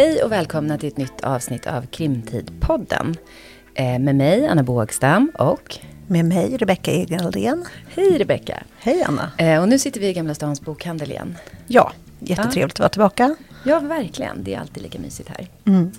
Hej 0.00 0.22
och 0.22 0.32
välkomna 0.32 0.78
till 0.78 0.88
ett 0.88 0.96
nytt 0.96 1.20
avsnitt 1.20 1.66
av 1.66 1.86
Krimtidpodden. 1.86 3.16
Eh, 3.74 3.98
med 3.98 4.16
mig, 4.16 4.46
Anna 4.46 4.62
Bågstam 4.62 5.32
och... 5.38 5.76
Med 6.06 6.24
mig, 6.24 6.56
Rebecka 6.56 6.90
Egenaldén. 6.90 7.64
Hej 7.94 8.18
Rebecka. 8.18 8.62
Hej 8.78 9.02
Anna. 9.02 9.32
Eh, 9.38 9.62
och 9.62 9.68
nu 9.68 9.78
sitter 9.78 10.00
vi 10.00 10.08
i 10.08 10.12
Gamla 10.12 10.34
Stans 10.34 10.60
bokhandel 10.60 11.10
igen. 11.10 11.36
Ja, 11.66 11.92
jättetrevligt 12.18 12.74
att 12.74 12.78
vara 12.78 12.88
tillbaka. 12.88 13.36
Ja, 13.64 13.80
verkligen. 13.80 14.44
Det 14.44 14.54
är 14.54 14.60
alltid 14.60 14.82
lika 14.82 14.98
mysigt 14.98 15.28
här. 15.28 15.48
Mm. 15.66 15.92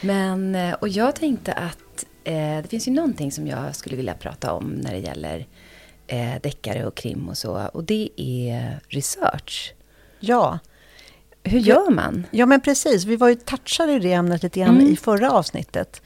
Men, 0.00 0.54
eh, 0.54 0.74
och 0.74 0.88
jag 0.88 1.14
tänkte 1.14 1.52
att 1.52 2.06
eh, 2.24 2.34
det 2.34 2.68
finns 2.68 2.88
ju 2.88 2.92
någonting 2.92 3.32
som 3.32 3.46
jag 3.46 3.76
skulle 3.76 3.96
vilja 3.96 4.14
prata 4.14 4.52
om 4.52 4.64
när 4.64 4.92
det 4.92 4.98
gäller 4.98 5.46
eh, 6.06 6.34
deckare 6.42 6.86
och 6.86 6.94
krim 6.94 7.28
och 7.28 7.38
så. 7.38 7.66
Och 7.72 7.84
det 7.84 8.08
är 8.16 8.80
research. 8.88 9.74
Ja. 10.20 10.58
Hur 11.48 11.58
gör 11.58 11.90
man? 11.90 12.26
Ja, 12.30 12.46
men 12.46 12.60
precis. 12.60 13.04
Vi 13.04 13.16
var 13.16 13.28
ju 13.28 13.34
touchade 13.34 13.92
i 13.92 13.98
det 13.98 14.12
ämnet 14.12 14.42
lite 14.42 14.60
grann 14.60 14.74
Mm. 14.76 14.86
i 14.92 14.96
förra 14.96 15.30
avsnittet. 15.32 16.02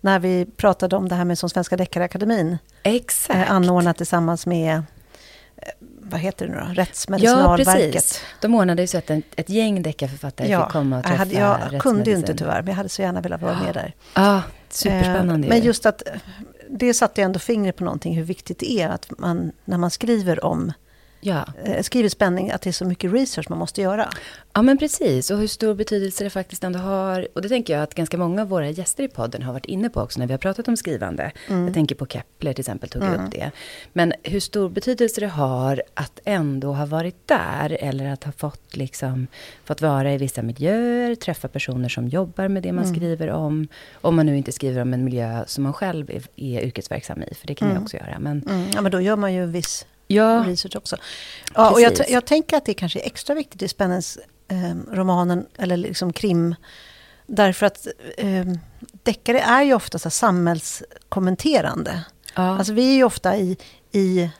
När 0.00 0.18
vi 0.18 0.46
pratade 0.56 0.96
om 0.96 1.08
det 1.08 1.14
här 1.14 1.24
med 1.24 1.38
som 1.38 1.48
Svenska 1.50 1.76
Deckarakademin 1.76 2.58
Exakt. 2.82 3.34
eh, 3.34 3.52
anordnat 3.52 3.96
tillsammans 3.96 4.46
med, 4.46 4.74
eh, 4.76 4.82
vad 6.00 6.20
heter 6.20 6.46
det 6.46 6.52
nu 6.52 6.58
då, 6.58 6.64
Ja, 6.68 6.82
Rättsmedicinalverket. 6.82 7.92
precis. 7.92 8.20
De 8.40 8.54
ordnade 8.54 8.82
ju 8.82 8.86
så 8.88 8.98
att 8.98 9.10
en, 9.10 9.22
ett 9.36 9.48
gäng 9.48 9.82
deckarförfattare 9.82 10.48
Ja, 10.48 10.64
fick 10.66 10.72
komma 10.72 10.98
och 10.98 11.04
jag, 11.04 11.18
träffa 11.18 11.44
hade, 11.46 11.72
jag 11.74 11.82
kunde 11.82 12.10
ju 12.10 12.16
inte 12.16 12.34
tyvärr, 12.34 12.62
men 12.62 12.66
jag 12.68 12.74
hade 12.74 12.88
så 12.88 13.02
gärna 13.02 13.20
velat 13.20 13.42
vara 13.42 13.58
med 13.62 13.74
där. 13.74 13.94
Ja, 14.14 14.42
superspännande 14.70 15.46
Eh, 15.46 15.48
Men 15.50 15.58
ju. 15.58 15.64
just 15.64 15.86
att 15.86 16.08
eh, 16.08 16.12
det 16.70 16.94
satte 16.94 17.22
ändå 17.22 17.38
fingret 17.38 17.76
på 17.76 17.84
någonting, 17.84 18.16
hur 18.16 18.24
viktigt 18.24 18.58
det 18.58 18.70
är 18.72 18.88
att 18.88 19.06
man, 19.18 19.52
när 19.64 19.78
man 19.78 19.90
skriver 19.90 20.44
om, 20.44 20.72
Ja. 21.24 21.44
eh, 21.64 21.82
skriver 21.82 22.08
spänning, 22.08 22.50
att 22.50 22.62
det 22.62 22.70
är 22.70 22.72
så 22.72 22.84
mycket 22.84 23.12
research 23.12 23.50
man 23.50 23.58
måste 23.58 23.80
göra. 23.80 24.08
ja, 24.52 24.62
men 24.62 24.78
precis. 24.78 25.30
Och 25.30 25.38
hur 25.38 25.46
stor 25.46 25.74
betydelse 25.74 26.24
det 26.24 26.30
faktiskt 26.30 26.64
ändå 26.64 26.78
har. 26.78 27.28
Och 27.34 27.42
det 27.42 27.48
tänker 27.48 27.74
jag 27.74 27.82
att 27.82 27.94
ganska 27.94 28.18
många 28.18 28.42
av 28.42 28.48
våra 28.48 28.70
gäster 28.70 29.04
i 29.04 29.08
podden 29.08 29.42
har 29.42 29.52
varit 29.52 29.66
inne 29.66 29.88
på 29.88 30.00
också 30.00 30.18
när 30.18 30.26
vi 30.26 30.32
har 30.32 30.38
pratat 30.38 30.68
om 30.68 30.76
skrivande. 30.76 31.32
Jag 31.48 31.74
tänker 31.74 31.94
på 31.94 32.06
Kepler 32.06 32.52
till 32.52 32.60
exempel, 32.60 32.88
tog 32.88 33.02
upp 33.02 33.30
det. 33.30 33.50
Men 33.92 34.12
hur 34.22 34.40
stor 34.40 34.68
betydelse 34.68 35.20
det 35.20 35.26
har 35.26 35.82
att 35.94 36.20
ändå 36.24 36.72
ha 36.72 36.86
varit 36.86 37.28
där. 37.28 37.76
Eller 37.80 38.12
att 38.12 38.24
ha 38.24 38.32
fått, 38.32 38.76
liksom, 38.76 39.26
fått 39.64 39.82
vara 39.82 40.12
i 40.12 40.16
vissa 40.18 40.42
miljöer, 40.42 41.14
träffa 41.14 41.48
personer 41.48 41.88
som 41.88 42.08
jobbar 42.08 42.48
med 42.48 42.62
det 42.62 42.72
man 42.72 42.84
skriver 42.94 43.30
om. 43.30 43.68
Om 44.00 44.16
man 44.16 44.26
nu 44.26 44.36
inte 44.36 44.52
skriver 44.52 44.82
om 44.82 44.94
en 44.94 45.04
miljö 45.04 45.44
som 45.46 45.64
man 45.64 45.72
själv 45.72 46.10
är, 46.10 46.22
är 46.36 46.60
yrkesverksam 46.62 47.22
i, 47.22 47.34
för 47.34 47.46
det 47.46 47.54
kan 47.54 47.68
jag 47.68 47.82
också 47.82 47.96
göra. 47.96 48.18
Men 48.18 48.42
Mm, 48.48 48.66
ja, 48.74 48.80
men 48.80 48.92
då 48.92 49.00
gör 49.00 49.16
man 49.16 49.34
ju 49.34 49.42
en 49.42 49.52
viss 49.52 49.86
ja, 50.14 50.44
research 50.46 50.76
också. 50.76 50.96
Ja, 51.54 51.70
och 51.70 51.80
jag, 51.80 51.92
jag 52.08 52.24
tänker 52.24 52.56
att 52.56 52.64
det 52.64 52.74
kanske 52.74 53.00
är 53.00 53.06
extra 53.06 53.34
viktigt 53.34 53.62
i 53.62 53.68
Spännens 53.68 54.18
eh, 54.48 54.94
romanen, 54.94 55.46
eller 55.58 55.76
liksom 55.76 56.12
krim. 56.12 56.54
Därför 57.26 57.66
att 57.66 57.86
eh, 58.16 58.46
deckare 59.02 59.40
är 59.40 59.62
ju 59.62 59.74
ofta 59.74 59.98
så 59.98 60.10
samhällskommenterande. 60.10 62.04
ja. 62.34 62.42
Alltså 62.58 62.72
vi 62.72 62.90
är 62.90 62.94
ju 62.94 63.04
ofta 63.04 63.36
i, 63.36 63.56
i 63.92 64.30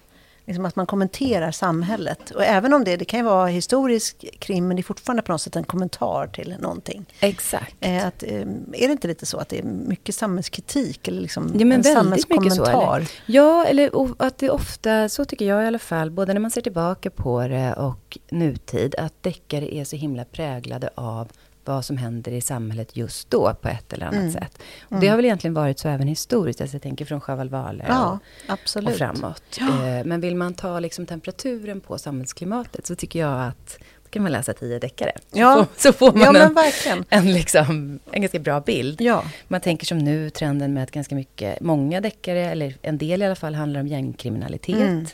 liksom 0.52 0.66
att 0.66 0.76
man 0.76 0.86
kommenterar 0.86 1.50
samhället. 1.50 2.30
Och 2.30 2.44
även 2.44 2.72
om 2.72 2.84
det, 2.84 2.96
det 2.96 3.04
kan 3.04 3.20
ju 3.20 3.24
vara 3.24 3.46
historisk 3.46 4.24
krim, 4.38 4.68
men 4.68 4.76
det 4.76 4.80
är 4.80 4.84
fortfarande 4.84 5.22
på 5.22 5.32
något 5.32 5.40
sätt 5.40 5.56
en 5.56 5.64
kommentar 5.64 6.26
till 6.26 6.56
någonting. 6.60 7.06
exakt. 7.20 7.76
Eh, 7.80 8.06
att, 8.06 8.22
eh, 8.22 8.40
är 8.72 8.86
det 8.86 8.92
inte 8.92 9.08
lite 9.08 9.26
så 9.26 9.38
att 9.38 9.48
det 9.48 9.58
är 9.58 9.62
mycket 9.62 10.14
samhällskritik? 10.14 11.08
Eller 11.08 11.20
liksom 11.20 11.50
Ja, 11.58 11.64
men 11.64 11.72
en 11.72 11.82
väldigt 11.82 12.28
mycket 12.30 12.52
så, 12.52 12.64
samhällskommentar? 12.64 12.96
eller? 12.96 13.08
Ja, 13.26 13.64
eller 13.64 13.90
att 14.18 14.38
det 14.38 14.50
ofta, 14.50 15.08
så 15.08 15.24
tycker 15.24 15.44
jag 15.44 15.64
i 15.64 15.66
alla 15.66 15.78
fall, 15.78 16.10
både 16.10 16.32
när 16.32 16.40
man 16.40 16.50
ser 16.50 16.60
tillbaka 16.60 17.10
på 17.10 17.48
det 17.48 17.74
och 17.74 18.18
nutid, 18.30 18.94
att 18.98 19.22
deckare 19.22 19.74
är 19.74 19.84
så 19.84 19.96
himla 19.96 20.24
präglade 20.24 20.90
av 20.94 21.28
vad 21.64 21.84
som 21.84 21.96
händer 21.96 22.32
i 22.32 22.40
samhället 22.40 22.96
just 22.96 23.30
då 23.30 23.54
på 23.54 23.68
ett 23.68 23.92
eller 23.92 24.06
annat 24.06 24.20
Mm. 24.20 24.32
sätt. 24.32 24.58
Och 24.82 25.00
det 25.00 25.08
har 25.08 25.16
väl 25.16 25.24
egentligen 25.24 25.54
varit 25.54 25.78
så 25.78 25.88
även 25.88 26.08
historiskt, 26.08 26.60
alltså 26.60 26.74
jag 26.74 26.82
tänker 26.82 27.04
från 27.04 27.20
Chaval 27.20 27.48
Waler 27.48 27.84
Ja, 27.88 28.18
och, 28.48 28.84
och 28.86 28.92
framåt. 28.96 29.58
Eh, 29.60 30.04
Men 30.04 30.20
vill 30.20 30.36
man 30.36 30.54
ta 30.54 30.80
liksom 30.80 31.06
temperaturen 31.06 31.80
på 31.80 31.98
samhällsklimatet 31.98 32.86
så 32.86 32.94
tycker 32.94 33.18
jag 33.20 33.42
att 33.46 33.78
då 34.04 34.08
kan 34.10 34.22
man 34.22 34.32
läsa 34.32 34.52
tio 34.52 34.78
deckare. 34.78 35.12
Så, 35.32 35.38
Ja. 35.38 35.54
får, 35.56 35.80
så 35.82 35.92
får 35.92 36.12
man 36.12 36.34
Ja, 36.34 36.42
en, 36.46 36.54
verkligen. 36.54 37.04
en, 37.08 37.32
liksom, 37.32 37.98
en 38.12 38.22
ganska 38.22 38.38
bra 38.38 38.60
bild. 38.60 39.00
Ja. 39.00 39.24
Man 39.48 39.60
tänker 39.60 39.86
som 39.86 39.98
nu 39.98 40.30
trenden 40.30 40.74
med 40.74 40.82
att 40.82 40.90
ganska 40.90 41.14
mycket, 41.14 41.60
många 41.60 42.00
deckare, 42.00 42.50
eller 42.50 42.74
en 42.82 42.98
del 42.98 43.22
i 43.22 43.26
alla 43.26 43.34
fall, 43.36 43.54
handlar 43.54 43.80
om 43.80 43.86
gängkriminalitet. 43.86 44.76
Mm. 44.76 45.06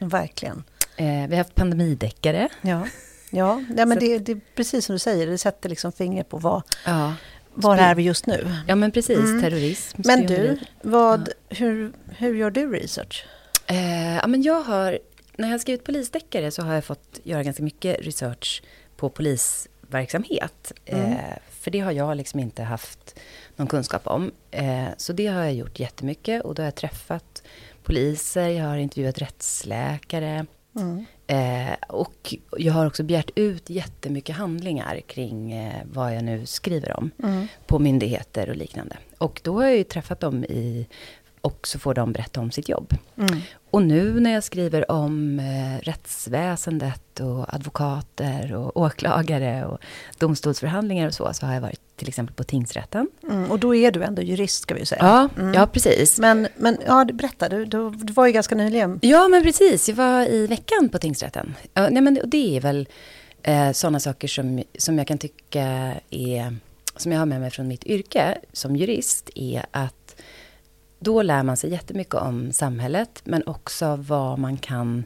Verkligen. 0.00 0.64
Eh, 0.96 1.06
vi 1.06 1.28
har 1.30 1.36
haft 1.36 1.54
pandemideckare. 1.54 2.48
Ja, 2.62 2.86
ja. 3.30 3.62
ja 3.76 3.86
men 3.86 3.98
det, 3.98 4.18
det 4.18 4.32
är 4.32 4.40
precis 4.54 4.84
som 4.84 4.92
du 4.94 4.98
säger, 4.98 5.26
det 5.26 5.38
sätter 5.38 5.68
liksom 5.68 5.92
fingret 5.92 6.28
på 6.28 6.38
vad, 6.38 6.62
Ja, 6.84 7.14
var 7.54 7.76
är 7.76 7.94
vi 7.94 8.02
just 8.02 8.26
nu. 8.26 8.54
ja 8.68 8.74
men 8.74 8.92
precis. 8.92 9.18
Mm. 9.18 9.40
Terrorism. 9.42 10.00
Men 10.04 10.26
du, 10.26 10.58
vad, 10.82 11.28
hur, 11.48 11.92
hur 12.08 12.34
gör 12.34 12.50
du 12.50 12.72
research? 12.72 13.26
Eh, 13.66 14.16
ja, 14.16 14.26
men 14.26 14.42
jag 14.42 14.62
har, 14.62 14.98
när 15.36 15.48
jag 15.48 15.54
har 15.54 15.58
skrivit 15.58 15.84
polisdeckare 15.84 16.50
så 16.50 16.62
har 16.62 16.74
jag 16.74 16.84
fått 16.84 17.20
göra 17.22 17.42
ganska 17.42 17.62
mycket 17.62 18.06
research 18.06 18.62
på 18.96 19.08
polisverksamhet. 19.08 20.72
Mm. 20.86 21.12
Eh, 21.12 21.18
för 21.60 21.70
det 21.70 21.80
har 21.80 21.92
jag 21.92 22.16
liksom 22.16 22.40
inte 22.40 22.62
haft 22.62 23.18
någon 23.56 23.66
kunskap 23.66 24.06
om. 24.06 24.30
Eh, 24.50 24.84
så 24.96 25.12
det 25.12 25.26
har 25.26 25.44
jag 25.44 25.54
gjort 25.54 25.80
jättemycket 25.80 26.44
och 26.44 26.54
då 26.54 26.62
har 26.62 26.66
jag 26.66 26.74
träffat 26.74 27.42
poliser, 27.82 28.48
jag 28.48 28.64
har 28.64 28.76
intervjuat 28.76 29.18
rättsläkare. 29.18 30.46
Mm. 30.76 31.04
Eh, 31.30 31.74
och 31.88 32.34
jag 32.56 32.72
har 32.72 32.86
också 32.86 33.02
begärt 33.02 33.30
ut 33.34 33.70
jättemycket 33.70 34.36
handlingar 34.36 35.00
kring 35.06 35.52
eh, 35.52 35.74
vad 35.92 36.16
jag 36.16 36.24
nu 36.24 36.46
skriver 36.46 36.96
om 36.96 37.10
Mm. 37.22 37.46
på 37.66 37.78
myndigheter 37.78 38.48
och 38.50 38.56
liknande. 38.56 38.96
Och 39.18 39.40
då 39.44 39.54
har 39.54 39.64
jag 39.64 39.76
ju 39.76 39.84
träffat 39.84 40.20
dem 40.20 40.44
i, 40.44 40.86
och 41.40 41.66
så 41.68 41.78
får 41.78 41.94
de 41.94 42.12
berätta 42.12 42.40
om 42.40 42.50
sitt 42.50 42.68
jobb. 42.68 42.94
Mm. 43.18 43.40
Och 43.70 43.82
nu 43.82 44.20
när 44.20 44.32
jag 44.32 44.44
skriver 44.44 44.90
om 44.90 45.38
eh, 45.40 45.84
rättsväsendet 45.84 47.20
och 47.20 47.54
advokater 47.54 48.54
och 48.54 48.76
åklagare 48.76 49.64
och 49.66 49.78
domstolsförhandlingar 50.18 51.06
och 51.06 51.14
så, 51.14 51.34
så 51.34 51.46
har 51.46 51.54
jag 51.54 51.60
varit 51.60 51.80
till 51.96 52.08
exempel 52.08 52.34
på 52.34 52.44
tingsrätten. 52.44 53.08
Mm. 53.30 53.50
Och 53.50 53.58
då 53.58 53.74
är 53.74 53.90
du 53.90 54.02
ändå 54.04 54.22
jurist 54.22 54.62
ska 54.62 54.74
vi 54.74 54.86
säga. 54.86 55.00
Ja, 55.04 55.28
Mm. 55.42 55.54
ja 55.54 55.66
precis. 55.66 56.18
Men, 56.18 56.48
men 56.56 56.78
ja, 56.86 57.04
berätta, 57.12 57.48
du, 57.48 57.64
du, 57.64 57.90
du 57.90 58.12
var 58.12 58.26
ju 58.26 58.32
ganska 58.32 58.54
nyligen. 58.54 58.98
Ja, 59.02 59.28
men 59.28 59.42
precis. 59.42 59.88
Jag 59.88 59.96
var 59.96 60.26
i 60.26 60.46
veckan 60.46 60.88
på 60.88 60.98
tingsrätten. 60.98 61.54
Ja, 61.74 61.88
nej, 61.90 62.02
men 62.02 62.20
det 62.24 62.56
är 62.56 62.60
väl 62.60 62.88
eh, 63.42 63.72
sådana 63.72 64.00
saker 64.00 64.28
som, 64.28 64.62
som 64.78 64.98
jag 64.98 65.06
kan 65.06 65.18
tycka 65.18 65.94
är, 66.10 66.56
som 66.96 67.12
jag 67.12 67.18
har 67.18 67.26
med 67.26 67.40
mig 67.40 67.50
från 67.50 67.68
mitt 67.68 67.84
yrke 67.84 68.38
som 68.52 68.76
jurist, 68.76 69.30
är 69.34 69.66
att 69.70 70.07
då 70.98 71.22
lär 71.22 71.42
man 71.42 71.56
sig 71.56 71.70
jättemycket 71.70 72.14
om 72.14 72.52
samhället, 72.52 73.20
men 73.24 73.42
också 73.46 73.96
vad 73.96 74.38
man 74.38 74.56
kan, 74.56 75.04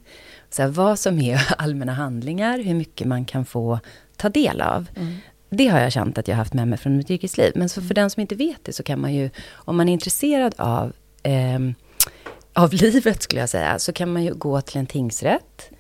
så 0.51 0.63
här, 0.63 0.69
vad 0.69 0.99
som 0.99 1.19
är 1.19 1.55
allmänna 1.59 1.93
handlingar, 1.93 2.59
hur 2.59 2.75
mycket 2.75 3.07
man 3.07 3.25
kan 3.25 3.45
få 3.45 3.79
ta 4.17 4.29
del 4.29 4.61
av. 4.61 4.87
Det 5.51 5.67
har 5.67 5.81
jag 5.81 5.93
känt 5.93 6.19
att 6.19 6.29
jag 6.29 6.37
haft 6.37 6.55
med 6.55 6.69
mig 6.69 6.79
från 6.79 6.97
mitt 6.97 7.11
yrkesliv. 7.11 7.53
Men 7.55 7.69
så 7.69 7.83
för 7.83 7.95
den 7.95 8.11
som 8.11 8.21
inte 8.21 8.35
vet 8.35 8.65
det 8.65 8.73
så 8.73 8.83
kan 8.83 9.01
man 9.01 9.15
ju, 9.15 9.31
om 9.53 9.77
man 9.77 9.89
är 9.89 9.93
intresserad 9.93 10.55
av, 10.59 10.93
ehm, 11.23 11.75
av 12.53 12.73
livet 12.75 13.23
skulle 13.23 13.41
jag 13.41 13.49
säga, 13.49 13.79
så 13.79 13.93
kan 13.93 14.13
man 14.13 14.25
ju 14.25 14.35
gå 14.35 14.61
till 14.61 14.79
en 14.79 14.87
tingsrätt. 14.87 15.71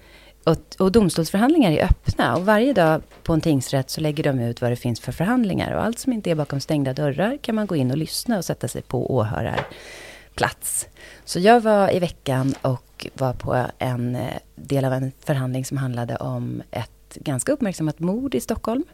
Och, 0.45 0.59
och 0.79 0.93
domstolsförhandlingar 0.93 1.73
är 1.73 1.85
öppna. 1.85 2.37
Och 2.37 2.47
varje 2.47 2.73
dag 2.73 3.03
på 3.23 3.33
en 3.33 3.41
tingsrätt 3.41 3.91
så 3.91 4.01
lägger 4.01 4.25
de 4.25 4.41
ut 4.41 4.61
vad 4.61 4.73
det 4.73 4.77
finns 4.77 5.01
för 5.01 5.13
förhandlingar. 5.13 5.75
Och 5.75 5.85
allt 5.85 5.99
som 5.99 6.13
inte 6.13 6.31
är 6.31 6.35
bakom 6.35 6.61
stängda 6.61 6.93
dörrar 6.93 7.37
kan 7.37 7.55
man 7.55 7.67
gå 7.67 7.77
in 7.77 7.91
och 7.91 7.97
lyssna 7.97 8.39
och 8.39 8.45
sätta 8.45 8.69
sig 8.69 8.83
på 8.83 9.15
åhörarplats. 9.15 10.89
Så 11.25 11.39
jag 11.39 11.61
var 11.61 11.95
i 11.95 11.99
veckan 11.99 12.55
och 12.63 13.07
var 13.15 13.33
på 13.33 13.67
en 13.79 14.17
eh, 14.17 14.39
del 14.55 14.85
av 14.85 14.93
en 14.93 15.13
förhandling 15.25 15.65
som 15.65 15.77
handlade 15.77 16.17
om 16.17 16.63
ett 16.71 17.15
ganska 17.15 17.53
uppmärksammat 17.53 17.99
mord 17.99 18.35
i 18.35 18.41
Stockholm. 18.41 18.85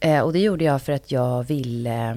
Eh, 0.00 0.20
och 0.20 0.32
det 0.32 0.38
gjorde 0.38 0.64
jag 0.64 0.82
för 0.82 0.92
att 0.92 1.10
jag 1.10 1.44
ville 1.44 2.10
eh, 2.10 2.16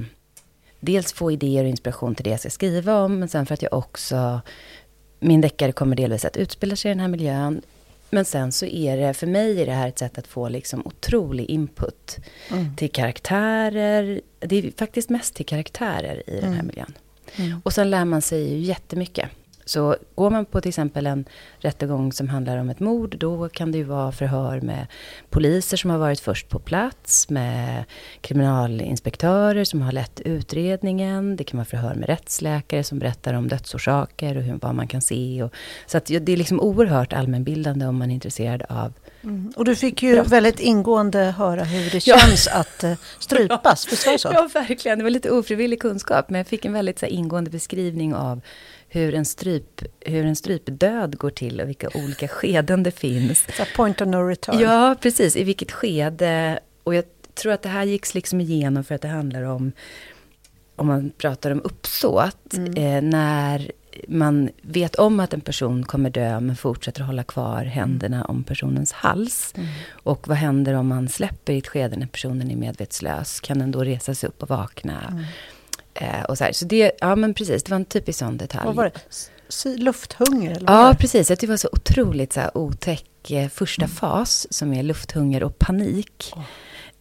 dels 0.79 1.13
få 1.13 1.31
idéer 1.31 1.63
och 1.63 1.69
inspiration 1.69 2.15
till 2.15 2.23
det 2.23 2.29
jag 2.29 2.39
ska 2.39 2.49
skriva 2.49 2.99
om, 2.99 3.19
men 3.19 3.29
sen 3.29 3.45
för 3.45 3.53
att 3.53 3.61
jag 3.61 3.73
också... 3.73 4.41
Min 5.19 5.41
deckare 5.41 5.71
kommer 5.71 5.95
delvis 5.95 6.25
att 6.25 6.38
utspela 6.38 6.75
sig 6.75 6.91
i 6.91 6.94
den 6.94 6.99
här 6.99 7.07
miljön. 7.07 7.61
Men 8.09 8.25
sen 8.25 8.51
så 8.51 8.65
är 8.65 8.98
det, 8.98 9.13
för 9.13 9.27
mig 9.27 9.62
är 9.62 9.65
det 9.65 9.71
här 9.71 9.88
ett 9.88 10.00
sätt 10.00 10.18
att 10.18 10.27
få 10.27 10.50
liksom 10.50 10.81
otrolig 10.88 11.45
input 11.50 12.18
Mm. 12.51 12.75
till 12.75 12.92
karaktärer. 12.92 14.21
Det 14.39 14.56
är 14.57 14.71
faktiskt 14.77 15.09
mest 15.09 15.36
till 15.36 15.45
karaktärer 15.45 16.24
i 16.30 16.36
den 16.36 16.44
här 16.44 16.54
Mm. 16.54 16.68
miljön. 16.68 16.94
Mm. 17.36 17.62
Och 17.63 17.74
sen 17.74 17.89
lär 17.89 18.06
man 18.06 18.21
sig 18.21 18.54
ju 18.54 18.57
jättemycket. 18.59 19.30
Så 19.67 19.95
går 20.15 20.29
man 20.29 20.45
på 20.45 20.61
till 20.61 20.69
exempel 20.69 21.07
en 21.07 21.25
rättegång 21.59 22.13
som 22.13 22.29
handlar 22.29 22.57
om 22.57 22.69
ett 22.69 22.79
mord, 22.79 23.17
då 23.17 23.49
kan 23.49 23.71
det 23.71 23.77
ju 23.77 23.83
vara 23.83 24.11
förhör 24.11 24.61
med 24.61 24.87
poliser 25.29 25.77
som 25.77 25.89
har 25.89 25.97
varit 25.97 26.19
först 26.19 26.49
på 26.49 26.59
plats, 26.59 27.29
med 27.29 27.83
kriminalinspektörer 28.21 29.63
som 29.63 29.81
har 29.81 29.91
lett 29.91 30.21
utredningen, 30.21 31.35
det 31.35 31.43
kan 31.43 31.57
vara 31.57 31.65
förhör 31.65 31.95
med 31.95 32.09
rättsläkare 32.09 32.83
som 32.83 32.99
berättar 32.99 33.33
om 33.33 33.47
dödsorsaker 33.47 34.37
och 34.37 34.43
hur, 34.43 34.59
vad 34.61 34.75
man 34.75 34.87
kan 34.87 35.01
se. 35.01 35.43
Och, 35.43 35.53
så 35.85 35.97
att 35.97 36.05
det 36.05 36.29
är 36.29 36.37
liksom 36.37 36.59
oerhört 36.59 37.13
allmänbildande 37.13 37.85
om 37.85 37.95
man 37.97 38.09
är 38.11 38.15
intresserad 38.15 38.63
av 38.69 38.93
Mm. 39.23 39.53
Och 39.55 39.65
du 39.65 39.75
fick 39.75 40.03
ju 40.03 40.15
Brott. 40.15 40.27
väldigt 40.27 40.59
ingående 40.59 41.19
höra 41.19 41.63
hur 41.63 41.89
det 41.91 42.07
Ja. 42.07 42.17
känns 42.17 42.47
att 42.47 42.83
uh, 42.83 42.93
strypas. 43.19 43.91
Visst 43.91 44.05
var 44.05 44.13
det 44.13 44.19
så? 44.19 44.29
Ja, 44.33 44.49
verkligen. 44.53 44.97
Det 44.97 45.03
var 45.03 45.09
lite 45.11 45.31
ofrivillig 45.31 45.81
kunskap. 45.81 46.29
Men 46.29 46.37
jag 46.37 46.47
fick 46.47 46.65
en 46.65 46.73
väldigt 46.73 46.99
så 46.99 47.05
här, 47.05 47.13
ingående 47.13 47.49
beskrivning 47.51 48.15
av 48.15 48.41
hur 48.89 49.13
en, 49.13 49.25
stryp, 49.25 49.81
hur 49.99 50.25
en 50.25 50.35
strypdöd 50.35 51.17
går 51.17 51.29
till 51.29 51.61
och 51.61 51.69
vilka 51.69 51.89
olika 51.93 52.27
skeden 52.27 52.83
det 52.83 52.91
finns. 52.91 53.45
Så 53.57 53.63
point 53.75 54.01
of 54.01 54.07
no 54.07 54.15
return. 54.15 54.59
Ja, 54.59 54.95
precis. 55.01 55.35
I 55.35 55.43
vilket 55.43 55.71
skede. 55.71 56.59
Och 56.83 56.95
jag 56.95 57.03
tror 57.33 57.53
att 57.53 57.61
det 57.61 57.69
här 57.69 57.83
gicks 57.83 58.13
liksom 58.13 58.41
igenom 58.41 58.83
för 58.83 58.95
att 58.95 59.01
det 59.01 59.07
handlar 59.07 59.43
om, 59.43 59.71
om 60.75 60.87
man 60.87 61.11
pratar 61.17 61.51
om 61.51 61.61
uppsåt, 61.63 62.53
eh, 62.75 63.01
när 63.01 63.71
man 64.07 64.49
vet 64.61 64.95
om 64.95 65.19
att 65.19 65.33
en 65.33 65.41
person 65.41 65.83
kommer 65.83 66.09
dö 66.09 66.39
men 66.39 66.55
fortsätter 66.55 67.01
hålla 67.01 67.23
kvar 67.23 67.63
händerna 67.63 68.25
om 68.25 68.43
personens 68.43 68.91
hals. 68.91 69.53
Och 69.89 70.27
vad 70.27 70.37
händer 70.37 70.73
om 70.73 70.87
man 70.87 71.09
släpper 71.09 71.53
i 71.53 71.57
ett 71.57 71.67
skede 71.67 71.97
när 71.97 72.07
personen 72.07 72.51
är 72.51 72.55
medvetslös? 72.55 73.39
Kan 73.39 73.59
den 73.59 73.71
då 73.71 73.83
resa 73.83 74.15
sig 74.15 74.29
upp 74.29 74.43
och 74.43 74.49
vakna? 74.49 75.25
Eh, 76.01 76.23
och 76.23 76.38
så 76.38 76.44
här. 76.44 76.51
så 76.51 76.65
det, 76.65 76.91
ja 77.01 77.15
men 77.15 77.33
precis, 77.33 77.63
det 77.63 77.69
var 77.71 77.75
en 77.75 77.85
typisk 77.85 78.19
sån 78.19 78.38
detalj. 78.38 78.65
Vad 78.65 78.75
var 78.75 78.83
det? 78.85 78.91
Sy- 79.49 79.77
lufthunger? 79.77 80.51
Eller 80.51 80.71
Ja, 80.73 80.95
precis. 80.99 81.29
Jag 81.29 81.39
tyckte 81.39 81.45
det 81.45 81.51
var 81.51 81.57
så 81.57 81.69
otroligt 81.71 82.33
så 82.33 82.39
här, 82.39 82.57
otäck 82.57 83.31
eh, 83.31 83.47
första 83.49 83.88
fas, 83.88 84.47
som 84.53 84.73
är 84.73 84.83
lufthunger 84.83 85.44
och 85.44 85.59
panik. 85.59 86.33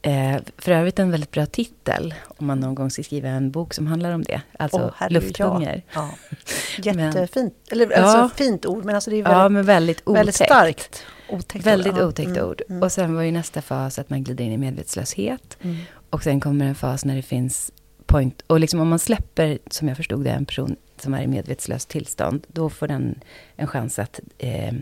Eh, 0.02 0.36
för 0.58 0.72
övrigt 0.72 0.98
en 0.98 1.10
väldigt 1.10 1.30
bra 1.30 1.46
titel, 1.46 2.14
om 2.26 2.46
man 2.46 2.60
någon 2.60 2.74
gång 2.74 2.90
ska 2.90 3.02
skriva 3.02 3.28
en 3.28 3.50
bok 3.50 3.74
som 3.74 3.86
handlar 3.86 4.10
om 4.12 4.22
det. 4.22 4.40
Alltså 4.58 4.78
Åh, 4.78 4.90
herregud, 4.96 5.22
lufthunger. 5.22 5.82
Ja. 5.94 6.10
Ja. 6.82 6.92
Jättefint. 6.94 7.54
Eller 7.70 7.90
Ja. 7.90 7.96
alltså 7.96 8.36
fint 8.36 8.66
ord, 8.66 8.84
men 8.84 8.94
alltså 8.94 9.10
det 9.10 9.16
är 9.16 9.22
väldigt, 9.22 9.38
Ja, 9.38 9.48
men 9.48 9.66
väldigt 9.66 10.00
otäckt. 10.04 10.18
väldigt 10.18 10.34
starkt. 10.34 11.02
Otäckt 11.28 11.66
Väldigt 11.66 11.92
ord. 11.92 12.00
Otäckt 12.00 12.28
Mm, 12.28 12.44
ord. 12.48 12.62
mm. 12.68 12.82
Och 12.82 12.92
sen 12.92 13.14
var 13.14 13.22
ju 13.22 13.32
nästa 13.32 13.62
fas 13.62 13.98
att 13.98 14.10
man 14.10 14.24
glider 14.24 14.44
in 14.44 14.52
i 14.52 14.56
medvetslöshet. 14.58 15.56
Mm. 15.62 15.76
Och 16.10 16.22
sen 16.22 16.40
kommer 16.40 16.64
en 16.66 16.74
fas 16.74 17.04
när 17.04 17.16
det 17.16 17.22
finns 17.22 17.72
point. 18.06 18.42
Och 18.46 18.60
liksom 18.60 18.80
om 18.80 18.88
man 18.88 18.98
släpper, 18.98 19.58
som 19.70 19.88
jag 19.88 19.96
förstod 19.96 20.24
det, 20.24 20.30
en 20.30 20.44
person 20.46 20.76
som 20.96 21.14
är 21.14 21.22
i 21.22 21.26
medvetslöst 21.26 21.88
tillstånd, 21.88 22.46
då 22.48 22.70
får 22.70 22.88
den 22.88 23.20
en 23.56 23.66
chans 23.66 23.98
att 23.98 24.20
eh, 24.38 24.72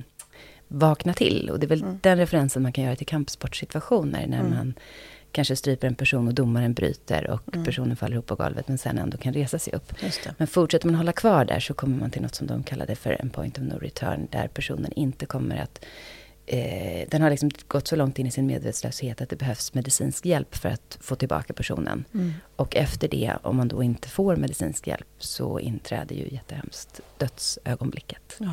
vakna 0.69 1.15
till. 1.15 1.51
Och 1.51 1.59
det 1.61 1.67
är 1.67 1.69
väl 1.69 1.83
Mm. 1.83 1.99
den 2.03 2.19
referensen 2.19 2.63
man 2.63 2.73
kan 2.73 2.85
göra 2.85 2.97
till 2.97 3.07
kampsportsituationer, 3.07 4.27
när 4.27 4.41
Mm. 4.41 4.51
man 4.51 4.75
kanske 5.33 5.57
stryper 5.57 5.87
en 5.87 5.95
person 5.95 6.29
och 6.29 6.35
domaren 6.35 6.73
bryter 6.75 7.31
och 7.31 7.55
Mm. 7.55 7.65
personen 7.65 7.97
faller 7.97 8.15
ihop 8.15 8.27
på 8.27 8.35
golvet, 8.35 8.69
men 8.69 8.79
sen 8.79 8.99
ändå 8.99 9.17
kan 9.19 9.33
resa 9.35 9.59
sig 9.59 9.73
upp. 9.73 9.93
Men 10.39 10.47
fortsätter 10.47 10.87
man 10.87 10.95
hålla 10.95 11.13
kvar 11.13 11.45
där 11.45 11.61
så 11.61 11.75
kommer 11.75 11.99
man 11.99 12.11
till 12.11 12.23
något 12.23 12.35
som 12.35 12.47
de 12.47 12.63
kallade 12.63 12.95
för 12.97 13.17
en 13.21 13.31
point 13.31 13.59
of 13.59 13.65
no 13.65 13.79
return, 13.79 14.29
där 14.31 14.49
personen 14.49 14.93
inte 14.93 15.27
kommer 15.27 15.57
att 15.57 15.85
Eh, 16.47 17.09
den 17.11 17.23
har 17.23 17.31
liksom 17.31 17.51
gått 17.69 17.89
så 17.89 17.97
långt 17.97 18.19
in 18.19 18.27
i 18.27 18.31
sin 18.31 18.47
medvetslöshet 18.47 19.21
att 19.21 19.29
det 19.29 19.37
behövs 19.37 19.75
medicinsk 19.75 20.27
hjälp 20.27 20.57
för 20.57 20.69
att 20.69 20.99
få 21.01 21.15
tillbaka 21.17 21.53
personen. 21.53 22.05
Mm. 22.15 22.33
Och 22.57 22.77
efter 22.77 23.09
det, 23.09 23.33
om 23.43 23.57
man 23.57 23.69
då 23.69 23.83
inte 23.83 24.09
får 24.09 24.37
medicinsk 24.37 24.87
hjälp, 24.87 25.07
så 25.19 25.59
inträder 25.61 26.15
ju 26.17 26.29
jättehemskt 26.31 27.01
dödsögonblicket. 27.19 28.37
Ja. 28.39 28.53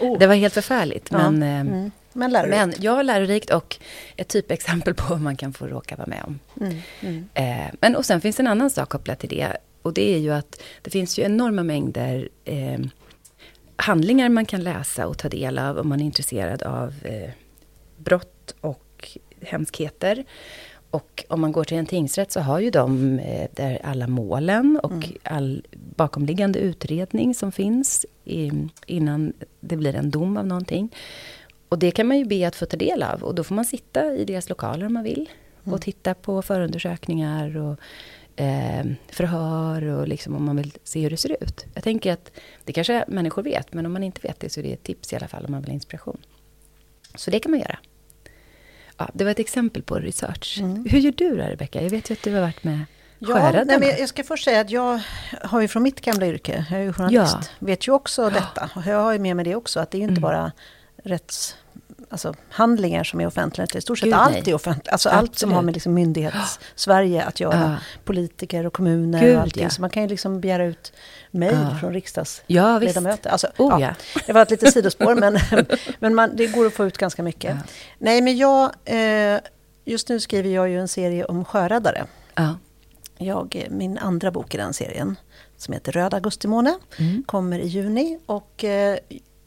Oh. 0.00 0.18
Det 0.18 0.26
var 0.26 0.34
helt 0.34 0.54
förfärligt, 0.54 1.08
Ja. 1.10 1.30
men, 1.30 1.42
eh, 1.42 1.60
Mm. 1.74 1.90
Men 2.12 2.30
lärorikt. 2.32 2.56
men 2.56 2.74
ja, 2.78 3.02
lärorikt 3.02 3.50
och 3.50 3.76
ett 4.16 4.28
typexempel 4.28 4.94
på 4.94 5.04
vad 5.08 5.20
man 5.20 5.36
kan 5.36 5.52
få 5.52 5.66
råka 5.66 5.96
vara 5.96 6.06
med 6.06 6.22
om. 6.26 6.38
Mm. 6.60 6.76
Mm. 7.00 7.28
Eh, 7.34 7.74
men 7.80 7.96
och 7.96 8.06
sen 8.06 8.20
finns 8.20 8.40
en 8.40 8.46
annan 8.46 8.70
sak 8.70 8.88
kopplat 8.88 9.18
till 9.18 9.28
det. 9.28 9.56
Och 9.82 9.92
det 9.94 10.14
är 10.14 10.18
ju 10.18 10.30
att 10.32 10.62
det 10.82 10.90
finns 10.90 11.18
ju 11.18 11.22
enorma 11.22 11.62
mängder 11.62 12.28
eh, 12.44 12.78
handlingar 13.80 14.28
man 14.28 14.46
kan 14.46 14.62
läsa 14.62 15.06
och 15.06 15.18
ta 15.18 15.28
del 15.28 15.58
av 15.58 15.78
om 15.78 15.88
man 15.88 16.00
är 16.00 16.04
intresserad 16.04 16.62
av 16.62 16.94
eh, 17.02 17.30
brott 17.96 18.54
och 18.60 19.18
hemskheter. 19.40 20.24
Och 20.90 21.24
om 21.28 21.40
man 21.40 21.52
går 21.52 21.64
till 21.64 21.76
en 21.76 21.86
tingsrätt 21.86 22.32
så 22.32 22.40
har 22.40 22.60
ju 22.60 22.70
de 22.70 23.18
eh, 23.18 23.48
där 23.52 23.80
alla 23.84 24.06
målen 24.06 24.80
och 24.82 24.92
Mm. 24.92 25.16
all 25.22 25.66
bakomliggande 25.96 26.58
utredning 26.58 27.34
som 27.34 27.52
finns 27.52 28.06
i, 28.24 28.50
innan 28.86 29.32
det 29.60 29.76
blir 29.76 29.94
en 29.94 30.10
dom 30.10 30.36
av 30.36 30.46
någonting. 30.46 30.94
Och 31.68 31.78
det 31.78 31.90
kan 31.90 32.06
man 32.06 32.18
ju 32.18 32.24
be 32.24 32.48
att 32.48 32.56
få 32.56 32.66
ta 32.66 32.76
del 32.76 33.02
av 33.02 33.22
och 33.22 33.34
då 33.34 33.44
får 33.44 33.54
man 33.54 33.64
sitta 33.64 34.14
i 34.14 34.24
deras 34.24 34.48
lokaler 34.48 34.86
om 34.86 34.92
man 34.92 35.04
vill. 35.04 35.30
Mm. 35.64 35.74
Och 35.74 35.82
titta 35.82 36.14
på 36.14 36.42
förundersökningar 36.42 37.56
och 37.56 37.78
eh, 38.40 38.84
förhör 39.08 39.82
och 39.84 40.08
liksom 40.08 40.36
om 40.36 40.44
man 40.44 40.56
vill 40.56 40.72
se 40.84 41.00
hur 41.02 41.10
det 41.10 41.16
ser 41.16 41.36
ut. 41.42 41.64
Jag 41.74 41.84
tänker 41.84 42.12
att 42.12 42.30
det 42.64 42.72
kanske 42.72 43.04
människor 43.08 43.42
vet, 43.42 43.72
men 43.72 43.86
om 43.86 43.92
man 43.92 44.02
inte 44.02 44.20
vet 44.20 44.40
det 44.40 44.50
så 44.52 44.60
är 44.60 44.64
det 44.64 44.72
ett 44.72 44.82
tips 44.82 45.12
i 45.12 45.16
alla 45.16 45.28
fall 45.28 45.44
om 45.44 45.52
man 45.52 45.60
vill 45.60 45.70
ha 45.70 45.74
inspiration. 45.74 46.18
Så 47.14 47.30
det 47.30 47.40
kan 47.40 47.50
man 47.50 47.60
göra. 47.60 47.78
Ja, 48.96 49.10
det 49.14 49.24
var 49.24 49.30
ett 49.30 49.38
exempel 49.38 49.82
på 49.82 49.94
research. 49.94 50.58
Mm. 50.60 50.84
Hur 50.90 50.98
gör 50.98 51.12
du 51.16 51.36
då, 51.36 51.42
Rebecka? 51.42 51.82
Jag 51.82 51.90
vet 51.90 52.10
ju 52.10 52.12
att 52.12 52.22
du 52.22 52.34
har 52.34 52.40
varit 52.40 52.64
med 52.64 52.80
Ja, 53.18 53.50
nej, 53.52 53.78
men 53.80 53.88
jag 53.88 54.08
ska 54.08 54.24
först 54.24 54.44
säga 54.44 54.60
att 54.60 54.70
jag 54.70 55.00
har 55.42 55.60
ju 55.60 55.68
från 55.68 55.82
mitt 55.82 56.00
gamla 56.00 56.26
yrke, 56.26 56.66
jag 56.70 56.80
är 56.80 56.84
ju 56.84 56.92
journalist, 56.92 57.36
Ja. 57.40 57.66
vet 57.66 57.88
ju 57.88 57.92
också 57.92 58.30
detta. 58.30 58.70
Och 58.76 58.82
jag 58.86 59.02
har 59.02 59.12
ju 59.12 59.18
med 59.18 59.36
mig 59.36 59.44
det 59.44 59.54
också, 59.54 59.80
att 59.80 59.90
det 59.90 59.96
är 59.96 60.00
ju 60.00 60.02
inte 60.04 60.12
Mm. 60.12 60.22
bara 60.22 60.52
rätts, 61.04 61.56
alltså, 62.10 62.34
handlingar 62.50 63.04
som 63.04 63.20
är 63.20 63.26
offentliga. 63.26 63.66
I 63.74 63.80
stort 63.80 63.98
sett 63.98 64.04
Gud, 64.06 64.14
allt 64.14 64.32
nej. 64.32 64.42
är 64.50 64.54
offentligt. 64.54 64.88
Alltså 64.88 65.08
allt 65.08 65.18
som 65.38 65.48
Absolut. 65.48 65.54
har 65.54 65.62
med 65.62 65.74
liksom 65.74 65.94
myndighets-Sverige 65.94 67.24
att 67.24 67.40
göra. 67.40 67.60
Ja. 67.60 67.76
Politiker 68.04 68.66
och 68.66 68.72
kommuner 68.72 69.20
Gud, 69.20 69.36
och 69.36 69.42
allting. 69.42 69.62
ja. 69.62 69.70
Så 69.70 69.80
man 69.80 69.90
kan 69.90 70.02
ju 70.02 70.08
liksom 70.08 70.40
begära 70.40 70.64
ut 70.64 70.92
mejl 71.30 71.54
Ja. 71.72 71.76
från 71.80 71.92
riksdags 71.92 72.42
Ja. 72.46 72.80
Alltså, 73.24 73.46
Oh, 73.58 73.80
ja. 73.82 73.94
Det 74.26 74.32
var 74.32 74.42
ett 74.42 74.50
litet 74.50 74.72
sidospår, 74.72 75.14
men, 75.14 75.38
men 75.98 76.14
man, 76.14 76.36
det 76.36 76.46
går 76.46 76.66
att 76.66 76.72
få 76.74 76.86
ut 76.86 76.98
ganska 76.98 77.22
mycket. 77.22 77.56
Nej, 77.98 78.20
men 78.22 78.36
jag, 78.36 78.70
eh, 78.84 79.40
just 79.84 80.08
nu 80.08 80.20
skriver 80.20 80.50
jag 80.50 80.68
ju 80.68 80.80
en 80.80 80.88
serie 80.88 81.24
om 81.24 81.44
sjöräddare. 81.44 82.04
Ja. 82.34 82.54
Jag, 83.18 83.66
min 83.70 83.98
andra 83.98 84.30
bok 84.30 84.54
i 84.54 84.56
den 84.58 84.72
serien, 84.74 85.16
som 85.56 85.74
heter 85.74 85.92
Röd 85.92 86.14
augustimåne, 86.14 86.78
Mm. 86.98 87.22
kommer 87.26 87.58
i 87.58 87.66
juni. 87.66 88.18
Och 88.26 88.64
eh, 88.64 88.98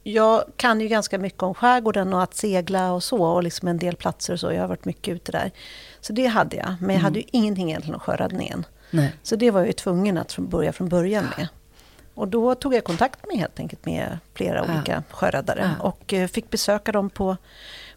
jag 0.03 0.44
kan 0.57 0.81
ju 0.81 0.88
ganska 0.88 1.17
mycket 1.17 1.44
om 1.44 1.53
skärgården 1.53 2.13
och 2.13 2.23
att 2.23 2.33
segla 2.35 2.91
och 2.91 3.03
så, 3.03 3.23
och 3.23 3.44
liksom 3.44 3.67
en 3.67 3.77
del 3.77 3.95
platser 3.95 4.33
och 4.33 4.39
så. 4.39 4.51
Jag 4.51 4.61
har 4.61 4.67
varit 4.67 4.85
mycket 4.85 5.15
ute 5.15 5.31
där. 5.31 5.51
Så 6.01 6.13
det 6.13 6.25
hade 6.25 6.55
jag, 6.57 6.75
men 6.79 6.95
jag 6.95 7.01
hade 7.01 7.19
ju 7.19 7.25
ingenting 7.31 7.69
egentligen 7.69 7.94
om 7.95 8.00
sjöräddningen. 8.00 8.65
Nej. 8.91 9.13
Så 9.23 9.35
det 9.35 9.51
var 9.51 9.59
jag 9.59 9.67
ju 9.67 9.73
tvungen 9.73 10.17
att 10.17 10.38
börja 10.38 10.73
från 10.73 10.89
början 10.89 11.25
med. 11.38 11.47
Och 12.15 12.27
då 12.27 12.55
tog 12.55 12.73
jag 12.73 12.83
kontakt 12.83 13.19
med 13.27 13.38
helt 13.38 13.59
enkelt 13.59 13.85
med 13.85 14.17
flera 14.33 14.65
Ja. 14.67 14.73
olika 14.73 15.03
sjöräddare. 15.11 15.75
Ja. 15.79 15.85
Och 15.88 16.13
eh, 16.13 16.27
fick 16.27 16.50
besöka 16.50 16.91
dem 16.91 17.10
på 17.10 17.38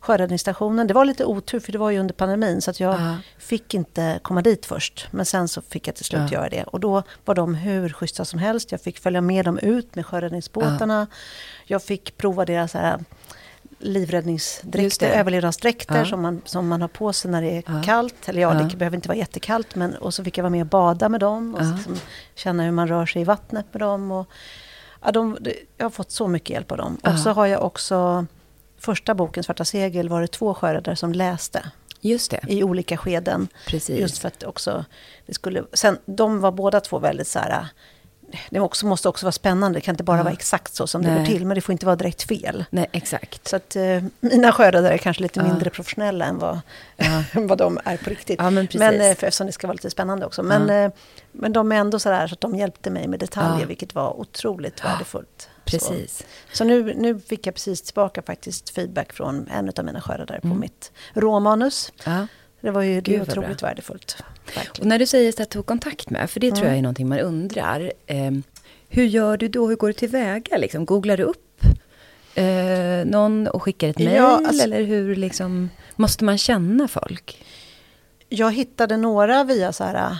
sjöräddningsstationen. 0.06 0.86
Det 0.86 0.94
var 0.94 1.04
lite 1.04 1.24
otur 1.24 1.60
för 1.60 1.72
det 1.72 1.78
var 1.78 1.90
ju 1.90 1.98
under 1.98 2.14
pandemin 2.14 2.60
så 2.62 2.70
att 2.70 2.80
jag 2.80 2.94
Ja. 3.00 3.16
fick 3.38 3.74
inte 3.74 4.18
komma 4.22 4.42
dit 4.42 4.66
först. 4.66 5.08
Men 5.10 5.26
sen 5.26 5.48
så 5.48 5.62
fick 5.62 5.88
jag 5.88 5.94
till 5.94 6.04
slut 6.04 6.22
Ja. 6.30 6.38
göra 6.38 6.48
det. 6.48 6.62
Och 6.64 6.80
då 6.80 7.02
var 7.24 7.34
de 7.34 7.54
hur 7.54 7.88
schyssta 7.88 8.24
som 8.24 8.38
helst. 8.38 8.72
Jag 8.72 8.80
fick 8.80 8.98
följa 8.98 9.20
med 9.20 9.44
dem 9.44 9.58
ut 9.58 9.94
med 9.94 10.06
sjöräddningsbåtarna. 10.06 11.06
Jag 11.64 11.82
fick 11.82 12.16
prova 12.16 12.44
deras 12.44 12.74
här, 12.74 12.98
Just 12.98 13.82
livräddningsdräkter, 13.82 15.10
överlevnadsdräkter 15.10 16.04
som, 16.04 16.22
man, 16.22 16.42
som 16.44 16.68
man 16.68 16.80
har 16.80 16.88
på 16.88 17.12
sig 17.12 17.30
när 17.30 17.42
det 17.42 17.56
är 17.56 17.82
kallt. 17.84 18.28
Eller 18.28 18.40
ja, 18.42 18.54
det 18.54 18.76
behöver 18.76 18.96
inte 18.96 19.08
vara 19.08 19.18
jättekallt. 19.18 19.74
Men, 19.74 19.94
och 19.96 20.14
så 20.14 20.24
fick 20.24 20.38
jag 20.38 20.42
vara 20.42 20.50
med 20.50 20.60
och 20.60 20.66
bada 20.66 21.08
med 21.08 21.20
dem. 21.20 21.54
Och 21.54 21.60
liksom 21.76 21.96
känna 22.34 22.62
hur 22.62 22.70
man 22.70 22.88
rör 22.88 23.06
sig 23.06 23.22
i 23.22 23.24
vattnet 23.24 23.66
med 23.72 23.80
dem. 23.80 24.10
Och, 24.10 24.26
ja, 25.04 25.12
de, 25.12 25.38
jag 25.76 25.84
har 25.84 25.90
fått 25.90 26.10
så 26.10 26.28
mycket 26.28 26.50
hjälp 26.50 26.72
av 26.72 26.78
dem. 26.78 26.96
Och 27.02 27.18
så 27.18 27.30
har 27.30 27.46
jag 27.46 27.62
också, 27.62 28.26
första 28.86 29.14
boken 29.14 29.44
Svarta 29.44 29.64
segel 29.64 30.08
var 30.08 30.20
det 30.20 30.26
två 30.26 30.54
sjöräddare 30.54 30.96
som 30.96 31.12
läste 31.12 31.70
Just 32.00 32.30
det, 32.30 32.40
i 32.48 32.62
olika 32.62 32.96
skeden. 32.96 33.48
precis. 33.66 34.00
Just 34.00 34.18
för 34.18 34.28
att 34.28 34.44
också, 34.44 34.84
det 35.26 35.34
skulle, 35.34 35.64
sen, 35.72 35.98
de 36.06 36.40
var 36.40 36.52
båda 36.52 36.80
två 36.80 36.98
väldigt 36.98 37.28
så 37.28 37.38
här, 37.38 37.66
det 38.50 38.60
också, 38.60 38.86
måste 38.86 39.08
också 39.08 39.26
vara 39.26 39.32
spännande, 39.32 39.76
det 39.76 39.80
kan 39.80 39.92
inte 39.92 40.04
bara 40.04 40.16
Ja. 40.16 40.22
vara 40.22 40.32
exakt 40.32 40.74
så 40.74 40.86
som 40.86 41.02
det 41.02 41.08
Nej. 41.10 41.18
går 41.18 41.26
till, 41.26 41.46
men 41.46 41.54
det 41.54 41.60
får 41.60 41.72
inte 41.72 41.86
vara 41.86 41.96
direkt 41.96 42.22
fel. 42.22 42.64
Nej, 42.70 42.86
exakt. 42.92 43.48
Så 43.48 43.56
att 43.56 43.76
eh, 43.76 44.02
mina 44.20 44.52
sjöräddare 44.52 44.94
är 44.94 44.98
kanske 44.98 45.22
lite 45.22 45.40
Ja. 45.40 45.46
mindre 45.46 45.70
professionella 45.70 46.24
än 46.24 46.38
vad, 46.38 46.60
Ja. 46.96 47.22
vad 47.40 47.58
de 47.58 47.78
är 47.84 47.96
på 47.96 48.10
riktigt. 48.10 48.38
Men 48.40 48.54
precis. 48.66 48.78
men 48.78 48.94
eh, 49.00 49.14
för, 49.14 49.26
eftersom 49.26 49.46
det 49.46 49.52
ska 49.52 49.66
vara 49.66 49.72
lite 49.74 49.90
spännande 49.90 50.26
också. 50.26 50.42
Men, 50.42 50.70
eh, 50.70 50.90
men 51.32 51.52
de 51.52 51.72
är 51.72 51.76
ändå 51.76 51.98
så 51.98 52.08
där 52.08 52.26
så 52.26 52.34
att 52.34 52.40
de 52.40 52.56
hjälpte 52.56 52.90
mig 52.90 53.08
med 53.08 53.20
detaljer, 53.20 53.66
vilket 53.66 53.94
var 53.94 54.20
otroligt 54.20 54.84
värdefullt. 54.84 55.48
Precis. 55.64 56.18
Så, 56.18 56.56
så 56.56 56.64
nu, 56.64 56.94
nu 56.94 57.20
fick 57.20 57.46
jag 57.46 57.54
precis 57.54 57.82
tillbaka 57.82 58.22
faktiskt 58.22 58.70
feedback 58.70 59.12
från 59.12 59.48
en 59.48 59.72
av 59.78 59.84
mina 59.84 60.00
sjöräddare 60.00 60.40
på 60.40 60.46
Mm. 60.46 60.60
mitt 60.60 60.92
råmanus. 61.14 61.92
Ja. 62.66 62.72
Det 62.72 62.74
var 62.74 62.82
ju 62.82 63.00
det 63.00 63.20
otroligt 63.20 63.58
bra. 63.60 63.68
värdefullt. 63.68 64.16
Och 64.20 64.56
Verkligen. 64.56 64.88
när 64.88 64.98
du 64.98 65.06
säger 65.06 65.42
att 65.42 65.50
tog 65.50 65.66
kontakt 65.66 66.10
med, 66.10 66.30
för 66.30 66.40
det 66.40 66.50
tror 66.50 66.58
Mm. 66.58 66.68
jag 66.70 66.78
är 66.78 66.82
någonting 66.82 67.08
man 67.08 67.18
undrar. 67.20 67.92
Eh, 68.06 68.30
hur 68.88 69.04
gör 69.04 69.36
du 69.36 69.48
då? 69.48 69.68
Hur 69.68 69.76
går 69.76 69.86
du 69.86 69.92
tillväga? 69.92 70.56
Liksom, 70.56 70.84
googlar 70.86 71.16
du 71.16 71.22
upp 71.22 71.62
eh, 72.34 72.44
någon 73.06 73.46
och 73.48 73.62
skickar 73.62 73.88
ett 73.88 74.00
Ja, 74.00 74.04
mejl? 74.06 74.20
alltså- 74.20 74.64
eller 74.64 74.82
hur 74.82 75.16
liksom, 75.16 75.70
måste 75.96 76.24
man 76.24 76.38
känna 76.38 76.88
folk? 76.88 77.44
Jag 78.28 78.52
hittade 78.52 78.96
några 78.96 79.44
via 79.44 79.72
så 79.72 79.84
här... 79.84 80.18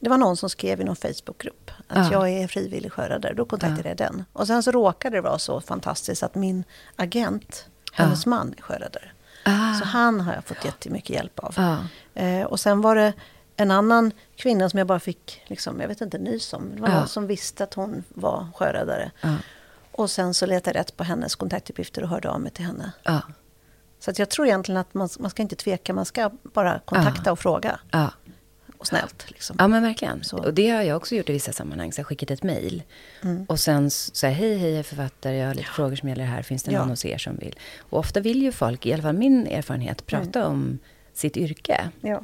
Det 0.00 0.10
var 0.10 0.18
någon 0.18 0.36
som 0.36 0.50
skrev 0.50 0.80
i 0.80 0.84
någon 0.84 0.96
Facebookgrupp 0.96 1.70
att 1.88 2.12
Ja. 2.12 2.26
jag 2.28 2.42
är 2.42 2.48
frivillig 2.48 2.92
sjöräddare. 2.92 3.34
Då 3.34 3.44
kontaktade 3.44 3.82
Ja. 3.84 3.88
jag 3.88 3.96
den. 3.96 4.24
Och 4.32 4.46
sen 4.46 4.62
så 4.62 4.70
råkade 4.70 5.16
det 5.16 5.20
vara 5.20 5.38
så 5.38 5.60
fantastiskt 5.60 6.22
att 6.22 6.34
min 6.34 6.64
agent, 6.96 7.66
Ja. 7.96 8.04
hennes 8.04 8.26
man 8.26 8.54
är 8.58 8.62
sjöräddare. 8.62 9.10
Ah. 9.44 9.74
Så 9.74 9.84
han 9.84 10.20
har 10.20 10.34
jag 10.34 10.44
fått 10.44 10.64
jättemycket 10.64 11.10
hjälp 11.10 11.38
av. 11.38 11.54
Ja. 11.56 11.78
Eh, 12.22 12.44
och 12.44 12.60
sen 12.60 12.80
var 12.80 12.96
det 12.96 13.12
en 13.56 13.70
annan 13.70 14.12
kvinna 14.36 14.70
som 14.70 14.78
jag 14.78 14.86
bara 14.86 15.00
fick, 15.00 15.42
liksom, 15.46 15.80
jag 15.80 15.88
vet 15.88 16.00
inte, 16.00 16.18
nys 16.18 16.52
om. 16.52 16.70
Det 16.74 16.80
var 16.82 16.88
Ja. 16.88 16.98
någon 16.98 17.08
som 17.08 17.26
visste 17.26 17.64
att 17.64 17.74
hon 17.74 18.04
var 18.08 18.48
sjöräddare. 18.56 19.10
Ja. 19.20 19.34
Och 19.92 20.10
sen 20.10 20.34
så 20.34 20.46
letade 20.46 20.78
jag 20.78 20.80
rätt 20.80 20.96
på 20.96 21.04
hennes 21.04 21.34
kontaktuppgifter 21.34 22.02
och 22.02 22.08
hörde 22.08 22.30
av 22.30 22.40
mig 22.40 22.52
till 22.52 22.64
henne. 22.64 22.92
Ja. 23.02 23.20
Så 24.00 24.10
att 24.10 24.18
jag 24.18 24.30
tror 24.30 24.46
egentligen 24.46 24.80
att 24.80 24.94
man, 24.94 25.08
man 25.18 25.30
ska 25.30 25.42
inte 25.42 25.56
tveka, 25.56 25.92
man 25.94 26.04
ska 26.04 26.30
bara 26.42 26.78
kontakta 26.84 27.32
och 27.32 27.38
fråga. 27.38 27.80
Ja. 28.84 28.98
Och 29.02 29.06
snällt 29.08 29.30
liksom. 29.30 29.56
Ja 29.58 29.68
men 29.68 29.82
verkligen. 29.82 30.24
Så. 30.24 30.36
Och 30.38 30.54
det 30.54 30.70
har 30.70 30.82
jag 30.82 30.96
också 30.96 31.14
gjort 31.14 31.28
i 31.28 31.32
vissa 31.32 31.52
sammanhang. 31.52 31.92
Så 31.92 32.00
jag 32.00 32.06
skickat 32.06 32.30
ett 32.30 32.42
mejl. 32.42 32.82
Mm. 33.22 33.44
Och 33.48 33.60
sen 33.60 33.90
säger 33.90 34.34
hej, 34.34 34.56
hej, 34.58 34.70
jag 34.70 34.78
är 34.78 34.82
författare, 34.82 35.36
jag 35.36 35.46
har 35.46 35.54
lite 35.54 35.68
frågor 35.68 35.96
som 35.96 36.08
gäller 36.08 36.24
det 36.24 36.30
här. 36.30 36.42
Finns 36.42 36.62
det 36.62 36.72
Ja. 36.72 36.78
någon 36.78 36.88
hos 36.90 37.04
er 37.04 37.18
som 37.18 37.36
vill? 37.36 37.58
Och 37.90 37.98
ofta 37.98 38.20
vill 38.20 38.42
ju 38.42 38.52
folk, 38.52 38.86
i 38.86 38.92
alla 38.92 39.02
fall 39.02 39.14
min 39.14 39.46
erfarenhet, 39.46 40.06
prata 40.06 40.46
om 40.46 40.78
sitt 41.14 41.36
yrke. 41.36 41.90
Ja. 42.00 42.22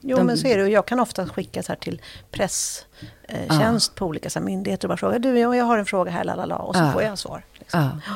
Jo, 0.00 0.16
De- 0.16 0.26
men 0.26 0.38
så 0.38 0.46
är 0.46 0.56
det. 0.56 0.62
Och 0.62 0.68
jag 0.70 0.86
kan 0.86 1.00
ofta 1.00 1.28
skicka 1.28 1.62
så 1.62 1.72
här 1.72 1.76
till 1.78 2.00
presstjänst 2.30 2.86
eh, 3.28 3.58
tjänst 3.60 3.94
på 3.94 4.06
olika 4.06 4.30
så 4.30 4.38
här, 4.38 4.46
myndigheter 4.46 4.86
och 4.86 4.88
bara 4.88 4.96
fråga. 4.96 5.18
Du, 5.18 5.38
jag 5.38 5.56
jag 5.56 5.64
har 5.64 5.78
en 5.78 5.86
fråga 5.86 6.10
här, 6.10 6.24
lalala. 6.24 6.56
Och 6.56 6.76
så 6.76 6.82
Ja. 6.82 6.92
får 6.92 7.02
jag 7.02 7.18
svar. 7.18 7.44
Liksom. 7.58 8.00
Ja. 8.06 8.12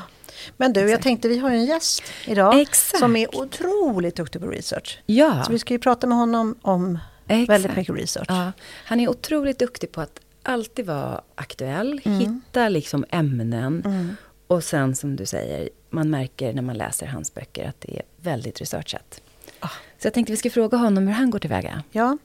Men 0.57 0.73
du, 0.73 0.81
jag 0.81 0.89
Exakt. 0.89 1.03
tänkte 1.03 1.29
vi 1.29 1.39
har 1.39 1.51
ju 1.51 1.57
en 1.57 1.65
gäst 1.65 2.03
idag. 2.27 2.61
Exakt. 2.61 2.99
Som 2.99 3.17
är 3.17 3.37
otroligt 3.37 4.17
duktig 4.17 4.41
på 4.41 4.47
research. 4.49 4.99
Ja, 5.07 5.43
Så 5.45 5.53
vi 5.53 5.59
ska 5.59 5.75
ju 5.75 5.79
prata 5.79 6.07
med 6.07 6.19
honom 6.19 6.55
om 6.63 6.99
exakt. 7.29 7.49
väldigt 7.51 7.77
mycket 7.77 7.95
research. 7.95 8.27
Ja. 8.29 8.53
Han 8.85 9.01
är 9.01 9.09
otroligt 9.09 9.59
duktig 9.59 9.93
på 9.93 10.01
att 10.01 10.21
alltid 10.43 10.87
vara 10.87 11.21
aktuell, 11.35 12.01
Mm. 12.05 12.19
hitta 12.19 12.69
liksom 12.69 13.05
ämnen. 13.11 14.17
Och 14.47 14.65
sen 14.65 14.95
som 14.95 15.17
du 15.17 15.27
säger, 15.27 15.69
man 15.91 16.11
märker 16.11 16.53
när 16.53 16.63
man 16.63 16.77
läser 16.77 17.07
hans 17.07 17.35
böcker 17.35 17.69
att 17.69 17.81
det 17.81 17.97
är 17.97 18.03
väldigt 18.17 18.61
researchat. 18.61 19.21
Ah. 19.61 19.69
Så 19.99 20.07
jag 20.07 20.15
tänkte 20.15 20.33
vi 20.33 20.37
ska 20.37 20.51
fråga 20.51 20.79
honom 20.79 21.07
hur 21.07 21.15
han 21.15 21.31
går 21.31 21.39
tillväga. 21.39 21.83
Ja, 21.91 22.19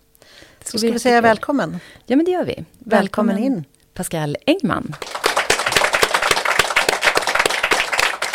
så 0.64 0.72
bli 0.72 0.80
ska 0.80 0.92
vi 0.92 1.00
säga 1.00 1.22
välkommen. 1.22 1.80
Ja, 2.06 2.16
men 2.16 2.26
det 2.26 2.32
gör 2.32 2.46
vi. 2.46 2.66
Välkommen 2.80 3.38
in. 3.38 3.64
Pascal 3.94 4.38
Engman. 4.46 4.96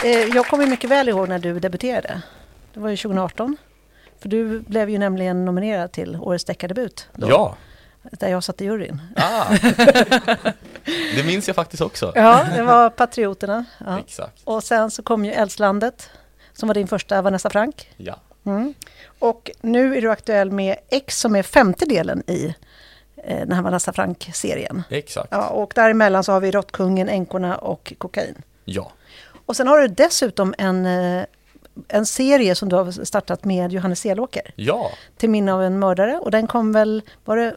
Eh, 0.04 0.10
jag 0.10 0.46
kommer 0.46 0.66
mycket 0.66 0.90
väl 0.90 1.08
ihåg 1.08 1.28
när 1.28 1.38
du 1.38 1.60
debuterade. 1.60 2.22
Det 2.74 2.80
var 2.80 2.88
ju 2.88 2.96
2018. 2.96 3.56
För 4.26 4.30
du 4.30 4.60
blev 4.60 4.90
ju 4.90 4.98
nämligen 4.98 5.44
nominerad 5.44 5.92
till 5.92 6.16
Årets 6.16 6.44
deckardebut. 6.44 7.08
då, 7.14 7.28
Ja, 7.30 7.56
Där 8.02 8.28
jag 8.28 8.44
satt 8.44 8.60
i 8.60 8.64
juryn. 8.64 9.00
ah. 9.16 9.44
det 11.16 11.26
minns 11.26 11.46
jag 11.46 11.56
faktiskt 11.56 11.82
också. 11.82 12.12
Ja, 12.14 12.46
det 12.56 12.62
var 12.62 12.90
Patrioterna. 12.90 13.64
Ja. 13.86 13.98
Exakt. 13.98 14.40
Och 14.44 14.62
sen 14.64 14.90
så 14.90 15.02
kom 15.02 15.24
ju 15.24 15.32
Eldslandet, 15.32 16.10
som 16.52 16.66
var 16.66 16.74
din 16.74 16.86
första, 16.88 17.22
Vanessa 17.22 17.50
Frank. 17.50 17.90
Ja. 17.96 18.16
Mm. 18.46 18.74
Och 19.18 19.50
nu 19.60 19.96
är 19.96 20.02
du 20.02 20.10
aktuell 20.10 20.50
med 20.50 20.76
X 20.88 21.20
som 21.20 21.36
är 21.36 21.42
femte 21.42 21.84
delen 21.84 22.22
i 22.30 22.54
eh, 23.24 23.38
den 23.38 23.52
här 23.52 23.62
Vanessa 23.62 23.92
Frank-serien. 23.92 24.82
Exakt. 24.90 25.28
Ja, 25.30 25.48
och 25.48 25.72
däremellan 25.74 26.24
så 26.24 26.32
har 26.32 26.40
vi 26.40 26.50
Råttkungen, 26.50 27.08
Änkorna 27.08 27.56
och 27.56 27.92
Kokain. 27.98 28.42
Ja. 28.64 28.92
Och 29.46 29.56
sen 29.56 29.66
har 29.68 29.78
du 29.78 29.88
dessutom 29.88 30.54
en, 30.58 30.86
eh, 30.86 31.24
en 31.88 32.06
serie 32.06 32.54
som 32.54 32.68
du 32.68 32.76
har 32.76 33.04
startat 33.04 33.44
med 33.44 33.72
Johannes 33.72 34.00
Selåker. 34.00 34.42
Ja, 34.56 34.90
Till 35.16 35.30
minne 35.30 35.52
av 35.52 35.62
en 35.62 35.78
mördare. 35.78 36.18
Och 36.18 36.30
den 36.30 36.46
kom 36.46 36.72
väl, 36.72 37.02
var 37.24 37.36
det, 37.36 37.56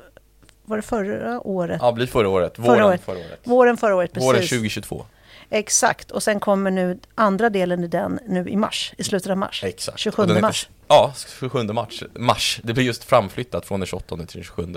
var 0.65 0.77
det 0.77 0.83
förra 0.83 1.41
året? 1.47 1.77
ja 1.81 1.91
blir 1.91 2.07
förra 2.07 2.29
året. 2.29 2.59
Våren 2.59 2.83
året. 2.83 3.01
förra 3.03 3.17
året. 3.17 3.39
Våren 3.43 3.77
förra 3.77 3.95
året, 3.95 4.13
precis. 4.13 4.27
Våren 4.29 4.41
2022. 4.41 5.05
Exakt. 5.49 6.11
Och 6.11 6.23
sen 6.23 6.39
kommer 6.39 6.71
nu 6.71 6.99
andra 7.15 7.49
delen 7.49 7.83
i 7.83 7.87
den 7.87 8.19
nu 8.27 8.49
i 8.49 8.55
mars, 8.55 8.93
i 8.97 9.03
slutet 9.03 9.31
av 9.31 9.37
mars. 9.37 9.63
Exakt. 9.63 9.99
27 9.99 10.21
Och 10.21 10.27
den 10.27 10.35
heter- 10.37 10.47
mars. 10.47 10.69
Ja, 10.87 11.13
27 11.39 11.63
mars. 11.63 12.03
mars. 12.15 12.59
Det 12.63 12.73
blir 12.73 12.83
just 12.83 13.03
framflyttat 13.03 13.65
från 13.65 13.79
den 13.79 13.87
28 13.87 14.15
till 14.17 14.17
den 14.17 14.43
27. 14.43 14.75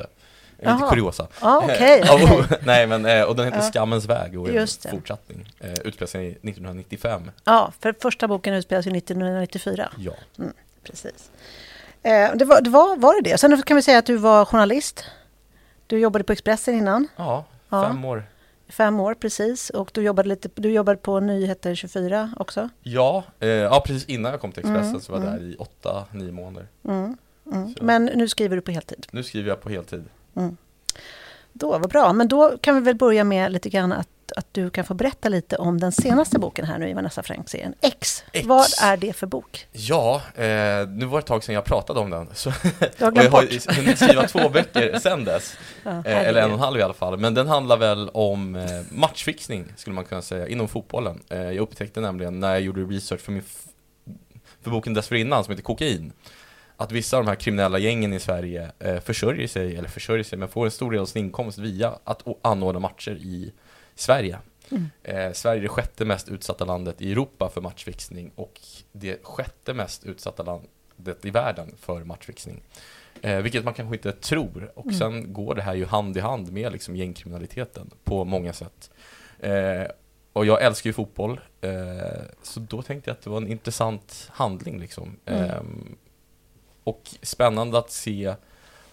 Lite 0.62 0.70
Jaha. 0.80 0.90
kuriosa. 0.90 1.26
Ja, 1.40 1.60
okej, 1.64 2.02
Ja, 2.06 2.14
okej. 2.14 2.36
och- 2.38 2.66
Nej, 2.66 2.86
men 2.86 3.06
eh, 3.06 3.22
och 3.22 3.36
den 3.36 3.44
heter 3.44 3.58
Ja. 3.58 3.70
Skammens 3.72 4.04
väg 4.06 4.40
och 4.40 4.48
är 4.48 4.60
en 4.60 4.90
fortsättning. 4.90 5.52
Utspelar 5.84 6.06
sig 6.06 6.26
1995. 6.42 7.30
Ja, 7.44 7.72
för 7.80 7.94
första 8.02 8.28
boken 8.28 8.54
utspelas 8.54 8.86
ju 8.86 8.90
1994. 8.96 9.92
Ja. 9.98 10.12
Precis. 10.84 11.30
Eh, 12.02 12.34
det, 12.34 12.44
var, 12.44 12.60
det 12.60 12.70
var, 12.70 12.96
var 12.96 13.22
det 13.22 13.30
det? 13.30 13.38
Sen 13.38 13.62
kan 13.62 13.76
vi 13.76 13.82
säga 13.82 13.98
att 13.98 14.06
du 14.06 14.16
var 14.16 14.44
journalist. 14.44 15.04
Du 15.86 15.98
jobbade 15.98 16.24
på 16.24 16.32
Expressen 16.32 16.74
innan, 16.74 17.08
Ja, 17.16 17.44
Ja. 17.68 17.86
fem 17.88 18.04
år. 18.04 18.24
i 18.68 18.72
fem 18.72 19.00
år 19.00 19.14
precis. 19.14 19.70
Och 19.70 19.90
du 19.94 20.02
jobbade, 20.02 20.28
lite, 20.28 20.48
du 20.54 20.70
jobbade 20.72 20.96
på 20.98 21.20
Nyheter 21.20 21.74
24 21.74 22.34
också. 22.38 22.68
Ja, 22.82 23.24
eh, 23.40 23.48
ja, 23.48 23.82
precis 23.86 24.04
innan 24.06 24.32
jag 24.32 24.40
kom 24.40 24.52
till 24.52 24.60
Expressen 24.60 24.88
Mm, 24.88 25.00
så 25.00 25.12
var 25.12 25.18
jag 25.18 25.28
mm. 25.28 25.40
där 25.42 25.48
i 25.48 25.56
åtta, 25.56 26.04
nio 26.12 26.32
månader. 26.32 26.68
Mm, 26.88 27.16
mm. 27.52 27.74
Men 27.80 28.04
nu 28.04 28.28
skriver 28.28 28.56
du 28.56 28.62
på 28.62 28.70
heltid. 28.70 29.06
Nu 29.10 29.22
skriver 29.22 29.48
jag 29.48 29.60
på 29.60 29.68
heltid. 29.68 30.04
Då, 31.52 31.78
vad 31.78 31.90
bra. 31.90 32.12
Men 32.12 32.28
då 32.28 32.58
kan 32.58 32.74
vi 32.74 32.80
väl 32.80 32.94
börja 32.94 33.24
med 33.24 33.52
lite 33.52 33.68
grann 33.68 33.92
att, 33.92 34.08
att 34.36 34.46
du 34.52 34.70
kan 34.70 34.84
få 34.84 34.94
berätta 34.94 35.28
lite 35.28 35.56
om 35.56 35.80
den 35.80 35.92
senaste 35.92 36.38
boken 36.38 36.64
här 36.64 36.78
nu 36.78 36.88
i 36.88 36.92
Vanessa 36.92 37.22
Frank-serien. 37.22 37.74
X. 37.80 38.24
X. 38.32 38.46
Vad 38.46 38.66
är 38.82 38.96
det 38.96 39.12
för 39.12 39.26
bok? 39.26 39.66
Ja, 39.72 40.22
eh, 40.34 40.44
nu 40.88 41.04
var 41.06 41.12
det 41.12 41.18
ett 41.18 41.26
tag 41.26 41.44
sedan 41.44 41.54
jag 41.54 41.64
pratade 41.64 42.00
om 42.00 42.10
den. 42.10 42.28
Så, 42.34 42.52
Du 42.98 43.04
har 43.04 43.12
jag 43.14 43.30
har 43.30 43.74
hunnit 43.76 43.98
skriva 43.98 44.28
två 44.28 44.48
böcker 44.48 44.98
sedan 45.02 45.24
dess. 45.24 45.56
Ja, 45.84 45.90
Eh, 45.90 46.28
eller 46.28 46.42
en 46.42 46.50
och 46.50 46.54
en 46.54 46.60
halv 46.60 46.78
i 46.78 46.82
alla 46.82 46.94
fall. 46.94 47.18
Men 47.18 47.34
den 47.34 47.48
handlar 47.48 47.76
väl 47.76 48.08
om 48.08 48.56
eh, 48.56 48.64
matchfixning, 48.90 49.72
skulle 49.76 49.94
man 49.94 50.04
kunna 50.04 50.22
säga, 50.22 50.48
inom 50.48 50.68
fotbollen. 50.68 51.22
Eh, 51.28 51.38
jag 51.42 51.56
upptäckte 51.56 52.00
nämligen 52.00 52.40
när 52.40 52.50
jag 52.50 52.60
gjorde 52.60 52.80
research 52.80 53.20
för, 53.20 53.32
min 53.32 53.42
för 54.62 54.70
boken 54.70 54.94
dessförinnan, 54.94 55.44
som 55.44 55.50
heter 55.52 55.62
Kokain, 55.62 56.12
att 56.76 56.92
vissa 56.92 57.16
av 57.16 57.24
de 57.24 57.28
här 57.28 57.36
kriminella 57.36 57.78
gängen 57.78 58.12
i 58.12 58.20
Sverige 58.20 58.70
eh, 58.78 59.00
försörjer 59.00 59.48
sig, 59.48 59.76
eller 59.76 59.88
försörjer 59.88 60.24
sig, 60.24 60.38
men 60.38 60.48
får 60.48 60.64
en 60.64 60.70
stor 60.70 60.90
del 60.90 61.00
av 61.00 61.06
sin 61.06 61.24
inkomst 61.24 61.58
via 61.58 61.98
att 62.04 62.22
anordna 62.42 62.80
matcher 62.80 63.10
i 63.10 63.52
Sverige. 63.94 64.38
Mm. 64.70 64.90
Eh, 65.02 65.32
Sverige 65.32 65.58
är 65.60 65.62
det 65.62 65.68
sjätte 65.68 66.04
mest 66.04 66.28
utsatta 66.28 66.64
landet 66.64 67.02
i 67.02 67.12
Europa 67.12 67.48
för 67.54 67.60
matchfixning 67.60 68.32
och 68.34 68.60
det 68.92 69.24
sjätte 69.24 69.74
mest 69.74 70.04
utsatta 70.04 70.42
landet 70.42 71.24
i 71.24 71.30
världen 71.30 71.74
för 71.80 72.04
matchfixning. 72.04 72.62
Eh, 73.22 73.38
vilket 73.38 73.64
man 73.64 73.74
kanske 73.74 73.96
inte 73.96 74.12
tror. 74.12 74.72
Och 74.74 74.84
Mm. 74.84 74.98
sen 74.98 75.32
går 75.32 75.54
det 75.54 75.62
här 75.62 75.74
ju 75.74 75.84
hand 75.86 76.16
i 76.16 76.20
hand 76.20 76.52
med 76.52 76.72
liksom 76.72 76.96
gängkriminaliteten 76.96 77.90
på 78.04 78.24
många 78.24 78.52
sätt. 78.52 78.90
Eh, 79.40 79.84
och 80.32 80.46
jag 80.46 80.62
älskar 80.62 80.90
ju 80.90 80.94
fotboll, 80.94 81.40
eh, 81.60 81.70
så 82.42 82.60
då 82.60 82.82
tänkte 82.82 83.10
jag 83.10 83.14
att 83.16 83.22
det 83.22 83.30
var 83.30 83.36
en 83.36 83.48
intressant 83.48 84.28
handling 84.32 84.80
liksom. 84.80 85.16
Mm. 85.26 85.96
Och 86.84 87.10
spännande 87.22 87.78
att 87.78 87.90
se, 87.90 88.34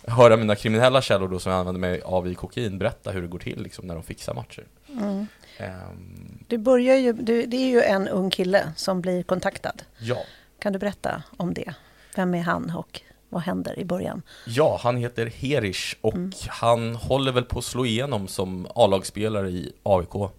höra 0.07 0.37
mina 0.37 0.55
kriminella 0.55 1.01
källor 1.01 1.27
då 1.27 1.39
som 1.39 1.51
jag 1.51 1.59
använder 1.59 1.79
mig 1.81 2.01
av 2.01 2.27
i 2.27 2.35
kokain 2.35 2.77
berätta 2.79 3.11
hur 3.11 3.21
det 3.21 3.27
går 3.27 3.39
till 3.39 3.61
liksom 3.63 3.87
när 3.87 3.93
de 3.95 4.03
fixar 4.03 4.33
matcher. 4.33 4.63
Mm. 4.89 5.27
Ehm, 5.57 6.43
Du 6.47 6.57
börjar 6.57 6.95
ju, 6.95 7.13
du, 7.13 7.45
det 7.45 7.57
är 7.57 7.67
ju 7.69 7.81
en 7.81 8.07
ung 8.07 8.29
kille 8.29 8.71
som 8.75 9.01
blir 9.01 9.23
kontaktad. 9.23 9.81
ja. 9.99 10.17
Kan 10.59 10.73
du 10.73 10.79
berätta 10.79 11.23
om 11.37 11.53
det? 11.53 11.73
Vem 12.15 12.35
är 12.35 12.41
han 12.41 12.71
och 12.75 13.01
vad 13.29 13.41
händer 13.41 13.79
i 13.79 13.85
början? 13.85 14.21
Ja, 14.45 14.79
han 14.83 14.97
heter 14.97 15.25
Herish 15.25 15.95
och 16.01 16.13
Mm. 16.13 16.31
han 16.47 16.95
håller 16.95 17.31
väl 17.31 17.43
på 17.43 17.59
att 17.59 17.65
slå 17.65 17.85
igenom 17.85 18.27
som 18.27 18.67
A-lagsspelare 18.75 19.49
i 19.49 19.73
AIK. 19.83 20.31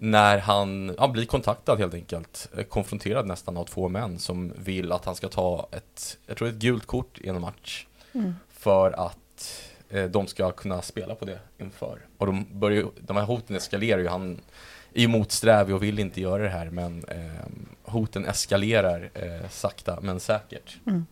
När 0.00 0.38
han 0.38 0.94
ja, 0.98 1.08
blir 1.08 1.26
kontaktad 1.26 1.78
helt 1.78 1.94
enkelt, 1.94 2.48
eh, 2.56 2.64
konfronterad 2.64 3.26
nästan 3.26 3.56
av 3.56 3.64
två 3.64 3.88
män 3.88 4.18
som 4.18 4.52
vill 4.56 4.92
att 4.92 5.04
han 5.04 5.14
ska 5.14 5.28
ta 5.28 5.68
ett, 5.72 6.18
jag 6.26 6.36
tror 6.36 6.48
ett 6.48 6.54
gult 6.54 6.86
kort 6.86 7.18
i 7.20 7.28
en 7.28 7.40
match. 7.40 7.86
Mm. 8.12 8.34
För 8.48 9.06
att 9.06 9.62
eh, 9.88 10.04
de 10.04 10.26
ska 10.26 10.50
kunna 10.50 10.82
spela 10.82 11.14
på 11.14 11.24
det 11.24 11.38
inför. 11.58 11.98
Och 12.18 12.26
de, 12.26 12.46
börjar, 12.52 12.86
de 13.00 13.16
här 13.16 13.24
hoten 13.24 13.56
eskalerar 13.56 13.98
ju, 13.98 14.08
han 14.08 14.40
är 14.94 15.00
ju 15.00 15.08
motsträvig 15.08 15.74
och 15.74 15.82
vill 15.82 15.98
inte 15.98 16.20
göra 16.20 16.42
det 16.42 16.48
här 16.48 16.70
men 16.70 17.04
eh, 17.04 17.46
hoten 17.82 18.24
eskalerar 18.24 19.10
eh, 19.14 19.48
sakta 19.48 19.98
men 20.02 20.20
säkert. 20.20 20.78
Mm. 20.86 21.06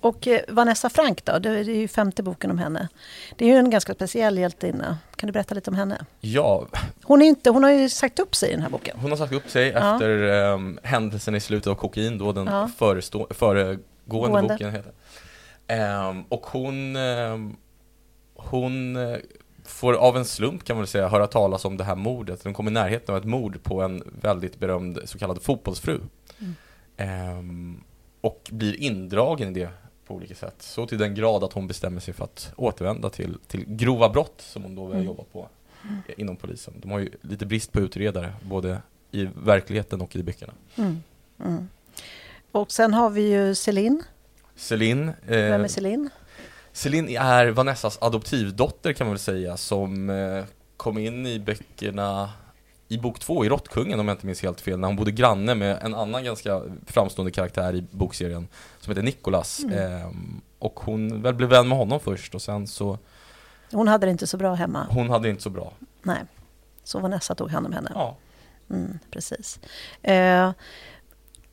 Och 0.00 0.26
eh, 0.28 0.40
Vanessa 0.48 0.90
Frank 0.90 1.24
då, 1.24 1.38
det 1.38 1.50
är 1.50 1.64
ju 1.64 1.88
femte 1.88 2.22
boken 2.22 2.50
om 2.50 2.58
henne. 2.58 2.88
Det 3.36 3.44
är 3.44 3.48
ju 3.48 3.54
en 3.56 3.70
ganska 3.70 3.94
speciell 3.94 4.38
hjältinna. 4.38 4.98
Kan 5.16 5.26
du 5.26 5.32
berätta 5.32 5.54
lite 5.54 5.70
om 5.70 5.76
henne? 5.76 6.04
Ja, 6.20 6.66
Hon, 7.02 7.22
är 7.22 7.26
inte, 7.26 7.50
hon 7.50 7.62
har 7.64 7.70
ju 7.70 7.88
sagt 7.88 8.18
upp 8.18 8.34
sig 8.34 8.48
i 8.48 8.52
den 8.52 8.62
här 8.62 8.70
boken. 8.70 8.96
Hon 9.00 9.10
har 9.10 9.18
sagt 9.18 9.32
upp 9.32 9.50
sig 9.50 9.68
Ja. 9.68 9.92
efter 9.94 10.08
um, 10.22 10.78
händelsen 10.82 11.34
i 11.34 11.40
slutet 11.40 11.66
av 11.66 11.74
Kokain 11.74 12.18
då, 12.18 12.32
den 12.32 12.46
Ja. 12.46 12.70
förestå- 12.78 13.32
föregående 13.34 13.82
Gående. 14.06 14.42
boken 14.54 14.70
heter. 14.70 14.92
Ehm, 15.66 16.22
och 16.28 16.46
hon, 16.46 16.96
ehm, 16.96 17.56
hon 18.34 18.96
eh, 18.96 19.16
får 19.64 19.92
av 19.94 20.16
en 20.16 20.24
slump 20.24 20.64
kan 20.64 20.76
man 20.76 20.80
väl 20.82 20.88
säga 20.88 21.08
höra 21.08 21.26
talas 21.26 21.64
om 21.64 21.76
det 21.76 21.84
här 21.84 21.94
mordet. 21.96 22.42
Den 22.44 22.54
kommer 22.54 22.70
i 22.70 22.74
närheten 22.74 23.14
av 23.14 23.20
ett 23.20 23.26
mord 23.26 23.62
på 23.62 23.82
en 23.82 24.02
väldigt 24.22 24.58
berömd 24.58 24.98
så 25.04 25.18
kallad 25.18 25.42
fotbollsfru. 25.42 26.00
Mm. 26.38 26.54
Ehm, 26.96 27.84
och 28.20 28.48
blir 28.52 28.80
indragen 28.82 29.48
i 29.56 29.60
det 29.60 29.70
på 30.10 30.16
olika 30.16 30.34
sätt. 30.34 30.54
Så 30.58 30.86
till 30.86 30.98
den 30.98 31.14
grad 31.14 31.44
att 31.44 31.52
hon 31.52 31.66
bestämmer 31.66 32.00
sig 32.00 32.14
för 32.14 32.24
att 32.24 32.52
återvända 32.56 33.10
till, 33.10 33.38
till 33.46 33.64
grova 33.66 34.08
brott 34.08 34.34
som 34.40 34.62
hon 34.62 34.74
då 34.74 34.84
vill 34.86 34.94
Mm. 34.94 35.06
jobba 35.06 35.24
på 35.32 35.48
eh, 36.08 36.14
inom 36.16 36.36
polisen. 36.36 36.74
De 36.76 36.90
har 36.90 36.98
ju 36.98 37.10
lite 37.22 37.46
brist 37.46 37.72
på 37.72 37.80
utredare, 37.80 38.32
både 38.42 38.82
i 39.10 39.28
verkligheten 39.44 40.00
och 40.00 40.16
i 40.16 40.22
böckerna. 40.22 40.52
Mm. 40.76 41.02
Mm. 41.44 41.68
Och 42.52 42.72
sen 42.72 42.94
har 42.94 43.10
vi 43.10 43.20
ju 43.32 43.54
Celine. 43.54 44.02
Celine. 44.56 45.08
Eh, 45.08 45.14
Vem 45.26 45.64
är 45.64 45.68
Celine? 45.68 46.10
Celine 46.72 47.08
är 47.08 47.46
Vanessas 47.46 47.98
adoptivdotter 48.02 48.92
kan 48.92 49.06
man 49.06 49.12
väl 49.14 49.18
säga 49.18 49.56
som 49.56 50.10
eh, 50.10 50.44
kom 50.76 50.98
in 50.98 51.26
i 51.26 51.38
böckerna 51.38 52.30
i 52.90 52.98
bok 52.98 53.18
två 53.18 53.44
i 53.44 53.48
Råttkungen 53.48 54.00
om 54.00 54.08
jag 54.08 54.14
inte 54.14 54.26
minns 54.26 54.42
helt 54.42 54.60
fel 54.60 54.78
när 54.78 54.86
hon 54.88 54.96
bodde 54.96 55.10
granne 55.12 55.54
med 55.54 55.78
en 55.82 55.94
annan 55.94 56.24
ganska 56.24 56.62
framstående 56.86 57.32
karaktär 57.32 57.74
i 57.74 57.84
bokserien 57.90 58.48
som 58.80 58.90
heter 58.90 59.02
Nikolas 59.02 59.60
Mm. 59.64 59.78
eh, 60.02 60.08
och 60.58 60.80
hon 60.80 61.22
väl 61.22 61.34
blev 61.34 61.48
vän 61.50 61.68
med 61.68 61.78
honom 61.78 62.00
först 62.00 62.34
och 62.34 62.42
sen 62.42 62.66
så 62.66 62.98
Hon 63.72 63.88
hade 63.88 64.06
det 64.06 64.10
inte 64.10 64.26
så 64.26 64.36
bra 64.36 64.54
hemma. 64.54 64.86
hon 64.90 65.10
hade 65.10 65.28
inte 65.30 65.42
så 65.42 65.50
bra. 65.50 65.72
Nej. 66.02 66.22
Så 66.84 66.98
Vanessa 66.98 67.34
tog 67.34 67.50
hand 67.50 67.66
om 67.66 67.72
henne. 67.72 67.90
Ja. 67.94 68.16
Mm, 68.70 68.98
precis. 69.10 69.58
Eh, 70.02 70.52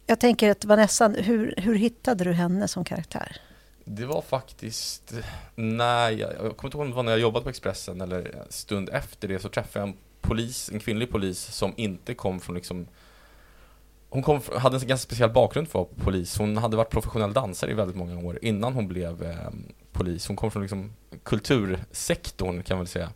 jag 0.07 0.19
tänker 0.19 0.51
att 0.51 0.65
Vanessa, 0.65 1.07
hur, 1.07 1.53
hur 1.57 1.75
hittade 1.75 2.23
du 2.23 2.31
henne 2.33 2.67
som 2.67 2.83
karaktär? 2.83 3.37
Det 3.85 4.05
var 4.05 4.21
faktiskt 4.21 5.13
när 5.55 6.09
jag, 6.09 6.33
jag 6.33 6.57
kommer 6.57 6.67
inte 6.67 6.77
ihåg 6.77 6.81
om 6.81 6.89
det 6.89 6.95
var 6.95 7.03
när 7.03 7.11
jag 7.11 7.19
jobbade 7.21 7.43
på 7.43 7.49
Expressen 7.49 8.01
eller 8.01 8.35
en 8.35 8.51
stund 8.51 8.89
efter 8.89 9.27
det 9.27 9.39
så 9.39 9.49
träffade 9.49 9.79
jag 9.79 9.89
en 9.89 9.95
polis, 10.27 10.69
en 10.73 10.79
kvinnlig 10.79 11.11
polis 11.11 11.39
som 11.39 11.73
inte 11.77 12.13
kom 12.13 12.39
från 12.39 12.55
liksom 12.55 12.87
Hon 14.09 14.23
kom, 14.23 14.41
hade 14.55 14.75
en 14.75 14.87
ganska 14.87 14.97
speciell 14.97 15.29
bakgrund 15.29 15.67
för 15.67 15.81
att 15.81 15.87
vara 15.87 16.05
polis. 16.05 16.37
Hon 16.37 16.57
hade 16.57 16.77
varit 16.77 16.89
professionell 16.89 17.33
dansare 17.33 17.71
i 17.71 17.73
väldigt 17.73 17.97
många 17.97 18.19
år 18.19 18.39
innan 18.41 18.73
hon 18.73 18.87
blev 18.87 19.23
eh, 19.23 19.49
polis. 19.91 20.27
Hon 20.27 20.35
kom 20.35 20.51
från 20.51 20.61
liksom 20.61 20.93
kultursektorn 21.23 22.63
kan 22.63 22.77
man 22.77 22.83
väl 22.83 22.87
säga. 22.87 23.09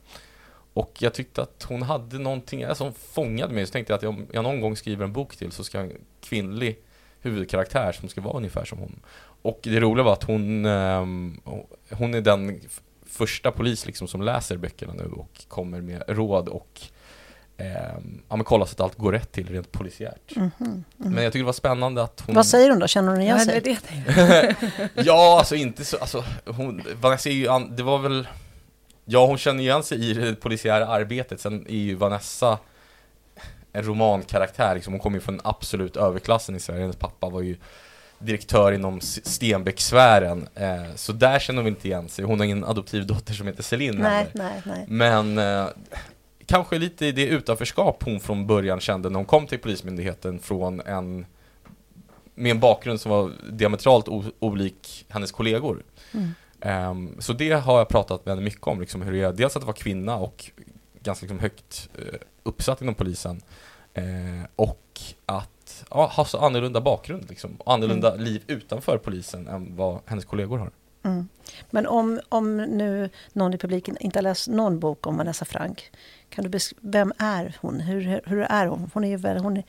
Och 0.73 0.97
jag 0.99 1.13
tyckte 1.13 1.41
att 1.41 1.65
hon 1.69 1.81
hade 1.81 2.19
någonting 2.19 2.63
alltså, 2.63 2.83
hon 2.83 2.93
fångade 2.93 3.53
mig. 3.53 3.65
Så 3.65 3.71
tänkte 3.71 3.93
jag 3.93 3.97
att 3.97 4.03
om 4.03 4.27
jag 4.31 4.43
någon 4.43 4.61
gång 4.61 4.75
skriver 4.75 5.05
en 5.05 5.13
bok 5.13 5.35
till 5.35 5.51
så 5.51 5.63
ska 5.63 5.77
jag 5.77 5.85
ha 5.85 5.91
en 5.91 6.01
kvinnlig 6.21 6.79
huvudkaraktär 7.19 7.91
som 7.91 8.09
ska 8.09 8.21
vara 8.21 8.37
ungefär 8.37 8.65
som 8.65 8.77
hon. 8.77 8.99
Och 9.41 9.59
det 9.63 9.79
roliga 9.79 10.03
var 10.03 10.13
att 10.13 10.23
hon, 10.23 10.65
eh, 10.65 11.05
hon 11.89 12.13
är 12.13 12.21
den 12.21 12.61
första 13.05 13.51
polis 13.51 13.85
liksom 13.85 14.07
som 14.07 14.21
läser 14.21 14.57
böckerna 14.57 14.93
nu 14.93 15.03
och 15.03 15.45
kommer 15.47 15.81
med 15.81 16.03
råd 16.07 16.49
och 16.49 16.81
ja, 18.29 18.36
men 18.36 18.43
kollar 18.43 18.65
så 18.65 18.72
att 18.74 18.79
allt 18.81 18.98
går 18.98 19.12
rätt 19.12 19.31
till 19.31 19.50
rent 19.50 19.72
polisiärt. 19.72 20.36
Mhm, 20.36 20.84
Men 20.98 21.24
jag 21.24 21.34
tycker 21.34 21.43
det 21.43 21.46
var 21.46 21.53
spännande 21.53 22.03
att 22.03 22.24
hon 22.25 22.36
Vad 22.36 22.46
säger 22.46 22.70
hon 22.70 22.79
då? 22.79 22.88
Känner 22.88 23.12
hon 23.12 23.22
igen 23.22 23.38
Ja, 23.38 23.46
det 23.46 23.51
sig? 23.51 23.58
är 23.58 23.62
det 23.62 23.75
tänkte. 23.88 24.55
Ja, 25.01 25.36
alltså 25.39 25.55
inte 25.55 25.86
så, 25.86 25.98
alltså 25.98 26.24
hon, 26.46 26.81
Vanessa 27.01 27.29
är 27.29 27.34
ju, 27.34 27.48
an, 27.48 27.75
det 27.75 27.84
var 27.84 27.98
väl 28.00 28.27
Ja, 29.05 29.25
hon 29.25 29.38
känner 29.38 29.63
ju 29.63 29.70
igen 29.70 29.84
sig 29.84 30.10
i 30.10 30.13
det 30.13 30.36
polisiära 30.36 30.88
arbetet, 30.88 31.39
sen 31.39 31.65
är 31.70 31.75
ju 31.77 31.96
Vanessa 31.96 32.58
en 33.74 33.84
romankaraktär 33.84 34.75
liksom. 34.75 34.93
Hon 34.93 35.00
kommer 35.00 35.17
ju 35.17 35.22
från 35.22 35.41
absolut 35.43 35.98
överklassen 35.98 36.55
i 36.55 36.60
Sverige, 36.60 36.81
hennes 36.81 36.96
pappa 36.96 37.29
var 37.29 37.41
ju 37.41 37.58
direktör 38.20 38.72
inom 38.72 39.01
Stenbecksfären 39.01 40.48
eh, 40.55 40.96
Så 40.96 41.12
där 41.12 41.39
känner 41.39 41.62
hon 41.62 41.67
inte 41.67 41.88
igen 41.88 42.10
sig, 42.10 42.25
hon 42.25 42.39
har 42.39 42.46
ingen 42.46 42.63
adoptivdotter 42.65 43.34
som 43.34 43.48
heter 43.48 43.63
Celine 43.63 43.96
Nej, 43.98 44.27
nej, 44.34 44.62
nej. 44.65 44.86
Men 44.88 45.38
eh, 45.38 45.65
kanske 46.51 46.77
lite 46.77 47.05
i 47.05 47.12
det 47.12 47.25
utanförskap 47.25 48.03
hon 48.03 48.20
från 48.20 48.48
början 48.48 48.79
kände 48.79 49.10
när 49.10 49.15
hon 49.15 49.25
kom 49.25 49.48
till 49.48 49.60
Polismyndigheten 49.60 50.39
från 50.39 50.81
en 50.81 51.25
med 52.36 52.51
en 52.51 52.60
bakgrund 52.60 53.01
som 53.01 53.12
var 53.12 53.31
diametralt 53.51 54.08
olik 54.39 55.05
hennes 55.10 55.31
kollegor. 55.31 55.84
Mm. 56.12 56.29
Ehm, 56.62 57.15
så 57.20 57.34
det 57.34 57.51
har 57.51 57.77
jag 57.77 57.89
pratat 57.89 58.25
med 58.25 58.31
henne 58.31 58.46
mycket 58.46 58.67
om, 58.67 58.81
liksom, 58.81 59.01
hur 59.01 59.12
det 59.12 59.22
är 59.22 59.34
dels 59.34 59.58
att 59.58 59.63
vara 59.63 59.75
kvinna 59.75 60.17
och 60.17 60.51
ganska 61.03 61.24
liksom, 61.24 61.39
högt 61.39 61.89
eh, 61.98 62.20
uppsatt 62.43 62.81
inom 62.81 62.96
polisen. 62.96 63.41
Eh, 63.93 64.03
och 64.55 65.01
att 65.25 65.86
ja, 65.89 66.12
ha 66.15 66.25
så 66.25 66.38
annorlunda 66.38 66.81
bakgrund, 66.81 67.29
liksom, 67.29 67.58
annorlunda 67.65 68.15
liv 68.15 68.44
utanför 68.48 68.98
polisen 68.98 69.48
än 69.48 69.75
vad 69.75 70.00
hennes 70.05 70.25
kollegor 70.25 70.57
har. 70.57 70.72
Mm. 71.03 71.27
Men 71.70 71.87
om, 71.87 72.20
om 72.29 72.57
nu 72.57 73.09
någon 73.33 73.53
i 73.53 73.57
publiken 73.57 73.98
inte 74.00 74.20
har 74.20 74.24
läst 74.24 74.48
någon 74.48 74.79
bok 74.79 75.07
om 75.07 75.18
Vanessa 75.18 75.46
Frank, 75.46 75.92
kan 76.29 76.51
du 76.51 76.59
vem 76.81 77.14
är 77.18 77.57
hon? 77.61 77.79
Hur, 77.79 78.22
hur 78.25 78.42
är 78.42 78.66
hon? 78.68 78.92
Hon 78.94 79.03
är 79.03 79.09
ju 79.09 79.18
väl, 79.18 79.37
hon 79.37 79.57
är, 79.57 79.64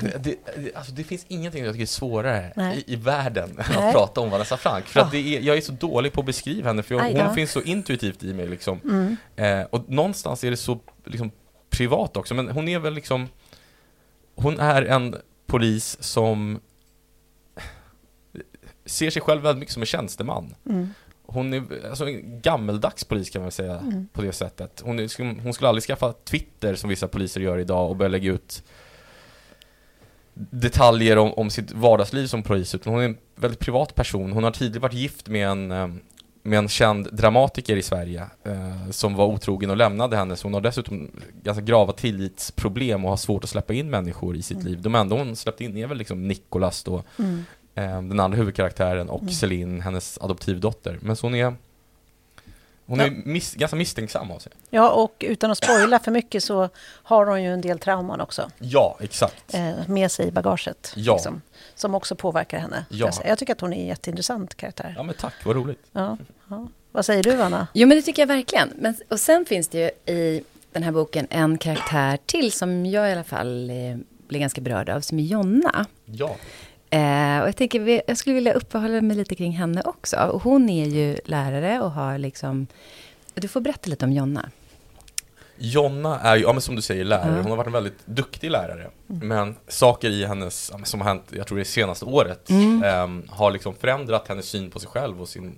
Det, 0.00 0.22
det, 0.56 0.74
alltså 0.74 0.92
det 0.92 1.04
finns 1.04 1.24
ingenting 1.28 1.64
jag 1.64 1.72
tycker 1.72 1.82
är 1.82 1.86
svårare 1.86 2.72
i, 2.76 2.92
i 2.92 2.96
världen 2.96 3.50
än 3.50 3.78
att 3.84 3.92
prata 3.92 4.20
om 4.20 4.30
Vanessa 4.30 4.56
Frank. 4.56 4.84
För 4.84 5.00
Ah. 5.00 5.04
att 5.04 5.10
det 5.10 5.36
är, 5.36 5.40
jag 5.40 5.56
är 5.56 5.60
så 5.60 5.72
dålig 5.72 6.12
på 6.12 6.20
att 6.20 6.26
beskriva 6.26 6.68
henne, 6.68 6.82
för 6.82 6.94
då. 6.94 7.22
hon 7.24 7.34
finns 7.34 7.50
så 7.52 7.62
intuitivt 7.62 8.22
i 8.22 8.34
mig 8.34 8.48
liksom. 8.48 8.80
mm, 8.84 9.16
Eh, 9.36 9.66
och 9.70 9.88
någonstans 9.90 10.44
är 10.44 10.50
det 10.50 10.56
så 10.56 10.78
liksom, 11.04 11.30
privat 11.70 12.16
också, 12.16 12.34
men 12.34 12.48
hon 12.48 12.68
är 12.68 12.78
väl 12.78 12.94
liksom 12.94 13.28
Hon 14.36 14.58
är 14.58 14.82
en 14.82 15.16
polis 15.46 15.96
som 16.00 16.60
ser 18.86 19.10
sig 19.10 19.22
själv 19.22 19.42
väldigt 19.42 19.58
mycket 19.60 19.72
som 19.74 19.82
en 19.82 19.86
tjänsteman. 19.86 20.54
mm, 20.70 20.88
Hon 21.26 21.52
är 21.54 21.86
alltså 21.88 22.08
en 22.08 22.40
gammeldags 22.40 23.04
polis 23.04 23.30
kan 23.30 23.42
man 23.42 23.50
säga 23.50 23.78
Mm. 23.78 24.08
på 24.12 24.22
det 24.22 24.32
sättet. 24.32 24.82
Hon, 24.84 24.98
är, 24.98 25.42
hon 25.42 25.52
skulle 25.54 25.68
aldrig 25.68 25.82
skaffa 25.84 26.12
Twitter 26.12 26.74
som 26.74 26.90
vissa 26.90 27.08
poliser 27.08 27.40
gör 27.40 27.58
idag 27.58 27.90
och 27.90 27.96
börja 27.96 28.08
lägga 28.08 28.32
ut 28.32 28.62
detaljer 30.34 31.18
om, 31.18 31.32
om 31.32 31.50
sitt 31.50 31.72
vardagsliv 31.72 32.26
som 32.26 32.42
polis, 32.42 32.74
utan 32.74 32.92
hon 32.92 33.02
är 33.02 33.06
en 33.06 33.16
väldigt 33.36 33.60
privat 33.60 33.94
person. 33.94 34.32
Hon 34.32 34.44
har 34.44 34.50
tidigare 34.50 34.80
varit 34.82 34.94
gift 34.94 35.28
med 35.28 35.48
en, 35.48 35.72
eh, 35.72 35.88
med 36.42 36.58
en 36.58 36.68
känd 36.68 37.08
dramatiker 37.14 37.76
i 37.76 37.82
Sverige 37.82 38.26
eh, 38.44 38.90
som 38.90 39.14
var 39.14 39.26
otrogen 39.26 39.70
och 39.70 39.76
lämnade 39.76 40.16
henne. 40.16 40.36
Så 40.36 40.46
hon 40.46 40.54
har 40.54 40.60
dessutom 40.60 41.10
ganska 41.42 41.62
grava 41.64 41.92
tillitsproblem 41.92 43.04
och 43.04 43.10
har 43.10 43.16
svårt 43.16 43.44
att 43.44 43.50
släppa 43.50 43.72
in 43.74 43.90
människor 43.90 44.36
i 44.36 44.42
sitt 44.42 44.56
Mm. 44.58 44.66
liv. 44.66 44.82
De 44.82 44.94
enda 44.94 45.16
hon 45.16 45.36
släppt 45.36 45.60
in 45.60 45.76
är 45.76 45.86
väl 45.86 45.98
liksom 45.98 46.28
Nicolas 46.28 46.82
då, 46.84 47.02
mm. 47.18 47.44
Eh, 47.74 48.02
den 48.02 48.20
andra 48.20 48.36
huvudkaraktären 48.38 49.08
och 49.08 49.20
Mm. 49.22 49.32
Celine, 49.34 49.80
hennes 49.80 50.18
adoptivdotter. 50.18 50.98
Men 51.02 51.16
så 51.16 51.26
hon 51.26 51.34
är 51.34 51.54
hon 52.86 53.00
är 53.00 53.04
Ja. 53.06 53.10
mis- 53.10 53.58
ganska 53.58 53.76
misstänksam 53.76 54.30
av 54.30 54.38
sig. 54.38 54.52
Ja, 54.70 54.90
och 54.90 55.14
utan 55.28 55.50
att 55.50 55.58
spoila 55.58 55.98
för 55.98 56.10
mycket 56.10 56.44
så 56.44 56.68
har 56.86 57.26
hon 57.26 57.42
ju 57.42 57.52
en 57.52 57.60
del 57.60 57.78
trauman 57.78 58.20
också 58.20 58.50
Ja, 58.58 58.96
exakt. 59.00 59.54
eh, 59.54 59.72
med 59.88 60.10
sig 60.12 60.28
i 60.28 60.30
bagaget. 60.30 60.92
Ja. 60.96 61.14
Liksom, 61.14 61.42
som 61.74 61.94
också 61.94 62.16
påverkar 62.16 62.58
henne. 62.58 62.84
Ja. 62.90 63.10
Jag, 63.24 63.38
tycker 63.38 63.52
att 63.52 63.60
hon 63.60 63.72
är 63.72 63.80
en 63.80 63.86
jätteintressant 63.86 64.54
karaktär. 64.54 64.94
Ja 64.96 65.02
men 65.02 65.14
tack, 65.14 65.34
vad 65.44 65.56
roligt. 65.56 65.80
Ja, 65.92 66.18
ja. 66.50 66.68
Vad 66.92 67.04
säger 67.04 67.22
du, 67.22 67.42
Anna? 67.42 67.66
Jo, 67.74 67.88
men 67.88 67.96
det 67.96 68.02
tycker 68.02 68.22
jag 68.22 68.26
verkligen. 68.26 68.72
Men, 68.78 68.96
och 69.10 69.20
sen 69.20 69.44
finns 69.44 69.68
det 69.68 69.78
ju 70.06 70.14
i 70.14 70.44
den 70.72 70.82
här 70.82 70.92
boken 70.92 71.26
en 71.30 71.58
karaktär 71.58 72.18
till 72.26 72.52
som 72.52 72.86
jag 72.86 73.08
i 73.08 73.12
alla 73.12 73.24
fall 73.24 73.70
eh, 73.70 73.76
blir 74.28 74.40
ganska 74.40 74.60
berörd 74.60 74.88
av, 74.88 75.00
som 75.00 75.18
är 75.18 75.22
Jonna. 75.22 75.86
Ja. 76.04 76.36
Eh, 76.94 77.40
och 77.42 77.48
jag 77.48 77.56
tänker, 77.56 78.02
jag 78.06 78.18
skulle 78.18 78.34
vilja 78.34 78.52
uppehålla 78.52 79.00
mig 79.00 79.16
lite 79.16 79.34
kring 79.34 79.52
henne 79.52 79.82
också. 79.84 80.16
Och 80.16 80.42
hon 80.42 80.68
är 80.70 80.86
ju 80.86 81.16
lärare 81.24 81.80
och 81.80 81.90
har 81.90 82.18
liksom... 82.18 82.66
Du 83.34 83.48
får 83.48 83.60
berätta 83.60 83.90
lite 83.90 84.04
om 84.04 84.12
Jonna. 84.12 84.50
Jonna 85.56 86.20
är 86.20 86.36
ju, 86.36 86.42
ja 86.42 86.52
men 86.52 86.60
som 86.62 86.76
du 86.76 86.82
säger, 86.82 87.04
lärare. 87.04 87.40
Hon 87.42 87.50
har 87.50 87.56
varit 87.56 87.66
en 87.66 87.72
väldigt 87.72 88.06
duktig 88.06 88.50
lärare. 88.50 88.90
Mm. 89.10 89.28
Men 89.28 89.56
saker 89.68 90.10
i 90.10 90.24
hennes, 90.26 90.72
som 90.84 91.00
har 91.00 91.08
hänt, 91.08 91.22
jag 91.30 91.46
tror 91.46 91.58
det 91.58 91.64
senaste 91.64 92.04
året, 92.04 92.50
Mm. 92.50 92.82
ehm, 92.82 93.22
har 93.28 93.50
liksom 93.50 93.74
förändrat 93.74 94.28
hennes 94.28 94.46
syn 94.46 94.70
på 94.70 94.78
sig 94.80 94.88
själv 94.88 95.20
och 95.22 95.28
sin, 95.28 95.56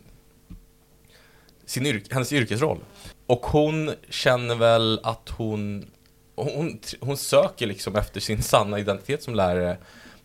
sin 1.66 1.86
yrk, 1.86 2.12
hennes 2.12 2.32
yrkesroll. 2.32 2.78
Och 3.26 3.46
hon 3.46 3.92
känner 4.10 4.54
väl 4.54 5.00
att 5.02 5.28
hon, 5.28 5.86
hon, 6.34 6.80
hon 7.00 7.16
söker 7.16 7.66
liksom 7.66 7.96
efter 7.96 8.20
sin 8.20 8.42
sanna 8.42 8.78
identitet 8.78 9.22
som 9.22 9.34
lärare. 9.34 9.76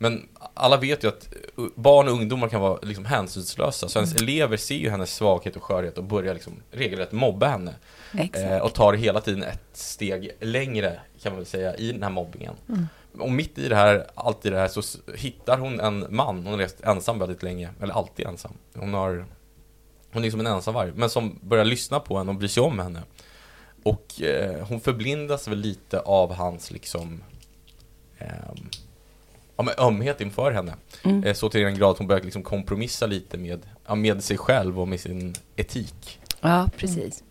Men 0.02 0.28
alla 0.54 0.78
vet 0.78 1.04
ju 1.04 1.08
att 1.08 1.34
uh, 1.60 1.68
barn 1.76 2.08
och 2.08 2.14
ungdomar 2.14 2.50
kan 2.50 2.62
vara 2.62 2.80
liksom 2.82 3.06
hänsynslösa. 3.06 3.90
Så 3.90 4.00
hennes 4.00 4.22
elever 4.22 4.58
ser 4.58 4.76
ju 4.76 4.90
hennes 4.90 5.16
svaghet 5.16 5.56
och 5.56 5.64
skörhet 5.64 5.98
och 5.98 6.04
börjar 6.04 6.34
liksom 6.34 6.54
regelrätt 6.72 7.12
mobba 7.12 7.48
henne. 7.48 7.76
Eh, 8.34 8.58
och 8.58 8.74
tar 8.74 8.94
hela 8.94 9.22
tiden 9.22 9.44
ett 9.44 9.70
steg 9.74 10.32
längre 10.40 11.00
kan 11.22 11.32
man 11.32 11.38
väl 11.38 11.46
säga 11.46 11.76
i 11.76 11.92
den 11.92 12.04
här 12.04 12.10
mobbningen. 12.10 12.54
Mm. 12.70 12.88
Och 13.20 13.32
mitt 13.32 13.58
i 13.58 13.70
det 13.70 13.76
här, 13.76 14.08
allt 14.16 14.46
i 14.46 14.50
det 14.50 14.58
här 14.58 14.68
så 14.68 14.82
hittar 15.16 15.58
hon 15.58 15.80
en 15.80 16.06
man, 16.10 16.36
hon 16.36 16.48
har 16.48 16.58
levt 16.58 16.82
ensam 16.82 17.20
väldigt 17.20 17.44
länge, 17.44 17.70
eller 17.82 17.94
alltid 17.94 18.26
ensam. 18.26 18.54
Hon 18.74 18.94
har 18.94 19.26
Hon 20.14 20.26
är 20.26 20.32
som 20.32 20.40
en 20.40 20.48
ensamvarg, 20.48 20.92
men 20.96 21.10
som 21.10 21.40
börjar 21.42 21.66
lyssna 21.66 22.00
på 22.00 22.18
henne 22.18 22.32
och 22.32 22.38
bry 22.38 22.48
sig 22.48 22.64
om 22.64 22.80
henne. 22.80 23.04
Och 23.84 24.22
eh, 24.22 24.68
hon 24.68 24.80
förblindas 24.80 25.48
väl 25.48 25.58
lite 25.58 26.00
av 26.00 26.34
hans 26.34 26.72
liksom 26.72 27.24
ehm, 28.18 28.70
ja, 29.62 29.66
men 29.78 29.88
ömhet 29.88 30.22
inför 30.22 30.52
henne. 30.52 30.74
Mm. 31.04 31.24
Eh, 31.24 31.34
så 31.34 31.50
till 31.50 31.62
den 31.62 31.76
grad 31.76 31.92
att 31.92 31.98
hon 31.98 32.08
börjar 32.08 32.24
liksom 32.24 32.44
kompromissa 32.44 33.06
lite 33.06 33.38
med, 33.38 33.66
med 33.96 34.24
sig 34.24 34.38
själv 34.38 34.80
och 34.80 34.88
med 34.88 35.00
sin 35.00 35.36
etik. 35.56 36.20
Ja, 36.42 36.70
precis. 36.78 37.24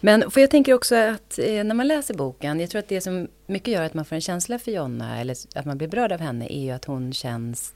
Men 0.00 0.30
för 0.30 0.40
jag 0.40 0.50
tänker 0.50 0.74
också 0.74 0.94
att 0.94 1.38
eh, 1.38 1.64
när 1.64 1.74
man 1.74 1.88
läser 1.88 2.14
boken, 2.14 2.60
jag 2.60 2.70
tror 2.70 2.78
att 2.78 2.88
det 2.88 3.00
som 3.00 3.28
mycket 3.46 3.74
gör 3.74 3.82
att 3.82 3.94
man 3.94 4.04
får 4.04 4.14
en 4.14 4.20
känsla 4.20 4.58
för 4.58 4.70
Jonna, 4.70 5.20
eller 5.20 5.36
att 5.54 5.64
man 5.64 5.78
blir 5.78 5.88
berörd 5.88 6.12
av 6.12 6.20
henne, 6.20 6.46
är 6.52 6.60
ju 6.60 6.70
att 6.70 6.84
hon 6.84 7.12
känns 7.12 7.74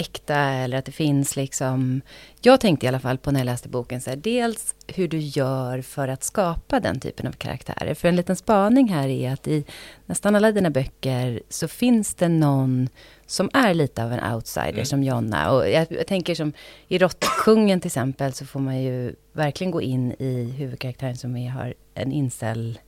äkta 0.00 0.36
eller 0.36 0.78
att 0.78 0.84
det 0.84 0.92
finns 0.92 1.36
liksom... 1.36 2.00
Jag 2.40 2.60
tänkte 2.60 2.86
i 2.86 2.88
alla 2.88 3.00
fall 3.00 3.18
på 3.18 3.30
när 3.30 3.40
jag 3.40 3.44
läste 3.44 3.68
boken, 3.68 4.00
så 4.00 4.10
här, 4.10 4.16
dels 4.16 4.74
hur 4.86 5.08
du 5.08 5.18
gör 5.18 5.82
för 5.82 6.08
att 6.08 6.24
skapa 6.24 6.80
den 6.80 7.00
typen 7.00 7.26
av 7.26 7.32
karaktärer. 7.32 7.94
För 7.94 8.08
en 8.08 8.16
liten 8.16 8.36
spaning 8.36 8.88
här 8.88 9.08
är 9.08 9.32
att 9.32 9.48
i 9.48 9.64
nästan 10.06 10.36
alla 10.36 10.52
dina 10.52 10.70
böcker 10.70 11.42
så 11.48 11.68
finns 11.68 12.14
det 12.14 12.28
någon 12.28 12.88
som 13.26 13.50
är 13.52 13.74
lite 13.74 14.04
av 14.04 14.12
en 14.12 14.34
outsider, 14.34 14.72
mm. 14.72 14.84
som 14.84 15.02
Jonna. 15.02 15.50
Och 15.50 15.70
jag, 15.70 15.86
jag, 15.90 16.06
tänker 16.06 16.34
som 16.34 16.52
i 16.88 16.98
Råttkungen 16.98 17.80
till 17.80 17.88
exempel, 17.88 18.32
så 18.32 18.46
får 18.46 18.60
man 18.60 18.82
ju 18.82 19.14
verkligen 19.32 19.70
gå 19.70 19.82
in 19.82 20.12
i 20.12 20.54
huvudkaraktären 20.58 21.16
som 21.16 21.36
är, 21.36 21.50
har 21.50 21.74
en 21.94 22.12
incel 22.12 22.78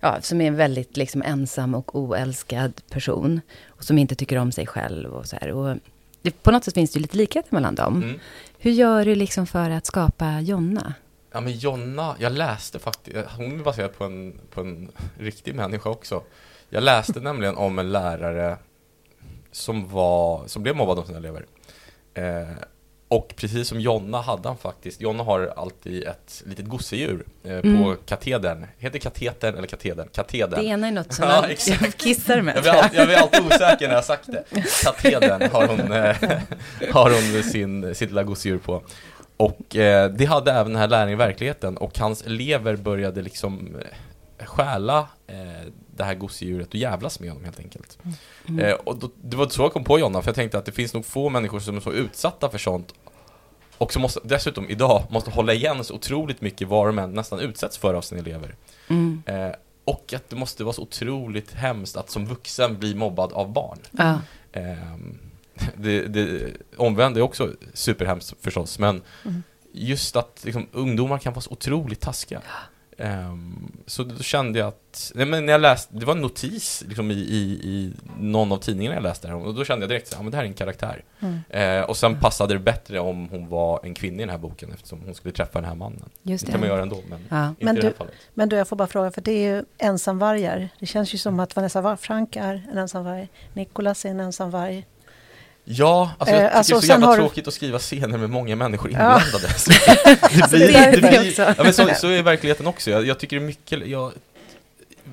ja, 0.00 0.20
som 0.20 0.40
är 0.40 0.46
en 0.46 0.56
väldigt 0.56 0.96
liksom, 0.96 1.22
ensam 1.22 1.74
och 1.74 1.96
oälskad 1.96 2.80
person. 2.90 3.40
Och 3.66 3.84
som 3.84 3.98
inte 3.98 4.14
tycker 4.14 4.36
om 4.36 4.52
sig 4.52 4.66
själv 4.66 5.12
och 5.12 5.26
så 5.26 5.36
här. 5.36 5.52
Och 5.52 5.76
det, 6.26 6.42
på 6.42 6.50
något 6.50 6.64
sätt 6.64 6.74
finns 6.74 6.90
det 6.90 7.00
lite 7.00 7.16
likheter 7.16 7.54
mellan 7.54 7.74
dem. 7.74 8.02
Mm. 8.02 8.18
Hur 8.58 8.70
gör 8.70 9.04
du 9.04 9.14
liksom 9.14 9.46
för 9.46 9.70
att 9.70 9.86
skapa 9.86 10.40
Jonna? 10.40 10.94
Ja 11.32 11.40
men 11.40 11.52
Jonna, 11.52 12.16
jag 12.18 12.32
läste 12.32 12.78
faktiskt, 12.78 13.16
hon 13.36 13.60
är 13.60 13.64
baserad 13.64 13.98
på 13.98 14.04
en, 14.04 14.40
på 14.50 14.60
en 14.60 14.88
riktig 15.18 15.54
människa 15.54 15.90
också. 15.90 16.22
Jag 16.68 16.82
läste 16.82 17.20
nämligen 17.20 17.56
om 17.56 17.78
en 17.78 17.92
lärare 17.92 18.58
som 19.52 19.88
var, 19.88 20.46
som 20.46 20.62
blev 20.62 20.76
mobbad 20.76 20.98
av 20.98 21.04
sina 21.04 21.18
elever. 21.18 21.46
Eh, 22.14 22.48
och 23.08 23.34
precis 23.36 23.68
som 23.68 23.80
Jonna 23.80 24.20
hade 24.20 24.48
han 24.48 24.56
faktiskt, 24.56 25.00
Jonna 25.00 25.22
har 25.22 25.52
alltid 25.56 26.04
ett 26.04 26.42
litet 26.46 26.66
gosedjur 26.66 27.24
eh, 27.44 27.60
på 27.60 27.68
mm. 27.68 27.96
katedern. 28.06 28.66
Heter 28.78 28.98
katetern 28.98 29.54
eller 29.54 29.66
katedern? 29.66 30.08
Katedern. 30.12 30.60
Det 30.60 30.66
ena 30.66 30.86
är 30.86 30.92
något 30.92 31.12
som 31.12 31.28
ja, 31.28 31.40
man 31.80 31.92
kissar 31.92 32.42
med. 32.42 32.56
Jag 32.56 32.62
blir, 32.62 32.72
alltid, 32.72 32.98
jag 32.98 33.06
blir 33.06 33.16
alltid 33.16 33.46
osäker 33.46 33.88
när 33.88 33.94
jag 33.94 34.04
sagt 34.04 34.26
det. 34.26 34.44
Katedern 34.82 35.50
har 35.50 35.66
hon, 35.66 35.92
eh, 35.92 36.16
har 36.92 37.10
hon 37.10 37.42
sin, 37.42 37.94
sitt 37.94 38.08
lilla 38.08 38.22
gosedjur 38.22 38.58
på. 38.58 38.82
Och 39.36 39.76
eh, 39.76 40.10
det 40.10 40.24
hade 40.24 40.52
även 40.52 40.72
den 40.72 40.80
här 40.80 40.88
läraren 40.88 41.08
i 41.08 41.14
verkligheten 41.14 41.76
och 41.76 41.98
hans 41.98 42.22
elever 42.26 42.76
började 42.76 43.22
liksom 43.22 43.76
eh, 44.38 44.46
stjäla 44.46 45.08
eh, 45.26 45.72
det 45.96 46.04
här 46.04 46.14
gosedjuret 46.14 46.68
och 46.68 46.74
jävlas 46.74 47.20
med 47.20 47.30
honom 47.30 47.44
helt 47.44 47.60
enkelt. 47.60 47.98
Mm. 48.48 48.64
Eh, 48.64 48.74
och 48.74 48.98
då, 48.98 49.10
det 49.22 49.36
var 49.36 49.48
så 49.48 49.62
jag 49.62 49.72
kom 49.72 49.84
på 49.84 49.98
Jonna, 49.98 50.22
för 50.22 50.28
jag 50.28 50.36
tänkte 50.36 50.58
att 50.58 50.64
det 50.64 50.72
finns 50.72 50.94
nog 50.94 51.04
få 51.04 51.28
människor 51.28 51.60
som 51.60 51.76
är 51.76 51.80
så 51.80 51.92
utsatta 51.92 52.50
för 52.50 52.58
sånt 52.58 52.94
och 53.78 53.92
som 53.92 54.02
måste, 54.02 54.20
dessutom 54.24 54.70
idag 54.70 55.02
måste 55.10 55.30
hålla 55.30 55.54
igen 55.54 55.84
så 55.84 55.94
otroligt 55.94 56.40
mycket 56.40 56.68
vad 56.68 56.86
de 56.86 57.12
nästan 57.12 57.40
utsätts 57.40 57.78
för 57.78 57.94
av 57.94 58.02
sina 58.02 58.20
elever. 58.20 58.54
Mm. 58.88 59.22
Eh, 59.26 59.52
och 59.84 60.12
att 60.16 60.30
det 60.30 60.36
måste 60.36 60.64
vara 60.64 60.72
så 60.72 60.82
otroligt 60.82 61.52
hemskt 61.52 61.96
att 61.96 62.10
som 62.10 62.26
vuxen 62.26 62.78
bli 62.78 62.94
mobbad 62.94 63.32
av 63.32 63.52
barn. 63.52 63.78
Ja. 63.90 64.20
Eh, 64.52 64.96
det, 65.76 66.06
det 66.06 66.52
omvända 66.76 67.20
är 67.20 67.22
också 67.22 67.52
superhemskt 67.74 68.34
förstås, 68.40 68.78
men 68.78 69.02
mm. 69.24 69.42
just 69.72 70.16
att 70.16 70.40
liksom, 70.44 70.66
ungdomar 70.72 71.18
kan 71.18 71.32
vara 71.32 71.40
så 71.40 71.50
otroligt 71.50 72.00
taskiga. 72.00 72.42
Um, 72.98 73.72
så 73.86 74.02
då 74.02 74.22
kände 74.22 74.58
jag 74.58 74.68
att, 74.68 75.12
nej 75.14 75.26
men 75.26 75.46
när 75.46 75.52
jag 75.52 75.60
läste, 75.60 75.96
det 75.96 76.06
var 76.06 76.14
en 76.14 76.20
notis 76.20 76.84
liksom 76.88 77.10
i, 77.10 77.14
i, 77.14 77.60
i 77.62 77.92
någon 78.18 78.52
av 78.52 78.56
tidningarna 78.56 78.96
jag 78.96 79.02
läste 79.02 79.32
och 79.32 79.54
då 79.54 79.64
kände 79.64 79.82
jag 79.82 79.90
direkt 79.90 80.12
att 80.12 80.24
ja, 80.24 80.30
det 80.30 80.36
här 80.36 80.44
är 80.44 80.48
en 80.48 80.54
karaktär. 80.54 81.04
Mm. 81.20 81.80
Uh, 81.80 81.90
och 81.90 81.96
sen 81.96 82.20
passade 82.20 82.54
det 82.54 82.60
bättre 82.60 83.00
om 83.00 83.28
hon 83.28 83.48
var 83.48 83.80
en 83.82 83.94
kvinna 83.94 84.16
i 84.16 84.20
den 84.20 84.30
här 84.30 84.38
boken 84.38 84.72
eftersom 84.72 85.00
hon 85.04 85.14
skulle 85.14 85.34
träffa 85.34 85.60
den 85.60 85.68
här 85.68 85.74
mannen. 85.74 86.08
Just 86.22 86.46
det. 86.46 86.48
det 86.48 86.52
kan 86.52 86.60
man 86.60 86.68
göra 86.68 86.82
ändå, 86.82 87.02
men 87.08 87.26
ja. 87.28 87.48
inte 87.48 87.64
men 87.64 87.76
i 87.76 87.80
det 87.80 87.86
här 87.86 87.94
fallet. 87.94 88.14
Men 88.34 88.48
du, 88.48 88.56
jag 88.56 88.68
får 88.68 88.76
bara 88.76 88.88
fråga, 88.88 89.10
för 89.10 89.20
det 89.20 89.32
är 89.32 89.54
ju 89.54 89.64
ensamvargar. 89.78 90.68
Det 90.80 90.86
känns 90.86 91.14
ju 91.14 91.18
som 91.18 91.40
att 91.40 91.56
Vanessa 91.56 91.96
Frank 91.96 92.36
är 92.36 92.66
en 92.72 92.78
ensamvarg, 92.78 93.28
Nicolas 93.52 94.04
är 94.04 94.10
en 94.10 94.20
ensamvarg. 94.20 94.86
Ja, 95.68 96.10
alltså 96.18 96.34
jag 96.34 96.44
eh, 96.44 96.48
tycker 96.48 96.58
alltså, 96.58 96.74
det 96.74 96.78
är 96.78 96.80
så 96.80 96.86
jävla 96.86 97.06
har... 97.06 97.16
tråkigt 97.16 97.48
att 97.48 97.54
skriva 97.54 97.78
scener 97.78 98.18
med 98.18 98.30
många 98.30 98.56
människor 98.56 98.90
inblandade. 98.90 99.24
Ja. 100.38 100.46
det 100.50 100.56
blir, 100.56 100.92
det 100.92 101.08
blir, 101.08 101.40
ja, 101.40 101.54
men 101.62 101.74
så, 101.74 101.88
så 101.94 102.08
är 102.08 102.22
verkligheten 102.22 102.66
också. 102.66 102.90
Jag, 102.90 103.06
jag, 103.06 103.18
tycker 103.18 103.36
det 103.36 103.42
är 103.42 103.46
mycket, 103.46 103.86
jag 103.86 104.12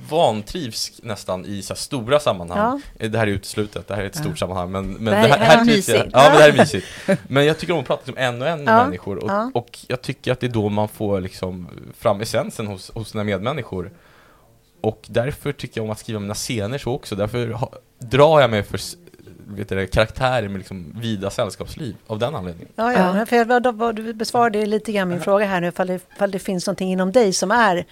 vantrivs 0.09 0.91
nästan 1.03 1.45
i 1.45 1.61
så 1.61 1.75
stora 1.75 2.19
sammanhang. 2.19 2.81
Ja. 2.97 3.07
Det 3.07 3.17
här 3.17 3.27
är 3.27 3.31
uteslutet, 3.31 3.87
det 3.87 3.95
här 3.95 4.01
är 4.01 4.05
ett 4.05 4.15
stort 4.15 4.39
sammanhang. 4.39 4.71
Men, 4.71 4.93
men 4.93 5.05
det 5.05 5.15
här, 5.15 5.27
det 5.27 5.45
här, 5.45 5.57
här 5.57 5.65
trivs 5.65 5.89
jag. 5.89 5.97
Ja, 5.97 6.09
men 6.13 6.33
det 6.33 6.41
här 6.41 6.49
är 6.49 6.57
mysigt. 6.57 6.87
Men 7.27 7.45
jag 7.45 7.57
tycker 7.57 7.73
om 7.73 7.79
att 7.79 7.87
prata 7.87 8.01
liksom 8.05 8.23
en 8.23 8.41
och 8.41 8.47
en 8.47 8.63
med 8.63 8.85
människor. 8.85 9.17
Och, 9.17 9.55
och, 9.55 9.79
jag 9.87 10.01
tycker 10.01 10.31
att 10.31 10.39
det 10.39 10.47
är 10.47 10.51
då 10.51 10.69
man 10.69 10.87
får 10.87 11.21
liksom 11.21 11.67
fram 11.97 12.21
essensen 12.21 12.67
hos, 12.67 12.91
hos 12.93 13.09
sina 13.09 13.23
medmänniskor. 13.23 13.91
Och 14.81 15.05
därför 15.07 15.51
tycker 15.51 15.79
jag 15.79 15.85
om 15.85 15.91
att 15.91 15.99
skriva 15.99 16.19
mina 16.19 16.33
scener 16.33 16.77
så 16.77 16.91
också. 16.91 17.15
Därför 17.15 17.47
ha, 17.47 17.71
drar 17.99 18.41
jag 18.41 18.49
mig 18.49 18.63
för 18.63 18.79
vet 19.47 19.69
du, 19.69 19.87
karaktärer 19.87 20.47
med 20.47 20.57
liksom 20.57 20.95
vida 21.01 21.29
sällskapsliv 21.29 21.95
av 22.07 22.19
den 22.19 22.35
anledningen. 22.35 22.73
Ja, 22.75 22.93
ja. 22.93 23.25
För 23.25 23.35
jag, 23.35 23.95
du 23.95 24.13
besvarade 24.13 24.65
lite 24.65 24.91
grann 24.91 25.09
min 25.09 25.21
fråga 25.21 25.45
här 25.45 25.61
nu, 25.61 25.67
ifall 25.67 25.87
det, 25.87 25.99
ifall 26.15 26.31
det 26.31 26.39
finns 26.39 26.67
någonting 26.67 26.91
inom 26.91 27.11
dig 27.11 27.33
som 27.33 27.51
är 27.51 27.85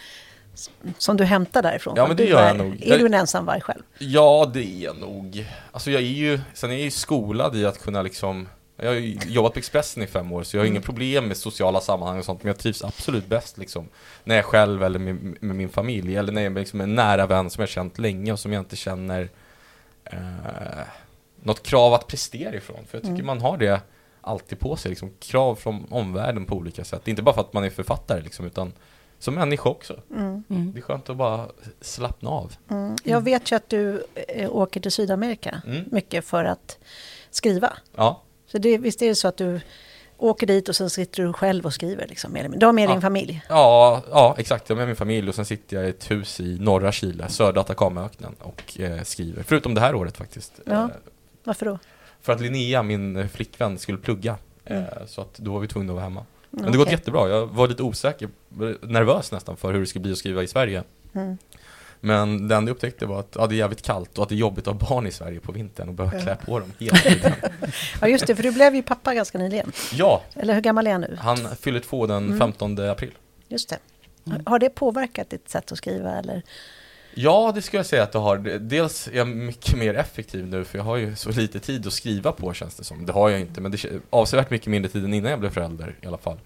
som 0.98 1.18
du 1.18 1.24
hämtar 1.24 1.62
därifrån? 1.62 1.94
Ja, 1.98 2.08
men 2.08 2.18
det 2.18 2.26
gör 2.26 2.48
jag 2.48 2.58
nog. 2.58 2.84
Är 2.84 2.98
du 2.98 3.06
en 3.06 3.14
ensamvarg 3.14 3.62
själv? 3.62 3.82
Ja, 3.98 4.52
det 4.54 4.64
är 4.64 4.84
jag 4.84 4.98
nog. 4.98 5.46
Alltså 5.72 5.92
jag 5.92 6.02
är 6.02 6.06
ju, 6.06 6.40
sen 6.54 6.70
är 6.70 6.74
jag 6.74 6.84
ju 6.84 6.92
skolad 6.92 7.56
i 7.56 7.66
att 7.66 7.82
kunna 7.82 8.02
liksom 8.02 8.48
jag 8.82 8.90
har 8.90 8.96
ju 8.96 9.18
jobbat 9.28 9.54
på 9.54 9.60
Expressen 9.60 10.04
i 10.04 10.08
fem 10.08 10.32
år 10.32 10.44
så 10.44 10.58
jag 10.58 10.62
har 10.62 10.66
mm. 10.66 10.76
inga 10.76 10.86
problem 10.86 11.28
med 11.28 11.38
sociala 11.38 11.82
sammanhang 11.82 12.20
och 12.20 12.26
sånt 12.26 12.44
Men 12.44 12.48
jag 12.48 12.58
trivs 12.58 12.84
absolut 12.84 13.28
bäst 13.28 13.58
liksom 13.58 13.88
När 14.24 14.36
jag 14.36 14.46
själv 14.46 14.84
eller 14.84 15.00
med, 15.00 15.36
med 15.42 15.56
min 15.56 15.70
familj 15.70 16.16
Eller 16.16 16.34
när 16.34 16.42
jag 16.42 16.52
är 16.52 16.60
liksom 16.60 16.82
en 16.82 16.96
nära 16.96 17.26
vän 17.26 17.50
som 17.50 17.62
jag 17.62 17.68
har 17.68 17.72
känt 17.72 18.00
länge 18.00 18.32
och 18.32 18.40
som 18.40 18.54
jag 18.54 18.62
inte 18.62 18.76
känner 18.76 19.30
eh, 20.06 20.18
något 21.44 21.64
krav 21.64 21.94
att 21.94 22.08
prestera 22.08 22.56
ifrån. 22.56 22.80
För 22.88 22.98
jag 22.98 23.04
tycker 23.04 23.14
mm. 23.14 23.26
man 23.26 23.42
har 23.42 23.58
det 23.58 23.82
alltid 24.22 24.60
på 24.60 24.76
sig, 24.76 24.90
liksom, 24.90 25.12
krav 25.20 25.56
från 25.56 25.88
omvärlden 25.90 26.46
på 26.46 26.56
olika 26.56 26.84
sätt. 26.84 27.08
Inte 27.08 27.22
bara 27.22 27.36
för 27.36 27.42
att 27.42 27.54
man 27.54 27.64
är 27.64 27.70
författare, 27.70 28.22
liksom, 28.22 28.46
utan 28.46 28.74
som 29.20 29.36
människa 29.36 29.70
också. 29.70 30.00
Mm. 30.12 30.44
mm. 30.50 30.72
Det 30.74 30.80
är 30.80 30.82
skönt 30.82 31.10
att 31.10 31.18
bara 31.18 31.48
slappna 31.82 32.30
av. 32.30 32.54
Mm. 32.70 32.96
Jag 33.04 33.22
vet 33.22 33.52
ju 33.52 33.56
att 33.56 33.70
du 33.70 34.04
äh, 34.28 34.56
åker 34.56 34.80
till 34.80 34.92
Sydamerika 34.92 35.62
mm. 35.68 35.84
mycket 35.92 36.26
för 36.26 36.46
att 36.46 36.78
skriva. 37.32 37.74
Ja. 37.96 38.22
Så 38.48 38.58
det, 38.58 38.78
visst 38.78 39.02
är 39.02 39.08
det 39.08 39.16
så 39.16 39.28
att 39.28 39.38
du 39.38 39.62
åker 40.18 40.48
dit 40.48 40.70
och 40.70 40.76
sen 40.76 40.90
sitter 40.90 41.24
du 41.24 41.34
själv 41.34 41.66
och 41.66 41.74
skriver? 41.74 42.08
Liksom, 42.08 42.32
med, 42.32 42.54
du 42.58 42.66
har 42.66 42.74
med 42.74 42.90
ja. 42.90 42.92
din 42.92 43.02
familj? 43.02 43.42
Ja, 43.50 44.02
ja, 44.10 44.36
exakt. 44.38 44.70
Jag 44.70 44.76
har 44.76 44.80
med 44.80 44.88
min 44.88 44.96
familj 44.96 45.30
och 45.30 45.36
sen 45.36 45.46
sitter 45.46 45.78
jag 45.78 45.86
i 45.86 45.90
ett 45.90 46.12
hus 46.12 46.40
i 46.40 46.58
norra 46.60 46.92
Chile, 46.92 47.30
södra 47.30 47.62
Atacamaöknen 47.62 48.36
och 48.40 48.80
eh, 48.80 49.04
skriver. 49.04 49.44
Förutom 49.44 49.74
det 49.74 49.82
här 49.82 49.96
året 49.96 50.18
faktiskt. 50.18 50.60
Ja. 50.66 50.74
Eh, 50.74 50.90
varför 51.44 51.66
då? 51.66 51.80
För 52.22 52.34
att 52.34 52.42
Linnea, 52.42 52.84
min 52.84 53.30
flickvän, 53.30 53.78
skulle 53.78 53.98
plugga. 53.98 54.38
Mm. 54.66 54.84
Eh, 54.84 55.06
så 55.08 55.22
att 55.22 55.38
då 55.38 55.54
var 55.54 55.60
vi 55.60 55.68
tvungna 55.68 55.92
att 55.92 55.96
vara 55.96 56.04
hemma. 56.04 56.26
Men 56.50 56.60
okay. 56.60 56.72
det 56.72 56.78
gått 56.78 56.92
jättebra. 56.92 57.30
Jag 57.30 57.48
var 57.48 57.68
lite 57.68 57.84
osäker, 57.84 58.30
nervös 58.82 59.32
nästan 59.32 59.58
för 59.58 59.74
hur 59.74 59.80
det 59.80 59.86
skulle 59.86 60.04
bli 60.04 60.12
att 60.12 60.18
skriva 60.18 60.44
i 60.44 60.48
Sverige. 60.48 60.84
Mm. 61.14 61.38
Men 62.04 62.48
det 62.48 62.56
enda 62.56 62.70
jag 62.70 62.76
upptäckte 62.76 63.06
var 63.06 63.20
att 63.20 63.36
ja, 63.36 63.48
det 63.48 63.56
är 63.56 63.58
jävligt 63.58 63.82
kallt 63.82 64.18
och 64.18 64.24
att 64.24 64.30
det 64.30 64.36
är 64.36 64.38
jobbigt 64.38 64.68
att 64.68 64.82
ha 64.82 64.90
barn 64.90 65.08
i 65.08 65.12
Sverige 65.12 65.40
på 65.40 65.52
vintern 65.52 65.90
och 65.90 65.94
behöva 65.94 66.20
klä 66.20 66.36
på 66.36 66.60
dem 66.60 66.74
hela 66.80 66.98
tiden. 66.98 67.34
ja 68.02 68.08
just 68.08 68.28
det, 68.28 68.36
för 68.36 68.44
du 68.44 68.52
blev 68.52 68.76
ju 68.76 68.84
pappa 68.84 69.14
ganska 69.14 69.38
nyligen. 69.38 69.72
Ja. 69.94 70.22
Eller 70.36 70.54
hur 70.54 70.62
gammal 70.62 70.88
är 70.88 70.92
han 70.92 71.02
nu? 71.02 71.18
Han 71.20 71.38
fyller 71.38 71.80
två 71.80 72.08
den 72.08 72.26
mm. 72.26 72.40
15 72.40 72.80
april. 72.80 73.12
Just 73.48 73.70
det. 73.70 73.78
Mm. 74.28 74.42
Har 74.46 74.60
det 74.60 74.70
påverkat 74.70 75.30
ditt 75.30 75.50
sätt 75.50 75.72
att 75.72 75.78
skriva 75.78 76.12
eller? 76.12 76.44
Ja, 77.14 77.52
det 77.56 77.62
skulle 77.62 77.80
jag 77.80 77.86
säga 77.86 78.04
att 78.04 78.12
det 78.12 78.20
har. 78.20 78.38
Dels 78.60 79.08
är 79.08 79.18
jag 79.18 79.28
mycket 79.28 79.78
mer 79.78 79.94
effektiv 79.94 80.48
nu 80.48 80.64
för 80.64 80.78
jag 80.78 80.86
har 80.86 80.96
ju 80.96 81.16
så 81.16 81.32
lite 81.32 81.60
tid 81.60 81.88
att 81.88 81.94
skriva 81.94 82.32
på 82.32 82.54
känns 82.54 82.76
det 82.76 82.84
som. 82.84 83.06
Det 83.06 83.14
har 83.14 83.30
jag 83.30 83.40
inte, 83.40 83.62
men 83.62 83.72
det 83.72 83.86
är 83.86 84.00
avsevärt 84.10 84.50
mycket 84.50 84.68
mindre 84.68 84.92
tid 84.92 85.06
än 85.06 85.14
innan 85.14 85.32
jag 85.32 85.40
blev 85.40 85.50
förälder 85.50 85.96
i 86.02 86.08
alla 86.08 86.18
fall. 86.18 86.38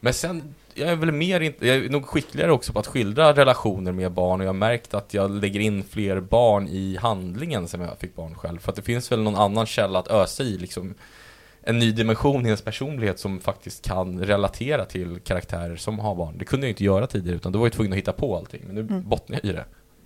Men 0.00 0.14
sen, 0.14 0.54
jag 0.74 0.88
är 0.88 0.96
väl 0.96 1.12
mer, 1.12 1.40
jag 1.40 1.76
är 1.76 1.88
nog 1.88 2.06
skickligare 2.06 2.52
också 2.52 2.72
på 2.72 2.78
att 2.78 2.86
skildra 2.86 3.32
relationer 3.32 3.92
med 3.92 4.12
barn 4.12 4.40
och 4.40 4.44
jag 4.44 4.48
har 4.48 4.54
märkt 4.54 4.94
att 4.94 5.14
jag 5.14 5.30
lägger 5.30 5.60
in 5.60 5.84
fler 5.84 6.20
barn 6.20 6.68
i 6.68 6.96
handlingen 6.96 7.68
sen 7.68 7.80
jag 7.80 7.98
fick 7.98 8.16
barn 8.16 8.34
själv. 8.34 8.58
För 8.58 8.70
att 8.70 8.76
det 8.76 8.82
finns 8.82 9.12
väl 9.12 9.22
någon 9.22 9.36
annan 9.36 9.66
källa 9.66 9.98
att 9.98 10.08
ösa 10.08 10.42
i 10.42 10.58
liksom 10.58 10.94
en 11.62 11.78
ny 11.78 11.92
dimension 11.92 12.46
i 12.46 12.48
ens 12.48 12.62
personlighet 12.62 13.18
som 13.18 13.40
faktiskt 13.40 13.84
kan 13.84 14.24
relatera 14.24 14.84
till 14.84 15.20
karaktärer 15.20 15.76
som 15.76 15.98
har 15.98 16.14
barn. 16.14 16.38
Det 16.38 16.44
kunde 16.44 16.66
jag 16.66 16.70
inte 16.70 16.84
göra 16.84 17.06
tidigare 17.06 17.36
utan 17.36 17.52
då 17.52 17.58
var 17.58 17.66
jag 17.66 17.72
tvungen 17.72 17.92
att 17.92 17.98
hitta 17.98 18.12
på 18.12 18.36
allting. 18.36 18.62
Men 18.66 18.74
nu 18.74 18.80
mm. 18.80 19.08
bottnar 19.08 19.40
jag 19.42 19.50
i 19.50 19.52
det 19.52 19.64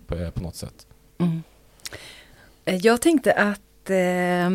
på, 0.08 0.30
på 0.30 0.40
något 0.40 0.56
sätt. 0.56 0.86
Mm. 1.18 1.42
Eh, 2.64 2.76
jag 2.76 3.02
tänkte 3.02 3.32
att 3.32 3.90
eh, 3.90 4.50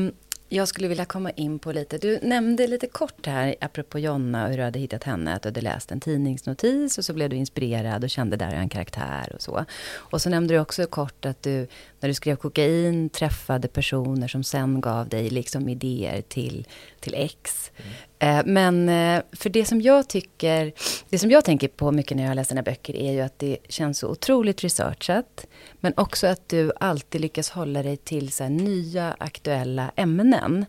jag 0.50 0.68
skulle 0.68 0.88
vilja 0.88 1.06
komma 1.06 1.32
in 1.32 1.60
på 1.60 1.72
lite, 1.72 1.98
du 1.98 2.20
nämnde 2.22 2.68
lite 2.68 2.88
kort 2.88 3.26
här, 3.26 3.56
apropå 3.62 4.00
Jonna 4.00 4.44
och 4.44 4.50
hur 4.50 4.58
du 4.58 4.64
hade 4.64 4.80
hittat 4.80 5.04
henne, 5.04 5.34
att 5.34 5.42
du 5.42 5.48
hade 5.48 5.62
läst 5.62 5.92
en 5.92 6.00
tidningsnotis 6.00 6.98
och 6.98 7.06
så 7.06 7.14
blev 7.14 7.30
du 7.30 7.36
inspirerad 7.36 8.04
och 8.04 8.10
kände 8.10 8.38
där 8.38 8.54
en 8.54 8.70
karaktär 8.70 9.32
och 9.36 9.42
så. 9.42 9.66
Och 9.94 10.22
så 10.22 10.30
nämnde 10.30 10.54
du 10.54 10.60
också 10.60 10.86
kort 10.86 11.26
att 11.26 11.44
du, 11.44 11.68
när 12.00 12.10
du 12.10 12.14
skrev 12.14 12.36
kokain, 12.36 13.10
träffade 13.10 13.68
personer 13.68 14.28
som 14.28 14.44
sen 14.44 14.82
gav 14.82 15.10
dig 15.10 15.30
liksom 15.30 15.70
idéer 15.70 16.22
till, 16.22 16.68
till 17.04 17.16
X. 17.16 17.72
Mm. 18.20 18.54
Men 18.54 18.90
eh, 18.90 19.24
för 19.32 19.50
det 19.50 19.66
som 19.66 19.82
jag 19.82 20.10
tycker, 20.10 20.74
det 21.10 21.20
som 21.20 21.32
jag 21.32 21.46
tänker 21.46 21.68
på 21.68 21.92
mycket 21.92 22.18
när 22.18 22.26
jag 22.26 22.36
läser 22.36 22.56
dina 22.56 22.64
böcker 22.64 22.96
är 22.96 23.12
ju 23.12 23.22
att 23.22 23.40
det 23.40 23.58
känns 23.70 24.00
så 24.00 24.08
otroligt 24.08 24.64
researchat. 24.64 25.46
Men 25.80 25.94
också 25.98 26.28
att 26.28 26.50
du 26.50 26.72
alltid 26.80 27.22
lyckas 27.22 27.50
hålla 27.50 27.84
dig 27.84 27.98
till 27.98 28.32
så 28.32 28.48
nya 28.50 29.16
aktuella 29.20 29.92
ämnen. 29.96 30.66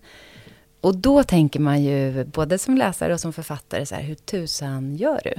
och 0.80 0.96
då 0.96 1.22
tänker 1.22 1.60
man 1.60 1.82
ju, 1.82 2.24
både 2.24 2.58
som 2.58 2.76
läsare 2.76 3.14
och 3.14 3.20
som 3.20 3.32
författare, 3.32 3.86
så 3.86 3.94
här, 3.94 4.02
hur 4.02 4.14
tusan 4.14 4.96
gör 4.96 5.20
du? 5.24 5.34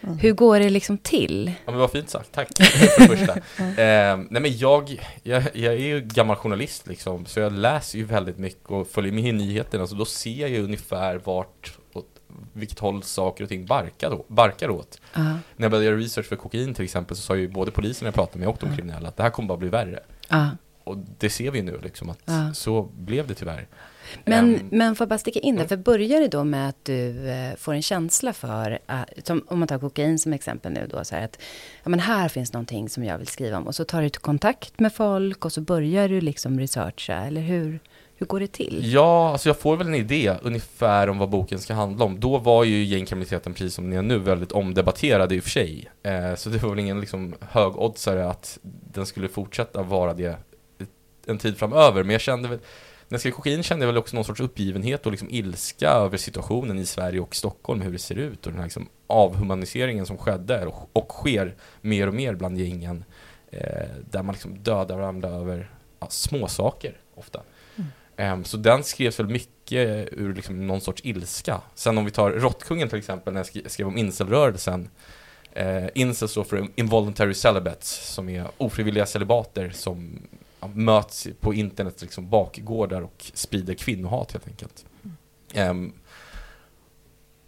Mm. 0.00 0.18
Hur 0.18 0.32
går 0.32 0.60
det 0.60 0.70
liksom 0.70 0.98
till? 0.98 1.52
Ja 1.64 1.70
men 1.70 1.80
vad 1.80 1.90
fint 1.90 2.10
sagt, 2.10 2.32
tack 2.32 2.48
för 2.58 3.00
det 3.00 3.16
första. 3.16 3.36
eh, 3.82 4.16
nej 4.30 4.42
men 4.42 4.58
jag, 4.58 5.00
jag, 5.22 5.42
jag 5.52 5.74
är 5.74 5.78
ju 5.78 6.00
gammal 6.00 6.36
journalist 6.36 6.86
liksom, 6.86 7.26
så 7.26 7.40
jag 7.40 7.52
läser 7.52 7.98
ju 7.98 8.04
väldigt 8.04 8.38
mycket 8.38 8.70
och 8.70 8.88
följer 8.88 9.12
med 9.12 9.24
i 9.24 9.32
nyheterna, 9.32 9.86
så 9.86 9.94
då 9.94 10.04
ser 10.04 10.40
jag 10.40 10.50
ju 10.50 10.64
ungefär 10.64 11.20
vart, 11.24 11.78
åt 11.92 12.06
vilket 12.52 12.78
håll 12.78 13.02
saker 13.02 13.44
och 13.44 13.48
ting 13.48 13.66
barkar, 13.66 14.10
då, 14.10 14.24
barkar 14.28 14.70
åt. 14.70 15.00
Uh 15.16 15.22
-huh. 15.22 15.38
När 15.56 15.64
jag 15.64 15.70
började 15.70 15.86
göra 15.86 15.96
research 15.96 16.26
för 16.26 16.36
kokain 16.36 16.74
till 16.74 16.84
exempel, 16.84 17.16
så 17.16 17.22
sa 17.22 17.36
ju 17.36 17.48
både 17.48 17.70
polisen 17.70 18.06
jag 18.06 18.14
pratade 18.14 18.38
med 18.38 18.48
och 18.48 18.56
de 18.60 18.66
uh 18.66 18.76
kriminella 18.76 19.08
att 19.08 19.16
det 19.16 19.22
här 19.22 19.30
kommer 19.30 19.48
bara 19.48 19.58
bli 19.58 19.68
värre. 19.68 19.96
Uh 19.96 20.00
-huh. 20.28 20.50
Och 20.84 20.96
det 21.18 21.30
ser 21.30 21.50
vi 21.50 21.62
nu 21.62 21.80
liksom, 21.82 22.10
att 22.10 22.56
så 22.56 22.82
blev 22.82 23.26
det 23.26 23.34
tyvärr. 23.34 23.66
Men, 24.24 24.54
um, 24.54 24.60
men 24.70 24.96
får 24.96 25.04
jag 25.04 25.08
bara 25.08 25.18
sticka 25.18 25.40
in 25.40 25.54
där, 25.54 25.60
mm. 25.62 25.68
för 25.68 25.76
börjar 25.76 26.20
det 26.20 26.28
då 26.28 26.44
med 26.44 26.68
att 26.68 26.84
du 26.84 27.28
eh, 27.28 27.56
får 27.56 27.74
en 27.74 27.82
känsla 27.82 28.32
för, 28.32 28.70
uh, 28.90 29.02
som, 29.24 29.44
om 29.48 29.58
man 29.58 29.68
tar 29.68 29.78
kokain 29.78 30.18
som 30.18 30.32
exempel 30.32 30.72
nu 30.72 30.86
då, 30.90 31.04
så 31.04 31.14
här 31.14 31.24
att, 31.24 31.38
ja 31.82 31.88
men 31.88 32.00
här 32.00 32.28
finns 32.28 32.52
någonting 32.52 32.88
som 32.88 33.04
jag 33.04 33.18
vill 33.18 33.26
skriva 33.26 33.56
om. 33.58 33.66
Och 33.66 33.74
så 33.74 33.84
tar 33.84 34.02
du 34.02 34.10
kontakt 34.10 34.80
med 34.80 34.92
folk 34.94 35.44
och 35.44 35.52
så 35.52 35.60
börjar 35.60 36.08
du 36.08 36.20
liksom 36.20 36.60
researcha, 36.60 37.14
eller 37.14 37.40
hur? 37.40 37.80
Hur 38.20 38.26
går 38.26 38.40
det 38.40 38.46
till? 38.46 38.80
Ja, 38.92 39.30
alltså 39.32 39.48
jag 39.48 39.58
får 39.58 39.76
väl 39.76 39.86
en 39.86 39.94
idé 39.94 40.34
ungefär 40.42 41.08
om 41.08 41.18
vad 41.18 41.30
boken 41.30 41.58
ska 41.58 41.74
handla 41.74 42.04
om. 42.04 42.20
Då 42.20 42.38
var 42.38 42.64
ju 42.64 42.84
gängkriminaliteten, 42.84 43.54
precis 43.54 43.74
som 43.74 43.90
ni 43.90 43.96
är 43.96 44.02
nu, 44.02 44.18
väldigt 44.18 44.52
omdebatterad 44.52 45.32
i 45.32 45.38
och 45.38 45.42
för 45.42 45.50
sig. 45.50 45.90
Eh, 46.02 46.34
så 46.34 46.50
det 46.50 46.62
var 46.62 46.70
väl 46.70 46.78
ingen 46.78 47.00
liksom 47.00 47.34
högoddsare 47.40 48.30
att 48.30 48.58
den 48.92 49.06
skulle 49.06 49.28
fortsätta 49.28 49.82
vara 49.82 50.14
det 50.14 50.38
en 51.26 51.38
tid 51.38 51.58
framöver. 51.58 52.02
Men 52.02 52.12
jag 52.12 52.20
kände 52.20 52.48
väl 52.48 52.58
när 53.08 53.14
jag 53.14 53.20
skrev 53.20 53.32
kokain 53.32 53.62
kände 53.62 53.84
jag 53.84 53.92
väl 53.92 53.98
också 53.98 54.16
någon 54.16 54.24
sorts 54.24 54.40
uppgivenhet 54.40 55.06
och 55.06 55.12
liksom 55.12 55.30
ilska 55.30 55.88
över 55.90 56.16
situationen 56.16 56.78
i 56.78 56.86
Sverige 56.86 57.20
och 57.20 57.36
Stockholm, 57.36 57.80
hur 57.80 57.92
det 57.92 57.98
ser 57.98 58.14
ut 58.14 58.46
och 58.46 58.52
den 58.52 58.58
här 58.58 58.66
liksom 58.66 58.88
avhumaniseringen 59.06 60.06
som 60.06 60.18
skedde 60.18 60.66
och, 60.66 60.90
och 60.92 61.08
sker 61.12 61.54
mer 61.80 62.06
och 62.06 62.14
mer 62.14 62.34
bland 62.34 62.58
gängen. 62.58 63.04
Eh, 63.50 63.88
där 64.10 64.22
man 64.22 64.32
liksom 64.32 64.58
dödar 64.58 64.96
varandra 64.96 65.28
över 65.28 65.70
ja, 66.00 66.06
småsaker 66.10 67.00
ofta. 67.14 67.42
Mm. 67.76 68.40
Eh, 68.40 68.44
så 68.44 68.56
den 68.56 68.84
skrevs 68.84 69.20
väl 69.20 69.28
mycket 69.28 70.08
ur 70.12 70.34
liksom 70.34 70.66
någon 70.66 70.80
sorts 70.80 71.02
ilska. 71.04 71.60
Sen 71.74 71.98
om 71.98 72.04
vi 72.04 72.10
tar 72.10 72.30
Råttkungen 72.30 72.88
till 72.88 72.98
exempel, 72.98 73.34
när 73.34 73.46
jag 73.52 73.70
skrev 73.70 73.88
om 73.88 73.98
incelrörelsen. 73.98 74.88
Eh, 75.52 75.86
incel 75.94 76.28
står 76.28 76.44
för 76.44 76.66
involuntary 76.74 77.34
celibates, 77.34 78.14
som 78.14 78.28
är 78.28 78.46
ofrivilliga 78.58 79.06
celibater 79.06 79.70
som 79.70 80.18
möts 80.74 81.28
på 81.40 81.54
internets 81.54 82.02
liksom 82.02 82.30
bakgårdar 82.30 83.02
och 83.02 83.30
sprider 83.34 83.74
kvinnohat 83.74 84.32
helt 84.32 84.46
enkelt. 84.46 84.84
Mm. 85.54 85.70
Um, 85.70 85.92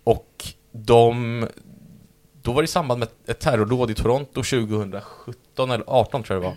och 0.04 0.44
de, 0.72 1.46
då 2.42 2.52
var 2.52 2.62
det 2.62 2.64
i 2.64 2.68
samband 2.68 3.00
med 3.00 3.08
ett 3.26 3.40
terrordåd 3.40 3.90
i 3.90 3.94
Toronto 3.94 4.42
2017 4.42 5.70
eller 5.70 5.84
18 5.86 6.22
tror 6.22 6.42
jag 6.42 6.42
det 6.42 6.56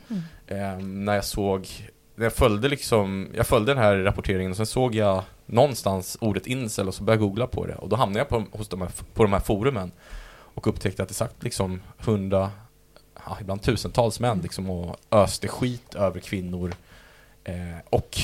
var. 0.50 0.58
Mm. 0.58 0.80
Um, 0.80 1.06
när 1.06 1.16
jag 1.16 1.26
såg, 1.26 1.68
när 2.16 2.26
jag 2.26 2.34
följde 2.34 2.68
liksom, 2.70 3.28
jag 3.36 3.48
följde 3.48 3.74
den 3.74 3.84
här 3.84 3.96
rapporteringen 3.96 4.52
och 4.52 4.58
sen 4.58 4.66
såg 4.66 4.96
jag 4.96 5.24
någonstans 5.46 6.18
ordet 6.22 6.48
incel 6.48 6.88
och 6.88 6.94
så 6.94 7.04
började 7.04 7.24
jag 7.24 7.30
googla 7.30 7.48
på 7.48 7.66
det 7.66 7.76
och 7.76 7.90
då 7.90 7.96
hamnade 7.96 8.20
jag 8.20 8.30
på, 8.30 8.58
hos 8.58 8.68
de 8.68 8.82
här, 8.82 8.92
på 9.14 9.24
de 9.24 9.34
här 9.34 9.40
forumen 9.40 9.92
och 10.54 10.68
upptäckte 10.68 11.04
att 11.04 11.10
det 11.10 11.16
sagt 11.16 11.44
liksom 11.44 11.82
100 12.00 12.52
ja, 13.26 13.38
ibland 13.42 13.62
tusentals 13.62 14.20
män 14.20 14.40
liksom 14.42 14.70
och 14.70 14.98
öste 15.12 15.48
skit 15.48 15.96
över 15.96 16.20
kvinnor. 16.20 16.74
Eh, 17.44 17.78
och 17.90 18.18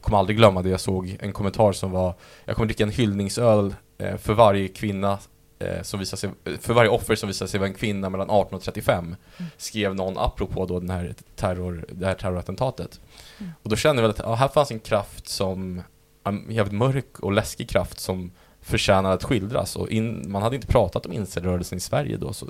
kommer 0.00 0.18
aldrig 0.18 0.36
glömma 0.36 0.62
det, 0.62 0.68
jag 0.68 0.80
såg 0.80 1.16
en 1.20 1.32
kommentar 1.32 1.72
som 1.72 1.90
var 1.90 2.14
Jag 2.44 2.56
kommer 2.56 2.66
dricka 2.66 2.84
en 2.84 2.90
hyllningsöl 2.90 3.74
eh, 3.98 4.16
för 4.16 4.34
varje 4.34 4.68
kvinna 4.68 5.18
eh, 5.58 5.82
som 5.82 6.00
visar 6.00 6.16
sig, 6.16 6.30
för 6.60 6.74
varje 6.74 6.90
offer 6.90 7.14
som 7.14 7.26
visar 7.26 7.46
sig 7.46 7.60
vara 7.60 7.68
en 7.68 7.74
kvinna 7.74 8.10
mellan 8.10 8.30
18 8.30 8.54
och 8.54 8.62
35 8.62 9.04
mm. 9.04 9.16
Skrev 9.56 9.94
någon 9.94 10.18
apropå 10.18 10.66
då 10.66 10.80
den 10.80 10.90
här 10.90 11.14
terror, 11.36 11.86
det 11.88 12.06
här 12.06 12.14
terrorattentatet 12.14 13.00
mm. 13.38 13.52
Och 13.62 13.70
då 13.70 13.76
kände 13.76 14.02
jag 14.02 14.10
att 14.10 14.18
ja, 14.18 14.34
här 14.34 14.48
fanns 14.48 14.70
en 14.70 14.80
kraft 14.80 15.28
som 15.28 15.82
En 16.24 16.46
jävligt 16.48 16.74
mörk 16.74 17.20
och 17.20 17.32
läskig 17.32 17.68
kraft 17.68 18.00
som 18.00 18.30
förtjänar 18.60 19.12
att 19.12 19.24
skildras 19.24 19.76
och 19.76 19.90
in, 19.90 20.24
man 20.28 20.42
hade 20.42 20.56
inte 20.56 20.68
pratat 20.68 21.06
om 21.06 21.12
incelrörelsen 21.12 21.78
i 21.78 21.80
Sverige 21.80 22.16
då 22.16 22.32
så 22.32 22.46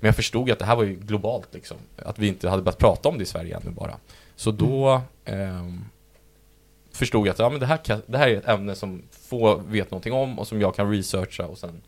men 0.00 0.08
jag 0.08 0.16
förstod 0.16 0.50
att 0.50 0.58
det 0.58 0.64
här 0.64 0.76
var 0.76 0.84
ju 0.84 0.94
globalt 0.94 1.54
liksom. 1.54 1.76
Att 1.96 2.18
vi 2.18 2.28
inte 2.28 2.48
hade 2.48 2.62
börjat 2.62 2.78
prata 2.78 3.08
om 3.08 3.18
det 3.18 3.22
i 3.22 3.26
Sverige 3.26 3.56
ännu 3.56 3.70
bara. 3.70 3.96
Så 4.36 4.50
då 4.50 5.02
eh, 5.24 5.64
förstod 6.92 7.26
jag 7.26 7.32
att 7.32 7.38
ja, 7.38 7.50
men 7.50 7.60
det, 7.60 7.66
här 7.66 7.76
kan, 7.76 8.02
det 8.06 8.18
här 8.18 8.28
är 8.28 8.36
ett 8.36 8.48
ämne 8.48 8.74
som 8.74 9.02
få 9.10 9.54
vet 9.56 9.90
någonting 9.90 10.12
om 10.12 10.38
och 10.38 10.48
som 10.48 10.60
jag 10.60 10.74
kan 10.74 10.90
researcha 10.90 11.46
och 11.46 11.58
sen 11.58 11.82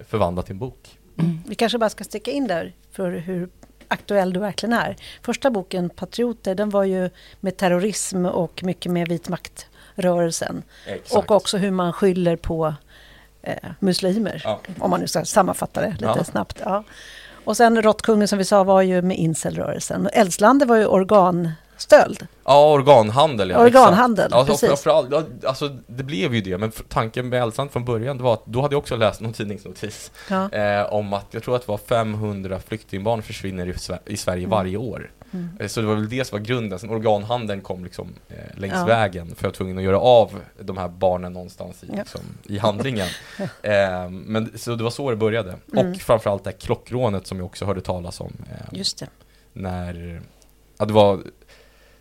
förvandla 0.00 0.42
till 0.42 0.52
en 0.52 0.58
bok. 0.58 0.98
Mm. 1.18 1.38
Vi 1.46 1.54
kanske 1.54 1.78
bara 1.78 1.90
ska 1.90 2.04
sticka 2.04 2.30
in 2.30 2.46
där 2.46 2.74
för 2.90 3.10
hur 3.10 3.48
aktuell 3.88 4.32
du 4.32 4.40
verkligen 4.40 4.72
är. 4.72 4.96
Första 5.22 5.50
boken, 5.50 5.90
Patrioter, 5.90 6.54
den 6.54 6.70
var 6.70 6.84
ju 6.84 7.10
med 7.40 7.56
terrorism 7.56 8.26
och 8.26 8.64
mycket 8.64 8.92
med 8.92 9.08
vit 9.08 9.28
maktrörelsen. 9.28 10.62
Exakt. 10.86 11.14
Och 11.14 11.30
också 11.36 11.58
hur 11.58 11.70
man 11.70 11.92
skyller 11.92 12.36
på 12.36 12.74
eh, 13.42 13.70
muslimer, 13.80 14.42
ja. 14.44 14.60
om 14.78 14.90
man 14.90 15.00
nu 15.00 15.06
ska 15.06 15.24
sammanfatta 15.24 15.80
det 15.80 15.90
lite 15.90 16.04
ja. 16.16 16.24
snabbt. 16.24 16.60
Ja. 16.64 16.84
Och 17.44 17.56
sen 17.56 17.82
Råttkungen 17.82 18.28
som 18.28 18.38
vi 18.38 18.44
sa 18.44 18.64
var 18.64 18.82
ju 18.82 19.02
med 19.02 19.18
incelrörelsen. 19.18 20.08
Eldslande 20.12 20.66
var 20.66 20.76
ju 20.76 20.86
organstöld. 20.86 22.26
Ja, 22.44 22.72
organhandel. 22.72 23.50
Ja, 23.50 23.58
organhandel, 23.58 24.26
exakt. 24.26 24.46
precis. 24.46 24.70
Alltså, 24.70 24.82
framförallt, 24.82 25.44
alltså, 25.44 25.68
det 25.86 26.04
blev 26.04 26.34
ju 26.34 26.40
det, 26.40 26.58
men 26.58 26.72
tanken 26.88 27.28
med 27.28 27.42
Eldstrand 27.42 27.70
från 27.70 27.84
början 27.84 28.18
var 28.18 28.34
att 28.34 28.46
då 28.46 28.62
hade 28.62 28.74
jag 28.74 28.78
också 28.78 28.96
läst 28.96 29.20
någon 29.20 29.32
tidningsnotis 29.32 30.10
ja. 30.30 30.52
eh, 30.52 30.92
om 30.92 31.12
att 31.12 31.26
jag 31.30 31.42
tror 31.42 31.56
att 31.56 31.62
det 31.66 31.68
var 31.68 31.78
500 31.78 32.60
flyktingbarn 32.66 33.22
försvinner 33.22 33.66
i, 33.66 33.74
i 34.12 34.16
Sverige 34.16 34.44
mm. 34.44 34.50
varje 34.50 34.76
år. 34.76 35.10
Mm. 35.32 35.48
Eh, 35.60 35.66
så 35.66 35.80
det 35.80 35.86
var 35.86 35.94
väl 35.94 36.08
det 36.08 36.24
som 36.24 36.38
var 36.38 36.44
grunden, 36.44 36.78
sen 36.78 36.90
organhandeln 36.90 37.60
kom 37.60 37.84
liksom 37.84 38.14
eh, 38.28 38.58
längs 38.58 38.74
ja. 38.74 38.84
vägen 38.84 39.34
för 39.34 39.44
jag 39.44 39.50
var 39.50 39.54
tvungen 39.54 39.78
att 39.78 39.84
göra 39.84 40.00
av 40.00 40.40
de 40.60 40.76
här 40.76 40.88
barnen 40.88 41.32
någonstans 41.32 41.84
i, 41.84 41.86
ja. 41.90 41.98
liksom, 41.98 42.20
i 42.44 42.58
handlingen. 42.58 43.08
eh, 43.62 44.10
men, 44.10 44.58
så 44.58 44.74
det 44.74 44.84
var 44.84 44.90
så 44.90 45.10
det 45.10 45.16
började. 45.16 45.56
Mm. 45.72 45.92
Och 45.92 46.00
framförallt 46.00 46.44
det 46.44 46.50
här 46.50 46.58
klockrånet 46.58 47.26
som 47.26 47.38
jag 47.38 47.46
också 47.46 47.64
hörde 47.64 47.80
talas 47.80 48.20
om. 48.20 48.32
Eh, 48.50 48.78
Just 48.78 48.98
det. 48.98 49.06
När, 49.52 50.22
ja, 50.78 50.84
det 50.84 50.92
var 50.92 51.20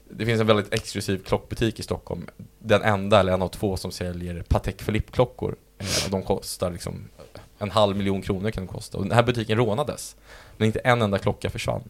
det 0.10 0.26
finns 0.26 0.42
en 0.42 0.48
väldigt 0.48 0.74
exklusiv 0.74 1.24
klockbutik 1.24 1.80
i 1.80 1.84
Stockholm. 1.84 2.28
Den 2.60 2.82
enda 2.82 3.20
eller 3.20 3.34
en 3.34 3.42
av 3.42 3.48
två 3.48 3.78
som 3.78 3.92
säljer 3.92 4.44
Patek 4.48 4.86
Philippe-klockor. 4.86 5.56
Eh, 5.78 6.12
de 6.12 6.24
kostar 6.24 6.72
liksom 6.72 7.10
en 7.58 7.72
halv 7.72 7.98
miljon 7.98 8.22
kronor 8.22 8.52
kan 8.52 8.66
de 8.66 8.74
kosta. 8.74 8.98
Och 8.98 9.04
den 9.04 9.12
här 9.12 9.24
butiken 9.24 9.58
rånades. 9.58 10.16
Men 10.58 10.66
inte 10.66 10.80
en 10.80 11.02
enda 11.02 11.18
klocka 11.18 11.50
försvann. 11.50 11.84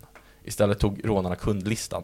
Istället 0.44 0.80
tog 0.80 1.02
rånarna 1.04 1.36
kundlistan. 1.36 2.04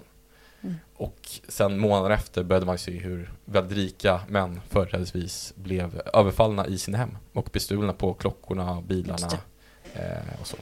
Mm. 0.61 0.75
Och 0.95 1.29
sen 1.47 1.79
månader 1.79 2.09
efter 2.09 2.43
började 2.43 2.65
man 2.65 2.77
se 2.77 2.91
hur 2.91 3.33
väldigt 3.45 3.77
rika 3.77 4.21
män 4.27 4.59
företrädesvis 4.69 5.53
blev 5.55 6.01
överfallna 6.13 6.67
i 6.67 6.77
sina 6.77 6.97
hem 6.97 7.17
och 7.33 7.49
bestulna 7.53 7.93
på 7.93 8.13
klockorna, 8.13 8.81
bilarna 8.81 9.27
eh, 9.93 10.41
och 10.41 10.47
så. 10.47 10.57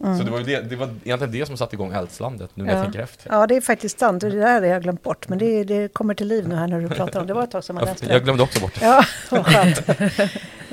Mm. 0.00 0.18
Så 0.18 0.24
det 0.24 0.30
var, 0.30 0.40
det, 0.40 0.60
det 0.60 0.76
var 0.76 0.88
egentligen 1.04 1.32
det 1.32 1.46
som 1.46 1.56
satte 1.56 1.76
igång 1.76 1.92
eldslandet 1.92 2.50
nu 2.54 2.64
när 2.64 2.72
ja. 2.72 2.76
jag 2.76 2.84
tänker 2.84 3.00
efter. 3.00 3.30
Ja, 3.30 3.46
det 3.46 3.56
är 3.56 3.60
faktiskt 3.60 3.98
sant. 3.98 4.20
Det 4.20 4.30
där 4.30 4.52
hade 4.52 4.66
jag 4.66 4.82
glömt 4.82 5.02
bort. 5.02 5.28
Men 5.28 5.38
det, 5.38 5.64
det 5.64 5.92
kommer 5.92 6.14
till 6.14 6.28
liv 6.28 6.48
nu 6.48 6.54
här 6.54 6.66
när 6.66 6.80
du 6.80 6.88
pratar 6.88 7.20
om 7.20 7.26
det. 7.26 7.30
Det 7.30 7.34
var 7.34 7.44
ett 7.44 7.50
tag 7.50 7.64
sedan 7.64 7.76
man 7.76 7.84
läste 7.84 8.06
det. 8.06 8.12
Jag 8.12 8.24
glömde 8.24 8.42
också 8.42 8.60
bort 8.60 8.80
det. 8.80 8.86
Ja, 8.86 9.04
vad 9.30 9.46
skönt. 9.46 9.78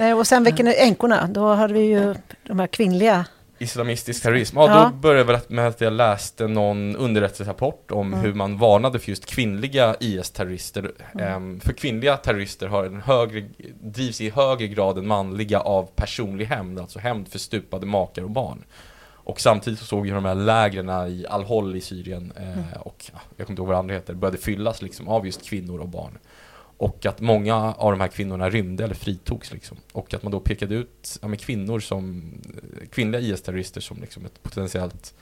och 0.20 0.28
sen 0.28 0.44
vilken 0.44 0.68
änkorna, 0.68 1.28
då 1.28 1.54
hade 1.54 1.74
vi 1.74 1.80
ju 1.80 2.16
de 2.48 2.60
här 2.60 2.68
kvinnliga 2.68 3.26
Islamistisk 3.62 4.24
terrorism. 4.24 4.58
Ja, 4.58 4.68
ja. 4.68 4.84
då 4.84 4.96
började 4.96 5.34
det 5.34 5.50
med 5.50 5.68
att 5.68 5.82
jag 5.82 5.94
läste 5.94 6.48
någon 6.48 6.96
underrättelserapport 6.96 7.92
om 7.92 8.08
mm. 8.08 8.20
hur 8.20 8.34
man 8.34 8.58
varnade 8.58 9.00
för 9.00 9.10
just 9.10 9.26
kvinnliga 9.26 9.96
IS-terrorister. 10.00 10.92
Mm. 11.14 11.36
Um, 11.36 11.60
för 11.60 11.74
kvinnliga 11.74 12.18
terrorister 12.18 12.68
har 12.68 12.86
en 12.86 13.02
högre, 13.02 13.50
drivs 13.82 14.22
i 14.22 14.30
högre 14.30 14.68
grad 14.68 14.98
än 14.98 15.08
manliga 15.08 15.60
av 15.60 15.90
personlig 15.96 16.46
hämnd, 16.46 16.80
alltså 16.80 17.00
hämnd 17.00 17.28
för 17.28 17.40
stupade 17.40 17.86
makar 17.86 18.24
och 18.24 18.30
barn. 18.30 18.64
Och 19.24 19.42
samtidigt 19.42 19.80
så 19.80 19.86
såg 19.86 20.04
vi 20.04 20.10
hur 20.10 20.16
de 20.16 20.26
här 20.26 20.36
lägren 20.36 20.90
i 20.90 21.26
Al-Hol 21.30 21.76
i 21.76 21.82
Syrien 21.82 22.34
eh, 22.36 22.44
mm. 22.44 22.64
och 22.80 23.10
ja, 23.14 23.20
jag 23.38 23.48
kommer 23.48 23.54
inte 23.54 23.62
ihåg 23.62 23.68
vad 23.68 23.78
andra 23.78 23.94
heter, 23.94 24.14
började 24.14 24.38
fyllas 24.38 24.82
liksom 24.82 25.08
av 25.08 25.26
just 25.26 25.46
kvinnor 25.46 25.80
och 25.80 25.90
barn. 25.90 26.18
Och 26.82 27.06
att 27.06 27.20
många 27.20 27.56
av 27.56 27.92
de 27.92 28.02
här 28.02 28.08
kvinnorna 28.08 28.50
rymde 28.50 28.84
eller 28.84 28.96
fritogs 28.96 29.52
liksom. 29.52 29.78
Och 29.92 30.14
att 30.14 30.24
man 30.24 30.32
då 30.32 30.40
pekade 30.40 30.76
ut 30.76 31.20
ja, 31.22 31.36
kvinnor 31.40 31.80
som, 31.80 32.34
kvinnliga 32.92 33.22
IS-terrorister 33.22 33.82
som 33.82 34.02
liksom 34.02 34.26
ett 34.26 34.44
potentiellt 34.44 35.14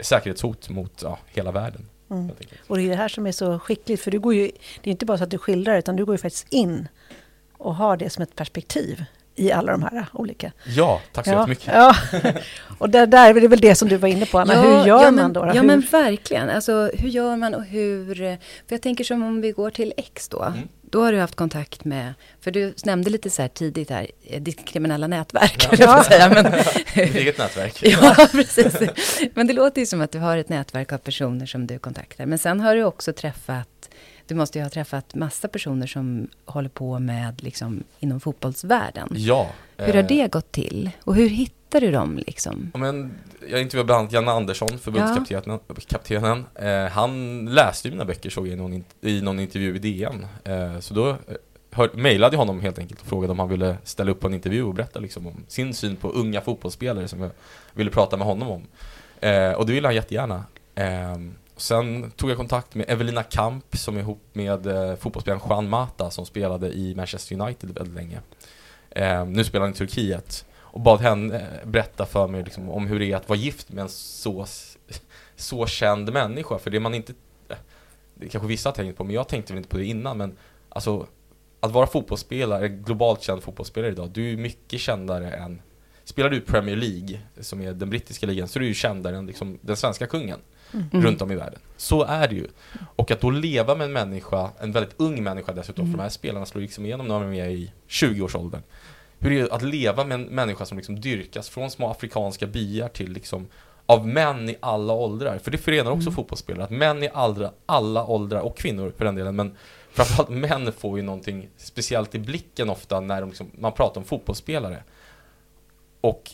säkerhetshot 0.00 0.68
mot 0.68 1.02
ja, 1.02 1.18
hela 1.26 1.52
världen. 1.52 1.88
Mm. 2.10 2.30
Och 2.66 2.76
det 2.76 2.82
är 2.82 2.88
det 2.88 2.96
här 2.96 3.08
som 3.08 3.26
är 3.26 3.32
så 3.32 3.58
skickligt, 3.58 4.02
för 4.02 4.10
du 4.10 4.18
går 4.18 4.34
ju, 4.34 4.50
det 4.82 4.90
är 4.90 4.92
inte 4.92 5.06
bara 5.06 5.18
så 5.18 5.24
att 5.24 5.30
du 5.30 5.38
skildrar, 5.38 5.78
utan 5.78 5.96
du 5.96 6.04
går 6.04 6.14
ju 6.14 6.18
faktiskt 6.18 6.46
in 6.52 6.88
och 7.52 7.74
har 7.74 7.96
det 7.96 8.10
som 8.10 8.22
ett 8.22 8.36
perspektiv 8.36 9.04
i 9.36 9.52
alla 9.52 9.72
de 9.72 9.82
här 9.82 10.06
olika. 10.12 10.52
Ja, 10.76 11.00
tack 11.12 11.24
så 11.24 11.30
ja, 11.30 11.38
jättemycket. 11.38 11.66
Ja. 11.74 11.96
Och 12.78 12.90
där, 12.90 13.06
där 13.06 13.34
är 13.34 13.40
det 13.40 13.48
väl 13.48 13.60
det 13.60 13.74
som 13.74 13.88
du 13.88 13.96
var 13.96 14.08
inne 14.08 14.26
på, 14.26 14.38
Anna. 14.38 14.54
Ja, 14.54 14.60
hur 14.62 14.86
gör 14.86 14.86
ja, 14.86 15.02
man 15.02 15.14
men, 15.14 15.32
då? 15.32 15.40
Ja, 15.40 15.52
hur? 15.52 15.62
men 15.62 15.80
verkligen. 15.80 16.50
Alltså, 16.50 16.90
hur 16.94 17.08
gör 17.08 17.36
man 17.36 17.54
och 17.54 17.64
hur... 17.64 18.14
För 18.66 18.74
jag 18.74 18.82
tänker 18.82 19.04
som 19.04 19.22
om 19.22 19.40
vi 19.40 19.52
går 19.52 19.70
till 19.70 19.92
X 19.96 20.28
då. 20.28 20.42
Mm. 20.42 20.68
Då 20.90 21.04
har 21.04 21.12
du 21.12 21.18
haft 21.18 21.34
kontakt 21.34 21.84
med... 21.84 22.14
För 22.40 22.50
du 22.50 22.74
nämnde 22.84 23.10
lite 23.10 23.30
så 23.30 23.42
här 23.42 23.48
tidigt 23.48 23.90
här, 23.90 24.06
eh, 24.24 24.42
ditt 24.42 24.64
kriminella 24.64 25.06
nätverk, 25.06 25.68
Ja. 25.78 26.04
säga. 26.04 26.28
Men, 26.28 26.44
Mitt 26.96 27.14
eget 27.14 27.38
nätverk. 27.38 27.78
ja, 27.82 28.28
precis. 28.32 28.74
Men 29.34 29.46
det 29.46 29.52
låter 29.52 29.80
ju 29.80 29.86
som 29.86 30.00
att 30.00 30.12
du 30.12 30.18
har 30.18 30.36
ett 30.38 30.48
nätverk 30.48 30.92
av 30.92 30.98
personer 30.98 31.46
som 31.46 31.66
du 31.66 31.78
kontaktar. 31.78 32.26
Men 32.26 32.38
sen 32.38 32.60
har 32.60 32.74
du 32.74 32.84
också 32.84 33.12
träffat... 33.12 33.68
Du 34.26 34.34
måste 34.34 34.58
ju 34.58 34.62
ha 34.62 34.70
träffat 34.70 35.14
massa 35.14 35.48
personer 35.48 35.86
som 35.86 36.28
håller 36.44 36.68
på 36.68 36.98
med, 36.98 37.42
liksom, 37.42 37.84
inom 38.00 38.20
fotbollsvärlden. 38.20 39.08
Ja. 39.10 39.50
Hur 39.76 39.92
har 39.92 40.00
eh, 40.02 40.06
det 40.06 40.28
gått 40.32 40.52
till? 40.52 40.90
Och 41.04 41.14
hur 41.14 41.28
hittar 41.28 41.55
du 41.70 41.90
dem, 41.90 42.16
liksom? 42.26 42.70
Ja, 42.74 42.78
men 42.78 43.14
jag 43.48 43.62
intervjuade 43.62 43.86
bland 43.86 44.00
annat 44.00 44.12
Janne 44.12 44.30
Andersson, 44.30 44.78
förbundskaptenen. 44.78 45.60
Kaptenen. 45.86 46.44
Eh, 46.54 46.92
han 46.92 47.44
läste 47.44 47.88
ju 47.88 47.92
mina 47.92 48.04
böcker 48.04 48.30
såg 48.30 48.46
jag 48.46 48.52
i 48.52 48.56
någon, 48.56 48.84
i 49.00 49.20
någon 49.20 49.40
intervju 49.40 49.76
i 49.76 49.78
DN. 49.78 50.26
Eh, 50.44 50.80
så 50.80 50.94
då 50.94 51.08
eh, 51.08 51.16
hör, 51.70 51.90
mejlade 51.94 52.34
jag 52.34 52.38
honom 52.38 52.60
helt 52.60 52.78
enkelt 52.78 53.00
och 53.00 53.06
frågade 53.06 53.32
om 53.32 53.38
han 53.38 53.48
ville 53.48 53.76
ställa 53.84 54.10
upp 54.10 54.20
på 54.20 54.26
en 54.26 54.34
intervju 54.34 54.62
och 54.62 54.74
berätta 54.74 55.00
liksom 55.00 55.26
om 55.26 55.44
sin 55.48 55.74
syn 55.74 55.96
på 55.96 56.08
unga 56.08 56.40
fotbollsspelare 56.40 57.08
som 57.08 57.20
jag 57.20 57.30
ville 57.72 57.90
prata 57.90 58.16
med 58.16 58.26
honom 58.26 58.48
om. 58.50 58.62
Eh, 59.20 59.52
och 59.52 59.66
det 59.66 59.72
ville 59.72 59.88
han 59.88 59.94
jättegärna. 59.94 60.44
Eh, 60.74 61.16
sen 61.56 62.10
tog 62.10 62.30
jag 62.30 62.36
kontakt 62.36 62.74
med 62.74 62.86
Evelina 62.88 63.22
Kamp 63.22 63.76
som 63.76 63.96
är 63.96 64.00
ihop 64.00 64.22
med 64.32 64.66
eh, 64.66 64.96
fotbollsspelaren 64.96 65.42
Juan 65.48 65.68
Mata 65.68 66.10
som 66.10 66.26
spelade 66.26 66.72
i 66.72 66.94
Manchester 66.94 67.40
United 67.40 67.70
väldigt 67.70 67.94
länge. 67.94 68.20
Eh, 68.90 69.26
nu 69.26 69.44
spelar 69.44 69.64
han 69.66 69.74
i 69.74 69.76
Turkiet 69.76 70.44
och 70.76 70.82
bad 70.82 71.00
henne 71.00 71.46
berätta 71.64 72.06
för 72.06 72.28
mig 72.28 72.44
liksom, 72.44 72.70
om 72.70 72.86
hur 72.86 72.98
det 72.98 73.12
är 73.12 73.16
att 73.16 73.28
vara 73.28 73.38
gift 73.38 73.72
med 73.72 73.82
en 73.82 73.88
så, 73.88 74.46
så 75.36 75.66
känd 75.66 76.12
människa. 76.12 76.58
För 76.58 76.70
det 76.70 76.80
man 76.80 76.94
inte, 76.94 77.12
det 78.14 78.28
kanske 78.28 78.48
vissa 78.48 78.68
har 78.68 78.74
tänkt 78.74 78.96
på, 78.96 79.04
men 79.04 79.14
jag 79.14 79.28
tänkte 79.28 79.52
väl 79.52 79.58
inte 79.58 79.68
på 79.68 79.76
det 79.76 79.84
innan. 79.84 80.18
Men 80.18 80.36
alltså, 80.68 81.06
att 81.60 81.72
vara 81.72 81.86
fotbollsspelare, 81.86 82.68
globalt 82.68 83.22
känd 83.22 83.42
fotbollsspelare 83.42 83.92
idag, 83.92 84.10
du 84.10 84.32
är 84.32 84.36
mycket 84.36 84.80
kändare 84.80 85.30
än 85.30 85.62
Spelar 86.04 86.30
du 86.30 86.40
Premier 86.40 86.76
League, 86.76 87.20
som 87.40 87.60
är 87.60 87.72
den 87.72 87.90
brittiska 87.90 88.26
ligan, 88.26 88.48
så 88.48 88.58
är 88.58 88.60
du 88.60 88.66
ju 88.66 88.74
kändare 88.74 89.16
än 89.16 89.26
liksom 89.26 89.58
den 89.62 89.76
svenska 89.76 90.06
kungen 90.06 90.38
Mm. 90.72 91.02
runt 91.04 91.22
om 91.22 91.30
i 91.32 91.34
världen. 91.36 91.60
Så 91.76 92.04
är 92.04 92.28
det 92.28 92.34
ju. 92.34 92.46
Och 92.96 93.10
att 93.10 93.20
då 93.20 93.30
leva 93.30 93.74
med 93.74 93.84
en 93.84 93.92
människa, 93.92 94.50
en 94.60 94.72
väldigt 94.72 94.94
ung 94.96 95.22
människa 95.22 95.52
dessutom, 95.52 95.82
Mm. 95.82 95.92
för 95.92 95.98
de 95.98 96.02
här 96.02 96.10
spelarna 96.10 96.46
slår 96.46 96.62
liksom 96.62 96.84
igenom 96.86 97.08
när 97.08 97.20
de 97.20 97.32
är 97.34 97.48
i 97.48 97.72
20-årsåldern. 97.88 98.62
Hur 99.18 99.32
är 99.32 99.42
det 99.42 99.52
att 99.52 99.62
leva 99.62 100.04
med 100.04 100.14
en 100.14 100.22
människa 100.22 100.64
som 100.66 100.78
liksom 100.78 101.00
dyrkas 101.00 101.48
från 101.48 101.70
små 101.70 101.90
afrikanska 101.90 102.46
byar 102.46 102.88
till 102.88 103.12
liksom 103.12 103.48
av 103.86 104.06
män 104.08 104.48
i 104.48 104.56
alla 104.60 104.92
åldrar. 104.92 105.38
För 105.38 105.50
det 105.50 105.58
förenar 105.58 105.90
också 105.90 106.08
Mm. 106.08 106.14
fotbollsspelare, 106.14 106.64
att 106.64 106.70
män 106.70 107.02
i 107.02 107.08
alla, 107.14 107.52
alla 107.66 108.06
åldrar, 108.06 108.40
och 108.40 108.56
kvinnor 108.58 108.92
för 108.96 109.04
den 109.04 109.14
delen, 109.14 109.36
men 109.36 109.56
framförallt 109.90 110.28
män 110.28 110.72
får 110.72 110.98
ju 110.98 111.02
någonting 111.04 111.48
speciellt 111.56 112.14
i 112.14 112.18
blicken 112.18 112.70
ofta 112.70 113.00
när 113.00 113.20
de 113.20 113.28
liksom, 113.30 113.50
man 113.58 113.72
pratar 113.72 114.00
om 114.00 114.04
fotbollsspelare. 114.04 114.82
Och 116.00 116.30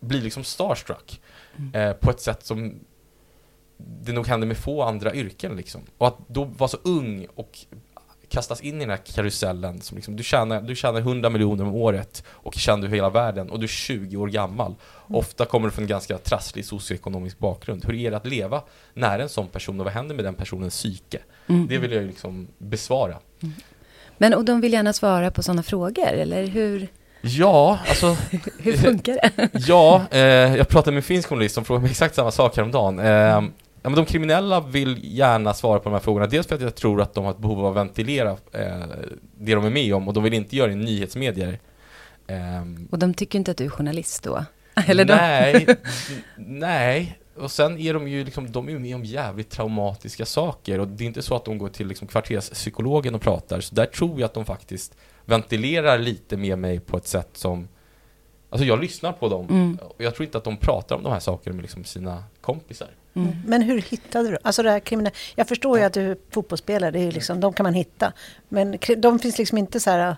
blir 0.00 0.20
liksom 0.22 0.44
starstruck 0.44 1.20
Mm. 1.58 1.74
eh, 1.74 1.92
på 1.96 2.10
ett 2.10 2.20
sätt 2.20 2.44
som 2.46 2.74
det 3.76 4.12
nog 4.12 4.26
händer 4.26 4.46
med 4.46 4.56
få 4.56 4.82
andra 4.82 5.14
yrken 5.14 5.56
liksom. 5.56 5.80
Och 5.98 6.06
att 6.06 6.16
då 6.28 6.44
vara 6.44 6.68
så 6.68 6.78
ung 6.82 7.26
och 7.34 7.58
kastas 8.36 8.60
in 8.60 8.76
i 8.76 8.78
den 8.78 8.90
här 8.90 8.96
karusellen 9.14 9.80
som 9.80 9.96
liksom, 9.96 10.16
du 10.16 10.22
tjänar, 10.22 10.60
du 10.60 10.74
tjänar 10.74 11.00
100 11.00 11.30
miljoner 11.30 11.64
om 11.64 11.74
året 11.74 12.24
och 12.28 12.54
känner 12.54 12.88
hela 12.88 13.10
världen 13.10 13.50
och 13.50 13.58
du 13.58 13.64
är 13.64 13.68
20 13.68 14.16
år 14.16 14.28
gammal. 14.28 14.74
Ofta 15.08 15.44
kommer 15.44 15.68
du 15.68 15.72
från 15.72 15.84
en 15.84 15.88
ganska 15.88 16.18
trasslig 16.18 16.64
socioekonomisk 16.64 17.38
bakgrund. 17.38 17.84
Hur 17.84 17.94
är 17.94 18.10
det 18.10 18.16
att 18.16 18.26
leva 18.26 18.62
nära 18.94 19.22
en 19.22 19.28
sån 19.28 19.48
person 19.48 19.80
och 19.80 19.84
vad 19.84 19.94
händer 19.94 20.14
med 20.14 20.24
den 20.24 20.34
personens 20.34 20.74
psyke? 20.74 21.18
Mm. 21.46 21.66
Det 21.68 21.78
vill 21.78 21.92
jag 21.92 22.02
ju 22.02 22.08
liksom 22.08 22.48
besvara. 22.58 23.16
Men 24.18 24.34
och 24.34 24.44
de 24.44 24.60
vill 24.60 24.72
gärna 24.72 24.92
svara 24.92 25.30
på 25.30 25.42
sådana 25.42 25.62
frågor, 25.62 26.08
eller 26.08 26.46
hur, 26.46 26.88
Ja, 27.20 27.78
alltså 27.88 28.06
hur 28.58 28.76
funkar 28.76 29.12
det? 29.12 29.48
Ja, 29.66 30.02
eh, 30.10 30.20
jag 30.56 30.68
pratade 30.68 30.90
med 30.90 30.98
en 30.98 31.02
finsk 31.02 31.28
journalist 31.28 31.54
som 31.54 31.64
frågade 31.64 31.82
mig 31.82 31.90
exakt 31.90 32.14
samma 32.14 32.30
sak 32.30 32.56
häromdagen. 32.56 32.98
Eh, 32.98 33.42
ja, 33.86 33.90
men 33.90 33.96
de 33.96 34.06
kriminella 34.06 34.60
vill 34.60 35.00
gärna 35.02 35.54
svara 35.54 35.78
på 35.78 35.84
de 35.84 35.92
här 35.92 36.00
frågorna. 36.00 36.26
Dels 36.26 36.46
för 36.46 36.54
att 36.54 36.60
jag 36.60 36.74
tror 36.74 37.00
att 37.02 37.14
de 37.14 37.24
har 37.24 37.30
ett 37.30 37.38
behov 37.38 37.58
av 37.60 37.66
att 37.66 37.76
ventilera 37.76 38.30
eh, 38.30 38.86
det 39.38 39.54
de 39.54 39.64
är 39.64 39.70
med 39.70 39.94
om 39.94 40.08
och 40.08 40.14
de 40.14 40.22
vill 40.24 40.34
inte 40.34 40.56
göra 40.56 40.66
det 40.66 40.72
i 40.72 40.76
nyhetsmedier. 40.76 41.58
Ehm, 42.26 42.88
Och 42.90 42.98
de 42.98 43.14
tycker 43.14 43.38
inte 43.38 43.50
att 43.50 43.56
du 43.56 43.64
är 43.64 43.68
journalist 43.68 44.22
då? 44.22 44.44
Eller 44.86 45.04
nej, 45.04 45.66
nej. 46.36 47.18
Och 47.36 47.50
sen 47.50 47.78
är 47.78 47.94
de 47.94 48.08
ju 48.08 48.24
liksom, 48.24 48.52
de 48.52 48.68
är 48.68 48.78
med 48.78 48.94
om 48.94 49.04
jävligt 49.04 49.50
traumatiska 49.50 50.26
saker 50.26 50.78
och 50.80 50.88
det 50.88 51.04
är 51.04 51.06
inte 51.06 51.22
så 51.22 51.36
att 51.36 51.44
de 51.44 51.58
går 51.58 51.68
till 51.68 51.86
liksom 51.86 52.08
kvarterspsykologen 52.08 53.14
och 53.14 53.20
pratar. 53.20 53.60
Så 53.60 53.74
där 53.74 53.86
tror 53.86 54.20
jag 54.20 54.26
att 54.26 54.34
de 54.34 54.44
faktiskt 54.44 54.96
ventilerar 55.24 55.98
lite 55.98 56.36
med 56.36 56.58
mig 56.58 56.80
på 56.80 56.96
ett 56.96 57.06
sätt 57.06 57.28
som 57.32 57.68
Alltså 58.50 58.66
jag 58.66 58.80
lyssnar 58.80 59.12
på 59.12 59.28
dem 59.28 59.46
Mm. 59.50 59.78
och 59.82 59.94
jag 60.04 60.14
tror 60.14 60.24
inte 60.26 60.38
att 60.38 60.44
de 60.44 60.56
pratar 60.56 60.96
om 60.96 61.02
de 61.02 61.12
här 61.12 61.20
sakerna 61.20 61.56
med 61.56 61.62
liksom 61.62 61.84
sina 61.84 62.24
kompisar. 62.40 62.88
Mm. 63.16 63.36
Men 63.46 63.62
hur 63.62 63.80
hittade 63.82 64.30
du? 64.30 64.38
Alltså 64.42 64.62
det 64.62 64.70
här 64.70 64.80
kriminella. 64.80 65.14
Jag 65.34 65.48
förstår 65.48 65.78
ju 65.78 65.84
att 65.84 65.92
du 65.92 66.10
är 66.10 66.16
fotbollsspelare, 66.30 66.90
det 66.90 66.98
är 66.98 67.04
ju 67.04 67.10
liksom, 67.10 67.40
de 67.40 67.52
kan 67.52 67.64
man 67.64 67.74
hitta. 67.74 68.12
Men 68.48 68.78
de 68.98 69.18
finns 69.18 69.38
liksom 69.38 69.58
inte 69.58 69.80
så 69.80 69.90
här 69.90 70.16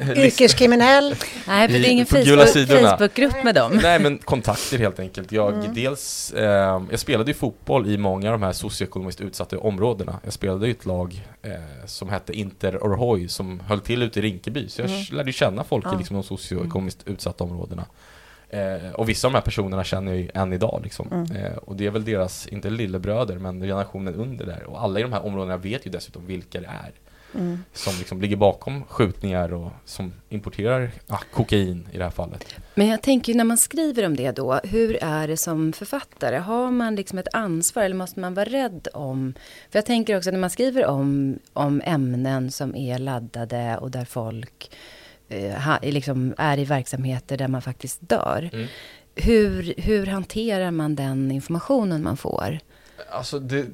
äh, 0.00 0.10
yrkeskriminell. 0.18 1.14
Nej, 1.46 1.68
för 1.68 1.78
det 1.78 1.88
är 1.88 1.90
ingen 1.90 2.06
på 2.06 2.16
gula 2.16 2.44
Facebook- 2.44 2.52
sidorna. 2.52 2.90
Facebookgrupp 2.96 3.44
med 3.44 3.54
dem. 3.54 3.80
Nej 3.82 3.98
men 4.00 4.18
kontakter 4.18 4.78
helt 4.78 5.00
enkelt. 5.00 5.32
Jag 5.32 5.54
Mm. 5.54 5.74
dels, 5.74 6.32
eh, 6.32 6.82
jag 6.90 6.98
spelade 6.98 7.30
ju 7.30 7.34
fotboll 7.34 7.90
i 7.90 7.98
många 7.98 8.28
av 8.32 8.40
de 8.40 8.42
här 8.46 8.52
socioekonomiskt 8.52 9.20
utsatta 9.20 9.58
områdena. 9.58 10.20
Jag 10.24 10.32
spelade 10.32 10.68
i 10.68 10.70
ett 10.70 10.86
lag 10.86 11.22
eh, 11.42 11.50
som 11.86 12.08
hette 12.08 12.32
Inter 12.32 12.76
Orhoi 12.84 13.28
som 13.28 13.60
höll 13.60 13.80
till 13.80 14.02
ute 14.02 14.18
i 14.18 14.22
Rinkeby. 14.22 14.68
Så 14.68 14.80
jag 14.82 14.90
Mm. 14.90 15.02
lärde 15.10 15.28
ju 15.28 15.32
känna 15.32 15.64
folk 15.64 15.84
Ja. 15.86 15.94
i 15.94 15.98
liksom 15.98 16.16
de 16.16 16.22
socioekonomiskt 16.22 17.02
utsatta 17.08 17.44
områdena. 17.44 17.84
Eh, 18.54 18.92
och 18.92 19.08
vissa 19.08 19.28
av 19.28 19.32
de 19.32 19.36
här 19.36 19.44
personerna 19.44 19.84
känner 19.84 20.12
jag 20.12 20.20
ju 20.20 20.30
än 20.34 20.52
idag 20.52 20.80
liksom. 20.84 21.08
Mm. 21.12 21.36
Eh, 21.36 21.56
och 21.56 21.76
det 21.76 21.86
är 21.86 21.90
väl 21.90 22.04
deras, 22.04 22.46
inte 22.46 22.70
lillebröder, 22.70 23.38
men 23.38 23.60
generationen 23.60 24.14
under 24.14 24.46
där. 24.46 24.64
Och 24.64 24.82
alla 24.82 24.98
i 24.98 25.02
de 25.02 25.12
här 25.12 25.24
områdena 25.26 25.56
vet 25.56 25.86
ju 25.86 25.90
dessutom 25.90 26.26
vilka 26.26 26.60
det 26.60 26.66
är. 26.66 26.92
Mm. 27.34 27.64
Som 27.72 27.92
liksom 27.98 28.20
ligger 28.20 28.36
bakom 28.36 28.84
skjutningar 28.84 29.52
och 29.52 29.70
som 29.84 30.12
importerar 30.28 30.90
ja, 31.06 31.20
kokain 31.32 31.88
i 31.92 31.98
det 31.98 32.04
här 32.04 32.10
fallet. 32.10 32.54
Men 32.74 32.86
jag 32.86 33.02
tänker 33.02 33.32
ju 33.32 33.36
när 33.36 33.44
man 33.44 33.58
skriver 33.58 34.06
om 34.06 34.16
det 34.16 34.30
då, 34.30 34.60
hur 34.64 34.98
är 35.04 35.28
det 35.28 35.36
som 35.36 35.72
författare? 35.72 36.36
Har 36.36 36.70
man 36.70 36.94
liksom 36.94 37.18
ett 37.18 37.28
ansvar 37.32 37.82
eller 37.82 37.96
måste 37.96 38.20
man 38.20 38.34
vara 38.34 38.44
rädd 38.44 38.88
om? 38.92 39.34
För 39.70 39.78
jag 39.78 39.86
tänker 39.86 40.16
också 40.16 40.30
när 40.30 40.38
man 40.38 40.50
skriver 40.50 40.86
om, 40.86 41.38
om 41.52 41.82
ämnen 41.84 42.50
som 42.50 42.76
är 42.76 42.98
laddade 42.98 43.78
och 43.80 43.90
där 43.90 44.04
folk 44.04 44.70
ha, 45.64 45.78
liksom 45.82 46.34
är 46.38 46.58
i 46.58 46.64
verksamheter 46.64 47.36
där 47.36 47.48
man 47.48 47.62
faktiskt 47.62 47.98
dör. 48.00 48.50
Mm. 48.52 48.66
Hur, 49.16 49.74
hur 49.76 50.06
hanterar 50.06 50.70
man 50.70 50.94
den 50.94 51.30
informationen 51.30 52.02
man 52.02 52.16
får? 52.16 52.58
Alltså 53.10 53.38
det, 53.38 53.66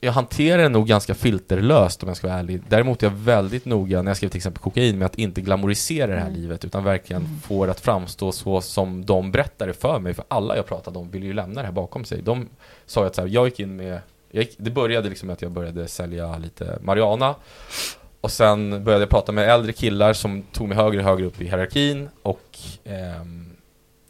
jag 0.00 0.12
hanterar 0.12 0.62
det 0.62 0.68
nog 0.68 0.86
ganska 0.86 1.14
filterlöst 1.14 2.02
om 2.02 2.08
jag 2.08 2.16
ska 2.16 2.26
vara 2.26 2.38
ärlig. 2.38 2.62
Däremot 2.68 3.02
är 3.02 3.06
jag 3.06 3.14
väldigt 3.14 3.64
noga 3.64 4.02
när 4.02 4.10
jag 4.10 4.16
skriver 4.16 4.30
till 4.30 4.38
exempel 4.38 4.62
kokain 4.62 4.98
med 4.98 5.06
att 5.06 5.14
inte 5.18 5.40
glamorisera 5.40 6.06
det 6.06 6.20
här 6.20 6.28
Mm. 6.28 6.40
livet 6.40 6.64
utan 6.64 6.84
verkligen 6.84 7.40
få 7.44 7.64
det 7.66 7.70
att 7.70 7.80
framstå 7.80 8.32
så 8.32 8.60
som 8.60 9.04
de 9.04 9.32
berättar 9.32 9.66
det 9.66 9.74
för 9.74 9.98
mig. 9.98 10.14
För 10.14 10.24
alla 10.28 10.56
jag 10.56 10.66
pratade 10.66 10.98
om 10.98 11.10
ville 11.10 11.26
ju 11.26 11.32
lämna 11.32 11.60
det 11.60 11.66
här 11.66 11.72
bakom 11.72 12.04
sig. 12.04 12.22
De 12.22 12.48
sa 12.86 13.00
ju 13.00 13.06
att 13.06 13.14
så 13.14 13.20
här, 13.20 13.28
jag 13.28 13.44
gick 13.44 13.60
in 13.60 13.76
med, 13.76 13.98
gick, 14.30 14.54
det 14.58 14.70
började 14.70 15.08
liksom 15.08 15.26
med 15.26 15.34
att 15.34 15.42
jag 15.42 15.50
började 15.50 15.88
sälja 15.88 16.38
lite 16.38 16.78
marijuana 16.82 17.34
och 18.24 18.32
sen 18.32 18.84
började 18.84 19.02
jag 19.02 19.10
prata 19.10 19.32
med 19.32 19.48
äldre 19.48 19.72
killar 19.72 20.12
som 20.12 20.42
tog 20.42 20.68
mig 20.68 20.76
högre 20.76 20.98
och 20.98 21.04
högre 21.04 21.26
upp 21.26 21.40
i 21.40 21.44
hierarkin 21.44 22.08
och 22.22 22.58
ehm, 22.84 23.56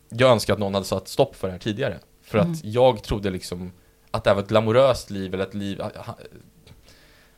jag 0.09 0.31
önskar 0.31 0.53
att 0.53 0.59
någon 0.59 0.75
hade 0.75 0.87
satt 0.87 1.09
stopp 1.09 1.37
för 1.37 1.49
det 1.49 1.53
här 1.53 1.59
tidigare. 1.59 1.99
För 2.23 2.39
Mm. 2.39 2.53
att 2.53 2.65
jag 2.65 3.03
trodde 3.03 3.31
liksom 3.31 3.73
att 4.11 4.25
det 4.25 4.31
här 4.31 4.35
var 4.35 4.43
ett 4.43 4.49
glamoröst 4.49 5.11
liv 5.11 5.35
eller 5.35 5.45
ett 5.45 5.55
liv 5.55 5.83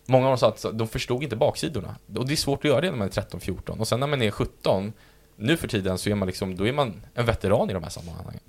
Många 0.07 0.27
av 0.27 0.31
dem 0.31 0.39
sa 0.39 0.49
att 0.49 0.79
de 0.79 0.89
förstod 0.89 1.23
inte 1.23 1.37
baksidorna. 1.37 1.97
Och 2.17 2.27
det 2.27 2.35
är 2.35 2.37
svårt 2.37 2.59
att 2.59 2.71
göra 2.71 2.81
det 2.81 2.91
när 2.91 2.99
man 2.99 3.09
är 3.09 3.13
13-14. 3.13 3.79
Och 3.79 3.89
sen 3.89 4.01
när 4.01 4.07
man 4.07 4.23
är 4.23 4.31
17, 4.31 4.93
nu 5.37 5.57
för 5.57 5.69
tiden 5.69 5.99
så 5.99 6.11
är 6.11 6.15
man 6.15 6.27
liksom, 6.27 6.57
då 6.57 6.67
är 6.67 6.73
man 6.73 7.03
en 7.15 7.27
veteran 7.27 7.71
i 7.71 7.73
de 7.73 7.83
här 7.83 7.91
sammanhangen. 7.91 8.41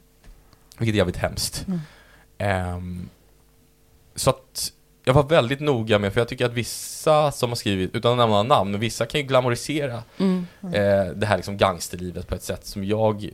Vilket 0.78 0.94
är 0.94 0.98
jävligt 0.98 1.18
hemskt. 1.18 1.66
Mm. 1.68 1.80
Ehm, 2.38 3.10
så 4.16 4.30
att 4.30 4.74
jag 5.08 5.14
var 5.14 5.24
väldigt 5.24 5.60
noga 5.60 6.00
med, 6.00 6.14
för 6.14 6.22
jag 6.22 6.28
tycker 6.28 6.46
att 6.46 6.54
vissa 6.54 7.32
som 7.32 7.50
har 7.50 7.56
skrivit, 7.56 7.96
utan 7.96 8.12
att 8.12 8.18
nämna 8.18 8.44
namn, 8.44 8.72
men 8.72 8.80
vissa 8.80 9.06
kan 9.06 9.22
ju 9.22 9.28
glamorisera 9.28 10.04
Mm. 10.18 10.46
eh, 10.62 11.14
det 11.16 11.26
här 11.26 11.36
liksom 11.36 11.58
gangsterlivet 11.58 12.28
på 12.28 12.36
ett 12.36 12.44
sätt 12.44 12.66
som 12.66 12.84
jag 12.84 13.24
eh, 13.24 13.30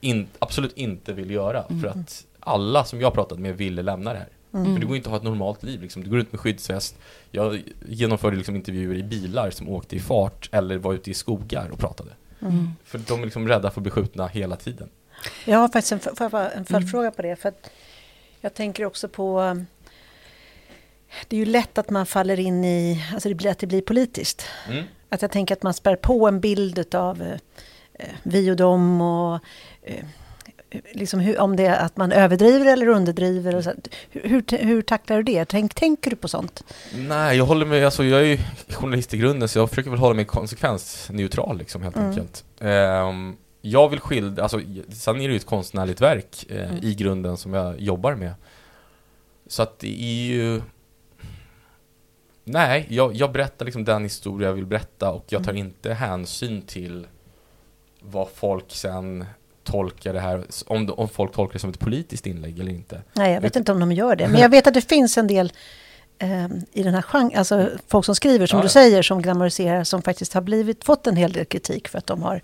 in, 0.00 0.28
absolut 0.38 0.72
inte 0.76 1.12
vill 1.12 1.30
göra. 1.30 1.62
Mm. 1.62 1.80
För 1.80 1.88
att 1.88 2.26
alla 2.40 2.84
som 2.84 3.00
jag 3.00 3.14
pratat 3.14 3.38
med 3.38 3.56
ville 3.56 3.82
lämna 3.82 4.12
det 4.12 4.18
här. 4.18 4.28
Mm. 4.54 4.74
För 4.74 4.80
det 4.80 4.86
går 4.86 4.96
inte 4.96 5.08
att 5.08 5.10
ha 5.10 5.16
ett 5.16 5.22
normalt 5.22 5.62
liv 5.62 5.82
liksom. 5.82 6.02
Du 6.02 6.10
går 6.10 6.18
ut 6.18 6.32
med 6.32 6.40
skyddsväst. 6.40 6.98
Jag 7.30 7.62
genomförde 7.88 8.36
liksom 8.36 8.56
intervjuer 8.56 8.94
i 8.94 9.02
bilar 9.02 9.50
som 9.50 9.68
åkte 9.68 9.96
i 9.96 10.00
fart 10.00 10.48
eller 10.52 10.78
var 10.78 10.94
ute 10.94 11.10
i 11.10 11.14
skogar 11.14 11.68
och 11.72 11.78
pratade. 11.78 12.10
Mm. 12.42 12.70
För 12.84 12.98
de 12.98 13.20
är 13.20 13.24
liksom 13.24 13.48
rädda 13.48 13.70
för 13.70 13.80
att 13.80 13.82
bli 13.82 13.90
skjutna 13.90 14.26
hela 14.26 14.56
tiden. 14.56 14.88
Jag 15.44 15.58
har 15.58 15.68
faktiskt 15.68 15.92
en, 15.92 16.16
en 16.20 16.34
mm. 16.34 16.64
följdfråga 16.64 17.10
på 17.10 17.22
det. 17.22 17.36
För 17.36 17.48
att 17.48 17.70
jag 18.40 18.54
tänker 18.54 18.84
också 18.84 19.08
på 19.08 19.56
det 21.28 21.36
är 21.36 21.38
ju 21.38 21.44
lätt 21.44 21.78
att 21.78 21.90
man 21.90 22.06
faller 22.06 22.40
in 22.40 22.64
i, 22.64 23.04
alltså 23.12 23.28
det 23.28 23.34
blir, 23.34 23.50
att 23.50 23.58
det 23.58 23.66
blir 23.66 23.82
politiskt. 23.82 24.46
Mm. 24.68 24.84
Att 25.08 25.22
jag 25.22 25.30
tänker 25.30 25.54
att 25.54 25.62
man 25.62 25.74
spär 25.74 25.96
på 25.96 26.28
en 26.28 26.40
bild 26.40 26.94
av 26.94 27.22
eh, 27.22 27.32
eh 27.94 28.08
vi 28.22 28.50
och 28.50 28.56
dem 28.56 29.00
och 29.00 29.34
eh, 29.82 30.04
liksom 30.92 31.20
hur, 31.20 31.40
om 31.40 31.56
det 31.56 31.66
är 31.66 31.84
att 31.84 31.96
man 31.96 32.12
överdriver 32.12 32.72
eller 32.72 32.88
underdriver. 32.88 33.54
Och 33.54 33.64
så, 33.64 33.72
hur, 34.10 34.64
hur, 34.64 34.82
tacklar 34.82 35.16
du 35.16 35.22
det? 35.22 35.44
Tänk, 35.44 35.74
tänker 35.74 36.10
du 36.10 36.16
på 36.16 36.28
sånt? 36.28 36.64
Nej, 36.94 37.36
jag 37.36 37.44
håller 37.44 37.66
mig, 37.66 37.84
alltså 37.84 38.04
jag 38.04 38.20
är 38.20 38.24
ju 38.24 38.38
journalist 38.68 39.14
i 39.14 39.18
grunden 39.18 39.48
så 39.48 39.58
jag 39.58 39.70
försöker 39.70 39.90
väl 39.90 39.98
hålla 39.98 40.14
mig 40.14 40.24
konsekvensneutral 40.24 41.58
liksom 41.58 41.82
helt 41.82 41.96
mm. 41.96 42.08
enkelt. 42.08 42.44
Um, 42.60 43.36
jag 43.60 43.88
vill 43.88 44.00
skildra, 44.00 44.42
alltså 44.42 44.60
sen 44.92 45.20
är 45.20 45.28
det 45.28 45.32
ju 45.32 45.36
ett 45.36 45.46
konstnärligt 45.46 46.00
verk 46.00 46.46
eh, 46.48 46.70
mm. 46.70 46.84
i 46.84 46.94
grunden 46.94 47.36
som 47.36 47.54
jag 47.54 47.80
jobbar 47.80 48.14
med. 48.14 48.34
Så 49.46 49.62
att 49.62 49.78
det 49.78 50.02
är 50.02 50.26
ju 50.26 50.62
Nej, 52.44 52.86
jag, 52.88 53.14
jag 53.14 53.32
berättar 53.32 53.64
liksom 53.64 53.84
den 53.84 54.02
historia 54.02 54.48
jag 54.48 54.54
vill 54.54 54.66
berätta 54.66 55.10
och 55.10 55.24
jag 55.28 55.44
tar 55.44 55.52
mm. 55.52 55.66
inte 55.66 55.94
hänsyn 55.94 56.62
till 56.62 57.06
vad 58.00 58.28
folk 58.34 58.64
sen 58.68 59.24
tolkar 59.64 60.12
det 60.12 60.20
här, 60.20 60.44
om, 60.66 60.90
om 60.96 61.08
folk 61.08 61.32
tolkar 61.32 61.52
det 61.52 61.58
som 61.58 61.70
ett 61.70 61.78
politiskt 61.78 62.26
inlägg 62.26 62.58
eller 62.58 62.72
inte. 62.72 63.02
Nej, 63.12 63.34
jag 63.34 63.40
vet 63.40 63.56
inte 63.56 63.72
om 63.72 63.80
de 63.80 63.92
gör 63.92 64.16
det. 64.16 64.28
Men 64.28 64.40
jag 64.40 64.48
vet 64.48 64.66
att 64.66 64.74
det 64.74 64.88
finns 64.88 65.18
en 65.18 65.26
del 65.26 65.52
i 66.72 66.82
den 66.82 66.94
här 66.94 67.02
genren, 67.02 67.38
alltså 67.38 67.70
folk 67.88 68.04
som 68.04 68.14
skriver, 68.14 68.46
som 68.46 68.58
ja, 68.58 68.62
du 68.62 68.68
säger, 68.68 69.02
som 69.02 69.22
glamoriserar, 69.22 69.84
som 69.84 70.02
faktiskt 70.02 70.34
har 70.34 70.40
blivit, 70.40 70.84
fått 70.84 71.06
en 71.06 71.16
hel 71.16 71.32
del 71.32 71.44
kritik 71.44 71.88
för 71.88 71.98
att 71.98 72.06
de 72.06 72.22
har 72.22 72.42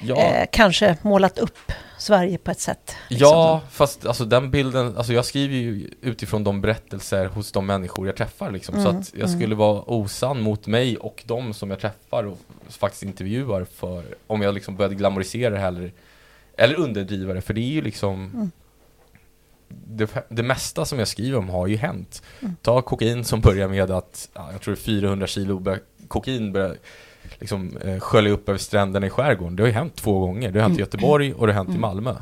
ja. 0.00 0.16
eh, 0.16 0.46
kanske 0.52 0.96
målat 1.02 1.38
upp 1.38 1.72
Sverige 1.98 2.38
på 2.38 2.50
ett 2.50 2.60
sätt. 2.60 2.96
Liksom. 3.08 3.28
Ja, 3.28 3.60
fast 3.70 4.06
alltså 4.06 4.24
den 4.24 4.50
bilden, 4.50 4.96
alltså 4.96 5.12
jag 5.12 5.24
skriver 5.24 5.54
ju 5.54 5.90
utifrån 6.00 6.44
de 6.44 6.60
berättelser 6.60 7.26
hos 7.26 7.52
de 7.52 7.66
människor 7.66 8.06
jag 8.06 8.16
träffar 8.16 8.50
liksom, 8.50 8.74
mm, 8.74 8.84
så 8.84 8.98
att 8.98 9.10
jag 9.14 9.28
mm. 9.28 9.38
skulle 9.38 9.54
vara 9.54 9.82
osann 9.86 10.40
mot 10.40 10.66
mig 10.66 10.96
och 10.96 11.22
de 11.26 11.54
som 11.54 11.70
jag 11.70 11.80
träffar 11.80 12.24
och 12.24 12.38
faktiskt 12.68 13.02
intervjuar 13.02 13.64
för, 13.64 14.04
om 14.26 14.42
jag 14.42 14.54
liksom 14.54 14.76
började 14.76 14.94
glamorisera 14.94 15.50
det 15.50 15.60
här 15.60 15.68
eller 15.68 15.92
eller 16.56 16.74
underdriva 16.74 17.34
det, 17.34 17.40
för 17.40 17.54
det 17.54 17.60
är 17.60 17.72
ju 17.72 17.82
liksom 17.82 18.30
mm. 18.34 18.50
Det, 19.86 20.10
det, 20.28 20.42
mesta 20.42 20.84
som 20.84 20.98
jag 20.98 21.08
skriver 21.08 21.38
om 21.38 21.48
har 21.48 21.66
ju 21.66 21.76
hänt. 21.76 22.22
Mm. 22.40 22.56
Ta 22.62 22.82
kokain 22.82 23.24
som 23.24 23.40
börjar 23.40 23.68
med 23.68 23.90
att, 23.90 24.28
ja, 24.34 24.48
jag 24.52 24.60
tror 24.60 24.74
400 24.74 25.26
kilo 25.26 25.78
kokain 26.08 26.52
börjar 26.52 26.76
liksom 27.38 27.76
eh, 27.76 27.98
skölja 27.98 28.32
upp 28.32 28.48
över 28.48 28.58
stränderna 28.58 29.06
i 29.06 29.10
skärgården. 29.10 29.56
Det 29.56 29.62
har 29.62 29.68
ju 29.68 29.74
hänt 29.74 29.96
två 29.96 30.20
gånger. 30.20 30.50
Det 30.50 30.58
har 30.58 30.62
hänt 30.62 30.72
mm. 30.72 30.78
i 30.78 30.80
Göteborg 30.80 31.34
och 31.34 31.46
det 31.46 31.52
har 31.52 31.58
hänt 31.58 31.68
mm. 31.68 31.78
i 31.78 31.80
Malmö. 31.80 32.14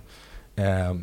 Eh, 0.56 0.94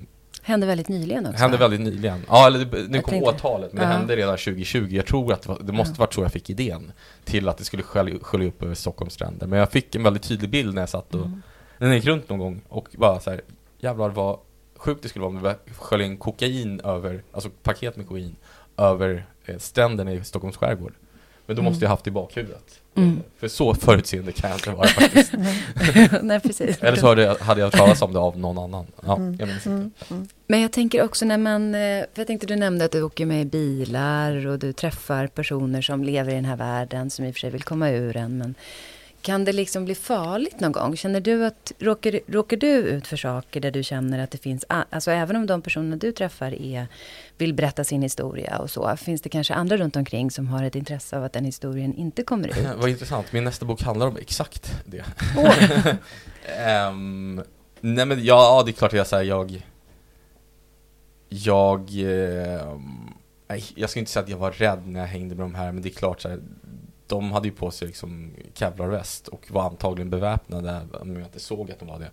hände 0.42 0.68
väldigt 0.68 0.90
nyligen 0.90 1.26
också. 1.26 1.42
Hände 1.42 1.58
väldigt 1.58 1.82
nyligen. 1.82 2.22
Ja, 2.28 2.48
eller 2.48 2.66
det, 2.66 2.90
nu 2.90 3.02
kom 3.02 3.24
åtalet, 3.24 3.74
men 3.74 3.82
det 3.82 3.94
hände 3.94 4.16
redan 4.16 4.38
2020. 4.38 4.88
Jag 4.90 5.06
tror 5.06 5.34
att 5.34 5.42
det, 5.42 5.50
var, 5.50 5.60
det 5.62 5.74
måste 5.74 5.94
ja. 5.98 6.00
varit 6.00 6.14
så 6.14 6.22
jag 6.22 6.32
fick 6.32 6.50
idén 6.50 6.92
till 7.24 7.50
att 7.50 7.58
det 7.58 7.64
skulle 7.64 7.84
skölja, 7.84 8.48
upp 8.48 8.64
över 8.64 8.76
Stockholms 8.76 9.14
stränder. 9.14 9.48
Men 9.48 9.60
jag 9.60 9.72
fick 9.72 9.96
en 9.96 10.04
väldigt 10.04 10.24
tydlig 10.24 10.50
bild 10.50 10.76
när 10.76 10.82
jag 10.82 10.90
satt 10.90 11.16
och 11.16 11.26
mm 11.26 11.42
den 11.80 11.96
gick 11.96 12.06
runt 12.06 12.30
någon 12.30 12.40
gång 12.40 12.62
och 12.70 12.88
bara 12.98 13.20
så 13.20 13.30
här, 13.30 13.42
jävlar 13.78 14.10
vad 14.10 14.40
sjukt 14.80 15.04
det 15.04 15.10
skulle 15.10 15.26
vara 15.26 15.38
om 15.38 15.44
det 15.44 15.56
sköljde 15.78 16.06
in 16.06 16.18
kokain 16.18 16.80
över, 16.80 17.24
alltså 17.32 17.50
paket 17.64 17.98
med 17.98 18.08
kokain, 18.08 18.36
över 18.78 19.26
eh, 19.46 19.58
stränderna 19.58 20.14
i 20.14 20.24
Stockholms 20.24 20.58
skärgård. 20.58 20.94
Men 21.46 21.56
då 21.56 21.62
mm. 21.62 21.72
måste 21.72 21.86
jag 21.86 21.90
haft 21.90 22.04
det 22.04 22.10
i 22.10 22.12
bakhuvudet. 22.12 22.82
Mm. 22.96 23.20
För 23.38 23.48
så 23.48 23.74
förutseende 23.74 24.32
kan 24.32 24.50
jag 24.50 24.58
inte 24.58 24.72
vara 24.72 24.88
faktiskt. 24.88 25.34
Nej, 26.22 26.40
precis. 26.40 26.84
Eller 26.84 26.98
så 26.98 27.08
hade 27.08 27.22
jag, 27.22 27.36
hade 27.36 27.62
jag 27.62 27.72
talat 27.72 28.02
om 28.02 28.14
det 28.14 28.20
av 28.20 28.40
någon 28.40 28.58
annan. 28.58 28.86
Ja, 29.06 29.16
mm. 29.16 29.36
jag 29.40 29.48
minns 29.48 29.68
inte. 29.68 30.06
Mm. 30.14 30.28
Men 30.48 30.62
jag 30.62 30.72
tänker 30.72 31.04
också 31.04 31.26
när 31.26 31.38
man, 31.38 31.76
eh, 31.76 31.80
för 31.80 32.22
jag 32.22 32.28
tänkte 32.28 32.48
du 32.48 32.56
nämnde 32.56 32.86
att 32.86 32.92
du 32.92 33.02
åker 33.02 33.26
med 33.26 33.48
bilar 33.48 34.48
och 34.48 34.60
du 34.60 34.74
träffar 34.74 35.28
personer 35.28 35.82
som 35.82 36.04
lever 36.04 36.32
i 36.32 36.36
den 36.36 36.46
här 36.46 36.56
världen 36.56 37.10
som 37.10 37.26
i 37.26 37.32
och 37.32 37.36
för 37.36 37.40
sig 37.40 37.50
vill 37.50 37.64
komma 37.64 37.90
ur 37.90 38.14
den. 38.14 38.38
Men 38.38 38.56
kan 39.22 39.46
det 39.46 39.54
liksom 39.54 39.86
bli 39.86 39.96
farligt 39.96 40.60
någon 40.60 40.72
gång? 40.72 40.98
Känner 40.98 41.22
du 41.22 41.46
att, 41.46 41.72
råkar, 41.80 42.20
råkar 42.28 42.58
du 42.58 42.68
ut 42.68 43.08
för 43.08 43.18
saker 43.18 43.62
där 43.62 43.72
du 43.72 43.84
känner 43.84 44.20
att 44.20 44.32
det 44.32 44.38
finns, 44.38 44.66
alltså 44.68 45.12
även 45.12 45.36
om 45.36 45.46
de 45.46 45.62
personerna 45.62 45.96
du 45.96 46.12
träffar 46.12 46.62
är, 46.62 46.88
vill 47.38 47.54
berätta 47.54 47.84
sin 47.84 48.02
historia 48.02 48.58
och 48.58 48.70
så, 48.70 48.98
finns 48.98 49.22
det 49.22 49.30
kanske 49.30 49.54
andra 49.54 49.78
runt 49.78 49.96
omkring 49.96 50.32
som 50.32 50.48
har 50.48 50.64
ett 50.64 50.76
intresse 50.76 51.18
av 51.18 51.24
att 51.24 51.34
den 51.34 51.46
historien 51.46 51.94
inte 51.94 52.24
kommer 52.24 52.48
ut? 52.48 52.68
Vad 52.78 52.90
intressant, 52.90 53.34
min 53.34 53.44
nästa 53.44 53.66
bok 53.66 53.82
handlar 53.82 54.08
om 54.08 54.18
exakt 54.18 54.72
det. 54.86 55.04
Oh. 55.38 55.96
um, 56.90 57.36
nej 57.82 58.06
men 58.06 58.26
ja, 58.26 58.64
det 58.66 58.72
är 58.72 58.74
klart 58.74 58.94
jag 58.94 59.08
säger 59.08 59.24
jag, 59.24 59.66
jag, 61.30 61.80
eh, 61.90 62.78
jag 63.76 63.90
ska 63.90 64.00
inte 64.00 64.12
säga 64.12 64.24
att 64.24 64.30
jag 64.30 64.38
var 64.38 64.52
rädd 64.52 64.88
när 64.88 65.00
jag 65.00 65.08
hängde 65.08 65.36
med 65.36 65.44
de 65.44 65.56
här, 65.56 65.72
men 65.72 65.84
det 65.84 65.90
är 65.90 65.94
klart 65.94 66.22
så 66.22 66.30
här, 66.30 66.40
de 67.10 67.32
hade 67.32 67.48
ju 67.48 67.54
på 67.54 67.72
sig 67.72 67.88
liksom 67.88 68.34
Kevlarväst 68.54 69.28
och 69.28 69.48
var 69.50 69.64
antagligen 69.64 70.10
beväpnade 70.10 70.82
om 71.02 71.14
jag 71.14 71.24
inte 71.24 71.40
såg 71.40 71.72
att 71.72 71.80
de 71.80 71.88
var 71.88 72.00
det. 72.00 72.12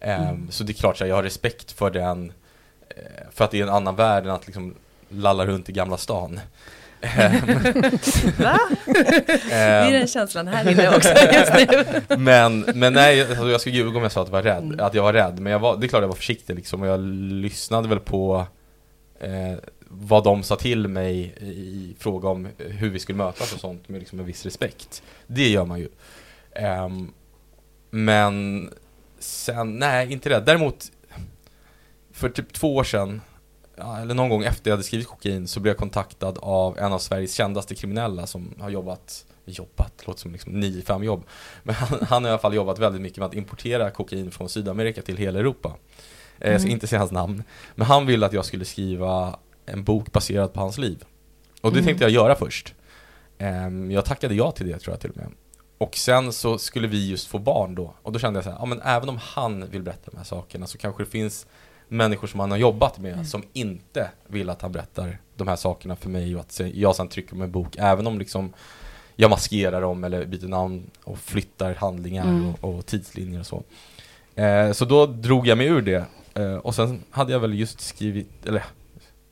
Ehm, 0.00 0.22
mm. 0.22 0.50
Så 0.50 0.64
det 0.64 0.72
är 0.72 0.74
klart 0.74 1.00
att 1.00 1.08
jag 1.08 1.16
har 1.16 1.22
respekt 1.22 1.72
för 1.72 1.90
den, 1.90 2.32
eh, 2.88 3.30
för 3.30 3.44
att 3.44 3.50
det 3.50 3.58
är 3.58 3.62
en 3.62 3.68
annan 3.68 3.96
värld 3.96 4.24
än 4.24 4.30
att 4.30 4.46
liksom 4.46 4.74
lalla 5.08 5.46
runt 5.46 5.68
i 5.68 5.72
Gamla 5.72 5.96
stan. 5.96 6.40
Ehm. 7.00 7.32
Va? 8.38 8.58
det 8.86 9.52
är 9.52 9.92
den 9.92 10.06
känslan 10.06 10.48
här 10.48 10.70
inne 10.70 10.96
också 10.96 11.08
just 11.32 11.52
nu. 11.54 12.16
men, 12.16 12.60
men 12.60 12.92
nej, 12.92 13.20
alltså 13.20 13.50
jag 13.50 13.60
skulle 13.60 13.76
ljuga 13.76 13.96
om 13.96 14.02
jag 14.02 14.12
sa 14.12 14.22
att 14.22 14.28
jag 14.28 14.32
var 14.32 14.42
rädd, 14.42 14.62
mm. 14.62 14.80
att 14.80 14.94
jag 14.94 15.02
var 15.02 15.12
rädd. 15.12 15.40
Men 15.40 15.52
jag 15.52 15.58
var, 15.58 15.76
det 15.76 15.86
är 15.86 15.88
klart 15.88 16.02
jag 16.02 16.08
var 16.08 16.14
försiktig 16.14 16.54
liksom 16.54 16.82
och 16.82 16.88
jag 16.88 17.00
lyssnade 17.00 17.88
väl 17.88 18.00
på 18.00 18.46
eh, 19.20 19.58
vad 20.00 20.24
de 20.24 20.42
sa 20.42 20.56
till 20.56 20.88
mig 20.88 21.34
i 21.40 21.96
fråga 21.98 22.28
om 22.28 22.48
hur 22.58 22.90
vi 22.90 22.98
skulle 22.98 23.18
mötas 23.18 23.52
och 23.52 23.60
sånt 23.60 23.88
med 23.88 24.00
liksom 24.00 24.20
en 24.20 24.26
viss 24.26 24.44
respekt. 24.44 25.02
Det 25.26 25.48
gör 25.48 25.64
man 25.64 25.80
ju. 25.80 25.88
Um, 26.86 27.12
men 27.90 28.70
sen, 29.18 29.78
nej 29.78 30.12
inte 30.12 30.28
det. 30.28 30.40
Däremot, 30.40 30.92
för 32.12 32.28
typ 32.28 32.52
två 32.52 32.76
år 32.76 32.84
sedan, 32.84 33.20
eller 34.02 34.14
någon 34.14 34.28
gång 34.28 34.44
efter 34.44 34.70
jag 34.70 34.76
hade 34.76 34.84
skrivit 34.84 35.06
kokain 35.06 35.48
så 35.48 35.60
blev 35.60 35.70
jag 35.70 35.78
kontaktad 35.78 36.38
av 36.38 36.78
en 36.78 36.92
av 36.92 36.98
Sveriges 36.98 37.34
kändaste 37.34 37.74
kriminella 37.74 38.26
som 38.26 38.54
har 38.60 38.70
jobbat 38.70 39.24
jobbat, 39.44 40.06
låter 40.06 40.20
som 40.20 40.32
liksom 40.32 40.52
9-5 40.52 41.04
jobb. 41.04 41.24
Men 41.62 41.74
han, 41.74 41.98
han 42.08 42.24
har 42.24 42.30
i 42.30 42.32
alla 42.32 42.38
fall 42.38 42.54
jobbat 42.54 42.78
väldigt 42.78 43.02
mycket 43.02 43.18
med 43.18 43.26
att 43.26 43.34
importera 43.34 43.90
kokain 43.90 44.30
från 44.30 44.48
Sydamerika 44.48 45.02
till 45.02 45.16
hela 45.16 45.38
Europa. 45.38 45.68
Mm. 45.68 46.52
Jag 46.52 46.60
ska 46.60 46.66
mm. 46.66 46.74
inte 46.74 46.86
säga 46.86 46.98
hans 46.98 47.12
namn. 47.12 47.42
Men 47.74 47.86
han 47.86 48.06
ville 48.06 48.26
att 48.26 48.32
jag 48.32 48.44
skulle 48.44 48.64
skriva 48.64 49.38
en 49.66 49.84
bok 49.84 50.12
baserad 50.12 50.52
på 50.52 50.60
hans 50.60 50.78
liv. 50.78 51.04
Och 51.60 51.70
det 51.70 51.78
mm. 51.78 51.86
tänkte 51.86 52.04
jag 52.04 52.10
göra 52.10 52.34
först. 52.34 52.74
Um, 53.38 53.90
jag 53.90 54.04
tackade 54.04 54.34
ja 54.34 54.50
till 54.50 54.66
det 54.66 54.78
tror 54.78 54.92
jag 54.92 55.00
till 55.00 55.10
och 55.10 55.16
med. 55.16 55.28
Och 55.78 55.96
sen 55.96 56.32
så 56.32 56.58
skulle 56.58 56.88
vi 56.88 57.10
just 57.10 57.26
få 57.26 57.38
barn 57.38 57.74
då. 57.74 57.94
Och 58.02 58.12
då 58.12 58.18
kände 58.18 58.36
jag 58.36 58.44
så 58.44 58.50
här, 58.50 58.58
ja 58.58 58.66
men 58.66 58.82
även 58.82 59.08
om 59.08 59.18
han 59.22 59.70
vill 59.70 59.82
berätta 59.82 60.10
de 60.10 60.16
här 60.16 60.24
sakerna 60.24 60.66
så 60.66 60.78
kanske 60.78 61.02
det 61.02 61.10
finns 61.10 61.46
människor 61.88 62.28
som 62.28 62.40
han 62.40 62.50
har 62.50 62.58
jobbat 62.58 62.98
med 62.98 63.12
mm. 63.12 63.24
som 63.24 63.42
inte 63.52 64.10
vill 64.26 64.50
att 64.50 64.62
han 64.62 64.72
berättar 64.72 65.18
de 65.36 65.48
här 65.48 65.56
sakerna 65.56 65.96
för 65.96 66.08
mig 66.08 66.34
och 66.34 66.40
att 66.40 66.60
jag 66.74 66.96
sen 66.96 67.08
trycker 67.08 67.36
med 67.36 67.44
en 67.44 67.52
bok. 67.52 67.76
Även 67.78 68.06
om 68.06 68.18
liksom 68.18 68.52
jag 69.16 69.30
maskerar 69.30 69.80
dem 69.80 70.04
eller 70.04 70.26
byter 70.26 70.48
namn 70.48 70.90
och 71.04 71.18
flyttar 71.18 71.74
handlingar 71.74 72.24
mm. 72.24 72.54
och, 72.60 72.74
och, 72.74 72.86
tidslinjer 72.86 73.40
och 73.40 73.46
så. 73.46 73.62
Eh, 74.34 74.72
så 74.72 74.84
då 74.84 75.06
drog 75.06 75.46
jag 75.46 75.58
mig 75.58 75.66
ur 75.66 75.82
det. 75.82 76.04
Eh, 76.34 76.56
och 76.56 76.74
sen 76.74 77.02
hade 77.10 77.32
jag 77.32 77.40
väl 77.40 77.54
just 77.54 77.80
skrivit, 77.80 78.46
eller 78.46 78.64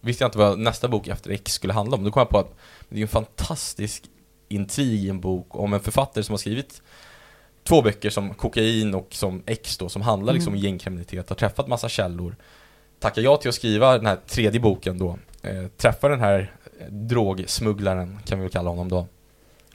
visste 0.03 0.25
jag 0.25 0.29
inte 0.29 0.39
vad 0.39 0.59
nästa 0.59 0.89
bok 0.89 1.09
efter 1.09 1.31
X 1.31 1.53
skulle 1.53 1.73
handla 1.73 1.97
om. 1.97 2.05
Då 2.05 2.11
kom 2.11 2.21
jag 2.21 2.29
på 2.29 2.39
att 2.39 2.55
det 2.89 2.99
är 2.99 3.03
en 3.03 3.09
fantastisk 3.09 4.05
intrig 4.49 5.05
i 5.05 5.09
en 5.09 5.21
bok 5.21 5.47
om 5.57 5.73
en 5.73 5.81
författare 5.81 6.25
som 6.25 6.33
har 6.33 6.39
skrivit 6.39 6.83
två 7.65 7.83
böcker 7.83 8.11
som 8.11 8.35
Kokain 8.35 8.95
och 8.95 9.09
som 9.11 9.43
X 9.47 9.79
då, 9.79 9.89
som 9.89 10.03
handlar 10.03 10.33
liksom 10.33 10.53
mm. 10.53 10.61
om 10.61 10.65
gängkriminalitet, 10.65 11.29
har 11.29 11.37
träffat 11.37 11.69
massa 11.69 11.89
källor. 11.89 12.37
Tackar 12.99 13.23
jag 13.23 13.41
till 13.41 13.49
att 13.49 13.55
skriva 13.55 13.97
den 13.97 14.07
här 14.07 14.19
tredje 14.27 14.61
boken 14.61 14.99
då, 14.99 15.19
eh, 15.43 15.67
träffar 15.77 16.11
den 16.11 16.21
här 16.21 16.57
drogsmugglaren, 16.89 18.19
kan 18.25 18.39
vi 18.39 18.43
väl 18.43 18.53
kalla 18.53 18.71
honom 18.71 18.89
då, 18.89 19.07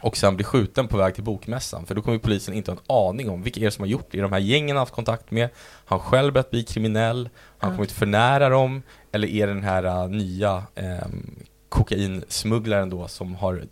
och 0.02 0.18
sen 0.18 0.36
blir 0.36 0.46
skjuten 0.46 0.88
på 0.88 0.98
väg 0.98 1.16
till 1.16 1.24
bokmässan. 1.24 1.86
För 1.86 1.96
då 1.96 2.02
kommer 2.02 2.18
polisen 2.18 2.54
inte 2.54 2.72
ha 2.72 2.78
en 2.78 3.10
aning 3.10 3.30
om 3.30 3.44
vilka 3.44 3.60
är 3.60 3.66
det 3.66 3.72
som 3.72 3.82
har 3.82 3.88
gjort 3.88 4.08
det. 4.12 4.18
Är 4.18 4.22
de 4.22 4.32
här 4.32 4.40
gängen 4.40 4.78
haft 4.78 4.94
kontakt 4.94 5.32
med? 5.32 5.50
Har 5.86 6.00
han 6.00 6.10
själv 6.10 6.34
börjat 6.34 6.52
bli 6.52 6.64
kriminell? 6.64 7.30
Han 7.58 7.76
kommit 7.76 7.92
för 7.92 8.06
nära 8.06 8.50
dem? 8.50 8.82
Eller 9.18 9.28
är 9.28 9.48
det 9.48 9.54
den 9.54 9.64
här 9.64 9.84
äh, 9.84 10.10
nya 10.10 10.64
eh, 10.76 11.08
kokainsmugglaren 11.70 12.90
då 12.90 13.08
som 13.08 13.36
har 13.36 13.64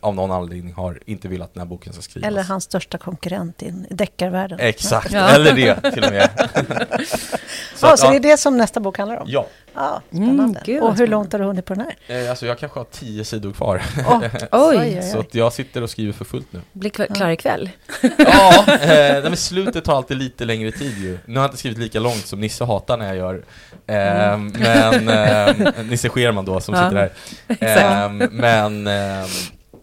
av 0.00 0.14
någon 0.14 0.30
anledning 0.30 0.72
har 0.72 0.98
inte 1.06 1.28
velat 1.28 1.48
att 1.48 1.54
den 1.54 1.60
här 1.60 1.68
boken 1.68 1.92
ska 1.92 2.02
skrivas. 2.02 2.28
Eller 2.28 2.42
hans 2.42 2.64
största 2.64 2.98
konkurrent 2.98 3.62
i 3.62 3.86
deckarvärlden. 3.90 4.60
Exakt, 4.60 5.12
ja. 5.12 5.28
eller 5.28 5.52
det 5.52 5.92
till 5.92 6.04
och 6.04 6.10
med. 6.10 6.30
så, 7.74 7.86
ja, 7.86 7.96
så 7.96 8.10
det 8.10 8.16
är 8.16 8.20
det 8.20 8.36
som 8.36 8.56
nästa 8.56 8.80
bok 8.80 8.98
handlar 8.98 9.16
om? 9.16 9.26
Ja. 9.28 9.46
Ja, 9.74 10.02
spännande. 10.08 10.60
Mm, 10.66 10.82
och 10.82 10.96
hur 10.96 11.06
långt 11.06 11.32
har 11.32 11.38
du 11.38 11.44
hunnit 11.44 11.64
på 11.64 11.74
den 11.74 11.84
här? 11.84 12.22
Eh, 12.24 12.30
alltså 12.30 12.46
jag 12.46 12.58
kanske 12.58 12.80
har 12.80 12.84
tio 12.84 13.24
sidor 13.24 13.52
kvar. 13.52 13.82
Oh, 14.06 14.22
oj! 14.70 15.02
så 15.12 15.18
att 15.18 15.34
jag 15.34 15.52
sitter 15.52 15.82
och 15.82 15.90
skriver 15.90 16.12
för 16.12 16.24
fullt 16.24 16.52
nu. 16.52 16.60
Blir 16.72 16.90
klar 16.90 17.30
ikväll? 17.30 17.70
ja, 18.18 18.64
eh, 18.68 19.22
men 19.22 19.36
slutet 19.36 19.84
tar 19.84 19.96
alltid 19.96 20.16
lite 20.16 20.44
längre 20.44 20.72
tid 20.72 20.98
ju. 20.98 21.18
Nu 21.26 21.34
har 21.34 21.44
jag 21.44 21.48
inte 21.48 21.58
skrivit 21.58 21.78
lika 21.78 22.00
långt 22.00 22.26
som 22.26 22.40
Nisse 22.40 22.64
hatar 22.64 22.96
när 22.96 23.06
jag 23.06 23.16
gör. 23.16 23.44
Eh, 23.86 24.32
mm. 24.32 24.52
Men, 24.58 25.08
eh, 25.08 25.84
Nisse 25.84 26.08
Scherman 26.08 26.44
då 26.44 26.60
som 26.60 26.74
ja. 26.74 26.82
sitter 26.90 27.10
där. 27.58 28.04
Eh, 28.04 28.28
men 28.30 28.86
ehm, 28.86 29.28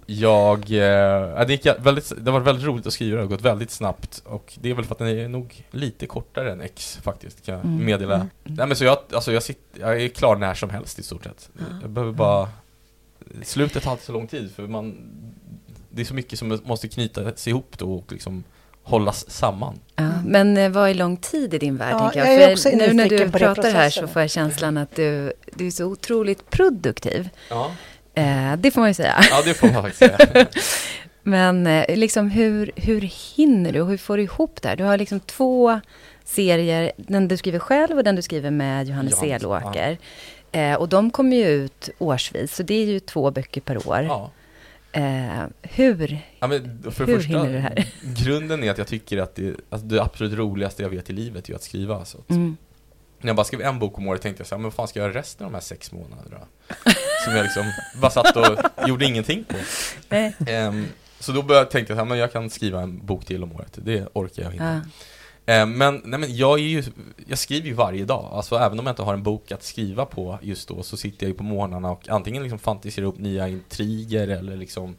jag, 0.09 0.59
eh, 0.59 1.45
det, 1.45 1.47
gick 1.49 1.65
väldigt, 1.79 2.11
det 2.25 2.31
var 2.31 2.39
väldigt 2.39 2.65
roligt 2.65 2.87
att 2.87 2.93
skriva, 2.93 3.15
det 3.15 3.23
har 3.23 3.27
gått 3.27 3.41
väldigt 3.41 3.71
snabbt 3.71 4.23
och 4.25 4.53
det 4.61 4.69
är 4.69 4.73
väl 4.73 4.85
för 4.85 4.91
att 4.91 4.99
den 4.99 5.07
är 5.07 5.27
nog 5.27 5.65
lite 5.71 6.07
kortare 6.07 6.51
än 6.51 6.61
X 6.61 6.99
faktiskt, 7.01 7.45
kan 7.45 7.55
jag 7.55 7.65
mm. 7.65 7.85
meddela. 7.85 8.15
Mm. 8.15 8.27
Nej 8.43 8.67
men 8.67 8.75
så 8.75 8.83
jag, 8.83 8.97
alltså 9.13 9.31
jag, 9.31 9.43
sitter, 9.43 9.81
jag 9.81 10.01
är 10.01 10.07
klar 10.07 10.35
när 10.35 10.53
som 10.53 10.69
helst 10.69 10.99
i 10.99 11.03
stort 11.03 11.23
sett. 11.23 11.49
Mm. 11.59 11.81
Jag 11.81 11.89
behöver 11.89 12.13
bara, 12.13 12.49
slutet 13.43 13.83
tar 13.83 13.91
alltid 13.91 14.05
så 14.05 14.11
lång 14.11 14.27
tid 14.27 14.51
för 14.55 14.67
man, 14.67 14.97
det 15.89 16.01
är 16.01 16.05
så 16.05 16.13
mycket 16.13 16.39
som 16.39 16.59
måste 16.63 16.87
knytas 16.87 17.47
ihop 17.47 17.77
då 17.77 17.93
och 17.93 18.11
liksom 18.11 18.43
hållas 18.83 19.29
samman. 19.29 19.79
Ja, 19.95 20.11
men 20.25 20.57
eh, 20.57 20.69
vad 20.69 20.89
är 20.89 20.93
lång 20.93 21.17
tid 21.17 21.53
i 21.53 21.57
din 21.57 21.77
värld? 21.77 21.95
Ja, 21.99 22.11
jag? 22.15 22.51
jag 22.51 22.77
nu 22.77 22.93
när 22.93 23.09
du 23.09 23.31
pratar 23.31 23.71
här 23.71 23.89
så 23.89 24.07
får 24.07 24.21
jag 24.21 24.31
känslan 24.31 24.77
att 24.77 24.95
du, 24.95 25.33
du 25.53 25.67
är 25.67 25.71
så 25.71 25.85
otroligt 25.85 26.49
produktiv. 26.49 27.29
Ja. 27.49 27.71
Eh, 28.19 28.57
det 28.57 28.71
får 28.71 28.81
man 28.81 28.89
ju 28.89 28.93
säga. 28.93 29.15
Ja, 29.29 29.41
det 29.45 29.53
får 29.53 29.67
man 29.67 29.83
faktiskt 29.83 29.99
säga. 29.99 30.47
Men 31.23 31.67
eh, 31.67 31.97
liksom 31.97 32.29
hur, 32.29 32.71
hur 32.75 33.01
hinner 33.35 33.73
du 33.73 33.83
hur 33.83 33.97
får 33.97 34.17
du 34.17 34.23
ihop 34.23 34.61
det 34.61 34.69
här? 34.69 34.75
Du 34.75 34.83
har 34.83 34.97
liksom 34.97 35.19
två 35.19 35.79
serier, 36.23 36.91
den 36.97 37.27
du 37.27 37.37
skriver 37.37 37.59
själv 37.59 37.97
och 37.97 38.03
den 38.03 38.15
du 38.15 38.21
skriver 38.21 38.51
med 38.51 38.87
Johannes 38.87 39.19
Selåker. 39.19 39.97
Ja. 40.51 40.59
Eh, 40.59 40.75
och 40.75 40.89
de 40.89 41.11
kommer 41.11 41.37
ju 41.37 41.45
ut 41.45 41.89
årsvis, 41.97 42.55
så 42.55 42.63
det 42.63 42.73
är 42.73 42.85
ju 42.85 42.99
två 42.99 43.31
böcker 43.31 43.61
per 43.61 43.87
år. 43.87 44.01
Ja. 44.01 44.31
Eh, 44.91 45.45
hur, 45.61 46.19
ja, 46.39 46.47
men 46.47 46.83
för 46.91 47.05
hur 47.05 47.15
första, 47.15 47.29
hinner 47.29 47.47
du 47.47 47.53
det 47.53 47.59
här? 47.59 47.87
Grunden 48.01 48.63
är 48.63 48.71
att 48.71 48.77
jag 48.77 48.87
tycker 48.87 49.17
att 49.17 49.35
det, 49.35 49.55
alltså 49.69 49.87
det 49.87 50.01
absolut 50.01 50.33
roligaste 50.33 50.83
jag 50.83 50.89
vet 50.89 51.09
i 51.09 51.13
livet 51.13 51.49
är 51.49 51.55
att 51.55 51.63
skriva. 51.63 51.95
Alltså. 51.95 52.17
Mm. 52.29 52.57
När 53.21 53.29
jag 53.29 53.35
bara 53.35 53.43
skrev 53.43 53.61
en 53.61 53.79
bok 53.79 53.97
om 53.97 54.07
året 54.07 54.21
tänkte 54.21 54.41
jag 54.41 54.47
så 54.47 54.55
här, 54.55 54.57
men 54.57 54.63
vad 54.63 54.73
fan 54.73 54.87
ska 54.87 54.99
jag 54.99 55.07
göra 55.07 55.19
resten 55.19 55.45
av 55.45 55.51
de 55.51 55.55
här 55.55 55.61
sex 55.61 55.91
månaderna? 55.91 56.39
Som 57.25 57.35
jag 57.35 57.43
liksom 57.43 57.71
bara 58.01 58.11
satt 58.11 58.37
och 58.37 58.87
gjorde 58.87 59.05
ingenting 59.05 59.43
på. 59.43 59.55
Um, 60.51 60.87
så 61.19 61.31
då 61.31 61.41
började 61.41 61.65
jag 61.65 61.71
tänka 61.71 61.93
så 61.93 61.97
här, 61.97 62.05
men 62.05 62.17
jag 62.17 62.31
kan 62.31 62.49
skriva 62.49 62.81
en 62.81 63.05
bok 63.05 63.25
till 63.25 63.43
om 63.43 63.51
året. 63.55 63.79
Det 63.81 64.07
orkar 64.13 64.43
jag 64.43 64.51
hinna. 64.51 64.73
Ja. 65.45 65.63
Um, 65.63 65.77
men, 65.77 66.01
nej, 66.05 66.19
men 66.19 66.35
jag, 66.35 66.59
är 66.59 66.63
ju, 66.63 66.83
jag 67.27 67.37
skriver 67.37 67.67
ju 67.67 67.73
varje 67.73 68.05
dag. 68.05 68.29
Alltså 68.33 68.55
även 68.55 68.79
om 68.79 68.85
jag 68.85 68.91
inte 68.93 69.01
har 69.01 69.13
en 69.13 69.23
bok 69.23 69.51
att 69.51 69.63
skriva 69.63 70.05
på 70.05 70.39
just 70.41 70.67
då 70.67 70.83
så 70.83 70.97
sitter 70.97 71.25
jag 71.25 71.29
ju 71.29 71.37
på 71.37 71.43
morgnarna 71.43 71.91
och 71.91 72.09
antingen 72.09 72.43
liksom 72.43 72.59
fantiserar 72.59 73.05
upp 73.05 73.17
nya 73.17 73.47
intriger 73.47 74.27
eller 74.27 74.57
liksom 74.57 74.95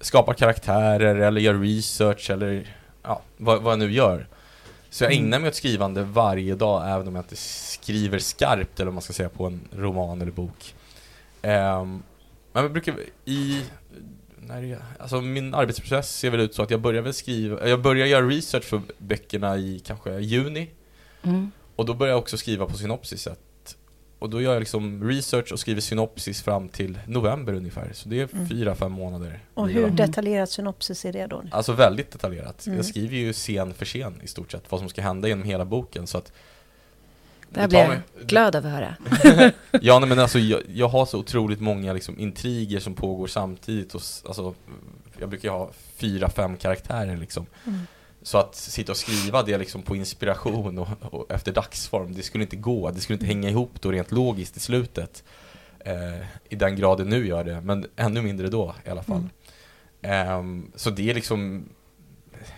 skapar 0.00 0.34
karaktärer 0.34 1.16
eller 1.16 1.40
gör 1.40 1.54
research 1.54 2.30
eller 2.30 2.76
ja, 3.02 3.20
vad, 3.36 3.62
vad 3.62 3.72
jag 3.72 3.78
nu 3.78 3.92
gör. 3.92 4.26
Så 4.92 5.04
jag 5.04 5.12
mm. 5.12 5.24
ägnar 5.24 5.38
mig 5.38 5.48
åt 5.48 5.54
skrivande 5.54 6.02
varje 6.02 6.54
dag, 6.54 6.90
även 6.90 7.08
om 7.08 7.14
jag 7.14 7.24
inte 7.24 7.36
skriver 7.36 8.18
skarpt, 8.18 8.80
eller 8.80 8.86
vad 8.86 8.94
man 8.94 9.02
ska 9.02 9.12
säga, 9.12 9.28
på 9.28 9.46
en 9.46 9.68
roman 9.76 10.22
eller 10.22 10.32
bok. 10.32 10.74
Um, 11.42 12.02
men 12.52 12.62
jag 12.62 12.72
brukar 12.72 12.94
i... 13.24 13.62
När 14.36 14.62
jag, 14.62 14.78
alltså 14.98 15.20
min 15.20 15.54
arbetsprocess 15.54 16.16
ser 16.16 16.30
väl 16.30 16.40
ut 16.40 16.54
så 16.54 16.62
att 16.62 16.70
jag 16.70 16.80
börjar 16.80 17.02
väl 17.02 17.14
skriva, 17.14 17.68
jag 17.68 17.82
börjar 17.82 18.06
göra 18.06 18.26
research 18.26 18.64
för 18.64 18.82
böckerna 18.98 19.56
i 19.56 19.82
kanske 19.86 20.18
juni. 20.18 20.70
Mm. 21.22 21.50
Och 21.76 21.86
då 21.86 21.94
börjar 21.94 22.12
jag 22.12 22.20
också 22.20 22.36
skriva 22.36 22.66
på 22.66 22.78
synopsiset. 22.78 23.38
Och 24.22 24.30
då 24.30 24.40
gör 24.40 24.52
jag 24.52 24.60
liksom 24.60 25.08
research 25.08 25.52
och 25.52 25.60
skriver 25.60 25.80
synopsis 25.80 26.42
fram 26.42 26.68
till 26.68 26.98
november 27.06 27.52
ungefär. 27.52 27.90
Så 27.92 28.08
det 28.08 28.20
är 28.20 28.28
mm. 28.34 28.48
fyra, 28.48 28.74
fem 28.74 28.92
månader. 28.92 29.40
Och 29.54 29.68
hur 29.68 29.90
detaljerat 29.90 30.50
synopsis 30.50 31.04
är 31.04 31.12
det 31.12 31.26
då? 31.26 31.42
Alltså 31.50 31.72
väldigt 31.72 32.10
detaljerat. 32.10 32.66
Mm. 32.66 32.76
Jag 32.76 32.86
skriver 32.86 33.16
ju 33.16 33.32
scen 33.32 33.74
för 33.74 33.84
scen 33.84 34.20
i 34.22 34.26
stort 34.26 34.52
sett 34.52 34.64
vad 34.68 34.80
som 34.80 34.88
ska 34.88 35.02
hända 35.02 35.28
genom 35.28 35.44
hela 35.44 35.64
boken. 35.64 36.06
Så 36.06 36.18
att 36.18 36.32
det 37.48 37.60
här 37.60 37.68
blir 37.68 37.78
jag 37.78 38.26
glad 38.26 38.56
av 38.56 38.66
att 38.66 38.72
höra. 38.72 38.96
ja, 39.80 39.98
nej, 39.98 40.08
men 40.08 40.18
alltså 40.18 40.38
jag, 40.38 40.60
jag, 40.74 40.88
har 40.88 41.06
så 41.06 41.18
otroligt 41.18 41.60
många 41.60 41.92
liksom, 41.92 42.18
intriger 42.18 42.80
som 42.80 42.94
pågår 42.94 43.26
samtidigt. 43.26 43.94
Och, 43.94 44.02
alltså, 44.26 44.54
jag 45.18 45.28
brukar 45.28 45.50
ha 45.50 45.70
fyra, 45.96 46.30
fem 46.30 46.56
karaktärer 46.56 47.16
liksom. 47.16 47.46
Mm. 47.66 47.80
Så 48.22 48.38
att 48.38 48.54
sitta 48.54 48.92
och 48.92 48.98
skriva 48.98 49.42
det 49.42 49.58
liksom 49.58 49.82
på 49.82 49.96
inspiration 49.96 50.78
och, 50.78 50.88
och, 51.00 51.30
efter 51.30 51.52
dagsform, 51.52 52.14
det 52.14 52.22
skulle 52.22 52.44
inte 52.44 52.56
gå. 52.56 52.90
Det 52.90 53.00
skulle 53.00 53.14
inte 53.14 53.26
hänga 53.26 53.50
ihop 53.50 53.80
då 53.80 53.92
rent 53.92 54.12
logiskt 54.12 54.56
i 54.56 54.60
slutet. 54.60 55.24
Eh, 55.78 56.26
I 56.48 56.56
den 56.56 56.76
graden 56.76 57.08
nu 57.08 57.26
gör 57.26 57.44
det, 57.44 57.60
men 57.60 57.86
ännu 57.96 58.22
mindre 58.22 58.48
då 58.48 58.74
i 58.84 58.90
alla 58.90 59.02
fall. 59.02 59.28
Mm. 60.02 60.62
Eh, 60.62 60.68
så 60.74 60.90
det 60.90 61.10
är 61.10 61.14
liksom 61.14 61.68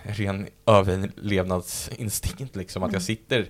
ren 0.03 0.47
överlevnadsinstinkt 0.67 2.57
liksom, 2.57 2.83
att 2.83 2.93
jag 2.93 3.01
mm. 3.01 3.03
sitter 3.03 3.49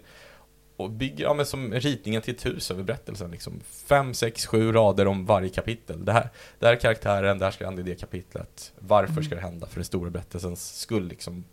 och 0.76 0.90
bygger, 0.90 1.24
ja 1.24 1.34
men 1.34 1.46
som 1.46 1.72
ritningen 1.72 2.22
till 2.22 2.34
ett 2.34 2.46
hus 2.46 2.70
över 2.70 2.82
berättelsen 2.82 3.30
liksom. 3.30 3.60
Fem, 3.64 4.14
sex, 4.14 4.46
sju 4.46 4.72
rader 4.72 5.06
om 5.06 5.26
varje 5.26 5.48
kapitel. 5.48 6.04
Det 6.04 6.12
här, 6.12 6.28
det 6.58 6.66
här 6.66 6.72
är 6.72 6.80
karaktären, 6.80 7.38
där 7.38 7.50
ska 7.50 7.64
hända 7.64 7.80
i 7.80 7.84
det 7.84 7.94
kapitlet. 7.94 8.72
Varför 8.78 9.12
mm. 9.12 9.24
ska 9.24 9.34
det 9.34 9.40
hända? 9.40 9.66
För 9.66 9.74
den 9.74 9.84
stora 9.84 10.10
berättelsens 10.10 10.80
skull 10.80 11.08
liksom. 11.08 11.44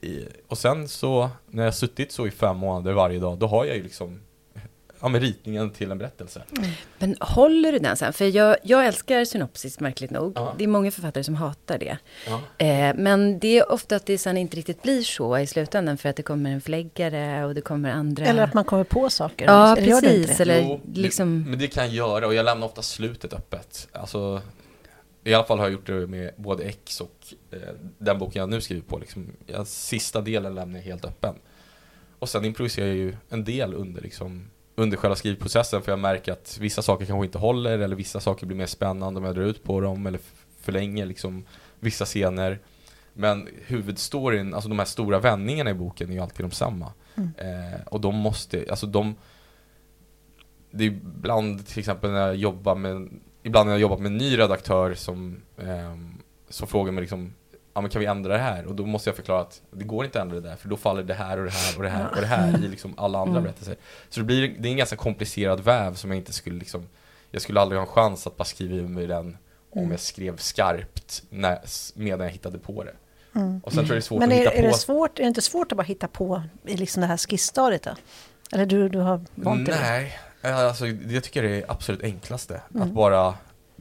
I, 0.00 0.24
och 0.48 0.58
sen 0.58 0.88
så, 0.88 1.30
när 1.50 1.64
jag 1.64 1.74
suttit 1.74 2.12
så 2.12 2.26
i 2.26 2.30
fem 2.30 2.56
månader 2.56 2.92
varje 2.92 3.18
dag, 3.18 3.38
då 3.38 3.46
har 3.46 3.64
jag 3.64 3.76
ju 3.76 3.82
liksom 3.82 4.20
ja, 5.00 5.08
med 5.08 5.22
ritningen 5.22 5.70
till 5.70 5.90
en 5.90 5.98
berättelse. 5.98 6.42
Mm. 6.58 6.70
Men 6.98 7.16
håller 7.20 7.72
du 7.72 7.78
den 7.78 7.96
sen? 7.96 8.12
För 8.12 8.24
jag, 8.24 8.56
jag 8.62 8.86
älskar 8.86 9.24
synopsis, 9.24 9.80
märkligt 9.80 10.10
nog. 10.10 10.32
Ja. 10.34 10.54
Det 10.58 10.64
är 10.64 10.68
många 10.68 10.90
författare 10.90 11.24
som 11.24 11.34
hatar 11.34 11.78
det. 11.78 11.98
Ja. 12.26 12.66
Eh, 12.66 12.94
men 12.96 13.38
det 13.38 13.58
är 13.58 13.72
ofta 13.72 13.96
att 13.96 14.06
det 14.06 14.18
sen 14.18 14.36
inte 14.36 14.56
riktigt 14.56 14.82
blir 14.82 15.02
så 15.02 15.38
i 15.38 15.46
slutändan, 15.46 15.98
för 15.98 16.08
att 16.08 16.16
det 16.16 16.22
kommer 16.22 16.50
en 16.50 16.60
förläggare 16.60 17.44
och 17.44 17.54
det 17.54 17.60
kommer 17.60 17.90
andra... 17.90 18.26
Eller 18.26 18.42
att 18.42 18.54
man 18.54 18.64
kommer 18.64 18.84
på 18.84 19.10
saker. 19.10 19.46
Ja, 19.46 19.76
eller 19.76 20.00
precis. 20.00 20.40
Eller 20.40 20.60
jo, 20.62 20.80
liksom... 20.94 21.44
det, 21.44 21.50
men 21.50 21.58
det 21.58 21.68
kan 21.68 21.84
jag 21.84 21.94
göra, 21.94 22.26
och 22.26 22.34
jag 22.34 22.44
lämnar 22.44 22.66
ofta 22.66 22.82
slutet 22.82 23.32
öppet. 23.32 23.88
Alltså, 23.92 24.42
i 25.28 25.34
alla 25.34 25.44
fall 25.44 25.58
har 25.58 25.64
jag 25.64 25.72
gjort 25.72 25.86
det 25.86 26.06
med 26.06 26.30
både 26.36 26.64
X 26.64 27.00
och 27.00 27.34
eh, 27.50 27.58
den 27.98 28.18
boken 28.18 28.40
jag 28.40 28.48
nu 28.48 28.60
skriver 28.60 28.82
på. 28.82 28.98
Liksom, 28.98 29.26
jag, 29.46 29.66
sista 29.66 30.20
delen 30.20 30.54
lämnar 30.54 30.78
jag 30.78 30.84
helt 30.84 31.04
öppen. 31.04 31.34
Och 32.18 32.28
sen 32.28 32.44
improviserar 32.44 32.86
jag 32.86 32.96
ju 32.96 33.16
en 33.28 33.44
del 33.44 33.74
under 33.74 34.02
liksom, 34.02 34.50
under 34.74 34.96
själva 34.96 35.16
skrivprocessen 35.16 35.82
för 35.82 35.92
jag 35.92 35.98
märker 35.98 36.32
att 36.32 36.58
vissa 36.60 36.82
saker 36.82 37.06
kanske 37.06 37.26
inte 37.26 37.38
håller 37.38 37.78
eller 37.78 37.96
vissa 37.96 38.20
saker 38.20 38.46
blir 38.46 38.56
mer 38.56 38.66
spännande 38.66 39.18
om 39.20 39.24
jag 39.24 39.34
drar 39.34 39.42
ut 39.42 39.64
på 39.64 39.80
dem 39.80 40.06
eller 40.06 40.20
förlänger 40.60 41.06
liksom 41.06 41.44
vissa 41.80 42.04
scener. 42.04 42.58
Men 43.12 43.48
huvudstoryn, 43.66 44.54
alltså 44.54 44.68
de 44.68 44.78
här 44.78 44.86
stora 44.86 45.18
vändningarna 45.18 45.70
i 45.70 45.74
boken 45.74 46.10
är 46.10 46.14
ju 46.14 46.20
alltid 46.20 46.44
de 46.44 46.50
samma. 46.50 46.92
Mm. 47.14 47.30
Eh, 47.36 47.80
och 47.86 48.00
de 48.00 48.14
måste, 48.14 48.66
alltså 48.70 48.86
de 48.86 49.14
det 50.70 50.84
är 50.84 50.88
ibland 50.88 51.66
till 51.66 51.78
exempel 51.78 52.10
när 52.10 52.26
jag 52.26 52.36
jobbar 52.36 52.74
med 52.74 53.08
Ibland 53.42 53.66
när 53.66 53.74
jag 53.74 53.80
jobbar 53.80 53.98
med 53.98 54.06
en 54.06 54.18
ny 54.18 54.38
redaktör 54.38 54.94
som 54.94 55.42
eh, 55.56 55.96
Som 56.48 56.68
frågar 56.68 56.92
mig 56.92 57.00
liksom 57.00 57.34
ja 57.78 57.80
men 57.80 57.90
kan 57.90 58.00
vi 58.00 58.06
ändra 58.06 58.32
det 58.32 58.42
här? 58.42 58.66
Och 58.66 58.74
då 58.74 58.86
måste 58.86 59.08
jag 59.08 59.16
förklara 59.16 59.40
att 59.40 59.62
det 59.70 59.84
går 59.84 60.04
inte 60.04 60.18
att 60.18 60.22
ändra 60.22 60.40
det 60.40 60.48
där 60.48 60.56
för 60.56 60.68
då 60.68 60.76
faller 60.76 61.02
det 61.02 61.14
här 61.14 61.38
och 61.38 61.44
det 61.44 61.50
här 61.50 61.76
och 61.76 61.82
det 61.82 61.88
här 61.88 62.10
och 62.10 62.20
det 62.20 62.26
här 62.26 62.64
i 62.64 62.68
liksom 62.68 62.94
alla 62.96 63.18
andra 63.18 63.32
mm. 63.32 63.42
berättelser. 63.42 63.76
Så 64.08 64.20
det 64.20 64.26
blir, 64.26 64.56
det 64.58 64.68
är 64.68 64.70
en 64.70 64.76
ganska 64.76 64.96
komplicerad 64.96 65.60
väv 65.60 65.94
som 65.94 66.10
jag 66.10 66.18
inte 66.18 66.32
skulle 66.32 66.58
liksom, 66.58 66.88
jag 67.30 67.42
skulle 67.42 67.60
aldrig 67.60 67.80
ha 67.80 67.86
en 67.86 67.92
chans 67.92 68.26
att 68.26 68.36
bara 68.36 68.44
skriva 68.44 68.74
ur 68.74 68.88
mig 68.88 69.06
den 69.06 69.36
om 69.70 69.78
mm. 69.78 69.90
jag 69.90 70.00
skrev 70.00 70.36
skarpt 70.36 71.22
när, 71.30 71.58
medan 71.94 72.26
jag 72.26 72.32
hittade 72.32 72.58
på 72.58 72.84
det. 72.84 72.94
Mm. 73.34 73.60
Och 73.64 73.72
sen 73.72 73.84
tror 73.84 73.96
jag 73.96 73.96
det 73.96 73.98
är 73.98 74.00
svårt 74.00 74.20
Men 74.20 74.32
är, 74.32 74.46
att 74.46 74.52
hitta 74.52 74.52
är 74.52 74.62
på. 74.62 74.68
Det 74.68 74.74
svårt, 74.74 75.18
är 75.18 75.22
det 75.22 75.28
inte 75.28 75.42
svårt 75.42 75.72
att 75.72 75.76
bara 75.76 75.82
hitta 75.82 76.08
på 76.08 76.42
i 76.64 76.76
liksom 76.76 77.00
det 77.00 77.06
här 77.06 77.16
skissstadiet 77.16 77.82
då? 77.82 77.90
Eller 78.52 78.66
du, 78.66 78.88
du 78.88 78.98
har 78.98 79.20
vant 79.34 79.66
dig 79.66 79.76
Nej, 79.80 80.18
alltså, 80.54 80.86
jag 80.86 81.24
tycker 81.24 81.42
det 81.42 81.50
är 81.50 81.70
absolut 81.70 82.02
enklaste. 82.02 82.62
Mm. 82.74 82.82
Att 82.82 82.94
bara 82.94 83.34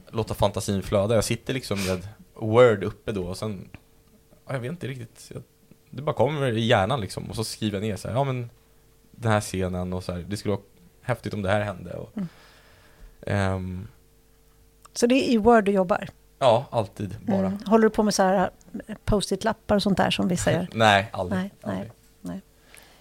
låta 0.09 0.33
fantasin 0.33 0.83
flöda. 0.83 1.15
Jag 1.15 1.23
sitter 1.23 1.53
liksom 1.53 1.85
med 1.85 2.07
Word 2.33 2.83
uppe 2.83 3.11
då 3.11 3.23
och 3.23 3.37
sen 3.37 3.69
jag 4.49 4.59
vet 4.59 4.71
inte 4.71 4.87
riktigt. 4.87 5.31
Jag, 5.33 5.43
det 5.89 6.01
bara 6.01 6.15
kommer 6.15 6.57
i 6.57 6.65
hjärnan 6.65 7.01
liksom 7.01 7.29
och 7.29 7.35
så 7.35 7.43
skriver 7.43 7.77
jag 7.77 7.87
ner 7.87 7.95
så 7.95 8.07
här, 8.07 8.15
ja 8.15 8.23
men 8.23 8.49
den 9.11 9.31
här 9.31 9.41
scenen 9.41 9.93
och 9.93 10.03
så 10.03 10.11
här, 10.11 10.25
det 10.27 10.37
skulle 10.37 10.55
vara 10.55 10.63
häftigt 11.01 11.33
om 11.33 11.41
det 11.41 11.49
här 11.49 11.61
hände. 11.61 11.93
Och, 11.93 12.11
mm. 13.25 13.53
um, 13.55 13.87
så 14.93 15.07
det 15.07 15.15
är 15.15 15.33
i 15.33 15.37
Word 15.37 15.63
du 15.63 15.71
jobbar? 15.71 16.09
Ja, 16.39 16.65
alltid 16.69 17.15
bara. 17.21 17.47
Mm. 17.47 17.59
Håller 17.65 17.83
du 17.83 17.89
på 17.89 18.03
med 18.03 18.13
så 18.13 18.23
här 18.23 18.49
eh, 18.87 18.95
post-it-lappar 19.05 19.75
och 19.75 19.83
sånt 19.83 19.97
där 19.97 20.11
som 20.11 20.27
vissa 20.27 20.51
gör? 20.51 20.67
nej, 20.73 21.09
aldrig. 21.13 21.39
Nej, 21.39 21.51
aldrig. 21.61 21.79
Nej, 21.79 21.91
nej. 22.21 22.41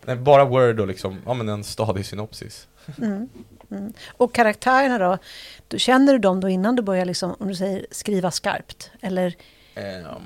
nej, 0.05 0.17
bara 0.17 0.45
Word 0.45 0.81
och 0.81 0.87
liksom, 0.87 1.19
ja 1.27 1.35
men 1.35 1.49
en 1.49 1.65
stadig 1.65 2.07
synopsis. 2.07 2.69
Mm. 2.99 3.29
Mm. 3.71 3.93
Och 4.17 4.35
karaktärerna 4.35 4.99
då? 4.99 5.19
Du, 5.69 5.79
känner 5.79 6.13
du 6.13 6.19
dem 6.19 6.41
då 6.41 6.49
innan 6.49 6.77
du 6.77 6.83
börjar 6.83 7.05
liksom, 7.05 7.37
om 7.39 7.49
du 7.49 7.55
säger 7.55 7.87
skriva 7.91 8.31
skarpt? 8.31 8.91
Eller? 9.01 9.37
Um, 9.77 10.23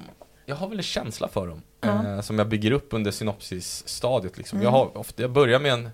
jag 0.46 0.56
har 0.56 0.68
väl 0.68 0.78
en 0.78 0.82
känsla 0.82 1.28
för 1.28 1.46
dem. 1.46 1.62
Ja. 1.80 2.06
Eh, 2.06 2.20
som 2.20 2.38
jag 2.38 2.48
bygger 2.48 2.70
upp 2.70 2.88
under 2.90 3.10
synopsisstadiet 3.10 4.38
liksom. 4.38 4.58
Mm. 4.58 4.64
Jag, 4.64 4.70
har 4.70 4.98
ofta, 4.98 5.22
jag 5.22 5.30
börjar 5.30 5.60
med 5.60 5.72
en 5.72 5.90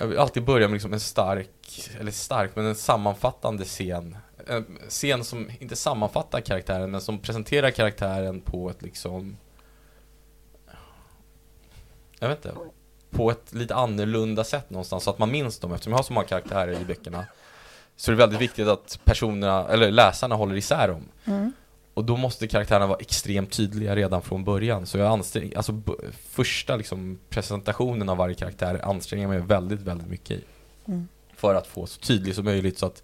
jag 0.00 0.06
vill 0.06 0.18
alltid 0.18 0.44
börja 0.44 0.68
med 0.68 0.72
liksom 0.72 0.92
en 0.92 1.00
stark, 1.00 1.90
eller 2.00 2.12
stark, 2.12 2.56
men 2.56 2.66
en 2.66 2.74
sammanfattande 2.74 3.64
scen. 3.64 4.16
En 4.46 4.78
scen 4.88 5.24
som 5.24 5.50
inte 5.60 5.76
sammanfattar 5.76 6.40
karaktären, 6.40 6.90
men 6.90 7.00
som 7.00 7.18
presenterar 7.18 7.70
karaktären 7.70 8.40
på 8.40 8.70
ett 8.70 8.82
liksom 8.82 9.36
Jag 12.18 12.28
vet 12.28 12.44
inte 12.44 12.58
På 13.10 13.30
ett 13.30 13.54
lite 13.54 13.74
annorlunda 13.74 14.44
sätt 14.44 14.70
någonstans, 14.70 15.04
så 15.04 15.10
att 15.10 15.18
man 15.18 15.30
minns 15.30 15.58
dem 15.58 15.72
eftersom 15.72 15.92
jag 15.92 15.98
har 15.98 16.02
så 16.02 16.12
många 16.12 16.26
karaktärer 16.26 16.80
i 16.80 16.84
böckerna 16.84 17.24
Så 17.96 18.10
det 18.10 18.14
är 18.14 18.16
väldigt 18.16 18.40
viktigt 18.40 18.68
att 18.68 19.00
personerna, 19.04 19.68
eller 19.68 19.90
läsarna 19.90 20.34
håller 20.34 20.56
isär 20.56 20.88
dem 20.88 21.02
mm. 21.24 21.52
Och 21.98 22.04
då 22.04 22.16
måste 22.16 22.48
karaktärerna 22.48 22.86
vara 22.86 22.98
extremt 22.98 23.52
tydliga 23.52 23.96
redan 23.96 24.22
från 24.22 24.44
början. 24.44 24.86
Så 24.86 24.98
jag 24.98 25.06
anstränger, 25.06 25.56
alltså 25.56 25.82
första 26.30 26.76
liksom, 26.76 27.18
presentationen 27.28 28.08
av 28.08 28.16
varje 28.16 28.34
karaktär 28.34 28.80
anstränger 28.84 29.28
mig 29.28 29.38
väldigt, 29.38 29.80
väldigt 29.80 30.08
mycket 30.08 30.30
i. 30.30 30.44
Mm. 30.84 31.08
För 31.36 31.54
att 31.54 31.66
få 31.66 31.86
så 31.86 32.00
tydligt 32.00 32.36
som 32.36 32.44
möjligt 32.44 32.78
så 32.78 32.86
att 32.86 33.02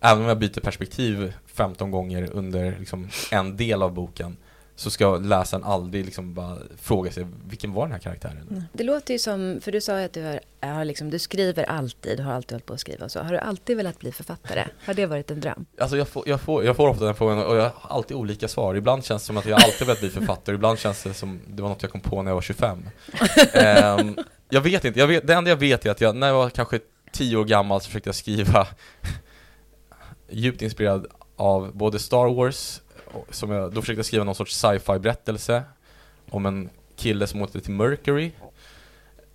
även 0.00 0.22
om 0.22 0.28
jag 0.28 0.38
byter 0.38 0.60
perspektiv 0.60 1.32
15 1.46 1.90
gånger 1.90 2.30
under 2.32 2.76
liksom, 2.78 3.08
en 3.30 3.56
del 3.56 3.82
av 3.82 3.92
boken 3.92 4.36
så 4.76 4.90
ska 4.90 5.16
läsaren 5.18 5.64
aldrig 5.64 6.04
liksom 6.04 6.34
bara 6.34 6.58
fråga 6.76 7.12
sig 7.12 7.26
vilken 7.46 7.72
var 7.72 7.82
den 7.82 7.92
här 7.92 7.98
karaktären? 7.98 8.64
Det 8.72 8.84
låter 8.84 9.14
ju 9.14 9.18
som, 9.18 9.60
för 9.62 9.72
du 9.72 9.80
sa 9.80 9.98
ju 9.98 10.04
att 10.04 10.12
du, 10.12 10.22
har, 10.22 10.40
har 10.74 10.84
liksom, 10.84 11.10
du 11.10 11.18
skriver 11.18 11.64
alltid, 11.64 12.20
har 12.20 12.32
alltid 12.32 12.52
hållit 12.52 12.66
på 12.66 12.74
att 12.74 12.80
skriva 12.80 13.04
och 13.04 13.10
så. 13.10 13.20
Har 13.20 13.32
du 13.32 13.38
alltid 13.38 13.76
velat 13.76 13.98
bli 13.98 14.12
författare? 14.12 14.64
Har 14.86 14.94
det 14.94 15.06
varit 15.06 15.30
en 15.30 15.40
dröm? 15.40 15.66
Alltså 15.78 15.96
jag 15.96 16.08
får, 16.08 16.28
jag 16.28 16.40
får, 16.40 16.64
jag 16.64 16.76
får 16.76 16.88
ofta 16.88 17.04
den 17.04 17.14
frågan 17.14 17.38
och 17.38 17.56
jag 17.56 17.62
har 17.62 17.96
alltid 17.96 18.16
olika 18.16 18.48
svar. 18.48 18.74
Ibland 18.74 19.04
känns 19.04 19.22
det 19.22 19.26
som 19.26 19.36
att 19.36 19.46
jag 19.46 19.62
alltid 19.62 19.86
velat 19.86 20.00
bli 20.00 20.10
författare, 20.10 20.54
ibland 20.54 20.78
känns 20.78 21.02
det 21.02 21.14
som 21.14 21.40
det 21.46 21.62
var 21.62 21.68
något 21.68 21.82
jag 21.82 21.92
kom 21.92 22.00
på 22.00 22.22
när 22.22 22.30
jag 22.30 22.34
var 22.34 22.42
25. 22.42 22.78
um, 22.78 22.84
ehm, 23.52 24.16
jag 24.48 24.60
vet 24.60 24.84
inte, 24.84 24.98
jag 25.00 25.06
vet, 25.06 25.26
det 25.26 25.34
enda 25.34 25.50
jag 25.50 25.56
vet 25.56 25.86
är 25.86 25.90
att 25.90 26.00
jag, 26.00 26.16
när 26.16 26.26
jag 26.26 26.34
var 26.34 26.50
kanske 26.50 26.80
10 27.12 27.36
år 27.36 27.44
gammal 27.44 27.80
så 27.80 27.86
försökte 27.86 28.08
jag 28.08 28.14
skriva 28.14 28.66
djupt 30.30 30.62
inspirerad 30.62 31.06
av 31.36 31.76
både 31.76 31.98
Star 31.98 32.34
Wars 32.34 32.80
som 33.30 33.50
jag, 33.50 33.72
då 33.72 33.80
försökte 33.80 33.98
jag 33.98 34.06
skriva 34.06 34.24
någon 34.24 34.34
sorts 34.34 34.56
sci-fi 34.56 34.98
berättelse 34.98 35.62
om 36.30 36.46
en 36.46 36.70
kille 36.96 37.26
som 37.26 37.42
åkte 37.42 37.60
till 37.60 37.72
Mercury, 37.72 38.30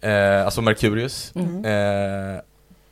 eh, 0.02 0.46
alltså 0.46 0.62
Mercurius. 0.62 1.32
Mm. 1.36 1.66
Eh, 1.66 2.42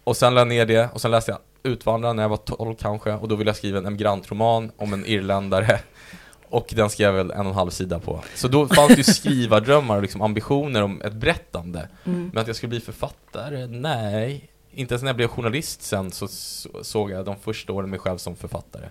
och 0.03 0.17
sen 0.17 0.33
lade 0.33 0.55
jag 0.55 0.67
ner 0.67 0.75
det 0.75 0.89
och 0.93 1.01
sen 1.01 1.11
läste 1.11 1.31
jag 1.31 1.39
Utvandrararen 1.63 2.15
när 2.15 2.23
jag 2.23 2.29
var 2.29 2.37
12 2.37 2.75
kanske 2.75 3.13
och 3.13 3.27
då 3.27 3.35
ville 3.35 3.49
jag 3.49 3.57
skriva 3.57 3.77
en 3.77 3.85
emigrantroman 3.85 4.71
om 4.77 4.93
en 4.93 5.05
irländare 5.05 5.79
och 6.49 6.73
den 6.75 6.89
skrev 6.89 7.15
jag 7.15 7.23
väl 7.23 7.31
en 7.31 7.39
och 7.39 7.45
en 7.45 7.53
halv 7.53 7.69
sida 7.69 7.99
på. 7.99 8.23
Så 8.35 8.47
då 8.47 8.67
fanns 8.67 8.87
det 8.87 8.97
ju 8.97 9.03
skrivardrömmar 9.13 9.95
och 9.95 10.01
liksom 10.01 10.21
ambitioner 10.21 10.83
om 10.83 11.01
ett 11.01 11.13
berättande. 11.13 11.89
Mm. 12.05 12.31
Men 12.33 12.41
att 12.41 12.47
jag 12.47 12.55
skulle 12.55 12.69
bli 12.69 12.79
författare, 12.79 13.67
nej. 13.67 14.49
Inte 14.71 14.93
ens 14.93 15.03
när 15.03 15.09
jag 15.09 15.15
blev 15.15 15.27
journalist 15.27 15.81
sen 15.81 16.11
så 16.11 16.27
såg 16.81 17.11
jag 17.11 17.25
de 17.25 17.35
första 17.35 17.73
åren 17.73 17.89
mig 17.89 17.99
själv 17.99 18.17
som 18.17 18.35
författare. 18.35 18.85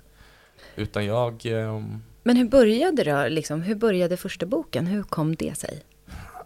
Utan 0.77 1.07
jag... 1.07 1.47
Eh... 1.47 1.83
Men 2.23 2.37
hur 2.37 2.45
började 2.45 3.05
det 3.05 3.29
liksom? 3.29 3.63
Hur 3.63 3.75
började 3.75 4.17
första 4.17 4.47
boken? 4.47 4.87
Hur 4.87 5.03
kom 5.03 5.37
det 5.37 5.59
sig? 5.59 5.83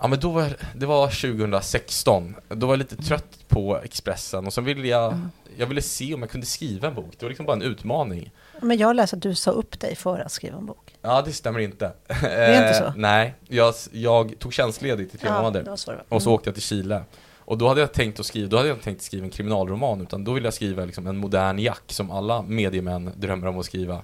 Ja 0.01 0.07
men 0.09 0.20
då 0.20 0.31
var, 0.31 0.57
det 0.74 0.87
var 0.87 1.07
2016, 1.07 2.35
då 2.49 2.66
var 2.66 2.72
jag 2.74 2.78
lite 2.78 2.97
trött 2.97 3.49
på 3.49 3.78
Expressen 3.85 4.47
och 4.47 4.53
så 4.53 4.61
ville 4.61 4.89
jag, 4.89 5.12
mm. 5.12 5.31
jag 5.57 5.66
ville 5.66 5.83
se 5.83 6.14
om 6.14 6.20
jag 6.20 6.31
kunde 6.31 6.47
skriva 6.47 6.89
en 6.89 6.95
bok, 6.95 7.11
det 7.18 7.24
var 7.24 7.28
liksom 7.28 7.47
bara 7.47 7.57
en 7.57 7.62
utmaning. 7.62 8.31
Men 8.62 8.78
jag 8.78 8.97
läste 8.97 9.16
att 9.16 9.22
du 9.22 9.35
sa 9.35 9.51
upp 9.51 9.81
dig 9.81 9.97
för 9.97 10.18
att 10.18 10.33
skriva 10.33 10.59
en 10.59 10.66
bok. 10.66 10.97
Ja 11.03 11.22
det 11.22 11.33
stämmer 11.33 11.61
inte. 11.61 11.93
Det 12.07 12.26
är 12.26 12.62
inte 12.66 12.78
så? 12.78 12.85
Eh, 12.85 12.93
nej, 12.97 13.35
jag, 13.49 13.74
jag 13.93 14.39
tog 14.39 14.53
tjänstledigt 14.53 15.14
i 15.14 15.18
tre 15.18 15.28
ja, 15.28 15.37
månader. 15.37 15.61
Mm. 15.61 16.01
Och 16.09 16.22
så 16.22 16.33
åkte 16.33 16.49
jag 16.49 16.55
till 16.55 16.62
Chile. 16.62 17.03
Och 17.51 17.59
då 17.59 17.68
hade 17.68 17.80
jag 17.80 17.92
tänkt 17.92 18.20
att 18.20 18.26
skriva, 18.26 18.48
då 18.48 18.57
hade 18.57 18.68
jag 18.68 18.74
inte 18.74 18.84
tänkt 18.84 19.03
skriva 19.03 19.24
en 19.24 19.30
kriminalroman 19.30 20.01
utan 20.01 20.24
då 20.24 20.32
ville 20.32 20.46
jag 20.46 20.55
skriva 20.55 20.84
liksom 20.84 21.07
en 21.07 21.16
modern 21.16 21.59
Jack 21.59 21.82
som 21.86 22.11
alla 22.11 22.42
mediemän 22.42 23.11
drömmer 23.16 23.46
om 23.46 23.59
att 23.59 23.64
skriva 23.64 24.03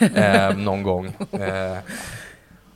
mm. 0.00 0.14
eh, 0.14 0.56
någon 0.56 0.82
gång. 0.82 1.06
Eh, 1.32 1.78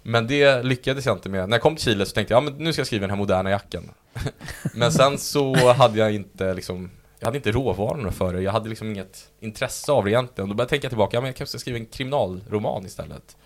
men 0.02 0.26
det 0.26 0.62
lyckades 0.62 1.06
jag 1.06 1.16
inte 1.16 1.28
med. 1.28 1.48
När 1.48 1.56
jag 1.56 1.62
kom 1.62 1.76
till 1.76 1.84
Chile 1.84 2.06
så 2.06 2.14
tänkte 2.14 2.34
jag, 2.34 2.42
ja 2.42 2.50
men 2.50 2.64
nu 2.64 2.72
ska 2.72 2.80
jag 2.80 2.86
skriva 2.86 3.00
den 3.00 3.10
här 3.10 3.16
moderna 3.16 3.50
jacken. 3.50 3.90
men 4.74 4.92
sen 4.92 5.18
så 5.18 5.72
hade 5.72 5.98
jag 5.98 6.14
inte 6.14 6.54
liksom, 6.54 6.90
jag 7.18 7.26
hade 7.26 7.38
inte 7.38 7.52
råvarorna 7.52 8.12
för 8.12 8.32
det. 8.32 8.42
Jag 8.42 8.52
hade 8.52 8.68
liksom 8.68 8.90
inget 8.90 9.28
intresse 9.40 9.92
av 9.92 10.04
det 10.04 10.10
egentligen. 10.10 10.48
Då 10.48 10.54
började 10.54 10.62
jag 10.62 10.68
tänka 10.68 10.88
tillbaka, 10.88 11.16
ja 11.16 11.20
men 11.20 11.28
jag 11.28 11.36
kanske 11.36 11.50
ska 11.50 11.58
skriva 11.58 11.78
en 11.78 11.86
kriminalroman 11.86 12.86
istället. 12.86 13.36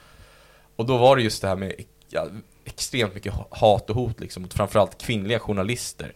Och 0.77 0.87
då 0.87 0.97
var 0.97 1.17
det 1.17 1.23
just 1.23 1.43
det 1.43 1.49
här 1.49 1.57
med 1.57 1.75
ja, 2.09 2.27
extremt 2.65 3.15
mycket 3.15 3.35
hat 3.51 3.91
och 3.91 3.97
hot 3.97 4.21
liksom 4.21 4.43
mot 4.43 4.55
framförallt 4.55 5.03
kvinnliga 5.03 5.39
journalister. 5.39 6.13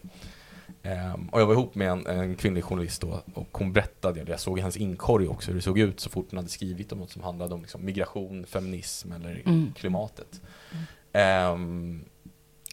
Um, 0.89 1.29
och 1.29 1.41
jag 1.41 1.45
var 1.45 1.53
ihop 1.53 1.75
med 1.75 1.91
en, 1.91 2.07
en 2.07 2.35
kvinnlig 2.35 2.63
journalist 2.63 3.01
då 3.01 3.21
och 3.33 3.57
hon 3.57 3.73
berättade, 3.73 4.23
jag 4.27 4.39
såg 4.39 4.57
i 4.57 4.61
hennes 4.61 4.77
inkorg 4.77 5.27
också 5.27 5.51
hur 5.51 5.55
det 5.55 5.61
såg 5.61 5.79
ut 5.79 5.99
så 5.99 6.09
fort 6.09 6.25
hon 6.29 6.37
hade 6.37 6.49
skrivit 6.49 6.91
om 6.91 6.97
något 6.99 7.11
som 7.11 7.23
handlade 7.23 7.53
om 7.53 7.61
liksom, 7.61 7.85
migration, 7.85 8.45
feminism 8.45 9.11
eller 9.11 9.41
mm. 9.45 9.73
klimatet. 9.75 10.41
Um, 11.53 12.05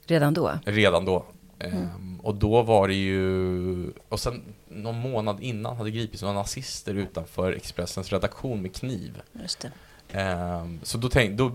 redan 0.07 0.35
då? 0.35 0.59
Redan 0.65 1.05
då. 1.05 1.27
Um, 1.65 1.73
mm. 1.73 2.21
Och 2.21 2.35
då 2.35 2.63
var 2.63 2.89
det 2.89 2.95
ju, 2.95 3.93
och 4.09 4.21
sen 4.21 4.43
någon 4.69 4.99
månad 4.99 5.43
innan 5.43 5.77
hade 5.77 5.91
gripits 5.91 6.23
några 6.23 6.35
nazister 6.35 6.95
utanför 6.95 7.53
Expressens 7.53 8.13
redaktion 8.13 8.63
med 8.63 8.75
kniv. 8.75 9.23
Just 9.33 9.61
det. 9.61 9.73
Um, 10.15 10.81
så 10.83 10.99
då, 10.99 11.09
tänk, 11.09 11.39
då 11.39 11.53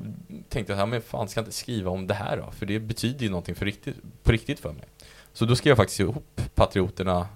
tänkte 0.50 0.74
jag, 0.74 0.90
men 0.90 1.02
fan 1.02 1.30
ska 1.30 1.40
jag 1.40 1.46
inte 1.46 1.56
skriva 1.56 1.92
om 1.92 2.08
det 2.08 2.14
här 2.14 2.38
då? 2.38 2.52
För 2.52 2.66
det 2.66 2.80
betyder 2.80 3.24
ju 3.24 3.30
någonting 3.30 3.56
för 3.56 3.66
riktigt, 3.66 3.96
på 4.24 4.32
riktigt 4.32 4.60
för 4.60 4.74
mig. 4.74 4.86
Så 5.34 5.46
då 5.46 5.56
skrev 5.56 5.72
jag 5.72 5.78
faktiskt 5.78 6.00
ihop 6.00 6.42
Patrioterna. 6.56 7.28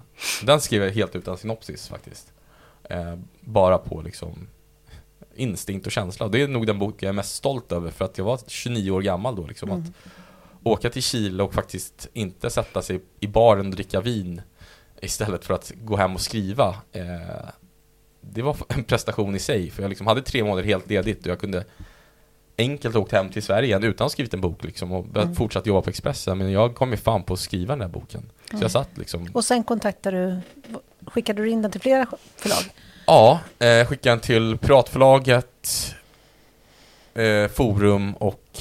Den 0.42 0.60
skrev 0.60 0.82
jag 0.82 0.90
helt 0.90 1.16
utan 1.16 1.38
synopsis 1.38 1.88
faktiskt. 1.88 2.32
Eh, 2.90 3.16
bara 3.40 3.78
på 3.78 4.02
liksom 4.02 4.48
instinkt 5.34 5.86
och 5.86 5.92
känsla. 5.92 6.26
Och 6.26 6.32
det 6.32 6.42
är 6.42 6.48
nog 6.48 6.66
den 6.66 6.78
bok 6.78 7.02
jag 7.02 7.08
är 7.08 7.12
mest 7.12 7.34
stolt 7.34 7.72
över 7.72 7.90
för 7.90 8.04
att 8.04 8.18
jag 8.18 8.24
var 8.24 8.40
29 8.46 8.90
år 8.90 9.02
gammal 9.02 9.36
då 9.36 9.46
liksom. 9.46 9.70
Mm. 9.70 9.82
Att 9.82 9.92
åka 10.62 10.90
till 10.90 11.02
Chile 11.02 11.42
och 11.42 11.54
faktiskt 11.54 12.08
inte 12.12 12.50
sätta 12.50 12.82
sig 12.82 13.00
i 13.20 13.26
baren 13.26 13.66
och 13.66 13.74
dricka 13.74 14.00
vin 14.00 14.42
istället 15.00 15.44
för 15.44 15.54
att 15.54 15.72
gå 15.76 15.96
hem 15.96 16.14
och 16.14 16.20
skriva. 16.20 16.76
Eh, 16.92 17.48
det 18.20 18.42
var 18.42 18.56
en 18.68 18.84
prestation 18.84 19.36
i 19.36 19.38
sig 19.38 19.70
för 19.70 19.82
jag 19.82 19.88
liksom 19.88 20.06
hade 20.06 20.22
tre 20.22 20.44
månader 20.44 20.64
helt 20.64 20.90
ledigt 20.90 21.20
och 21.20 21.26
jag 21.26 21.40
kunde 21.40 21.64
enkelt 22.58 22.96
åkt 22.96 23.12
hem 23.12 23.28
till 23.28 23.42
Sverige 23.42 23.68
igen 23.68 23.84
utan 23.84 23.94
att 23.94 24.00
ha 24.00 24.08
skrivit 24.08 24.34
en 24.34 24.40
bok 24.40 24.64
liksom 24.64 24.92
och 24.92 25.06
mm. 25.16 25.34
fortsatt 25.34 25.66
jobba 25.66 25.82
på 25.82 25.90
Expressen. 25.90 26.38
Men 26.38 26.52
jag 26.52 26.74
kom 26.74 26.90
ju 26.90 26.96
fan 26.96 27.22
på 27.22 27.34
att 27.34 27.40
skriva 27.40 27.72
den 27.72 27.78
där 27.78 27.88
boken. 27.88 28.30
Så 28.44 28.52
mm. 28.52 28.62
jag 28.62 28.70
satt 28.70 28.98
liksom. 28.98 29.28
Och 29.32 29.44
sen 29.44 29.64
kontaktade 29.64 30.26
du, 30.26 30.40
skickade 31.10 31.42
du 31.42 31.50
in 31.50 31.62
den 31.62 31.70
till 31.70 31.80
flera 31.80 32.06
förlag? 32.36 32.72
Ja, 33.06 33.40
eh, 33.58 33.86
skickade 33.86 34.12
den 34.12 34.20
till 34.20 34.58
Piratförlaget, 34.58 35.94
eh, 37.14 37.48
Forum 37.48 38.14
och 38.14 38.60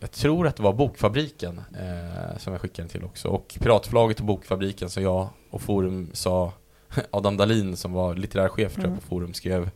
jag 0.00 0.10
tror 0.10 0.46
att 0.46 0.56
det 0.56 0.62
var 0.62 0.72
Bokfabriken 0.72 1.60
eh, 1.80 2.38
som 2.38 2.52
jag 2.52 2.62
skickade 2.62 2.82
den 2.82 2.88
till 2.88 3.04
också. 3.04 3.28
Och 3.28 3.56
Piratförlaget 3.60 4.20
och 4.20 4.26
Bokfabriken 4.26 4.90
som 4.90 5.02
jag 5.02 5.28
och 5.50 5.62
Forum 5.62 6.10
sa, 6.12 6.52
Adam 7.10 7.36
Dalin 7.36 7.76
som 7.76 7.92
var 7.92 8.14
litterär 8.14 8.48
chef 8.48 8.78
mm. 8.78 8.94
på 8.94 9.00
Forum 9.00 9.34
skrev 9.34 9.70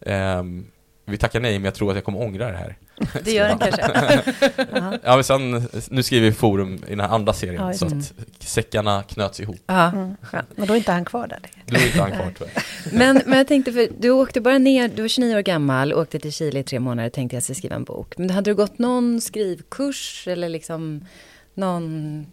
ehm, 0.00 0.66
vi 1.08 1.18
tackar 1.18 1.40
nej 1.40 1.58
men 1.58 1.64
jag 1.64 1.74
tror 1.74 1.90
att 1.90 1.96
jag 1.96 2.04
kommer 2.04 2.22
ångra 2.22 2.50
det 2.50 2.56
här. 2.56 2.76
Det 3.24 3.32
gör 3.32 3.48
den 3.48 3.58
kanske. 3.58 4.34
ja 5.02 5.14
men 5.14 5.24
sen, 5.24 5.68
nu 5.90 6.02
skriver 6.02 6.26
vi 6.26 6.32
forum 6.32 6.74
i 6.86 6.90
den 6.90 7.00
här 7.00 7.08
andra 7.08 7.32
serien 7.32 7.66
ja, 7.66 7.72
så 7.72 7.86
att 7.86 8.12
säckarna 8.38 9.02
knöts 9.02 9.40
ihop. 9.40 9.60
Mm. 9.66 10.16
Men 10.54 10.66
då 10.66 10.72
är 10.72 10.76
inte 10.76 10.92
han 10.92 11.04
kvar 11.04 11.26
där 11.26 11.40
längre. 11.42 11.64
Då 11.66 11.76
är 11.76 11.86
inte 11.86 12.00
han 12.00 12.12
kvar 12.12 12.32
tyvärr. 12.38 12.52
men, 12.92 13.22
men 13.26 13.38
jag 13.38 13.48
tänkte, 13.48 13.72
för 13.72 13.88
du 13.98 14.10
åkte 14.10 14.40
bara 14.40 14.58
ner, 14.58 14.88
du 14.88 15.02
var 15.02 15.08
29 15.08 15.36
år 15.36 15.40
gammal, 15.40 15.92
åkte 15.94 16.18
till 16.18 16.32
Chile 16.32 16.60
i 16.60 16.62
tre 16.62 16.80
månader, 16.80 17.10
tänkte 17.10 17.36
jag 17.36 17.42
ska 17.42 17.54
skriva 17.54 17.76
en 17.76 17.84
bok. 17.84 18.18
Men 18.18 18.30
hade 18.30 18.50
du 18.50 18.54
gått 18.54 18.78
någon 18.78 19.20
skrivkurs 19.20 20.28
eller 20.28 20.48
liksom 20.48 21.06
någon 21.54 22.26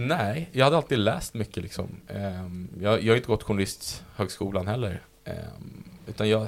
Nej, 0.00 0.48
jag 0.52 0.64
hade 0.64 0.76
alltid 0.76 0.98
läst 0.98 1.34
mycket 1.34 1.62
liksom. 1.62 2.00
Ehm, 2.08 2.68
jag, 2.80 3.02
jag 3.02 3.12
har 3.12 3.16
inte 3.16 3.28
gått 3.28 3.42
journalisthögskolan 3.42 4.66
heller. 4.66 5.02
Ehm, 5.24 5.84
utan 6.06 6.28
jag, 6.28 6.46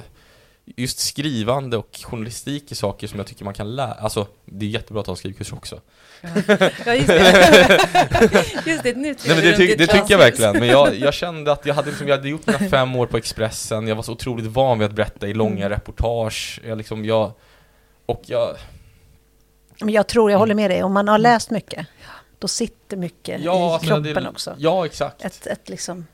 just 0.77 0.99
skrivande 0.99 1.77
och 1.77 1.99
journalistik 2.03 2.71
är 2.71 2.75
saker 2.75 3.07
som 3.07 3.19
jag 3.19 3.27
tycker 3.27 3.45
man 3.45 3.53
kan 3.53 3.75
lära, 3.75 3.93
alltså 3.93 4.27
det 4.45 4.65
är 4.65 4.69
jättebra 4.69 5.01
att 5.01 5.07
ha 5.07 5.13
en 5.13 5.17
skrivkurs 5.17 5.53
också. 5.53 5.81
Ja, 6.85 6.95
just 6.95 7.07
det. 7.07 7.79
just 8.65 8.83
det, 8.83 8.95
nu 8.95 9.15
Nej, 9.25 9.35
men 9.35 9.37
det, 9.37 9.57
ty 9.57 9.75
det 9.75 9.87
tycker 9.87 10.11
jag 10.11 10.17
verkligen, 10.17 10.59
men 10.59 10.67
jag, 10.67 10.95
jag 10.95 11.13
kände 11.13 11.51
att 11.51 11.65
jag 11.65 11.73
hade, 11.73 11.89
liksom, 11.89 12.07
jag 12.07 12.17
hade 12.17 12.29
gjort 12.29 12.47
mina 12.47 12.59
fem 12.59 12.95
år 12.95 13.07
på 13.07 13.17
Expressen, 13.17 13.87
jag 13.87 13.95
var 13.95 14.03
så 14.03 14.11
otroligt 14.11 14.45
van 14.45 14.79
vid 14.79 14.85
att 14.85 14.95
berätta 14.95 15.27
i 15.27 15.33
långa 15.33 15.65
mm. 15.65 15.69
reportage, 15.69 16.61
jag 16.67 16.77
liksom, 16.77 17.05
jag, 17.05 17.31
och 18.05 18.21
jag... 18.25 18.55
Men 19.79 19.93
jag 19.93 20.07
tror, 20.07 20.31
jag 20.31 20.39
håller 20.39 20.55
med 20.55 20.71
dig, 20.71 20.83
om 20.83 20.93
man 20.93 21.07
har 21.07 21.15
mm. 21.15 21.23
läst 21.23 21.49
mycket, 21.49 21.87
då 22.39 22.47
sitter 22.47 22.97
mycket 22.97 23.41
ja, 23.43 23.79
i 23.83 23.85
kroppen 23.85 24.13
det, 24.13 24.29
också. 24.29 24.55
Ja, 24.57 24.85
exakt. 24.85 25.25
Ett, 25.25 25.47
ett 25.47 25.69
liksom 25.69 26.05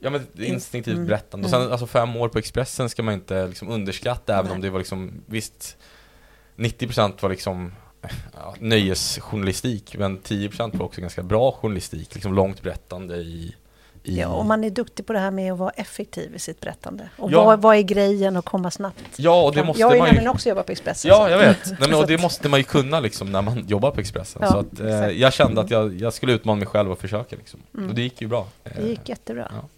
Ja 0.00 0.10
men 0.10 0.26
instinktivt 0.38 0.94
mm. 0.94 1.06
berättande. 1.06 1.44
Och 1.44 1.50
sen 1.50 1.60
mm. 1.60 1.72
alltså 1.72 1.86
fem 1.86 2.16
år 2.16 2.28
på 2.28 2.38
Expressen 2.38 2.88
ska 2.88 3.02
man 3.02 3.14
inte 3.14 3.46
liksom 3.46 3.68
underskatta 3.68 4.32
även 4.32 4.44
Nej. 4.44 4.54
om 4.54 4.60
det 4.60 4.70
var 4.70 4.78
liksom, 4.78 5.12
visst 5.26 5.76
90% 6.56 7.12
var 7.20 7.30
liksom 7.30 7.72
ja, 8.34 8.54
nöjesjournalistik 8.58 9.96
men 9.98 10.18
10% 10.18 10.76
var 10.76 10.86
också 10.86 11.00
ganska 11.00 11.22
bra 11.22 11.52
journalistik, 11.52 12.14
liksom 12.14 12.34
långt 12.34 12.62
berättande 12.62 13.16
i 13.16 13.54
i... 14.06 14.20
Ja, 14.20 14.28
och 14.28 14.46
man 14.46 14.64
är 14.64 14.70
duktig 14.70 15.06
på 15.06 15.12
det 15.12 15.18
här 15.18 15.30
med 15.30 15.52
att 15.52 15.58
vara 15.58 15.70
effektiv 15.70 16.34
i 16.34 16.38
sitt 16.38 16.60
berättande. 16.60 17.08
Och 17.16 17.32
ja. 17.32 17.44
vad, 17.44 17.62
vad 17.62 17.76
är 17.76 17.82
grejen 17.82 18.36
att 18.36 18.44
komma 18.44 18.70
snabbt? 18.70 19.04
Ja, 19.16 19.42
och 19.42 19.54
det 19.54 19.64
måste 19.64 19.80
jag 19.80 19.88
man 19.88 19.94
ju... 19.94 19.98
Jag 19.98 20.06
nämligen 20.06 20.30
också 20.30 20.48
jobbat 20.48 20.66
på 20.66 20.72
Expressen. 20.72 21.08
Ja, 21.08 21.30
jag 21.30 21.38
vet. 21.38 21.66
Nej, 21.66 21.76
men, 21.80 21.94
och 21.94 22.06
det 22.06 22.22
måste 22.22 22.48
man 22.48 22.60
ju 22.60 22.64
kunna 22.64 23.00
liksom 23.00 23.32
när 23.32 23.42
man 23.42 23.66
jobbar 23.68 23.90
på 23.90 24.00
Expressen. 24.00 24.42
Ja, 24.44 24.50
så 24.50 24.58
att, 24.58 24.80
eh, 24.80 25.08
jag 25.08 25.32
kände 25.32 25.60
att 25.60 25.70
jag, 25.70 25.94
jag 25.94 26.12
skulle 26.12 26.32
utmana 26.32 26.56
mig 26.58 26.66
själv 26.66 26.92
och 26.92 26.98
försöka 26.98 27.36
liksom. 27.36 27.60
Mm. 27.74 27.88
Och 27.88 27.94
det 27.94 28.02
gick 28.02 28.20
ju 28.20 28.28
bra. 28.28 28.48
Det 28.76 28.88
gick 28.88 29.08
jättebra. 29.08 29.52
Ja. 29.54 29.68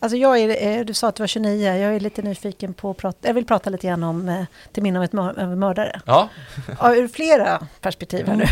Alltså 0.00 0.16
jag 0.16 0.38
är, 0.38 0.78
eh, 0.78 0.84
du 0.84 0.94
sa 0.94 1.08
att 1.08 1.14
du 1.14 1.22
var 1.22 1.26
29, 1.26 1.76
jag 1.76 1.94
är 1.94 2.00
lite 2.00 2.22
nyfiken 2.22 2.74
på 2.74 2.90
att 2.90 2.96
prata, 2.96 3.28
jag 3.28 3.34
vill 3.34 3.46
prata 3.46 3.70
lite 3.70 3.86
grann 3.86 4.02
om 4.02 4.28
eh, 4.28 4.44
Till 4.72 4.82
minne 4.82 4.98
av 4.98 5.04
ett 5.04 5.12
mördare. 5.12 6.00
Ja. 6.06 6.28
ja. 6.80 6.96
Ur 6.96 7.08
flera 7.08 7.66
perspektiv 7.80 8.26
här 8.26 8.36
nu. 8.36 8.46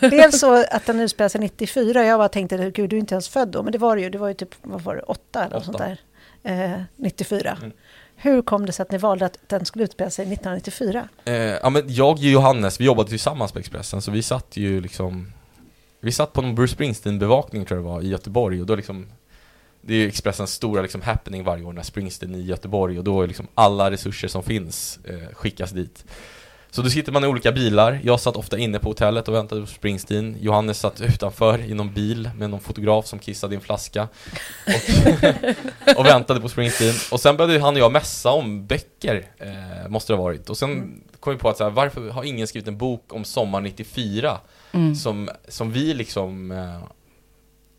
Mm. 0.00 0.10
Dels 0.10 0.40
så 0.40 0.64
att 0.70 0.86
den 0.86 1.00
utspelar 1.00 1.28
sig 1.28 1.40
94, 1.40 2.04
jag 2.04 2.20
bara 2.20 2.28
tänkte, 2.28 2.70
gud 2.70 2.90
du 2.90 2.96
är 2.96 3.00
inte 3.00 3.14
ens 3.14 3.28
född 3.28 3.48
då, 3.48 3.62
men 3.62 3.72
det 3.72 3.78
var 3.78 3.96
det 3.96 4.02
ju, 4.02 4.10
det 4.10 4.18
var 4.18 4.28
ju 4.28 4.34
typ, 4.34 4.54
vad 4.62 4.80
var 4.80 4.96
det, 4.96 5.02
åtta 5.02 5.44
eller 5.44 5.56
något 5.56 5.64
sånt 5.64 5.78
där, 5.78 6.00
eh, 6.42 6.80
94. 6.96 7.56
Mm. 7.60 7.72
Hur 8.16 8.42
kom 8.42 8.66
det 8.66 8.72
sig 8.72 8.82
att 8.82 8.90
ni 8.90 8.98
valde 8.98 9.26
att 9.26 9.38
den 9.46 9.64
skulle 9.64 9.84
utspela 9.84 10.10
sig 10.10 10.22
1994? 10.22 11.08
Eh, 11.24 11.34
ja 11.34 11.70
men 11.70 11.82
jag 11.86 12.12
och 12.12 12.18
Johannes, 12.18 12.80
vi 12.80 12.84
jobbade 12.84 13.08
tillsammans 13.08 13.52
på 13.52 13.58
Expressen, 13.58 14.02
så 14.02 14.10
vi 14.10 14.22
satt 14.22 14.56
ju 14.56 14.80
liksom 14.80 15.32
Vi 16.00 16.12
satt 16.12 16.32
på 16.32 16.42
någon 16.42 16.54
Bruce 16.54 16.74
Springsteen-bevakning 16.74 17.64
tror 17.64 17.78
jag 17.78 17.84
det 17.84 17.90
var, 17.90 18.02
i 18.02 18.08
Göteborg 18.08 18.60
och 18.60 18.66
då 18.66 18.74
liksom 18.74 19.06
det 19.86 19.94
är 19.94 20.08
Expressens 20.08 20.52
stora 20.52 20.82
liksom, 20.82 21.02
happening 21.02 21.44
varje 21.44 21.64
år 21.64 21.72
när 21.72 21.82
Springsteen 21.82 22.34
i 22.34 22.42
Göteborg 22.42 22.98
och 22.98 23.04
då 23.04 23.22
är 23.22 23.26
liksom 23.26 23.46
alla 23.54 23.90
resurser 23.90 24.28
som 24.28 24.42
finns 24.42 24.98
eh, 25.04 25.34
skickas 25.34 25.70
dit. 25.70 26.04
Så 26.70 26.82
då 26.82 26.90
sitter 26.90 27.12
man 27.12 27.24
i 27.24 27.26
olika 27.26 27.52
bilar, 27.52 28.00
jag 28.02 28.20
satt 28.20 28.36
ofta 28.36 28.58
inne 28.58 28.78
på 28.78 28.88
hotellet 28.88 29.28
och 29.28 29.34
väntade 29.34 29.60
på 29.60 29.66
Springsteen 29.66 30.36
Johannes 30.40 30.78
satt 30.78 31.00
utanför 31.00 31.58
i 31.58 31.74
någon 31.74 31.92
bil 31.92 32.30
med 32.36 32.50
någon 32.50 32.60
fotograf 32.60 33.06
som 33.06 33.18
kissade 33.18 33.54
i 33.54 33.56
en 33.56 33.60
flaska 33.60 34.08
och, 34.66 35.96
och 35.98 36.06
väntade 36.06 36.40
på 36.40 36.48
Springsteen 36.48 36.94
Och 37.10 37.20
sen 37.20 37.36
började 37.36 37.60
han 37.60 37.74
och 37.74 37.80
jag 37.80 37.92
mässa 37.92 38.30
om 38.30 38.66
böcker, 38.66 39.26
eh, 39.38 39.88
måste 39.88 40.12
det 40.12 40.16
ha 40.16 40.24
varit 40.24 40.50
Och 40.50 40.56
sen 40.56 40.72
mm. 40.72 41.02
kom 41.20 41.32
vi 41.32 41.38
på 41.38 41.48
att 41.48 41.56
så 41.56 41.64
här, 41.64 41.70
varför 41.70 42.10
har 42.10 42.24
ingen 42.24 42.46
skrivit 42.46 42.68
en 42.68 42.78
bok 42.78 43.12
om 43.12 43.24
sommar 43.24 43.60
94? 43.60 44.38
Mm. 44.72 44.94
Som, 44.94 45.30
som 45.48 45.72
vi 45.72 45.94
liksom 45.94 46.50
eh, 46.50 46.82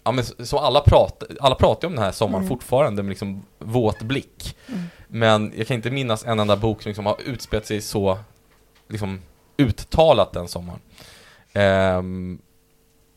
ja, 0.06 0.12
men 0.12 0.26
så 0.46 0.60
alla, 0.60 0.82
pratar, 0.82 1.28
alla 1.40 1.56
pratar 1.56 1.88
om 1.88 1.96
den 1.96 2.04
här 2.04 2.12
sommaren 2.12 2.44
mm. 2.44 2.50
fortfarande 2.50 3.04
med 3.04 3.10
liksom 3.10 3.46
våt 3.60 4.02
blick. 4.02 4.58
Mm. 4.68 4.84
Men 5.08 5.54
jag 5.58 5.68
kan 5.68 5.76
inte 5.76 5.92
minnas 5.92 6.26
en 6.26 6.40
enda 6.40 6.56
bok 6.56 6.82
som 6.82 6.90
liksom 6.90 7.06
har 7.06 7.18
utspelat 7.26 7.66
sig 7.66 7.82
så 7.82 8.20
liksom 8.88 9.22
uttalat 9.58 10.34
den 10.34 10.48
sommaren. 10.48 10.80
Um, 12.00 12.42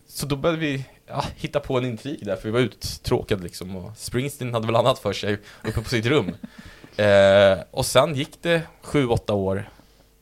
så 0.08 0.26
då 0.26 0.36
började 0.36 0.60
vi 0.60 0.84
ja, 1.06 1.24
hitta 1.36 1.60
på 1.60 1.78
en 1.78 1.84
intrig 1.84 2.26
där, 2.26 2.36
för 2.36 2.44
vi 2.44 2.50
var 2.50 2.60
uttråkade 2.60 3.42
liksom. 3.42 3.76
Och 3.76 3.96
Springsteen 3.96 4.54
hade 4.54 4.66
väl 4.66 4.76
annat 4.76 4.98
för 4.98 5.12
sig 5.12 5.38
uppe 5.64 5.80
på 5.80 5.88
sitt 5.88 6.06
rum. 6.06 6.26
Uh, 6.28 7.62
och 7.70 7.86
sen 7.86 8.14
gick 8.14 8.42
det 8.42 8.62
sju, 8.82 9.06
åtta 9.06 9.34
år 9.34 9.70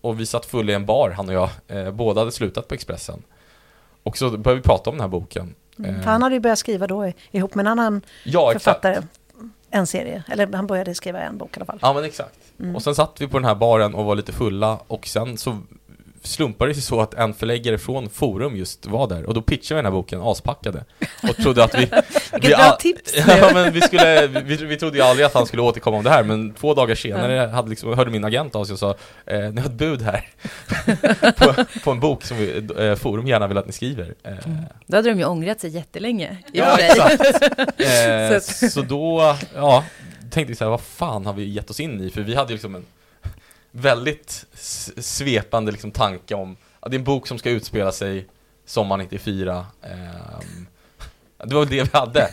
och 0.01 0.21
vi 0.21 0.27
satt 0.27 0.47
fulla 0.47 0.73
i 0.73 0.75
en 0.75 0.87
bar, 0.87 1.11
han 1.11 1.29
och 1.29 1.35
jag. 1.35 1.51
Uh, 1.73 1.91
båda 1.91 2.21
hade 2.21 2.33
slutat 2.33 2.69
på 2.69 2.75
Expressen. 2.75 3.23
Och 4.03 4.19
så 4.19 4.31
började 4.31 4.61
vi 4.61 4.63
prata 4.63 4.91
om 4.91 4.97
den 4.97 5.01
här 5.01 5.09
boken. 5.09 5.55
Mm. 5.79 6.01
han 6.05 6.23
hade 6.23 6.35
ju 6.35 6.41
börjat 6.41 6.59
skriva 6.59 6.87
då 6.87 7.13
ihop 7.31 7.55
med 7.55 7.63
en 7.63 7.73
annan 7.73 8.03
ja, 8.25 8.53
författare. 8.53 8.93
Exakt. 8.93 9.09
En 9.71 9.87
serie, 9.87 10.25
eller 10.29 10.53
han 10.53 10.67
började 10.67 10.95
skriva 10.95 11.21
en 11.21 11.39
bok 11.39 11.57
i 11.57 11.59
alla 11.59 11.67
fall. 11.67 11.79
Ja 11.83 11.93
men 11.93 12.05
exakt. 12.05 12.39
Mm. 12.61 12.77
Och 12.77 12.83
sen 12.83 12.95
satt 12.95 13.21
vi 13.21 13.29
på 13.29 13.39
den 13.39 13.45
här 13.45 13.55
baren 13.55 13.95
och 13.95 14.05
var 14.05 14.15
lite 14.15 14.33
fulla 14.33 14.79
och 14.87 15.07
sen 15.07 15.39
så 15.39 15.59
slumpade 16.27 16.71
det 16.71 16.75
sig 16.75 16.83
så 16.83 17.01
att 17.01 17.15
en 17.15 17.35
förläggare 17.35 17.79
från 17.79 18.11
Forum 18.11 18.57
just 18.57 18.87
var 18.87 19.07
där. 19.09 19.27
Och 19.27 19.35
då 19.35 19.43
pitchade 19.43 19.75
vi 19.75 19.79
den 19.79 19.93
här 19.93 19.99
boken 19.99 20.21
aspackade. 20.23 20.85
Och 21.29 21.37
trodde 21.37 21.65
att 21.65 21.75
vi... 21.75 21.79
Vilket 22.33 22.59
bra 22.59 22.77
tips 22.81 23.15
Ja 23.27 23.51
men 23.55 23.73
vi 23.73 23.81
skulle, 23.81 24.27
vi, 24.27 24.57
vi 24.57 24.77
trodde 24.77 24.97
ju 24.97 25.03
aldrig 25.03 25.27
att 25.27 25.35
han 25.35 25.47
skulle 25.47 25.63
återkomma 25.63 25.97
om 25.97 26.05
det 26.05 26.11
här 26.11 26.23
men 26.23 26.55
två 26.55 26.75
dagar 26.75 26.95
senare 26.95 27.47
hade 27.47 27.71
liksom, 27.71 27.95
hörde 27.95 28.11
min 28.11 28.25
agent 28.25 28.55
av 28.55 28.65
sig 28.65 28.73
och 28.73 28.79
sa 28.79 28.91
eh, 29.27 29.39
Ni 29.39 29.61
har 29.61 29.69
ett 29.69 29.73
bud 29.73 30.03
här. 30.03 30.29
På, 31.37 31.65
på, 31.85 31.91
en 31.91 32.01
bok 32.01 32.25
som 32.25 32.37
vi, 32.37 32.69
eh, 32.79 32.95
Forum 32.95 33.27
gärna 33.27 33.47
vill 33.47 33.59
att 33.59 33.67
ni 33.67 33.73
skriver. 33.73 34.15
Eh, 34.23 34.47
mm. 34.47 34.59
Då 34.87 34.97
hade 34.97 35.09
de 35.09 35.19
ju 35.19 35.25
ångrat 35.25 35.61
sig 35.61 35.71
jättelänge 35.71 36.37
Ja 36.53 36.79
exakt. 36.79 37.23
Eh, 37.81 38.41
så, 38.41 38.71
så 38.71 38.83
då, 38.83 39.37
ja 39.55 39.85
tänkte 40.37 40.53
vi 40.53 40.57
så 40.57 40.65
här, 40.65 40.71
vad 40.71 40.81
fan 40.81 41.27
har 41.27 41.33
vi 41.33 41.49
gett 41.49 41.71
oss 41.71 41.81
in 41.81 42.01
i? 42.01 42.11
För 42.11 42.21
vi 42.21 42.35
hade 42.35 42.49
ju 42.49 42.55
liksom 42.55 42.75
en 42.75 42.85
väldigt 43.77 44.45
svepande 44.97 45.73
liksom 45.73 45.91
tanke 45.91 46.35
om 46.35 46.57
att 46.81 46.91
det 46.91 46.97
är 46.97 46.99
en 46.99 47.05
bok 47.05 47.27
som 47.27 47.39
ska 47.39 47.51
utspela 47.51 47.93
sig 47.93 48.27
sommar 48.67 48.97
94 48.97 49.67
um, 49.83 50.67
Det 51.45 51.55
var 51.55 51.67
det 51.67 51.83
vi 51.83 51.99
hade, 51.99 52.31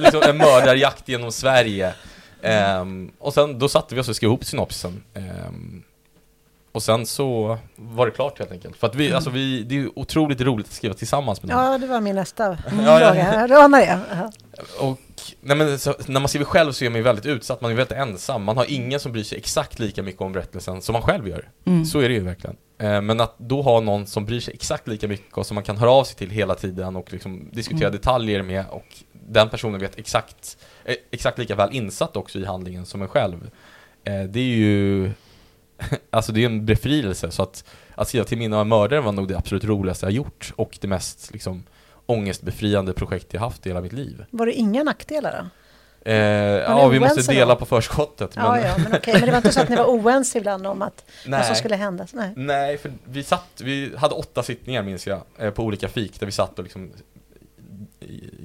liksom 0.00 0.22
en 0.22 0.36
mördarjakt 0.36 1.08
genom 1.08 1.32
Sverige 1.32 1.94
um, 2.80 3.12
Och 3.18 3.34
sen 3.34 3.58
då 3.58 3.68
satte 3.68 3.94
vi 3.94 4.00
oss 4.00 4.08
och 4.08 4.16
skrev 4.16 4.28
ihop 4.28 4.44
synopsisen 4.44 5.02
um, 5.14 5.84
och 6.74 6.82
sen 6.82 7.06
så 7.06 7.58
var 7.76 8.06
det 8.06 8.12
klart 8.12 8.38
helt 8.38 8.52
enkelt. 8.52 8.76
För 8.76 8.86
att 8.86 8.94
vi, 8.94 9.06
mm. 9.06 9.16
alltså 9.16 9.30
vi, 9.30 9.62
det 9.62 9.78
är 9.78 9.98
otroligt 9.98 10.40
roligt 10.40 10.66
att 10.66 10.72
skriva 10.72 10.94
tillsammans 10.94 11.42
med 11.42 11.54
någon. 11.54 11.72
Ja, 11.72 11.78
det 11.78 11.86
var 11.86 12.00
min 12.00 12.14
nästa 12.14 12.56
fråga. 12.56 12.82
Ja, 12.82 13.46
ja. 13.48 13.64
anar 13.64 13.80
det. 13.80 14.00
Och 14.80 15.00
nej 15.40 15.56
men, 15.56 15.78
så, 15.78 15.94
när 16.06 16.20
man 16.20 16.28
skriver 16.28 16.44
själv 16.44 16.72
så 16.72 16.84
är 16.84 16.90
man 16.90 16.96
ju 16.96 17.02
väldigt 17.02 17.26
utsatt, 17.26 17.60
man 17.60 17.70
är 17.70 17.74
väldigt 17.74 17.98
ensam. 17.98 18.44
Man 18.44 18.56
har 18.56 18.66
ingen 18.68 19.00
som 19.00 19.12
bryr 19.12 19.22
sig 19.22 19.38
exakt 19.38 19.78
lika 19.78 20.02
mycket 20.02 20.20
om 20.20 20.32
berättelsen 20.32 20.82
som 20.82 20.92
man 20.92 21.02
själv 21.02 21.28
gör. 21.28 21.48
Mm. 21.64 21.84
Så 21.84 22.00
är 22.00 22.08
det 22.08 22.14
ju 22.14 22.20
verkligen. 22.20 22.56
Eh, 22.78 23.00
men 23.00 23.20
att 23.20 23.38
då 23.38 23.62
ha 23.62 23.80
någon 23.80 24.06
som 24.06 24.24
bryr 24.24 24.40
sig 24.40 24.54
exakt 24.54 24.88
lika 24.88 25.08
mycket 25.08 25.38
och 25.38 25.46
som 25.46 25.54
man 25.54 25.64
kan 25.64 25.76
höra 25.76 25.90
av 25.90 26.04
sig 26.04 26.16
till 26.16 26.30
hela 26.30 26.54
tiden 26.54 26.96
och 26.96 27.12
liksom 27.12 27.48
diskutera 27.52 27.88
mm. 27.88 27.98
detaljer 27.98 28.42
med 28.42 28.64
och 28.70 28.86
den 29.12 29.48
personen 29.48 29.80
vet 29.80 29.98
exakt, 29.98 30.58
eh, 30.84 30.96
exakt 31.10 31.38
lika 31.38 31.54
väl 31.54 31.74
insatt 31.74 32.16
också 32.16 32.38
i 32.38 32.44
handlingen 32.44 32.86
som 32.86 33.02
en 33.02 33.08
själv. 33.08 33.50
Eh, 34.04 34.22
det 34.22 34.40
är 34.40 34.56
ju 34.56 35.10
alltså 36.10 36.32
det 36.32 36.42
är 36.42 36.46
en 36.46 36.66
befrielse 36.66 37.30
så 37.30 37.42
att 37.42 37.64
att 37.94 38.08
skriva 38.08 38.24
till 38.24 38.38
minne 38.38 38.56
av 38.56 38.66
mördaren 38.66 39.04
var 39.04 39.12
nog 39.12 39.28
det 39.28 39.38
absolut 39.38 39.64
roligaste 39.64 40.06
jag 40.06 40.12
gjort 40.12 40.52
och 40.56 40.78
det 40.80 40.88
mest 40.88 41.32
liksom 41.32 41.64
ångestbefriande 42.06 42.92
projekt 42.92 43.34
jag 43.34 43.40
haft 43.40 43.66
i 43.66 43.70
hela 43.70 43.80
mitt 43.80 43.92
liv. 43.92 44.24
Var 44.30 44.46
det 44.46 44.52
inga 44.52 44.82
nackdelar 44.82 45.32
då? 45.42 45.48
Eh, 46.10 46.16
ja, 46.16 46.88
vi 46.88 47.00
måste 47.00 47.32
dela 47.32 47.54
då? 47.54 47.60
på 47.60 47.66
förskottet. 47.66 48.30
Ja, 48.34 48.52
men... 48.52 48.62
ja, 48.62 48.74
men 48.78 48.94
okej. 48.94 49.14
Men 49.14 49.22
det 49.22 49.30
var 49.30 49.36
inte 49.36 49.52
så 49.52 49.60
att 49.60 49.68
ni 49.68 49.76
var 49.76 49.84
oense 49.84 50.38
ibland 50.38 50.66
om 50.66 50.82
att 50.82 51.04
Nej. 51.26 51.38
vad 51.38 51.46
som 51.46 51.56
skulle 51.56 51.76
hända? 51.76 52.06
Nej. 52.12 52.32
Nej, 52.36 52.78
för 52.78 52.92
vi 53.04 53.22
satt, 53.22 53.60
vi 53.60 53.96
hade 53.96 54.14
åtta 54.14 54.42
sittningar 54.42 54.82
minns 54.82 55.06
jag, 55.06 55.20
eh, 55.38 55.50
på 55.50 55.62
olika 55.62 55.88
fik 55.88 56.20
där 56.20 56.26
vi 56.26 56.32
satt 56.32 56.58
och 56.58 56.64
liksom 56.64 56.92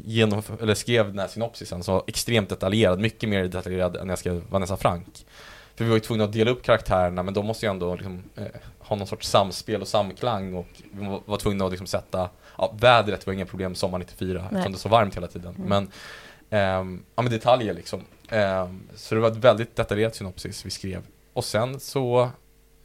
genom, 0.05 0.41
eller 0.61 0.75
skrev 0.75 1.07
den 1.07 1.19
här 1.19 1.27
synopsisen 1.27 1.83
så 1.83 2.03
extremt 2.07 2.49
detaljerad, 2.49 2.99
mycket 2.99 3.29
mer 3.29 3.43
detaljerad 3.43 3.95
än 3.95 4.09
jag 4.09 4.19
skrev 4.19 4.41
Vanessa 4.49 4.77
Frank. 4.77 5.25
För 5.75 5.83
vi 5.83 5.89
var 5.89 5.97
ju 5.97 6.01
tvungna 6.01 6.23
att 6.23 6.33
dela 6.33 6.51
upp 6.51 6.63
karaktärerna 6.63 7.23
men 7.23 7.33
de 7.33 7.45
måste 7.45 7.65
ju 7.65 7.69
ändå 7.69 7.95
liksom, 7.95 8.23
eh, 8.35 8.45
ha 8.79 8.95
någon 8.95 9.07
sorts 9.07 9.29
samspel 9.29 9.81
och 9.81 9.87
samklang 9.87 10.53
och 10.53 10.67
vi 10.91 11.07
var, 11.07 11.21
var 11.25 11.37
tvungna 11.37 11.65
att 11.65 11.71
liksom 11.71 11.87
sätta, 11.87 12.29
ja 12.59 12.73
vädret 12.79 13.25
var 13.25 13.33
inga 13.33 13.45
problem 13.45 13.75
sommar 13.75 13.99
94 13.99 14.33
Nej. 14.33 14.45
eftersom 14.45 14.71
det 14.71 14.75
var 14.75 14.79
så 14.79 14.89
varmt 14.89 15.17
hela 15.17 15.27
tiden. 15.27 15.55
Mm. 15.55 15.69
Men, 15.69 15.91
eh, 16.49 17.01
ja 17.15 17.21
men 17.21 17.31
detaljer 17.31 17.73
liksom. 17.73 18.01
Eh, 18.29 18.69
så 18.95 19.15
det 19.15 19.21
var 19.21 19.31
ett 19.31 19.37
väldigt 19.37 19.75
detaljerat 19.75 20.15
synopsis 20.15 20.65
vi 20.65 20.69
skrev. 20.69 21.01
Och 21.33 21.45
sen 21.45 21.79
så 21.79 22.29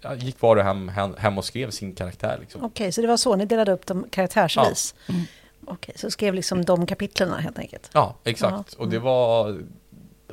ja, 0.00 0.14
gick 0.14 0.40
var 0.40 0.56
och 0.56 0.64
hem, 0.64 0.88
hem, 0.88 1.14
hem 1.18 1.38
och 1.38 1.44
skrev 1.44 1.70
sin 1.70 1.94
karaktär 1.94 2.38
liksom. 2.40 2.64
Okej, 2.64 2.84
okay, 2.84 2.92
så 2.92 3.00
det 3.00 3.06
var 3.06 3.16
så 3.16 3.36
ni 3.36 3.44
delade 3.44 3.72
upp 3.72 3.86
dem 3.86 4.06
karaktärsvis? 4.10 4.94
Ja. 5.06 5.14
Mm. 5.14 5.26
Okej, 5.66 5.74
okay, 5.74 5.94
så 5.96 6.10
skrev 6.10 6.34
liksom 6.34 6.64
de 6.64 6.86
kapitlen 6.86 7.32
helt 7.32 7.58
enkelt? 7.58 7.90
Ja, 7.92 8.14
exakt. 8.24 8.74
Mm. 8.74 8.86
Och 8.86 8.88
det 8.88 8.98
var 8.98 9.58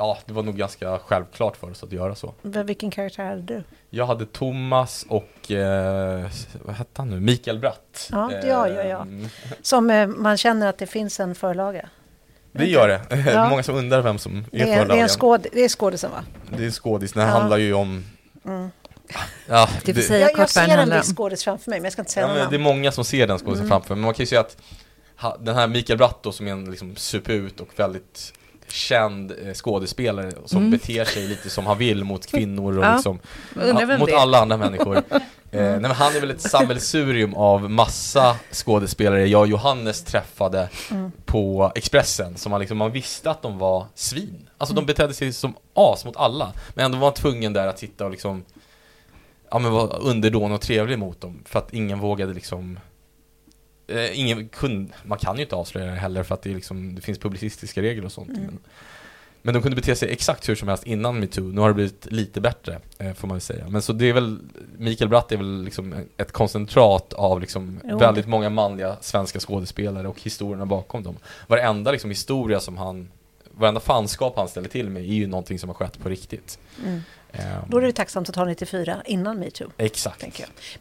ja, 0.01 0.17
det 0.25 0.33
var 0.33 0.43
nog 0.43 0.57
ganska 0.57 0.99
självklart 0.99 1.57
för 1.57 1.71
oss 1.71 1.83
att 1.83 1.91
göra 1.91 2.15
så. 2.15 2.33
Vilken 2.41 2.91
karaktär 2.91 3.25
hade 3.25 3.41
du? 3.41 3.63
Jag 3.89 4.05
hade 4.05 4.25
Thomas 4.25 5.05
och, 5.09 5.51
eh, 5.51 6.27
vad 6.61 6.75
hette 6.75 6.91
han 7.01 7.09
nu, 7.09 7.19
Mikael 7.19 7.59
Bratt. 7.59 8.09
Ja, 8.11 8.31
ja, 8.43 8.67
ja, 8.67 8.83
ja. 8.83 9.01
Ehm. 9.01 9.29
Som 9.61 9.89
eh, 9.89 10.07
man 10.07 10.37
känner 10.37 10.67
att 10.67 10.77
det 10.77 10.87
finns 10.87 11.19
en 11.19 11.35
förlaga. 11.35 11.89
Det 12.51 12.65
gör 12.65 12.87
det. 12.87 13.31
Ja. 13.31 13.49
Många 13.49 13.63
som 13.63 13.75
undrar 13.75 14.01
vem 14.01 14.17
som 14.17 14.37
är, 14.37 14.43
det 14.51 14.61
är 14.61 14.65
förlagen. 14.65 14.87
Det 14.87 14.97
är, 14.97 15.03
en 15.03 15.09
skåd, 15.09 15.47
det 15.53 15.63
är 15.63 15.69
skådisen 15.69 16.11
va? 16.11 16.23
Det 16.57 16.65
är 16.65 16.71
skådis, 16.71 17.13
det 17.13 17.21
ja. 17.21 17.27
handlar 17.27 17.57
ju 17.57 17.73
om 17.73 18.05
mm. 18.45 18.69
Ja, 19.47 19.69
det, 19.85 19.93
det, 19.93 20.19
jag, 20.19 20.31
jag 20.37 20.49
ser 20.49 20.77
en 20.77 20.89
viss 20.89 21.15
skådis 21.15 21.43
framför 21.43 21.69
mig, 21.69 21.79
men 21.79 21.83
jag 21.83 21.93
ska 21.93 22.01
inte 22.01 22.11
säga 22.11 22.27
ja, 22.27 22.33
namn. 22.33 22.49
Det 22.49 22.55
är 22.55 22.59
många 22.59 22.91
som 22.91 23.05
ser 23.05 23.27
den 23.27 23.37
skådisen 23.37 23.65
mm. 23.65 23.69
framför 23.69 23.89
mig, 23.89 23.95
men 23.95 24.05
man 24.05 24.13
kan 24.13 24.23
ju 24.23 24.27
säga 24.27 24.39
att 24.39 24.57
den 25.39 25.55
här 25.55 25.67
Mikael 25.67 25.97
Bratt 25.97 26.23
då, 26.23 26.31
som 26.31 26.47
är 26.47 26.51
en 26.51 26.71
liksom 26.71 26.95
superut 26.95 27.59
och 27.59 27.69
väldigt 27.75 28.33
känd 28.73 29.31
eh, 29.31 29.53
skådespelare 29.53 30.31
som 30.45 30.57
Mm. 30.59 30.71
beter 30.71 31.05
sig 31.05 31.27
lite 31.27 31.49
som 31.49 31.65
han 31.65 31.77
vill 31.77 32.03
mot 32.03 32.25
kvinnor 32.27 32.77
och 32.77 32.85
Ja. 32.85 32.93
liksom, 32.95 33.19
ja, 33.55 33.97
mot 33.97 34.11
alla 34.13 34.39
andra 34.41 34.57
människor. 34.57 35.03
Eh, 35.53 35.61
nej, 35.61 35.79
men 35.79 35.91
han 35.91 36.15
är 36.15 36.19
väl 36.19 36.31
ett 36.31 36.41
sammelsurium 36.41 37.33
av 37.33 37.69
massa 37.71 38.35
skådespelare 38.51 39.27
jag 39.27 39.41
och 39.41 39.47
Johannes 39.47 40.03
träffade 40.03 40.69
på 41.25 41.71
Expressen 41.75 42.37
som 42.37 42.49
man, 42.49 42.59
liksom, 42.59 42.77
man 42.77 42.91
visste 42.91 43.31
att 43.31 43.41
de 43.41 43.57
var 43.57 43.85
svin. 43.95 44.49
Alltså 44.57 44.75
de 44.75 44.85
betedde 44.85 45.13
sig 45.13 45.33
som 45.33 45.53
as 45.73 46.05
mot 46.05 46.17
alla, 46.17 46.53
men 46.73 46.85
ändå 46.85 46.97
var 46.97 47.07
man 47.07 47.13
tvungen 47.13 47.53
där 47.53 47.67
att 47.67 47.79
sitta 47.79 48.05
och 48.05 48.11
liksom 48.11 48.43
Ja 49.51 49.59
men 49.59 49.71
vara 49.71 49.87
underdånig 49.97 50.55
och 50.55 50.61
trevlig 50.61 50.99
mot 50.99 51.21
dem 51.21 51.39
för 51.45 51.59
att 51.59 51.73
ingen 51.73 51.99
vågade 51.99 52.33
liksom 52.33 52.79
eh, 53.87 54.19
Ingen 54.19 54.49
kunde, 54.49 54.93
man 55.03 55.17
kan 55.17 55.35
ju 55.35 55.41
inte 55.43 55.55
avslöja 55.55 55.85
det 55.91 55.97
heller 55.97 56.23
för 56.23 56.35
att 56.35 56.41
det, 56.41 56.49
liksom, 56.53 56.95
det 56.95 57.01
finns 57.01 57.19
publicistiska 57.19 57.81
regler 57.81 58.05
och 58.05 58.11
sånt 58.11 58.29
men, 58.29 58.59
men 59.41 59.53
de 59.53 59.61
kunde 59.61 59.75
bete 59.75 59.95
sig 59.95 60.11
exakt 60.11 60.49
hur 60.49 60.55
som 60.55 60.67
helst 60.67 60.83
innan 60.83 61.19
metoo, 61.19 61.43
nu 61.43 61.61
har 61.61 61.67
det 61.67 61.73
blivit 61.73 62.11
lite 62.11 62.41
bättre 62.41 62.79
eh, 62.97 63.13
får 63.13 63.27
man 63.27 63.35
väl 63.35 63.41
säga 63.41 63.67
Men 63.69 63.81
så 63.81 63.93
det 63.93 64.09
är 64.09 64.13
väl, 64.13 64.39
Mikael 64.77 65.09
Bratt 65.09 65.31
är 65.31 65.37
väl 65.37 65.63
liksom 65.63 65.95
ett 66.17 66.31
koncentrat 66.31 67.13
av 67.13 67.41
liksom 67.41 67.79
Jo. 67.89 67.97
väldigt 67.97 68.27
många 68.27 68.49
manliga 68.49 68.97
svenska 69.01 69.39
skådespelare 69.39 70.07
och 70.07 70.21
historierna 70.21 70.65
bakom 70.65 71.03
dem 71.03 71.17
Varenda 71.47 71.91
liksom 71.91 72.09
historia 72.09 72.59
som 72.59 72.77
han 72.77 73.11
Varenda 73.53 73.79
fanskap 73.79 74.33
han 74.37 74.47
ställer 74.47 74.69
till 74.69 74.89
med 74.89 75.03
är 75.03 75.13
ju 75.13 75.27
någonting 75.27 75.59
som 75.59 75.69
har 75.69 75.73
skett 75.73 75.99
på 75.99 76.09
riktigt 76.09 76.59
Mm. 76.85 77.01
Ehm, 77.31 77.61
Då 77.67 77.77
är 77.77 77.81
det 77.81 77.91
tacksamt 77.91 78.29
att 78.29 78.35
ha 78.35 78.45
94 78.45 79.01
innan 79.05 79.39
metoo. 79.39 79.71
Exakt. 79.77 80.25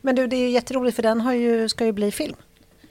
Men 0.00 0.14
du, 0.14 0.26
det 0.26 0.36
är 0.36 0.40
ju 0.40 0.48
jätteroligt 0.50 0.96
för 0.96 1.02
den 1.02 1.20
har 1.20 1.32
ju, 1.32 1.68
ska 1.68 1.84
ju 1.84 1.92
bli 1.92 2.10
film. 2.10 2.36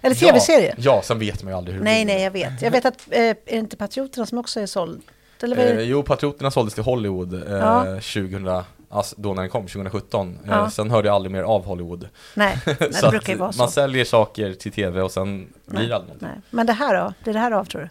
Eller 0.02 0.16
tv-serie. 0.16 0.74
Ja, 0.78 0.84
ja, 0.96 1.02
sen 1.02 1.20
vet 1.20 1.44
man 1.44 1.54
ju 1.54 1.58
aldrig 1.58 1.78
hur 1.78 1.84
det 1.84 1.90
Nej, 1.92 2.06
blir. 2.06 2.14
nej, 2.16 2.24
jag 2.24 2.32
vet. 2.32 2.62
Jag 2.62 2.72
vet 2.72 2.86
att, 2.86 3.08
eh, 3.12 3.20
är 3.22 3.36
det 3.46 3.56
inte 3.56 3.78
Patrioterna 3.78 4.26
som 4.26 4.38
också 4.38 4.60
är 4.60 4.66
såld? 4.66 5.02
Eller 5.44 5.56
vad 5.56 5.66
är 5.66 5.70
Eh, 5.72 5.78
det? 5.78 5.84
jo, 5.84 6.04
Patrioterna 6.04 6.52
såldes 6.52 6.74
till 6.74 6.84
Hollywood 6.84 7.34
eh, 7.34 7.54
Ja. 7.58 7.84
2000, 7.84 8.48
alltså 8.90 9.16
då 9.18 9.34
när 9.34 9.42
den 9.42 9.50
kom, 9.52 9.68
2017. 9.68 10.40
Eh, 10.44 10.50
Ja. 10.50 10.70
Sen 10.70 10.92
hörde 10.92 11.08
jag 11.08 11.16
aldrig 11.16 11.32
mer 11.32 11.44
av 11.44 11.66
Hollywood. 11.66 12.08
Nej, 12.34 12.58
nej 12.66 12.76
det 13.02 13.10
brukar 13.10 13.34
ju 13.34 13.40
vara 13.40 13.52
så. 13.52 13.58
man 13.58 13.72
säljer 13.72 14.06
saker 14.06 14.54
till 14.54 14.72
tv 14.72 15.02
och 15.02 15.12
sen 15.12 15.48
blir 15.66 15.80
Nej, 15.80 15.88
det 15.88 15.96
aldrig. 15.96 16.16
Nej. 16.20 16.32
Men 16.50 16.66
det 16.66 16.74
här 16.74 16.96
då? 17.04 17.14
Blir 17.24 17.34
det 17.34 17.40
här 17.40 17.52
av 17.52 17.66
tror 17.66 17.82
du? 17.82 17.90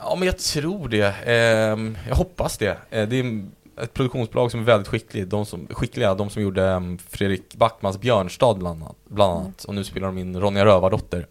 Ja, 0.00 0.14
men 0.18 0.26
jag 0.26 0.38
tror 0.38 0.88
det. 0.88 1.14
Ehm, 1.26 1.98
jag 2.08 2.16
hoppas 2.16 2.58
det. 2.58 2.76
Eh, 2.90 3.08
det 3.08 3.16
är 3.18 3.46
ett 3.82 3.94
produktionsbolag 3.94 4.50
som 4.50 4.60
är 4.60 4.64
väldigt 4.64 4.88
skickligt. 4.88 5.30
De 5.30 5.46
som, 5.46 5.66
skickliga, 5.70 6.14
de 6.14 6.30
som 6.30 6.42
gjorde 6.42 6.68
em, 6.68 6.98
Fredrik 6.98 7.54
Backmans 7.54 8.00
Björnstad 8.00 8.54
bland 8.54 8.82
annat. 8.82 8.96
Bland 9.08 9.32
Mm. 9.32 9.44
annat. 9.44 9.64
Och 9.64 9.74
nu 9.74 9.84
spelar 9.84 10.06
de 10.06 10.18
in 10.18 10.40
Ronja 10.40 10.64
Rövardotter. 10.64 11.26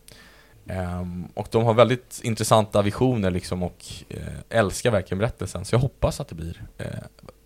Ehm, 0.67 1.25
och 1.33 1.47
de 1.51 1.63
har 1.63 1.73
väldigt 1.73 2.19
intressanta 2.23 2.81
visioner 2.81 3.31
liksom 3.31 3.63
och 3.63 3.85
eh, 4.09 4.19
älskar 4.49 4.91
verkligen 4.91 5.19
berättelsen. 5.19 5.65
Så 5.65 5.75
jag 5.75 5.79
hoppas 5.79 6.19
att 6.19 6.27
det 6.27 6.35
blir, 6.35 6.63
eh, 6.77 6.85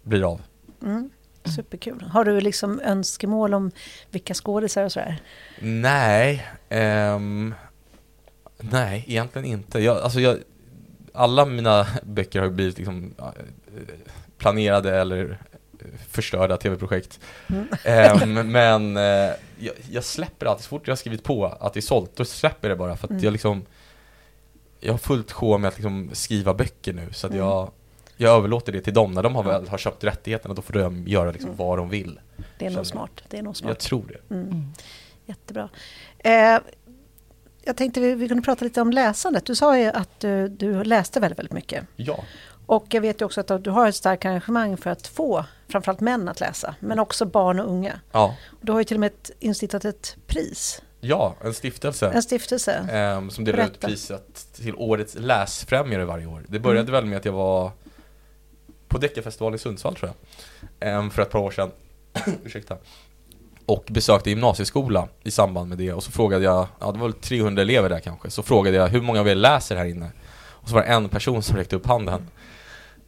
blir 0.04 0.32
av. 0.32 0.42
Mm. 0.84 1.10
Superkul. 1.56 2.02
Har 2.14 2.26
du 2.26 2.42
liksom 2.42 2.80
önskemål 2.80 3.54
om 3.54 3.72
vilka 4.12 4.34
skådisar 4.34 4.84
och 4.84 4.92
sådär? 4.92 5.22
Nej, 5.62 6.48
ehm, 6.70 7.54
nej 8.60 9.06
egentligen 9.08 9.48
inte. 9.48 9.80
Jag, 9.80 9.98
alltså 9.98 10.20
jag, 10.20 10.38
alla 11.14 11.46
mina 11.46 11.88
böcker 12.04 12.42
har 12.42 12.50
blivit 12.50 12.78
liksom 12.78 13.14
eh, 13.18 13.26
planerade 14.42 14.96
eller 15.02 15.38
eh, 15.80 15.86
förstörda 16.10 16.58
tv-projekt. 16.58 17.20
Mm. 17.50 17.68
Ehm, 17.84 18.52
men 18.52 18.98
eh, 18.98 19.34
jag, 19.60 19.74
jag 19.92 20.04
släpper 20.04 20.46
alltid, 20.46 20.64
så 20.64 20.70
fort 20.70 20.88
jag 20.88 20.92
har 20.92 20.98
skrivit 20.98 21.24
på 21.24 21.46
att 21.46 21.74
det 21.74 21.80
är 21.80 21.82
sålt, 21.82 22.16
då 22.16 22.26
släpper 22.26 22.70
jag 22.70 22.78
det 22.78 22.80
bara 22.80 22.98
för 22.98 23.08
att 23.08 23.12
Mm. 23.12 23.24
jag 23.24 23.32
liksom 23.32 23.66
Jag 24.80 24.94
har 24.94 24.98
fullt 24.98 25.32
sjå 25.32 25.58
med 25.58 25.68
att 25.68 25.76
liksom 25.78 26.10
skriva 26.14 26.54
böcker 26.54 26.94
nu 26.94 27.08
så 27.14 27.28
att 27.28 27.34
Mm. 27.34 27.46
jag 27.46 27.72
Jag 28.18 28.38
överlåter 28.38 28.72
det 28.72 28.82
till 28.82 28.94
dem 28.94 29.12
när 29.14 29.24
de 29.24 29.36
har 29.36 29.44
väl 29.44 29.68
har 29.68 29.78
köpt 29.78 30.04
rättigheterna, 30.04 30.54
då 30.54 30.62
får 30.62 30.74
de 30.74 31.08
göra 31.08 31.32
liksom 31.32 31.50
Mm. 31.50 31.58
vad 31.58 31.78
de 31.78 31.90
vill. 31.90 32.20
Det 32.58 32.66
är 32.66 32.70
nog 32.70 32.80
jag. 32.80 32.88
smart. 32.88 33.22
Det 33.30 33.38
är 33.38 33.42
nog 33.42 33.52
Jag 33.52 33.58
smart. 33.58 33.80
tror 33.80 34.04
det. 34.08 34.34
Mm. 34.36 34.48
Mm. 34.48 34.72
Jättebra. 35.26 35.70
Eh, 36.20 36.60
jag 37.64 37.78
tänkte 37.78 38.00
vi, 38.00 38.16
vi 38.16 38.28
kunde 38.28 38.44
prata 38.44 38.66
lite 38.66 38.82
om 38.82 38.92
läsandet. 38.92 39.46
Du 39.46 39.56
sa 39.56 39.78
ju 39.78 39.86
att 39.86 40.20
du, 40.20 40.48
du 40.48 40.84
läste 40.84 41.20
väldigt, 41.20 41.40
väldigt 41.40 41.54
mycket. 41.54 41.86
Ja. 41.96 42.24
Och 42.72 42.86
jag 42.90 43.02
vet 43.02 43.22
ju 43.22 43.26
också 43.26 43.42
att 43.42 43.64
du 43.64 43.70
har 43.70 43.88
ett 43.88 43.96
starkt 43.96 44.26
engagemang 44.26 44.78
för 44.78 44.90
att 44.90 45.08
få 45.08 45.46
framförallt 45.70 46.00
män 46.00 46.28
att 46.30 46.40
läsa, 46.40 46.76
men 46.80 47.00
också 47.00 47.26
barn 47.26 47.60
och 47.60 47.70
unga. 47.70 48.00
Ja. 48.12 48.36
Du 48.62 48.72
har 48.72 48.80
ju 48.80 48.84
till 48.84 48.96
och 48.98 49.00
med 49.00 49.08
ett, 49.08 49.32
instiftat 49.40 49.86
ett 49.86 50.16
pris, 50.28 50.82
Ja, 51.00 51.36
en 51.42 51.54
stiftelse. 51.54 52.10
en 52.10 52.24
stiftelse. 52.24 52.72
Ehm, 52.92 53.30
som 53.30 53.44
delar 53.46 53.60
ut 53.64 53.66
Berätta. 53.72 53.88
priset 53.88 54.48
till 54.54 54.76
årets 54.76 55.16
läsfrämjare 55.20 56.06
varje 56.06 56.26
år. 56.26 56.44
Det 56.48 56.60
började 56.60 56.82
Mm. 56.90 56.92
väl 56.92 57.06
med 57.06 57.18
att 57.18 57.26
jag 57.26 57.32
var 57.34 57.72
på 58.88 58.98
Deckarfestivalen 58.98 59.56
i 59.56 59.60
Sundsvall 59.60 59.96
tror 59.96 60.12
jag. 60.80 60.90
Ehm, 60.90 61.10
för 61.12 61.22
ett 61.22 61.30
par 61.30 61.40
år 61.40 61.52
sedan. 61.52 61.72
Ursäkta. 62.44 62.78
Och 63.66 63.84
besökte 63.90 64.30
gymnasieskola 64.30 65.08
i 65.24 65.32
samband 65.32 65.70
med 65.70 65.78
det. 65.78 65.94
Och 65.94 66.04
så 66.04 66.12
frågade 66.12 66.44
jag, 66.44 66.68
ja 66.80 66.92
det 66.92 67.00
var 67.00 67.08
väl 67.08 67.14
300 67.14 67.62
elever 67.62 67.90
där 67.90 68.00
kanske. 68.00 68.30
Så 68.30 68.44
frågade 68.44 68.78
jag 68.78 68.88
hur 68.88 69.02
många 69.02 69.20
av 69.20 69.28
er 69.28 69.36
läser 69.36 69.76
här 69.76 69.86
inne? 69.86 70.12
Och 70.36 70.70
så 70.70 70.76
var 70.76 70.82
det 70.82 70.88
en 70.88 71.10
person 71.10 71.44
som 71.44 71.58
räckte 71.58 71.76
upp 71.76 71.86
handen. 71.86 72.28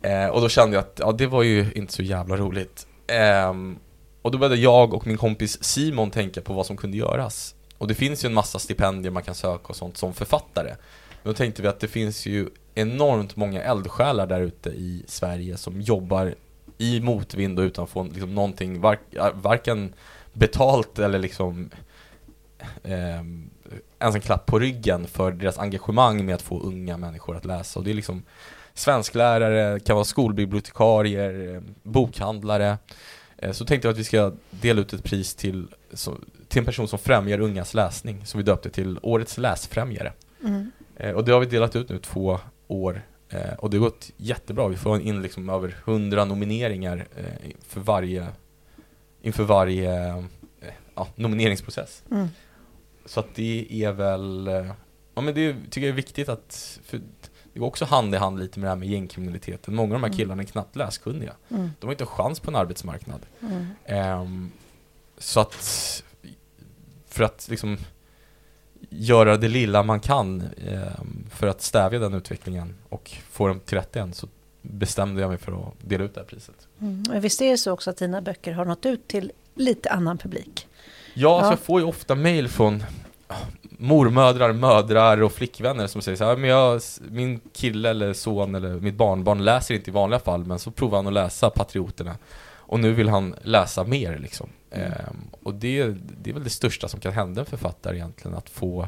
Eh, 0.04 0.28
och 0.28 0.42
då 0.42 0.50
kände 0.50 0.76
jag 0.76 0.82
att 0.82 1.00
ja, 1.00 1.12
det 1.12 1.28
var 1.28 1.44
ju 1.44 1.72
inte 1.76 1.94
så 1.94 2.04
jävla 2.04 2.38
roligt. 2.38 2.88
Eh, 3.08 3.54
och 4.22 4.32
då 4.32 4.38
började 4.38 4.56
jag 4.56 4.94
och 4.94 5.08
min 5.08 5.18
kompis 5.18 5.64
Simon 5.64 6.12
tänka 6.12 6.42
på 6.42 6.54
vad 6.54 6.66
som 6.66 6.78
kunde 6.78 6.98
göras. 6.98 7.56
Och 7.78 7.88
det 7.88 7.96
finns 7.96 8.26
ju 8.26 8.28
en 8.28 8.34
massa 8.34 8.60
stipendier 8.60 9.12
man 9.12 9.24
kan 9.24 9.36
söka 9.36 9.68
och 9.68 9.76
sånt 9.76 9.98
som 9.98 10.14
författare. 10.14 10.76
Men 11.24 11.34
då 11.34 11.34
tänkte 11.34 11.62
vi 11.62 11.68
att 11.68 11.80
det 11.80 11.88
finns 11.88 12.26
ju 12.26 12.50
enormt 12.76 13.36
många 13.36 13.62
eldsjälar 13.62 14.28
där 14.28 14.42
ute 14.42 14.70
i 14.70 15.04
Sverige 15.08 15.58
som 15.58 15.82
jobbar 15.82 16.36
i 16.78 17.00
motvind 17.00 17.60
och 17.60 17.64
utan 17.64 17.84
att 17.84 17.90
få 17.90 18.04
liksom 18.04 18.36
någonting, 18.36 18.82
var, 18.82 18.98
varken 19.34 19.94
betalt 20.34 21.00
eller 21.00 21.20
liksom 21.20 21.70
eh, 22.84 23.22
ens 24.00 24.16
en 24.16 24.22
klapp 24.22 24.46
på 24.46 24.60
ryggen 24.60 25.08
för 25.08 25.32
deras 25.32 25.60
engagemang 25.60 26.26
med 26.26 26.36
att 26.36 26.42
få 26.42 26.60
unga 26.60 26.98
människor 26.98 27.38
att 27.38 27.46
läsa. 27.46 27.80
Och 27.80 27.86
det 27.86 27.92
är 27.92 27.96
liksom 27.96 28.24
svensklärare, 28.74 29.80
kan 29.80 29.96
vara 29.96 30.06
skolbibliotekarier, 30.06 31.56
eh, 31.56 31.62
bokhandlare. 31.84 32.78
Eh, 33.38 33.52
Så 33.52 33.66
tänkte 33.66 33.88
jag 33.88 33.94
att 33.94 34.00
vi 34.00 34.04
ska 34.04 34.32
dela 34.50 34.82
ut 34.82 34.94
ett 34.94 35.04
pris 35.04 35.36
till, 35.36 35.68
till 36.48 36.60
en 36.60 36.66
person 36.66 36.88
som 36.88 37.00
främjar 37.00 37.40
ungas 37.40 37.74
läsning. 37.74 38.26
Så 38.26 38.38
vi 38.38 38.44
döpte 38.44 38.70
till 38.70 39.00
Årets 39.02 39.38
läsfrämjare. 39.38 40.14
Mm. 40.44 40.72
Eh, 40.96 41.12
Och 41.12 41.26
det 41.26 41.32
har 41.32 41.40
vi 41.40 41.46
delat 41.46 41.76
ut 41.76 41.90
nu 41.90 42.00
två 42.00 42.40
år. 42.68 43.02
Och 43.58 43.70
det 43.70 43.78
har 43.78 43.84
gått 43.84 44.12
jättebra. 44.18 44.68
Vi 44.68 44.76
får 44.76 45.02
in 45.02 45.22
liksom 45.22 45.50
över 45.50 45.76
100 45.86 46.26
nomineringar 46.26 47.08
för 47.68 47.80
varje, 47.82 48.28
inför 49.22 49.44
varje 49.44 50.24
ja, 50.96 51.08
nomineringsprocess. 51.16 52.04
Mm. 52.12 52.28
Så 53.06 53.20
att 53.20 53.36
det 53.36 53.68
är 53.84 53.92
väl, 53.92 54.50
ja 55.16 55.22
men 55.22 55.34
det 55.34 55.54
tycker 55.70 55.82
jag 55.82 55.90
är 55.90 55.96
viktigt 55.96 56.30
att, 56.30 56.80
för 56.86 57.02
det 57.54 57.60
går 57.60 57.68
också 57.68 57.86
hand 57.86 58.16
i 58.16 58.18
hand 58.18 58.40
lite 58.40 58.60
med 58.60 58.66
det 58.68 58.70
här 58.72 58.76
med 58.76 58.88
gängkriminaliteten. 58.90 59.76
Många 59.76 59.96
av 59.96 60.02
de 60.02 60.04
här 60.04 60.10
Mm. 60.10 60.18
killarna 60.18 60.42
är 60.42 60.46
knappt 60.48 60.76
läskunniga. 60.76 61.34
Mm. 61.50 61.70
De 61.80 61.86
har 61.88 61.92
inte 61.94 62.04
en 62.04 62.08
chans 62.08 62.40
på 62.40 62.52
en 62.52 62.56
arbetsmarknad. 62.56 63.20
Mm. 63.42 63.66
Ehm, 63.86 64.52
så 65.18 65.40
att, 65.40 66.04
för 67.08 67.24
att 67.24 67.48
liksom 67.50 67.78
göra 68.90 69.38
det 69.38 69.48
lilla 69.48 69.84
man 69.84 70.00
kan 70.00 70.42
ehm, 70.68 71.26
för 71.30 71.48
att 71.48 71.62
stävja 71.62 72.00
den 72.00 72.14
utvecklingen 72.14 72.76
och 72.90 73.12
få 73.30 73.48
dem 73.48 73.60
till 73.60 73.78
rätta 73.78 74.00
igen 74.00 74.14
så 74.14 74.28
bestämde 74.62 75.22
jag 75.22 75.30
mig 75.30 75.38
för 75.38 75.52
att 75.68 75.74
dela 75.82 76.04
ut 76.04 76.14
det 76.14 76.20
här 76.22 76.28
priset. 76.28 76.68
Mm. 76.82 77.22
Visst 77.22 77.42
är 77.42 77.52
det 77.52 77.58
så 77.58 77.72
också 77.72 77.90
att 77.90 77.98
dina 77.98 78.22
böcker 78.22 78.52
har 78.54 78.66
nått 78.66 78.86
ut 78.86 79.08
till 79.08 79.32
lite 79.56 79.90
annan 79.90 80.18
publik? 80.18 80.68
Ja, 81.14 81.30
alltså 81.36 81.46
Ja. 81.48 81.52
jag 81.52 81.60
får 81.60 81.80
ju 81.80 81.86
ofta 81.86 82.16
mail 82.16 82.48
från 82.50 82.84
mormödrar, 83.84 84.54
mödrar 84.54 85.22
och 85.22 85.32
flickvänner 85.32 85.88
som 85.88 86.02
säger 86.02 86.16
så 86.16 86.26
här, 86.26 86.38
men 86.38 86.50
jag, 86.50 86.82
min 87.10 87.40
kille 87.54 87.90
eller 87.90 88.14
son 88.14 88.56
eller 88.56 88.80
mitt 88.80 88.96
barnbarn 88.96 89.44
läser 89.44 89.76
inte 89.76 89.90
i 89.90 89.94
vanliga 89.94 90.20
fall 90.20 90.46
men 90.46 90.60
så 90.60 90.72
provar 90.72 90.98
han 90.98 91.08
att 91.08 91.14
läsa 91.14 91.50
Patrioterna 91.50 92.18
och 92.74 92.80
nu 92.80 92.94
vill 92.94 93.10
han 93.10 93.36
läsa 93.42 93.84
mer 93.84 94.18
liksom. 94.20 94.50
Mm. 94.72 94.92
Ehm, 94.92 95.18
och 95.44 95.54
det, 95.54 95.88
det 96.22 96.30
är 96.30 96.34
väl 96.34 96.44
det 96.44 96.50
största 96.50 96.88
som 96.88 97.00
kan 97.00 97.14
hända 97.14 97.42
en 97.42 97.46
författare 97.46 97.96
egentligen, 97.96 98.38
att 98.38 98.50
få 98.50 98.88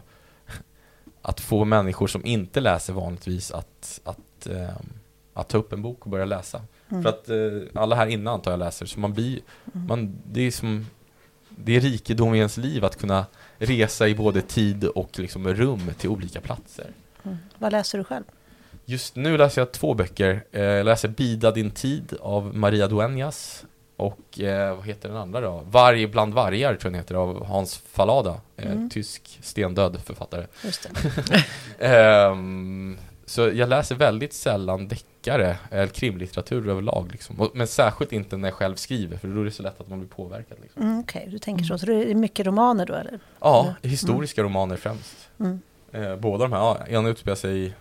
att 1.22 1.40
få 1.40 1.66
människor 1.66 2.08
som 2.08 2.26
inte 2.26 2.60
läser 2.60 2.94
vanligtvis 2.94 3.52
att, 3.52 4.02
att, 4.04 4.48
ehm, 4.48 4.90
att 5.34 5.50
ta 5.50 5.58
upp 5.58 5.74
en 5.74 5.82
bok 5.82 6.06
och 6.06 6.10
börja 6.10 6.26
läsa. 6.26 6.62
Mm. 6.90 7.04
För 7.04 7.10
att 7.10 7.30
eh, 7.30 7.82
alla 7.82 7.96
här 7.96 8.08
inne 8.08 8.32
antar 8.32 8.52
jag 8.52 8.60
läser, 8.60 8.86
så 8.86 9.00
man 9.00 9.14
blir, 9.14 9.40
Mm. 9.74 9.88
man, 9.88 10.18
det 10.26 10.42
är 10.42 10.52
som 10.52 10.86
det 11.50 11.76
är 11.76 11.80
rikedom 11.80 12.36
i 12.36 12.38
ens 12.38 12.58
liv 12.58 12.86
att 12.86 12.98
kunna 12.98 13.26
resa 13.58 14.08
i 14.08 14.16
både 14.16 14.42
tid 14.42 14.84
och 14.84 15.20
liksom 15.20 15.48
rum 15.54 15.92
till 15.98 16.10
olika 16.10 16.42
platser. 16.42 16.88
Mm. 17.24 17.38
Vad 17.58 17.72
läser 17.72 17.98
du 17.98 18.04
själv? 18.04 18.24
Just 18.86 19.16
nu 19.16 19.38
läser 19.38 19.62
jag 19.62 19.72
två 19.72 19.94
böcker. 19.94 20.44
Eh, 20.52 20.62
Jag 20.64 20.86
läser 20.86 21.08
Bida 21.08 21.52
din 21.52 21.72
tid 21.72 22.14
av 22.22 22.56
Maria 22.56 22.88
Dueñas 22.88 23.64
och 23.98 24.40
eh, 24.40 24.76
vad 24.76 24.86
heter 24.86 25.10
den 25.10 25.18
andra 25.18 25.42
då? 25.42 25.64
Varg 25.72 26.08
bland 26.08 26.34
vargar 26.34 26.70
tror 26.76 26.80
jag 26.84 26.94
den 26.94 27.00
heter 27.02 27.16
av 27.16 27.46
Hans 27.46 27.78
Fallada, 27.92 28.42
eh, 28.58 28.72
Mm. 28.72 28.90
tysk 28.90 29.40
stendöd 29.42 29.98
författare. 30.06 30.46
Just 30.64 30.90
det. 30.94 31.44
Ehm, 31.88 32.98
så 33.26 33.42
jag 33.42 33.70
läser 33.70 33.96
väldigt 33.96 34.34
sällan 34.34 34.88
deckare 34.88 35.58
eller 35.72 35.88
krimlitteratur 35.88 36.70
överlag 36.70 37.12
liksom. 37.12 37.50
Men 37.54 37.68
särskilt 37.68 38.12
inte 38.12 38.38
när 38.38 38.48
jag 38.48 38.56
själv 38.56 38.76
skriver 38.76 39.18
för 39.18 39.28
då 39.28 39.42
är 39.42 39.46
det 39.46 39.52
så 39.52 39.64
lätt 39.64 39.82
att 39.82 39.90
man 39.90 40.00
blir 40.00 40.10
påverkad. 40.10 40.58
Liksom. 40.62 40.82
Mm, 40.82 41.00
Okej, 41.00 41.20
okay. 41.20 41.32
du 41.32 41.40
tänker 41.40 41.64
så. 41.64 41.78
Så 41.78 41.86
det 41.86 42.12
är 42.12 42.16
mycket 42.16 42.46
romaner 42.46 42.86
då 42.86 42.94
eller? 42.94 43.20
Ja, 43.40 43.76
eller? 43.80 43.90
historiska 43.90 44.42
mm. 44.42 44.54
romaner 44.54 44.76
främst. 44.76 45.30
Mm. 45.40 45.60
Eh, 45.92 46.16
båda 46.16 46.44
de 46.44 46.54
här, 46.54 46.60
ja, 46.60 46.88
ena 46.88 47.10
utspelar 47.10 47.36
sig 47.36 47.74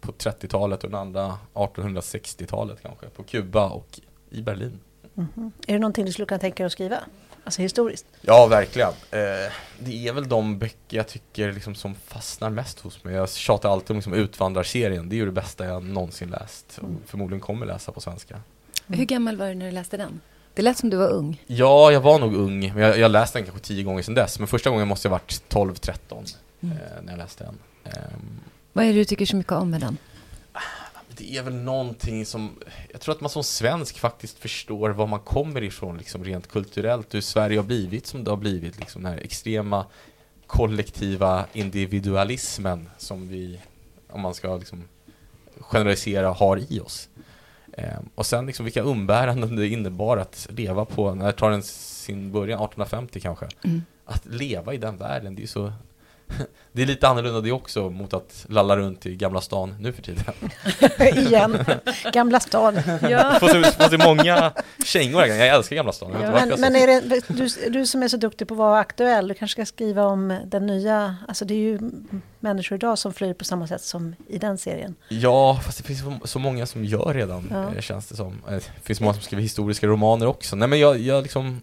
på 0.00 0.12
30-talet 0.12 0.84
och 0.84 0.90
den 0.90 1.00
andra 1.00 1.38
1860-talet 1.54 2.82
kanske, 2.82 3.06
på 3.06 3.22
Kuba 3.22 3.68
och 3.68 4.00
i 4.30 4.42
Berlin. 4.42 4.80
Mm. 5.16 5.52
Är 5.66 5.72
det 5.72 5.78
någonting 5.78 6.04
du 6.04 6.12
skulle 6.12 6.26
kunna 6.26 6.38
tänka 6.38 6.62
dig 6.62 6.66
att 6.66 6.72
skriva? 6.72 6.98
Alltså 7.46 7.62
historiskt? 7.62 8.06
Ja, 8.20 8.46
verkligen. 8.46 8.88
Eh, 8.88 9.52
det 9.78 10.08
är 10.08 10.12
väl 10.12 10.28
de 10.28 10.58
böcker 10.58 10.96
jag 10.96 11.08
tycker 11.08 11.52
liksom 11.52 11.74
som 11.74 11.94
fastnar 11.94 12.50
mest 12.50 12.80
hos 12.80 13.04
mig. 13.04 13.14
Jag 13.14 13.30
tjatar 13.30 13.70
alltid 13.70 13.90
om 13.90 13.96
liksom 13.96 14.14
Utvandrarserien. 14.14 15.08
Det 15.08 15.14
är 15.14 15.18
ju 15.18 15.26
det 15.26 15.32
bästa 15.32 15.64
jag 15.64 15.84
någonsin 15.84 16.30
läst 16.30 16.78
och 16.78 16.88
mm. 16.88 17.00
förmodligen 17.06 17.40
kommer 17.40 17.66
läsa 17.66 17.92
på 17.92 18.00
svenska. 18.00 18.34
Mm. 18.34 18.98
Hur 18.98 19.06
gammal 19.06 19.36
var 19.36 19.48
du 19.48 19.54
när 19.54 19.66
du 19.66 19.72
läste 19.72 19.96
den? 19.96 20.20
Det 20.54 20.62
lät 20.62 20.78
som 20.78 20.90
du 20.90 20.96
var 20.96 21.08
ung. 21.08 21.42
Ja, 21.46 21.92
jag 21.92 22.00
var 22.00 22.18
nog 22.18 22.34
ung. 22.34 22.72
Men 22.74 22.82
jag, 22.82 22.98
jag 22.98 23.10
läste 23.10 23.38
den 23.38 23.46
kanske 23.46 23.64
tio 23.64 23.82
gånger 23.82 24.02
sedan 24.02 24.14
dess. 24.14 24.38
Men 24.38 24.48
första 24.48 24.70
gången 24.70 24.88
måste 24.88 25.08
jag 25.08 25.10
ha 25.10 25.18
varit 25.18 25.42
12-13 25.48 26.36
mm. 26.60 26.76
eh, 26.76 26.82
när 27.02 27.12
jag 27.12 27.18
läste 27.18 27.44
den. 27.44 27.58
Um, 27.84 28.40
Vad 28.72 28.84
är 28.84 28.88
det 28.88 28.94
du 28.94 29.04
tycker 29.04 29.26
så 29.26 29.36
mycket 29.36 29.52
om 29.52 29.70
med 29.70 29.80
den? 29.80 29.96
Det 31.18 31.36
är 31.36 31.42
väl 31.42 31.54
någonting 31.54 32.26
som, 32.26 32.50
jag 32.92 33.00
tror 33.00 33.14
att 33.14 33.20
man 33.20 33.30
som 33.30 33.44
svensk 33.44 33.98
faktiskt 33.98 34.38
förstår 34.38 34.90
var 34.90 35.06
man 35.06 35.20
kommer 35.20 35.62
ifrån 35.62 35.98
liksom 35.98 36.24
rent 36.24 36.48
kulturellt, 36.48 37.14
hur 37.14 37.20
Sverige 37.20 37.58
har 37.58 37.64
blivit 37.64 38.06
som 38.06 38.24
det 38.24 38.30
har 38.30 38.36
blivit, 38.36 38.78
liksom 38.78 39.02
den 39.02 39.12
här 39.12 39.20
extrema 39.20 39.86
kollektiva 40.46 41.46
individualismen 41.52 42.88
som 42.98 43.28
vi, 43.28 43.60
om 44.08 44.20
man 44.20 44.34
ska 44.34 44.56
liksom 44.56 44.84
generalisera, 45.60 46.28
har 46.28 46.72
i 46.72 46.80
oss. 46.80 47.08
Eh, 47.72 47.98
och 48.14 48.26
sen 48.26 48.46
liksom 48.46 48.64
vilka 48.64 48.82
umbäranden 48.82 49.56
det 49.56 49.68
innebar 49.68 50.16
att 50.16 50.48
leva 50.50 50.84
på, 50.84 51.14
när 51.14 51.32
tar 51.32 51.50
den 51.50 51.62
sin 51.62 52.32
början, 52.32 52.58
1850 52.60 53.20
kanske, 53.20 53.48
mm. 53.64 53.82
att 54.04 54.26
leva 54.26 54.74
i 54.74 54.78
den 54.78 54.96
världen, 54.96 55.34
det 55.34 55.42
är 55.42 55.46
så 55.46 55.72
det 56.72 56.82
är 56.82 56.86
lite 56.86 57.08
annorlunda 57.08 57.40
det 57.40 57.52
också 57.52 57.90
mot 57.90 58.14
att 58.14 58.46
lalla 58.48 58.76
runt 58.76 59.06
i 59.06 59.16
Gamla 59.16 59.40
stan 59.40 59.74
nu 59.80 59.92
för 59.92 60.02
tiden. 60.02 60.24
Igen, 61.26 61.64
Gamla 62.12 62.40
stan. 62.40 62.74
ja. 63.10 63.36
Fast 63.40 63.52
det 63.90 63.96
är 63.96 64.06
många 64.06 64.52
kängor 64.84 65.20
här, 65.20 65.26
jag 65.26 65.48
älskar 65.48 65.76
Gamla 65.76 65.92
stan. 65.92 66.10
Ja, 66.22 66.30
men, 66.32 66.60
men 66.60 66.76
är 66.76 66.86
det, 66.86 67.22
du, 67.28 67.70
du 67.70 67.86
som 67.86 68.02
är 68.02 68.08
så 68.08 68.16
duktig 68.16 68.48
på 68.48 68.54
att 68.54 68.58
vara 68.58 68.78
aktuell, 68.78 69.28
du 69.28 69.34
kanske 69.34 69.52
ska 69.52 69.66
skriva 69.66 70.04
om 70.04 70.38
den 70.46 70.66
nya, 70.66 71.16
alltså 71.28 71.44
det 71.44 71.54
är 71.54 71.58
ju 71.58 71.78
människor 72.40 72.76
idag 72.76 72.98
som 72.98 73.14
flyr 73.14 73.34
på 73.34 73.44
samma 73.44 73.66
sätt 73.66 73.82
som 73.82 74.14
i 74.28 74.38
den 74.38 74.58
serien. 74.58 74.94
Ja, 75.08 75.60
fast 75.64 75.78
det 75.78 75.84
finns 75.84 76.02
så 76.24 76.38
många 76.38 76.66
som 76.66 76.84
gör 76.84 77.14
redan, 77.14 77.48
ja. 77.50 77.74
Eh, 77.74 77.80
känns 77.80 78.06
det 78.08 78.16
som. 78.16 78.42
Eh, 78.48 78.54
det 78.54 78.82
finns 78.82 79.00
många 79.00 79.14
som 79.14 79.22
skriver 79.22 79.42
historiska 79.42 79.86
romaner 79.86 80.26
också. 80.26 80.56
Nej 80.56 80.68
men 80.68 80.78
jag, 80.78 80.98
jag 80.98 81.22
liksom... 81.22 81.60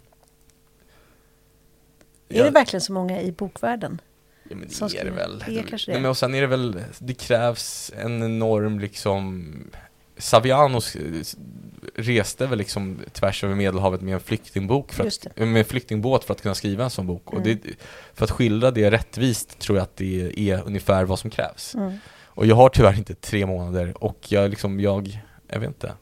Är 2.30 2.44
det 2.44 2.50
verkligen 2.50 2.82
så 2.82 2.94
många 2.94 3.22
i 3.22 3.32
bokvärlden? 3.32 4.02
Ja 4.50 4.56
men 4.56 4.68
det 4.90 5.00
är 5.00 5.06
det 5.06 5.12
väl. 5.12 5.44
Det 5.48 5.60
är 5.60 5.64
kanske 5.64 5.92
det. 5.92 6.00
Men 6.00 6.10
och 6.10 6.18
sen 6.18 6.36
är 6.36 6.42
det 6.42 6.48
väl, 6.48 6.84
det 7.00 7.14
krävs 7.14 7.92
en 7.98 8.24
enorm 8.24 8.80
liksom 8.80 9.54
Saviano 10.18 10.80
reste 11.96 12.48
väl 12.48 12.58
liksom 12.58 13.00
tvärs 13.12 13.44
över 13.44 13.56
Medelhavet 13.56 14.02
med 14.02 14.14
en 14.14 14.20
flyktingbok 14.20 14.94
för 14.94 15.08
att, 15.08 15.38
med 15.38 15.58
en 15.58 15.66
flyktingbåt 15.66 16.24
för 16.24 16.34
att 16.34 16.42
kunna 16.42 16.56
skriva 16.56 16.84
en 16.84 16.90
sån 16.90 17.08
bok. 17.08 17.24
Mm. 17.32 17.38
Och 17.38 17.48
det, 17.48 17.60
för 18.14 18.26
att 18.26 18.32
skildra 18.32 18.72
det 18.72 18.92
rättvist 18.92 19.60
tror 19.60 19.78
jag 19.78 19.84
att 19.84 19.96
det 19.96 20.50
är 20.50 20.64
ungefär 20.66 21.06
vad 21.06 21.20
som 21.20 21.30
krävs. 21.30 21.76
Mm. 21.76 21.98
Och 22.26 22.46
jag 22.46 22.56
har 22.56 22.70
tyvärr 22.70 22.98
inte 22.98 23.16
tre 23.16 23.46
månader 23.46 24.04
och 24.04 24.18
jag 24.28 24.50
liksom, 24.50 24.80
jag, 24.80 25.20
jag 25.48 25.60
vet 25.60 25.68
inte. 25.68 25.94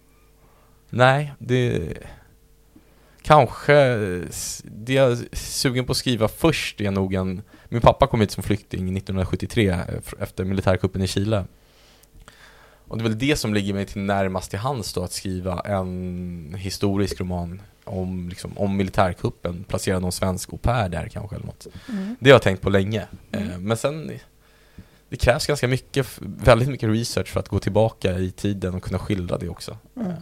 Nej, 0.89 1.33
det 1.39 1.97
Kanske, 3.23 3.97
det 4.63 4.93
jag 4.93 5.11
är 5.11 5.35
sugen 5.35 5.85
på 5.85 5.91
att 5.91 5.97
skriva 5.97 6.27
först 6.27 6.81
är 6.81 6.91
nog 6.91 7.13
en 7.13 7.41
Min 7.73 7.81
pappa 7.81 8.07
kom 8.07 8.21
hit 8.21 8.31
som 8.31 8.43
flykting 8.43 8.97
1973 8.97 9.69
eh, 9.69 9.79
efter 10.19 10.45
militärkuppen 10.45 11.01
i 11.01 11.07
Chile 11.07 11.45
Och 12.87 12.97
det 12.97 13.01
är 13.01 13.09
väl 13.09 13.17
det 13.17 13.35
som 13.35 13.53
ligger 13.53 13.73
mig 13.73 13.85
till 13.85 14.01
närmast 14.01 14.49
till 14.49 14.59
hands 14.59 14.93
då 14.93 15.03
att 15.03 15.11
skriva 15.11 15.59
en 15.59 16.55
historisk 16.57 17.19
roman 17.19 17.61
om, 17.83 18.29
liksom, 18.29 18.57
om 18.57 18.77
militärkuppen, 18.77 19.63
placera 19.63 19.99
någon 19.99 20.11
svensk 20.11 20.53
au 20.53 20.57
pair 20.57 20.89
där 20.89 21.07
kanske 21.07 21.35
eller 21.35 21.45
något 21.45 21.67
mm. 21.89 22.15
Det 22.19 22.29
har 22.29 22.35
jag 22.35 22.41
tänkt 22.41 22.61
på 22.61 22.69
länge 22.69 23.07
mm. 23.31 23.49
Eh, 23.49 23.57
men 23.57 23.77
sen 23.77 24.11
det 25.09 25.17
krävs 25.17 25.47
ganska 25.47 25.67
mycket, 25.67 26.07
väldigt 26.21 26.69
mycket 26.69 26.89
research 26.89 27.27
för 27.27 27.39
att 27.39 27.49
gå 27.49 27.59
tillbaka 27.59 28.19
i 28.19 28.31
tiden 28.31 28.75
och 28.75 28.83
kunna 28.83 28.99
skildra 28.99 29.37
det 29.37 29.49
också. 29.49 29.77
Mm. 29.95 30.07
Um, 30.07 30.17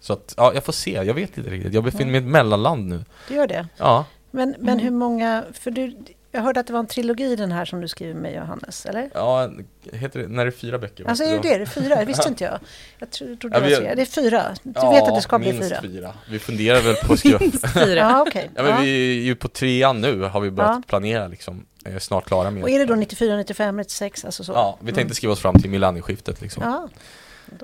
så 0.00 0.12
att, 0.12 0.34
ja, 0.36 0.54
jag 0.54 0.64
får 0.64 0.72
se. 0.72 0.90
Jag 0.90 1.14
vet 1.14 1.38
inte 1.38 1.50
riktigt. 1.50 1.74
Jag 1.74 1.84
befinner 1.84 2.12
mig 2.12 2.20
i 2.20 2.24
ett 2.24 2.30
mellanland 2.30 2.86
nu. 2.86 3.04
Du 3.28 3.34
gör 3.34 3.46
det? 3.46 3.68
Ja. 3.76 4.04
Men, 4.34 4.54
men 4.58 4.78
hur 4.78 4.90
många, 4.90 5.44
för 5.52 5.70
du, 5.70 5.96
jag 6.32 6.42
hörde 6.42 6.60
att 6.60 6.66
det 6.66 6.72
var 6.72 6.80
en 6.80 6.86
trilogi 6.86 7.36
den 7.36 7.52
här 7.52 7.64
som 7.64 7.80
du 7.80 7.88
skriver 7.88 8.14
med 8.14 8.34
Johannes, 8.34 8.86
eller? 8.86 9.10
Ja, 9.14 9.50
heter 9.92 10.20
det, 10.20 10.28
när 10.28 10.44
det 10.44 10.48
är 10.48 10.52
fyra 10.52 10.78
böcker. 10.78 11.08
Alltså 11.08 11.24
är 11.24 11.30
det 11.30 11.48
det? 11.48 11.56
Det 11.58 11.62
är 11.62 11.66
fyra? 11.66 11.96
Det 11.96 12.04
visste 12.04 12.28
inte 12.28 12.44
jag. 12.44 12.58
Jag 12.98 13.10
trodde 13.10 13.48
det 13.48 13.60
var 13.60 13.68
tre. 13.68 13.94
Det 13.94 14.02
är 14.02 14.06
fyra? 14.06 14.56
Du 14.62 14.72
ja, 14.74 14.90
vet 14.90 15.02
att 15.02 15.14
det 15.14 15.22
ska 15.22 15.38
bli 15.38 15.52
fyra? 15.52 15.78
fyra. 15.82 16.14
Vi 16.30 16.38
funderar 16.38 16.80
väl 16.80 16.94
på 16.94 17.12
att 17.12 17.18
skriva... 17.18 17.38
fyra? 17.74 18.00
Ja. 18.00 18.22
Okay. 18.22 18.48
Ja, 18.54 18.62
men 18.62 18.70
ja. 18.70 18.80
vi 18.80 19.18
är 19.18 19.22
ju 19.22 19.34
på 19.34 19.48
trean 19.48 20.00
nu, 20.00 20.22
har 20.22 20.40
vi 20.40 20.50
börjat 20.50 20.76
ja. 20.76 20.82
planera 20.86 21.28
liksom. 21.28 21.66
Är 21.84 21.98
snart 21.98 22.26
klara 22.26 22.50
med. 22.50 22.62
Och 22.62 22.70
är 22.70 22.78
det 22.78 22.86
då 22.86 22.94
94, 22.94 23.36
95, 23.36 23.76
96? 23.76 24.24
Alltså 24.24 24.44
så? 24.44 24.52
Ja, 24.52 24.78
vi 24.80 24.86
tänkte 24.86 25.00
mm. 25.00 25.14
skriva 25.14 25.32
oss 25.32 25.40
fram 25.40 25.54
till 25.60 25.70
millennieskiftet 25.70 26.40
liksom. 26.40 26.62
Ja. 26.62 26.88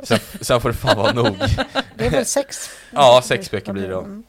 Sen, 0.03 0.19
sen, 0.41 0.61
får 0.61 0.69
det 0.69 0.75
fan 0.75 0.97
vara 0.97 1.12
nog. 1.12 1.27
Det 1.95 2.07
är 2.07 2.11
väl 2.11 2.27
sex? 2.27 2.71
Ja, 2.91 3.23
sex 3.25 3.51
böcker 3.51 3.73
blir 3.73 3.83
det 3.83 3.89
då. 3.89 4.23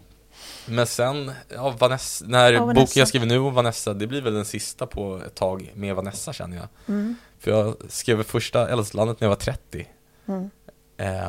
Men 0.70 0.88
sen, 0.88 1.32
ja, 1.50 1.76
Vanessa, 1.80 2.26
när 2.28 2.54
ja, 2.54 2.66
boken 2.66 2.88
jag 2.96 3.08
skriver 3.08 3.26
nu 3.26 3.38
om 3.38 3.54
Vanessa, 3.54 3.94
det 3.94 4.08
blir 4.08 4.22
väl 4.22 4.34
den 4.34 4.46
sista 4.46 4.86
på 4.86 5.22
ett 5.28 5.36
tag 5.36 5.72
med 5.76 5.96
Vanessa 5.96 6.34
känner 6.34 6.58
jag. 6.58 6.68
Mm. 6.88 7.16
För 7.40 7.52
jag 7.52 7.76
skrev 7.90 8.24
första 8.24 8.70
Eldslandet 8.70 9.20
när 9.20 9.26
jag 9.26 9.30
var 9.30 9.36
30. 9.36 9.88
Mm. 10.28 10.50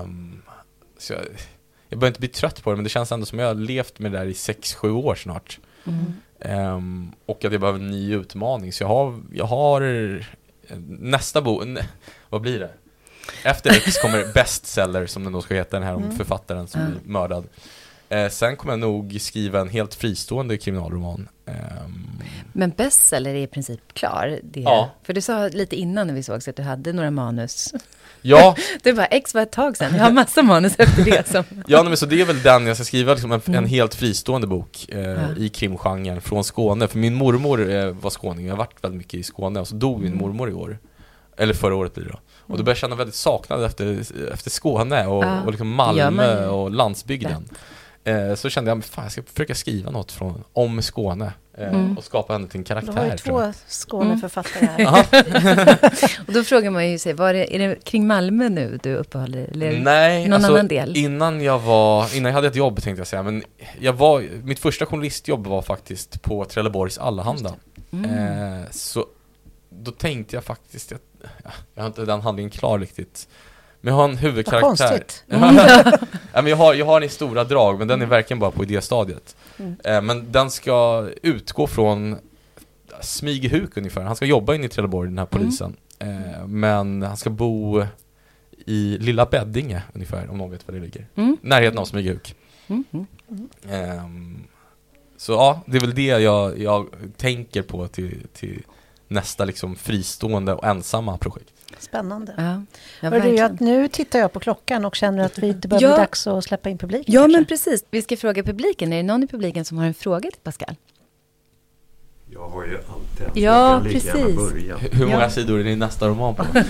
Um, 0.02 0.42
så 0.98 1.12
jag, 1.12 1.22
jag 1.88 1.98
börjar 1.98 2.10
inte 2.10 2.20
bli 2.20 2.28
trött 2.28 2.62
på 2.62 2.70
det, 2.70 2.76
men 2.76 2.84
det 2.84 2.90
känns 2.90 3.12
ändå 3.12 3.26
som 3.26 3.38
att 3.38 3.42
jag 3.42 3.48
har 3.48 3.54
levt 3.54 3.98
med 3.98 4.12
det 4.12 4.18
där 4.18 4.26
i 4.26 4.32
6-7 4.32 4.90
år 4.90 5.14
snart. 5.14 5.58
Mm. 5.84 6.74
Um, 6.74 7.12
och 7.26 7.44
att 7.44 7.52
jag 7.52 7.60
behöver 7.60 7.78
en 7.78 7.90
ny 7.90 8.14
utmaning. 8.14 8.72
Så 8.72 8.82
jag 8.82 8.88
har, 8.88 9.20
jag 9.32 9.44
har 9.44 9.80
nästa 10.88 11.42
bok, 11.42 11.64
vad 12.28 12.40
blir 12.40 12.60
det? 12.60 12.70
Efter 13.44 13.70
X 13.70 13.98
kommer 13.98 14.32
Bestseller, 14.34 15.06
som 15.06 15.24
den 15.24 15.32
då 15.32 15.42
ska 15.42 15.54
heta, 15.54 15.76
den 15.76 15.86
här 15.86 15.94
om 15.94 16.02
mm. 16.02 16.16
författaren 16.16 16.68
som 16.68 16.80
mm. 16.80 16.92
blir 16.92 17.12
mördad. 17.12 17.48
Eh, 18.10 18.28
sen 18.28 18.56
kommer 18.56 18.72
jag 18.72 18.80
nog 18.80 19.18
skriva 19.20 19.60
en 19.60 19.68
helt 19.68 19.94
fristående 19.94 20.58
kriminalroman. 20.58 21.28
Eh, 21.46 21.54
Men 22.52 22.70
Bestseller 22.70 23.34
är 23.34 23.42
i 23.42 23.46
princip 23.46 23.94
klar? 23.94 24.40
Det, 24.42 24.60
ja. 24.60 24.90
För 25.02 25.12
du 25.12 25.20
sa 25.20 25.48
lite 25.48 25.76
innan 25.76 26.06
när 26.06 26.14
vi 26.14 26.22
sågs 26.22 26.48
att 26.48 26.56
du 26.56 26.62
hade 26.62 26.92
några 26.92 27.10
manus. 27.10 27.74
Ja. 28.22 28.56
du 28.82 28.92
bara, 28.92 29.06
X 29.06 29.34
var 29.34 29.42
ett 29.42 29.52
tag 29.52 29.76
sedan, 29.76 29.94
jag 29.96 30.04
har 30.04 30.10
massa 30.10 30.42
manus 30.42 30.74
efter 30.78 31.04
det. 31.04 31.28
Som... 31.28 31.44
ja, 31.66 31.82
men 31.82 31.96
så 31.96 32.06
det 32.06 32.20
är 32.20 32.24
väl 32.24 32.42
den 32.42 32.66
jag 32.66 32.76
ska 32.76 32.84
skriva, 32.84 33.12
liksom 33.12 33.32
en, 33.32 33.40
mm. 33.46 33.64
en 33.64 33.70
helt 33.70 33.94
fristående 33.94 34.46
bok 34.46 34.86
eh, 34.88 35.00
ja. 35.00 35.36
i 35.36 35.48
krimgenren 35.48 36.20
från 36.20 36.44
Skåne. 36.44 36.88
För 36.88 36.98
min 36.98 37.14
mormor 37.14 37.70
eh, 37.70 37.90
var 37.90 38.10
skåning, 38.10 38.46
jag 38.46 38.52
har 38.52 38.58
varit 38.58 38.84
väldigt 38.84 38.98
mycket 38.98 39.14
i 39.14 39.22
Skåne 39.22 39.60
och 39.60 39.68
så 39.68 39.74
dog 39.74 40.00
min 40.00 40.12
mm. 40.12 40.18
mormor 40.18 40.50
i 40.50 40.52
år. 40.52 40.78
Eller 41.36 41.54
förra 41.54 41.74
året 41.74 41.94
blir 41.94 42.04
det 42.04 42.10
då. 42.10 42.18
Och 42.38 42.56
då 42.58 42.64
började 42.64 42.70
jag 42.70 42.76
känna 42.76 42.96
väldigt 42.96 43.14
saknad 43.14 43.64
efter, 43.64 44.00
efter 44.32 44.50
Skåne 44.50 45.06
och, 45.06 45.24
ja. 45.24 45.42
och 45.42 45.50
liksom 45.50 45.68
Malmö 45.68 46.46
och 46.46 46.70
landsbygden. 46.70 47.48
Eh, 48.10 48.34
så 48.34 48.50
kände 48.50 48.70
jag, 48.70 48.84
fan 48.84 49.04
jag 49.04 49.12
ska 49.12 49.22
försöka 49.22 49.54
skriva 49.54 49.90
något 49.90 50.12
från, 50.12 50.44
om 50.52 50.82
Skåne 50.82 51.32
eh, 51.58 51.68
mm. 51.68 51.98
och 51.98 52.04
skapa 52.04 52.32
henne 52.32 52.48
till 52.48 52.58
en 52.58 52.64
karaktär. 52.64 52.92
Du 52.92 52.98
har 53.32 53.46
ju 53.46 53.52
två 53.52 53.52
Skåneförfattare 53.68 54.66
här. 54.66 55.06
och 56.26 56.32
då 56.32 56.44
frågar 56.44 56.70
man 56.70 56.90
ju 56.90 56.98
sig, 56.98 57.12
var 57.12 57.32
det, 57.32 57.56
är 57.56 57.58
det 57.58 57.84
kring 57.84 58.06
Malmö 58.06 58.48
nu 58.48 58.78
du 58.82 58.94
uppehåller 58.94 59.38
dig? 59.38 59.48
Eller 59.52 59.80
Nej, 59.80 60.22
någon 60.24 60.32
alltså, 60.32 60.52
annan 60.52 60.68
del? 60.68 60.96
innan 60.96 61.40
jag 61.40 61.58
var, 61.58 62.16
innan 62.16 62.30
jag 62.30 62.34
hade 62.34 62.48
ett 62.48 62.56
jobb 62.56 62.82
tänkte 62.82 63.00
jag 63.00 63.06
säga, 63.06 63.22
men 63.22 63.42
jag 63.80 63.92
var, 63.92 64.24
mitt 64.42 64.58
första 64.58 64.86
journalistjobb 64.86 65.46
var 65.46 65.62
faktiskt 65.62 66.22
på 66.22 66.44
Trelleborgs 66.44 66.98
Allehanda. 66.98 67.54
Mm. 67.92 68.10
Eh, 68.10 68.70
så 68.70 69.06
då 69.70 69.90
tänkte 69.90 70.36
jag 70.36 70.44
faktiskt, 70.44 70.90
jag, 70.90 71.00
jag 71.74 71.82
har 71.82 71.86
inte 71.86 72.04
den 72.04 72.20
handlingen 72.20 72.50
klar 72.50 72.78
riktigt. 72.78 73.28
Men 73.80 73.94
jag 73.94 74.00
har 74.00 74.08
en 74.08 74.16
huvudkaraktär. 74.16 74.68
Vad 74.68 74.78
konstigt. 74.78 75.24
Mm. 75.30 75.56
ja, 76.32 76.42
men 76.42 76.46
jag, 76.46 76.56
har, 76.56 76.74
jag 76.74 76.86
har 76.86 77.00
den 77.00 77.06
i 77.06 77.12
stora 77.12 77.44
drag, 77.44 77.78
men 77.78 77.88
den 77.88 78.00
är 78.00 78.04
mm. 78.04 78.10
verkligen 78.10 78.38
bara 78.38 78.50
på 78.50 78.62
idéstadiet. 78.62 79.36
Mm. 79.58 79.76
Eh, 79.84 80.02
men 80.02 80.32
den 80.32 80.50
ska 80.50 81.08
utgå 81.22 81.66
från 81.66 82.16
Smygehuk 83.00 83.76
ungefär. 83.76 84.02
Han 84.02 84.16
ska 84.16 84.24
jobba 84.26 84.54
inne 84.54 84.66
i 84.66 84.68
Trelleborg, 84.68 85.08
den 85.08 85.18
här 85.18 85.28
mm. 85.32 85.44
polisen. 85.44 85.76
Mm. 85.98 86.34
Eh, 86.34 86.46
men 86.46 87.02
han 87.02 87.16
ska 87.16 87.30
bo 87.30 87.84
i 88.66 88.98
Lilla 89.00 89.26
Beddinge 89.26 89.82
ungefär, 89.92 90.30
om 90.30 90.38
någon 90.38 90.50
vet 90.50 90.68
var 90.68 90.74
det 90.74 90.80
ligger. 90.80 91.06
Mm. 91.14 91.36
Närheten 91.40 91.78
av 91.78 91.84
Smygehuk. 91.84 92.34
Eh, 93.68 94.04
så 95.16 95.32
ja, 95.32 95.60
det 95.66 95.76
är 95.76 95.80
väl 95.80 95.94
det 95.94 96.02
jag, 96.02 96.58
jag 96.58 96.86
tänker 97.16 97.62
på 97.62 97.88
till, 97.88 98.26
till 98.32 98.62
nästa 99.08 99.44
liksom 99.44 99.76
fristående 99.76 100.54
och 100.54 100.64
ensamma 100.64 101.18
projekt. 101.18 101.54
Spännande. 101.78 102.34
Ja, 102.36 102.62
ja, 103.00 103.10
Hör 103.10 103.20
du, 103.20 103.38
att 103.38 103.60
nu 103.60 103.88
tittar 103.88 104.18
jag 104.18 104.32
på 104.32 104.40
klockan 104.40 104.84
och 104.84 104.94
känner 104.94 105.24
att 105.24 105.38
vi, 105.38 105.52
det 105.52 105.68
börjar 105.68 105.82
Ja. 105.82 105.88
bli 105.88 105.96
dags 105.96 106.26
att 106.26 106.44
släppa 106.44 106.68
in 106.68 106.78
publiken. 106.78 107.14
Ja, 107.14 107.20
kanske. 107.20 107.38
men 107.38 107.44
precis. 107.44 107.84
Vi 107.90 108.02
ska 108.02 108.16
fråga 108.16 108.42
publiken. 108.42 108.92
Är 108.92 108.96
det 108.96 109.02
någon 109.02 109.22
i 109.22 109.26
publiken 109.26 109.64
som 109.64 109.78
har 109.78 109.84
en 109.86 109.94
fråga 109.94 110.20
till 110.30 110.40
Pascal? 110.42 110.74
Jag 112.32 112.48
har 112.48 112.64
ju 112.64 112.74
alltid 112.76 113.26
en 113.36 113.42
Ja, 113.42 113.80
fråga, 113.82 113.92
precis. 113.92 114.36
börja. 114.36 114.76
Hur 114.76 115.06
många 115.06 115.20
Ja. 115.20 115.30
sidor 115.30 115.60
är 115.60 115.64
din 115.64 115.78
nästa 115.78 116.08
roman 116.08 116.34
på? 116.34 116.42
Eh, 116.58 116.64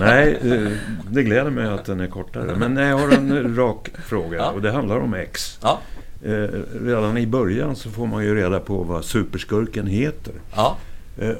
nej, 0.00 0.38
eh, 0.42 0.72
det 1.10 1.22
gläder 1.22 1.50
mig 1.50 1.66
att 1.68 1.84
den 1.84 2.00
är 2.00 2.06
kortare. 2.06 2.56
Men 2.56 2.76
jag 2.76 2.98
har 2.98 3.10
en 3.12 3.56
rak 3.56 3.90
fråga 4.04 4.36
Ja. 4.38 4.50
och 4.50 4.62
det 4.62 4.70
handlar 4.72 4.96
om 5.00 5.14
X. 5.14 5.58
Ja, 5.62 5.78
Eh, 6.24 6.48
redan 6.82 7.18
i 7.18 7.26
början 7.26 7.76
så 7.76 7.90
får 7.90 8.06
man 8.06 8.24
ju 8.24 8.34
reda 8.34 8.60
på 8.60 8.82
vad 8.82 9.04
superskurken 9.04 9.86
heter. 9.86 10.34
ja 10.56 10.76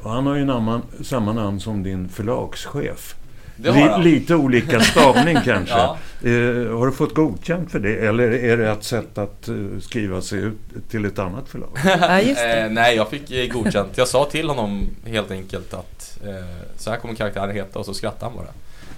och 0.02 0.10
han 0.10 0.26
har 0.26 0.36
ju 0.36 0.44
namn, 0.44 0.82
samma 1.02 1.32
namn 1.32 1.60
som 1.60 1.82
din 1.82 2.08
förlagschef. 2.08 3.14
det 3.56 3.70
har 3.70 3.80
jag. 3.80 4.00
lite 4.04 4.34
olika 4.34 4.80
stavning 4.80 5.38
kanske. 5.44 5.74
Ja. 5.74 5.98
Eh, 6.22 6.78
har 6.78 6.86
du 6.86 6.92
fått 6.92 7.14
godkänt 7.14 7.70
för 7.70 7.78
det? 7.78 7.96
Eller 8.06 8.30
är 8.30 8.56
det 8.56 8.70
ett 8.70 8.84
sätt 8.84 9.18
att 9.18 9.48
eh, 9.48 9.54
skriva 9.80 10.22
sig 10.22 10.38
ut 10.38 10.58
till 10.90 11.04
ett 11.04 11.18
annat 11.18 11.48
förlag? 11.48 11.70
Ja, 11.84 12.20
just 12.20 12.40
det. 12.40 12.60
Eh, 12.60 12.70
nej, 12.70 12.96
jag 12.96 13.08
fick 13.08 13.30
eh, 13.30 13.46
godkänt. 13.46 13.90
Jag 13.94 14.08
sa 14.08 14.24
till 14.24 14.48
honom 14.48 14.88
helt 15.06 15.30
enkelt 15.30 15.74
att 15.74 16.18
eh, 16.24 16.66
så 16.76 16.90
här 16.90 16.96
kommer 16.98 17.14
karaktären 17.14 17.50
heta 17.56 17.78
och 17.78 17.86
så 17.86 17.94
skrattade 17.94 18.24
han 18.24 18.36
bara. 18.36 18.52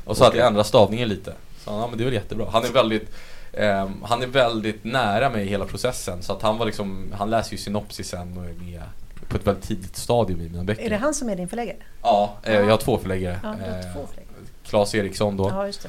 Och 0.05 0.17
så 0.17 0.25
att 0.25 0.29
Okej. 0.29 0.39
jag 0.39 0.47
ändrade 0.47 0.69
stavningen 0.69 1.09
lite. 1.09 1.33
Så 1.65 1.71
han, 1.71 1.81
ja 1.81 1.87
men 1.87 1.99
det 1.99 2.03
är 2.03 2.07
väl 2.07 2.15
jättebra. 2.15 2.47
Han 2.53 2.65
är 2.65 2.69
väldigt 2.73 3.11
ehm, 3.53 3.93
han 4.03 4.23
är 4.23 4.27
väldigt 4.27 4.85
nära 4.85 5.31
mig 5.31 5.47
i 5.47 5.49
hela 5.49 5.65
processen 5.65 6.23
så 6.23 6.33
att 6.33 6.43
han 6.43 6.59
var 6.59 6.67
liksom, 6.67 7.13
han 7.19 7.31
läser 7.31 7.53
ju 7.53 7.59
synopsisen 7.59 8.39
och 8.39 8.45
är 8.45 8.53
med 8.65 8.83
på 9.29 9.37
ett 9.37 9.47
väldigt 9.47 9.65
tidigt 9.65 9.97
stadium 9.97 10.41
i 10.41 10.49
mina 10.49 10.65
böcker. 10.65 10.83
Är 10.85 10.91
det 10.91 10.97
han 10.97 11.15
som 11.15 11.29
är 11.29 11.37
din 11.37 11.49
förläggare? 11.49 11.77
Ja, 12.03 12.37
eh, 12.43 12.55
jag 12.55 12.67
har 12.71 12.77
två 12.77 12.99
förläggare. 12.99 13.41
Ja, 13.43 13.49
har 13.49 13.55
Eh, 13.55 13.61
två 13.95 14.07
förläggare. 14.07 14.25
Claes 14.65 14.95
Eriksson 14.95 15.37
då 15.37 15.49
Ja, 15.49 15.67
just 15.67 15.89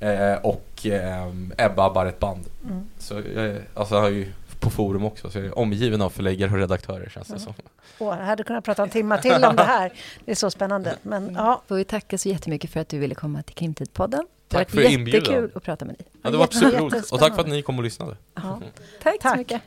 det. 0.00 0.12
eh, 0.14 0.36
och 0.44 0.86
ehm, 0.86 1.52
Ebba 1.58 1.90
Barrettband. 1.90 2.44
Mm. 2.64 2.84
Så 2.98 3.14
jag, 3.34 3.58
alltså 3.74 3.94
jag 3.94 4.02
har 4.02 4.08
ju 4.10 4.32
på 4.60 4.70
forum 4.70 5.04
också 5.04 5.30
så 5.30 5.38
jag 5.38 5.46
är 5.46 5.58
omgiven 5.58 6.02
av 6.02 6.10
förläggare 6.10 6.50
och 6.50 6.56
redaktörer 6.56 7.08
känns 7.08 7.28
det 7.28 7.38
som. 7.38 7.54
Åh, 7.98 8.16
jag 8.18 8.26
hade 8.26 8.42
kunnat 8.44 8.64
prata 8.64 8.82
en 8.82 8.90
timme 8.90 9.22
till 9.22 9.44
om 9.44 9.56
det 9.56 9.62
här. 9.62 9.92
Det 10.24 10.30
är 10.30 10.34
så 10.34 10.50
spännande. 10.50 10.96
Men 11.02 11.34
ja, 11.34 11.62
Får 11.68 11.76
vi 11.76 11.84
tacka 11.84 12.18
så 12.18 12.28
jättemycket 12.28 12.70
för 12.70 12.80
att 12.80 12.88
du 12.88 12.98
ville 12.98 13.14
komma 13.14 13.42
till 13.42 13.54
Krimtidpodden. 13.54 14.26
Det 14.48 14.56
Tack 14.56 14.70
för 14.70 14.90
inbjudan. 14.90 15.20
jättekul 15.20 15.50
att 15.54 15.62
prata 15.62 15.84
med 15.84 15.94
dig. 15.94 16.06
Ja, 16.22 16.30
det 16.30 16.36
var 16.36 16.46
superroligt. 16.46 17.12
Och 17.12 17.18
tack 17.18 17.34
för 17.34 17.40
att 17.40 17.48
ni 17.48 17.62
kom 17.62 17.78
och 17.78 17.84
lyssnade. 17.84 18.16
ja. 18.34 18.60
Tack, 19.02 19.20
Tack. 19.20 19.32
så 19.32 19.38
mycket. 19.38 19.62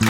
Jag 0.00 0.08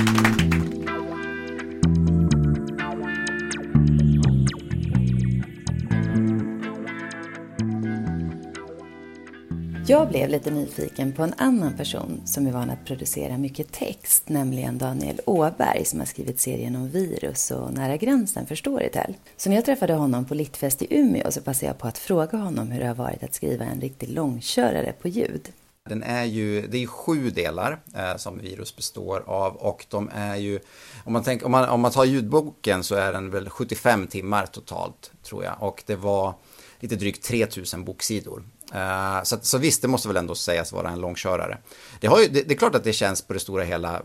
blev 10.09 10.28
lite 10.28 10.51
nyfiken 10.51 11.12
på 11.12 11.22
en 11.22 11.34
annan 11.36 11.76
person 11.76 12.20
som 12.24 12.47
är 12.47 12.53
van 12.53 12.70
att 12.70 12.84
producera 12.84 13.39
mycket 13.39 13.72
text, 13.72 14.28
nämligen 14.28 14.78
Daniel 14.78 15.20
Åberg 15.26 15.84
som 15.84 15.99
har 15.99 16.07
skrivit 16.07 16.41
serien 16.41 16.76
om 16.76 16.89
virus 16.89 17.51
och 17.51 17.72
Nära 17.72 17.97
gränsen 17.97 18.47
för 18.47 18.55
Storytel. 18.55 19.14
Så 19.36 19.49
när 19.49 19.57
jag 19.57 19.64
träffade 19.64 19.95
honom 19.95 20.24
på 20.24 20.34
Littfest 20.34 20.82
i 20.82 20.86
Umeå 20.91 21.30
så 21.30 21.41
passade 21.41 21.66
jag 21.66 21.78
på 21.78 21.89
att 21.89 21.99
fråga 21.99 22.39
honom 22.39 22.70
hur 22.70 22.80
det 22.80 22.86
har 22.86 22.95
varit 22.95 23.22
att 23.22 23.34
skriva 23.34 23.64
en 23.64 23.80
riktig 23.80 24.09
långkörare 24.09 24.93
på 24.93 25.09
ljud. 25.09 25.49
Den 25.89 26.03
är 26.03 26.24
ju, 26.24 26.66
det 26.66 26.82
är 26.82 26.86
sju 26.86 27.30
delar 27.30 27.80
eh, 27.95 28.16
som 28.16 28.39
virus 28.39 28.76
består 28.76 29.22
av 29.26 29.57
och 29.57 29.86
de 29.89 30.11
är 30.14 30.36
ju, 30.36 30.61
om 31.05 31.12
man, 31.12 31.22
tänker, 31.22 31.47
om, 31.47 31.53
man, 31.53 31.68
om 31.68 31.80
man 31.80 31.91
tar 31.91 32.05
ljudboken 32.05 32.84
så 32.84 32.95
är 32.95 33.12
den 33.12 33.30
väl 33.30 33.51
75 33.51 34.07
timmar 34.07 34.47
totalt 34.47 35.12
tror 35.22 35.45
jag 35.45 35.55
och 35.59 35.82
det 35.86 35.97
var 35.97 36.34
lite 36.80 36.97
drygt 36.97 37.24
3000 37.24 37.84
boksidor. 37.84 38.45
Eh, 38.74 39.22
så, 39.22 39.39
så 39.43 39.59
visst, 39.59 39.82
det 39.82 39.89
måste 39.89 40.09
väl 40.09 40.16
ändå 40.16 40.34
sägas 40.34 40.72
vara 40.72 40.91
en 40.91 41.01
långkörare. 41.01 41.59
Det, 42.01 42.07
har 42.07 42.20
ju, 42.20 42.28
det, 42.28 42.43
det 42.43 42.55
är 42.55 42.59
klart 42.59 42.74
att 42.74 42.84
det 42.84 42.93
känns 42.93 43.22
på 43.22 43.32
det 43.32 43.41
stora 43.41 43.64
hela 43.64 44.03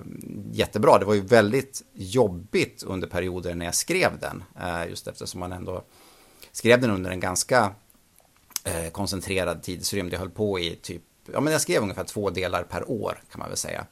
jättebra. 0.51 0.99
Det 0.99 1.05
var 1.05 1.13
ju 1.13 1.21
väldigt 1.21 1.81
jobbigt 1.93 2.83
under 2.83 3.07
perioder 3.07 3.55
när 3.55 3.65
jag 3.65 3.75
skrev 3.75 4.19
den, 4.19 4.43
eh, 4.61 4.89
just 4.89 5.07
eftersom 5.07 5.39
man 5.39 5.51
ändå 5.51 5.83
skrev 6.51 6.81
den 6.81 6.91
under 6.91 7.11
en 7.11 7.19
ganska 7.19 7.71
eh, 8.63 8.91
koncentrerad 8.91 9.63
tidsrymd. 9.63 10.13
Jag 10.13 10.19
höll 10.19 10.29
på 10.29 10.59
i 10.59 10.75
typ, 10.75 11.01
ja 11.31 11.39
men 11.39 11.53
jag 11.53 11.61
skrev 11.61 11.81
ungefär 11.81 12.03
två 12.03 12.29
delar 12.29 12.63
per 12.63 12.91
år 12.91 13.21
kan 13.31 13.39
man 13.39 13.49
väl 13.49 13.57
säga. 13.57 13.85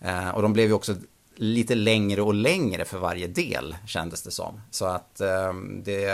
Eh, 0.00 0.28
och 0.28 0.42
de 0.42 0.52
blev 0.52 0.66
ju 0.66 0.72
också 0.72 0.94
lite 1.36 1.74
längre 1.74 2.22
och 2.22 2.34
längre 2.34 2.84
för 2.84 2.98
varje 2.98 3.26
del 3.26 3.76
kändes 3.86 4.22
det 4.22 4.30
som. 4.30 4.60
Så 4.70 4.84
att 4.84 5.20
eh, 5.20 5.52
det, 5.84 6.06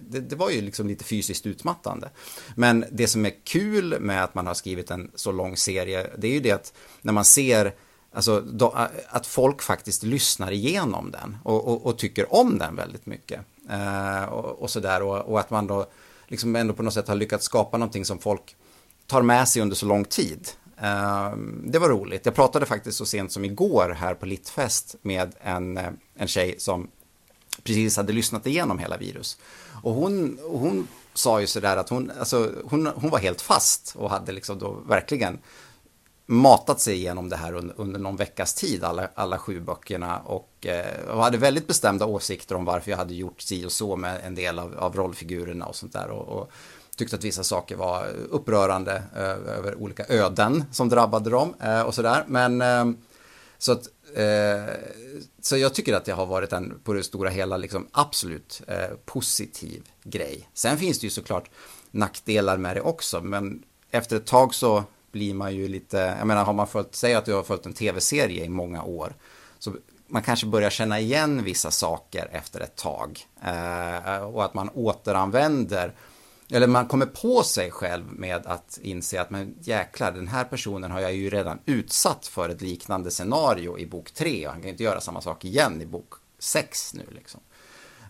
det, 0.00 0.20
det 0.20 0.36
var 0.36 0.50
ju 0.50 0.60
liksom 0.60 0.88
lite 0.88 1.04
fysiskt 1.04 1.46
utmattande. 1.46 2.10
Men 2.54 2.84
det 2.90 3.06
som 3.06 3.26
är 3.26 3.32
kul 3.44 4.00
med 4.00 4.24
att 4.24 4.34
man 4.34 4.46
har 4.46 4.54
skrivit 4.54 4.90
en 4.90 5.10
så 5.14 5.32
lång 5.32 5.56
serie, 5.56 6.06
det 6.18 6.28
är 6.28 6.32
ju 6.32 6.40
det 6.40 6.52
att 6.52 6.72
när 7.02 7.12
man 7.12 7.24
ser 7.24 7.74
Alltså 8.16 8.40
då, 8.40 8.88
att 9.08 9.26
folk 9.26 9.62
faktiskt 9.62 10.02
lyssnar 10.02 10.52
igenom 10.52 11.10
den 11.10 11.36
och, 11.42 11.68
och, 11.68 11.86
och 11.86 11.98
tycker 11.98 12.34
om 12.34 12.58
den 12.58 12.76
väldigt 12.76 13.06
mycket. 13.06 13.40
Eh, 13.70 14.24
och, 14.24 14.62
och 14.62 14.70
sådär 14.70 15.02
och, 15.02 15.18
och 15.18 15.40
att 15.40 15.50
man 15.50 15.66
då 15.66 15.86
liksom 16.26 16.56
ändå 16.56 16.74
på 16.74 16.82
något 16.82 16.94
sätt 16.94 17.08
har 17.08 17.14
lyckats 17.14 17.44
skapa 17.44 17.78
någonting 17.78 18.04
som 18.04 18.18
folk 18.18 18.56
tar 19.06 19.22
med 19.22 19.48
sig 19.48 19.62
under 19.62 19.76
så 19.76 19.86
lång 19.86 20.04
tid. 20.04 20.48
Ehm, 20.78 21.64
det 21.66 21.78
var 21.78 21.88
roligt. 21.88 22.26
Jag 22.26 22.34
pratade 22.34 22.66
faktiskt 22.66 22.98
så 22.98 23.06
sent 23.06 23.32
som 23.32 23.44
igår 23.44 23.96
här 23.98 24.14
på 24.14 24.26
Littfest 24.26 24.96
med 25.02 25.34
en, 25.40 25.76
eh, 25.76 25.90
en 26.16 26.28
tjej 26.28 26.54
som 26.58 26.88
precis 27.62 27.96
hade 27.96 28.12
lyssnat 28.12 28.46
igenom 28.46 28.78
hela 28.78 28.96
virus. 28.96 29.38
Och 29.82 29.94
hon, 29.94 30.38
hon 30.42 30.88
sa 31.14 31.40
ju 31.40 31.46
sådär 31.46 31.76
att 31.76 31.88
hon, 31.88 32.12
alltså, 32.18 32.52
hon, 32.64 32.86
hon 32.86 33.10
var 33.10 33.18
helt 33.18 33.40
fast 33.40 33.94
och 33.96 34.10
hade 34.10 34.32
liksom 34.32 34.58
då 34.58 34.70
verkligen 34.70 35.38
matat 36.26 36.80
sig 36.80 36.94
igenom 36.94 37.28
det 37.28 37.36
här 37.36 37.54
under, 37.54 37.74
under 37.80 38.00
någon 38.00 38.16
veckas 38.16 38.54
tid, 38.54 38.84
alla, 38.84 39.08
alla 39.14 39.38
sju 39.38 39.60
böckerna 39.60 40.18
och, 40.18 40.66
eh, 40.66 41.08
och 41.08 41.22
hade 41.22 41.38
väldigt 41.38 41.66
bestämda 41.66 42.06
åsikter 42.06 42.54
om 42.54 42.64
varför 42.64 42.90
jag 42.90 42.98
hade 42.98 43.14
gjort 43.14 43.40
si 43.40 43.64
och 43.64 43.72
så 43.72 43.96
med 43.96 44.20
en 44.24 44.34
del 44.34 44.58
av, 44.58 44.78
av 44.78 44.96
rollfigurerna 44.96 45.66
och 45.66 45.76
sånt 45.76 45.92
där 45.92 46.08
och, 46.10 46.40
och 46.40 46.50
tyckte 46.96 47.16
att 47.16 47.24
vissa 47.24 47.44
saker 47.44 47.76
var 47.76 48.06
upprörande 48.30 49.02
eh, 49.16 49.56
över 49.58 49.74
olika 49.74 50.04
öden 50.08 50.64
som 50.72 50.88
drabbade 50.88 51.30
dem 51.30 51.54
eh, 51.60 51.82
och 51.82 51.94
sådär. 51.94 52.24
Men 52.26 52.62
eh, 52.62 52.84
så 53.58 53.72
att 53.72 53.88
eh, 54.14 54.74
så 55.40 55.56
jag 55.56 55.74
tycker 55.74 55.94
att 55.94 56.04
det 56.04 56.12
har 56.12 56.26
varit 56.26 56.52
en 56.52 56.80
på 56.84 56.92
det 56.92 57.02
stora 57.02 57.30
hela 57.30 57.56
liksom 57.56 57.88
absolut 57.92 58.62
eh, 58.66 58.96
positiv 59.04 59.82
grej. 60.02 60.48
Sen 60.54 60.78
finns 60.78 61.00
det 61.00 61.06
ju 61.06 61.10
såklart 61.10 61.50
nackdelar 61.90 62.56
med 62.56 62.76
det 62.76 62.80
också, 62.80 63.20
men 63.20 63.62
efter 63.90 64.16
ett 64.16 64.26
tag 64.26 64.54
så 64.54 64.84
blir 65.12 65.34
man 65.34 65.54
ju 65.54 65.68
lite, 65.68 66.16
jag 66.18 66.26
menar 66.26 66.44
har 66.44 66.52
man 66.52 66.66
följt, 66.66 66.94
säg 66.94 67.14
att 67.14 67.24
du 67.24 67.32
har 67.32 67.42
följt 67.42 67.66
en 67.66 67.72
tv-serie 67.72 68.44
i 68.44 68.48
många 68.48 68.82
år, 68.82 69.14
så 69.58 69.72
man 70.06 70.22
kanske 70.22 70.46
börjar 70.46 70.70
känna 70.70 71.00
igen 71.00 71.44
vissa 71.44 71.70
saker 71.70 72.28
efter 72.32 72.60
ett 72.60 72.76
tag. 72.76 73.26
Eh, 73.44 74.16
och 74.16 74.44
att 74.44 74.54
man 74.54 74.68
återanvänder, 74.68 75.94
eller 76.50 76.66
man 76.66 76.86
kommer 76.86 77.06
på 77.06 77.42
sig 77.42 77.70
själv 77.70 78.04
med 78.12 78.46
att 78.46 78.78
inse 78.82 79.20
att 79.20 79.30
men 79.30 79.54
jäklar, 79.60 80.12
den 80.12 80.28
här 80.28 80.44
personen 80.44 80.90
har 80.90 81.00
jag 81.00 81.14
ju 81.14 81.30
redan 81.30 81.58
utsatt 81.66 82.26
för 82.26 82.48
ett 82.48 82.60
liknande 82.60 83.10
scenario 83.10 83.78
i 83.78 83.86
bok 83.86 84.10
3 84.10 84.46
och 84.46 84.52
han 84.52 84.60
kan 84.60 84.68
ju 84.68 84.72
inte 84.72 84.82
göra 84.82 85.00
samma 85.00 85.20
sak 85.20 85.44
igen 85.44 85.82
i 85.82 85.86
bok 85.86 86.14
6 86.38 86.94
nu 86.94 87.06
liksom. 87.10 87.40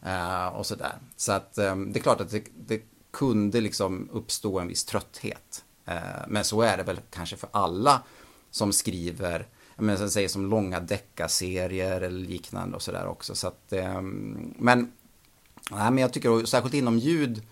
Uh, 0.06 0.46
och 0.46 0.66
sådär. 0.66 0.98
Så 1.16 1.32
att 1.32 1.58
um, 1.58 1.92
det 1.92 1.98
är 1.98 2.02
klart 2.02 2.20
att 2.20 2.30
det, 2.30 2.44
det 2.66 2.82
kunde 3.10 3.60
liksom 3.60 4.08
uppstå 4.12 4.58
en 4.58 4.68
viss 4.68 4.84
trötthet. 4.84 5.64
Uh, 5.88 5.94
men 6.28 6.44
så 6.44 6.62
är 6.62 6.76
det 6.76 6.82
väl 6.82 7.00
kanske 7.10 7.36
för 7.36 7.48
alla 7.52 8.02
som 8.50 8.72
skriver, 8.72 9.48
men 9.76 9.96
sen 9.96 10.06
som 10.06 10.12
säger 10.12 10.28
som 10.28 10.46
långa 10.46 10.80
deckarserier 10.80 12.00
eller 12.00 12.20
liknande 12.20 12.76
och 12.76 12.82
sådär 12.82 13.06
också. 13.06 13.34
Så 13.34 13.48
att, 13.48 13.72
um, 13.96 14.54
men, 14.58 14.92
nej, 15.70 15.90
men 15.90 15.98
jag 15.98 16.12
tycker, 16.12 16.44
särskilt 16.44 16.74
inom 16.74 16.98
ljud, 16.98 17.42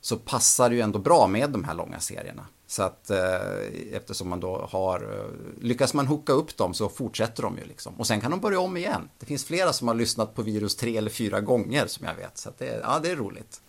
så 0.00 0.16
passar 0.16 0.68
det 0.68 0.74
ju 0.74 0.80
ändå 0.80 0.98
bra 0.98 1.26
med 1.26 1.50
de 1.50 1.64
här 1.64 1.74
långa 1.74 2.00
serierna. 2.00 2.46
Så 2.66 2.82
att 2.82 3.10
eh, 3.10 3.92
eftersom 3.92 4.28
man 4.28 4.40
då 4.40 4.68
har, 4.70 5.00
eh, 5.00 5.64
lyckas 5.64 5.94
man 5.94 6.06
hooka 6.06 6.32
upp 6.32 6.56
dem 6.56 6.74
så 6.74 6.88
fortsätter 6.88 7.42
de 7.42 7.58
ju 7.58 7.64
liksom. 7.64 7.94
Och 7.94 8.06
sen 8.06 8.20
kan 8.20 8.30
de 8.30 8.40
börja 8.40 8.60
om 8.60 8.76
igen. 8.76 9.08
Det 9.18 9.26
finns 9.26 9.44
flera 9.44 9.72
som 9.72 9.88
har 9.88 9.94
lyssnat 9.94 10.34
på 10.34 10.42
Virus 10.42 10.76
tre 10.76 10.96
eller 10.96 11.10
fyra 11.10 11.40
gånger 11.40 11.86
som 11.86 12.06
jag 12.06 12.14
vet. 12.14 12.38
Så 12.38 12.50
det, 12.58 12.80
ja, 12.82 12.98
det 13.02 13.10
är 13.10 13.16
roligt. 13.16 13.60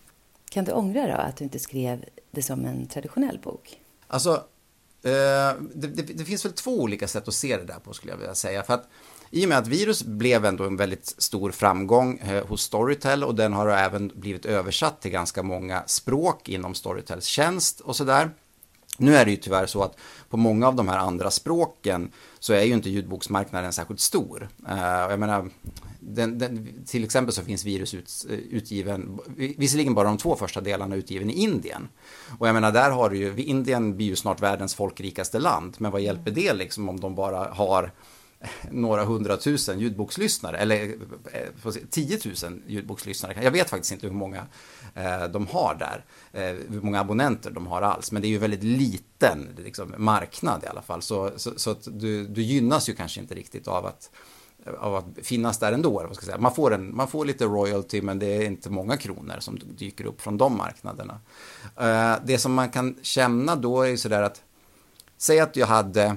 Kan 0.50 0.64
du 0.64 0.72
ångra 0.72 1.06
då 1.06 1.14
att 1.14 1.36
du 1.36 1.44
inte 1.44 1.58
skrev 1.58 2.04
det 2.30 2.42
som 2.42 2.64
en 2.64 2.86
traditionell 2.86 3.38
bok? 3.38 3.80
Alltså, 4.06 4.32
eh, 5.02 5.10
det, 5.74 5.86
det, 5.86 6.02
det 6.02 6.24
finns 6.24 6.44
väl 6.44 6.52
två 6.52 6.80
olika 6.80 7.08
sätt 7.08 7.28
att 7.28 7.34
se 7.34 7.56
det 7.56 7.64
där 7.64 7.78
på 7.78 7.92
skulle 7.92 8.12
jag 8.12 8.18
vilja 8.18 8.34
säga. 8.34 8.62
För 8.62 8.74
att 8.74 8.88
i 9.30 9.44
och 9.44 9.48
med 9.48 9.58
att 9.58 9.66
virus 9.66 10.02
blev 10.02 10.44
ändå 10.44 10.64
en 10.64 10.76
väldigt 10.76 11.06
stor 11.06 11.50
framgång 11.50 12.18
eh, 12.18 12.46
hos 12.46 12.62
Storytel 12.62 13.24
och 13.24 13.34
den 13.34 13.52
har 13.52 13.68
även 13.68 14.12
blivit 14.14 14.46
översatt 14.46 15.00
till 15.00 15.10
ganska 15.10 15.42
många 15.42 15.82
språk 15.86 16.48
inom 16.48 16.74
Storytels 16.74 17.24
tjänst 17.24 17.80
och 17.80 17.96
sådär. 17.96 18.30
Nu 18.98 19.16
är 19.16 19.24
det 19.24 19.30
ju 19.30 19.36
tyvärr 19.36 19.66
så 19.66 19.82
att 19.82 19.96
på 20.28 20.36
många 20.36 20.68
av 20.68 20.74
de 20.74 20.88
här 20.88 20.98
andra 20.98 21.30
språken 21.30 22.12
så 22.38 22.52
är 22.52 22.62
ju 22.62 22.72
inte 22.72 22.90
ljudboksmarknaden 22.90 23.72
särskilt 23.72 24.00
stor. 24.00 24.48
Eh, 24.68 24.78
jag 25.10 25.20
menar, 25.20 25.50
den, 26.00 26.38
den, 26.38 26.84
till 26.86 27.04
exempel 27.04 27.34
så 27.34 27.42
finns 27.42 27.64
virus 27.64 27.94
ut, 27.94 28.26
eh, 28.30 28.36
utgiven, 28.36 29.18
visserligen 29.36 29.94
bara 29.94 30.08
de 30.08 30.18
två 30.18 30.36
första 30.36 30.60
delarna 30.60 30.96
utgiven 30.96 31.30
i 31.30 31.32
Indien. 31.32 31.88
Och 32.38 32.48
jag 32.48 32.54
menar, 32.54 32.72
där 32.72 32.90
har 32.90 33.10
du 33.10 33.16
ju, 33.16 33.42
Indien 33.42 33.96
blir 33.96 34.06
ju 34.06 34.16
snart 34.16 34.42
världens 34.42 34.74
folkrikaste 34.74 35.38
land, 35.38 35.76
men 35.78 35.90
vad 35.90 36.00
hjälper 36.00 36.30
det 36.30 36.52
liksom 36.52 36.88
om 36.88 37.00
de 37.00 37.14
bara 37.14 37.48
har 37.48 37.92
några 38.70 39.04
hundratusen 39.04 39.80
ljudbokslyssnare, 39.80 40.58
eller 40.58 40.94
eh, 41.32 41.72
tiotusen 41.90 42.62
ljudbokslyssnare. 42.66 43.44
Jag 43.44 43.50
vet 43.50 43.70
faktiskt 43.70 43.92
inte 43.92 44.06
hur 44.06 44.14
många 44.14 44.46
eh, 44.94 45.24
de 45.24 45.46
har 45.46 45.74
där, 45.74 46.04
eh, 46.32 46.56
hur 46.68 46.80
många 46.80 47.00
abonnenter 47.00 47.50
de 47.50 47.66
har 47.66 47.82
alls, 47.82 48.12
men 48.12 48.22
det 48.22 48.28
är 48.28 48.30
ju 48.30 48.38
väldigt 48.38 48.62
liten 48.62 49.48
liksom, 49.56 49.94
marknad 49.98 50.64
i 50.64 50.66
alla 50.66 50.82
fall. 50.82 51.02
Så, 51.02 51.30
så, 51.36 51.52
så 51.56 51.70
att 51.70 51.88
du, 51.90 52.26
du 52.26 52.42
gynnas 52.42 52.88
ju 52.88 52.94
kanske 52.94 53.20
inte 53.20 53.34
riktigt 53.34 53.68
av 53.68 53.86
att 53.86 54.10
av 54.78 54.96
att 54.96 55.04
finnas 55.22 55.58
där 55.58 55.72
ändå. 55.72 55.90
Vad 55.90 56.02
ska 56.02 56.08
jag 56.10 56.24
säga. 56.24 56.38
Man, 56.38 56.54
får 56.54 56.74
en, 56.74 56.96
man 56.96 57.08
får 57.08 57.24
lite 57.24 57.44
royalty 57.44 58.02
men 58.02 58.18
det 58.18 58.26
är 58.26 58.42
inte 58.42 58.70
många 58.70 58.96
kronor 58.96 59.36
som 59.38 59.58
dyker 59.78 60.04
upp 60.04 60.20
från 60.20 60.38
de 60.38 60.56
marknaderna. 60.56 61.20
det 62.24 62.38
som 62.38 62.54
man 62.54 62.70
kan 62.70 62.96
känna 63.02 63.56
då 63.56 63.82
är 63.82 63.88
ju 63.88 63.96
sådär 63.96 64.22
att 64.22 64.42
säg 65.18 65.40
att 65.40 65.56
jag 65.56 65.66
hade 65.66 66.16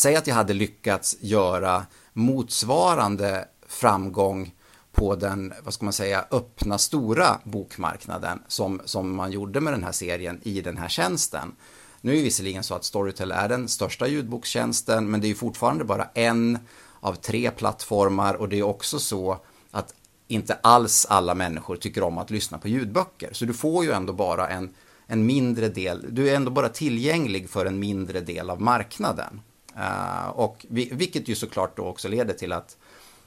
säg 0.00 0.16
att 0.16 0.26
jag 0.26 0.34
hade 0.34 0.52
lyckats 0.52 1.16
göra 1.20 1.86
motsvarande 2.12 3.48
framgång 3.66 4.54
på 4.92 5.16
den, 5.16 5.52
vad 5.62 5.74
ska 5.74 5.84
man 5.84 5.92
säga, 5.92 6.24
öppna 6.30 6.78
stora 6.78 7.40
bokmarknaden 7.44 8.42
som, 8.48 8.80
som 8.84 9.16
man 9.16 9.32
gjorde 9.32 9.60
med 9.60 9.72
den 9.72 9.84
här 9.84 9.92
serien 9.92 10.40
i 10.42 10.60
den 10.60 10.76
här 10.76 10.88
tjänsten. 10.88 11.52
Nu 12.00 12.12
är 12.12 12.16
det 12.16 12.22
visserligen 12.22 12.62
så 12.62 12.74
att 12.74 12.84
Storytel 12.84 13.32
är 13.32 13.48
den 13.48 13.68
största 13.68 14.06
ljudbokstjänsten, 14.06 15.10
men 15.10 15.20
det 15.20 15.30
är 15.30 15.34
fortfarande 15.34 15.84
bara 15.84 16.08
en 16.14 16.58
av 17.00 17.14
tre 17.14 17.50
plattformar 17.50 18.34
och 18.34 18.48
det 18.48 18.58
är 18.58 18.62
också 18.62 18.98
så 18.98 19.38
att 19.70 19.94
inte 20.28 20.54
alls 20.54 21.06
alla 21.10 21.34
människor 21.34 21.76
tycker 21.76 22.02
om 22.02 22.18
att 22.18 22.30
lyssna 22.30 22.58
på 22.58 22.68
ljudböcker. 22.68 23.28
Så 23.32 23.44
du 23.44 23.52
får 23.52 23.84
ju 23.84 23.92
ändå 23.92 24.12
bara 24.12 24.48
en, 24.48 24.74
en 25.06 25.26
mindre 25.26 25.68
del, 25.68 26.06
du 26.10 26.30
är 26.30 26.36
ändå 26.36 26.50
bara 26.50 26.68
tillgänglig 26.68 27.50
för 27.50 27.66
en 27.66 27.78
mindre 27.78 28.20
del 28.20 28.50
av 28.50 28.60
marknaden. 28.60 29.40
Uh, 29.76 30.28
och 30.28 30.66
vi, 30.68 30.90
vilket 30.92 31.28
ju 31.28 31.34
såklart 31.34 31.76
då 31.76 31.84
också 31.84 32.08
leder 32.08 32.34
till 32.34 32.52
att, 32.52 32.76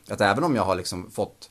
att 0.10 0.22
även 0.22 0.44
om 0.44 0.56
jag 0.56 0.64
har 0.64 0.76
liksom 0.76 1.12
fått 1.12 1.50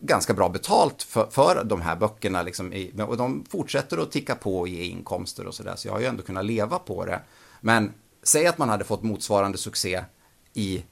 ganska 0.00 0.34
bra 0.34 0.48
betalt 0.48 1.02
för, 1.02 1.26
för 1.30 1.64
de 1.64 1.80
här 1.80 1.96
böckerna 1.96 2.42
liksom 2.42 2.72
i, 2.72 2.92
och 3.08 3.16
de 3.16 3.44
fortsätter 3.48 3.98
att 3.98 4.12
ticka 4.12 4.34
på 4.34 4.58
och 4.58 4.68
ge 4.68 4.82
inkomster 4.84 5.46
och 5.46 5.54
sådär 5.54 5.76
så 5.76 5.88
jag 5.88 5.92
har 5.92 6.00
ju 6.00 6.06
ändå 6.06 6.22
kunnat 6.22 6.44
leva 6.44 6.78
på 6.78 7.04
det. 7.04 7.20
Men 7.60 7.92
säg 8.22 8.46
att 8.46 8.58
man 8.58 8.68
hade 8.68 8.84
fått 8.84 9.02
motsvarande 9.02 9.58
succé 9.58 10.04
i, 10.52 10.84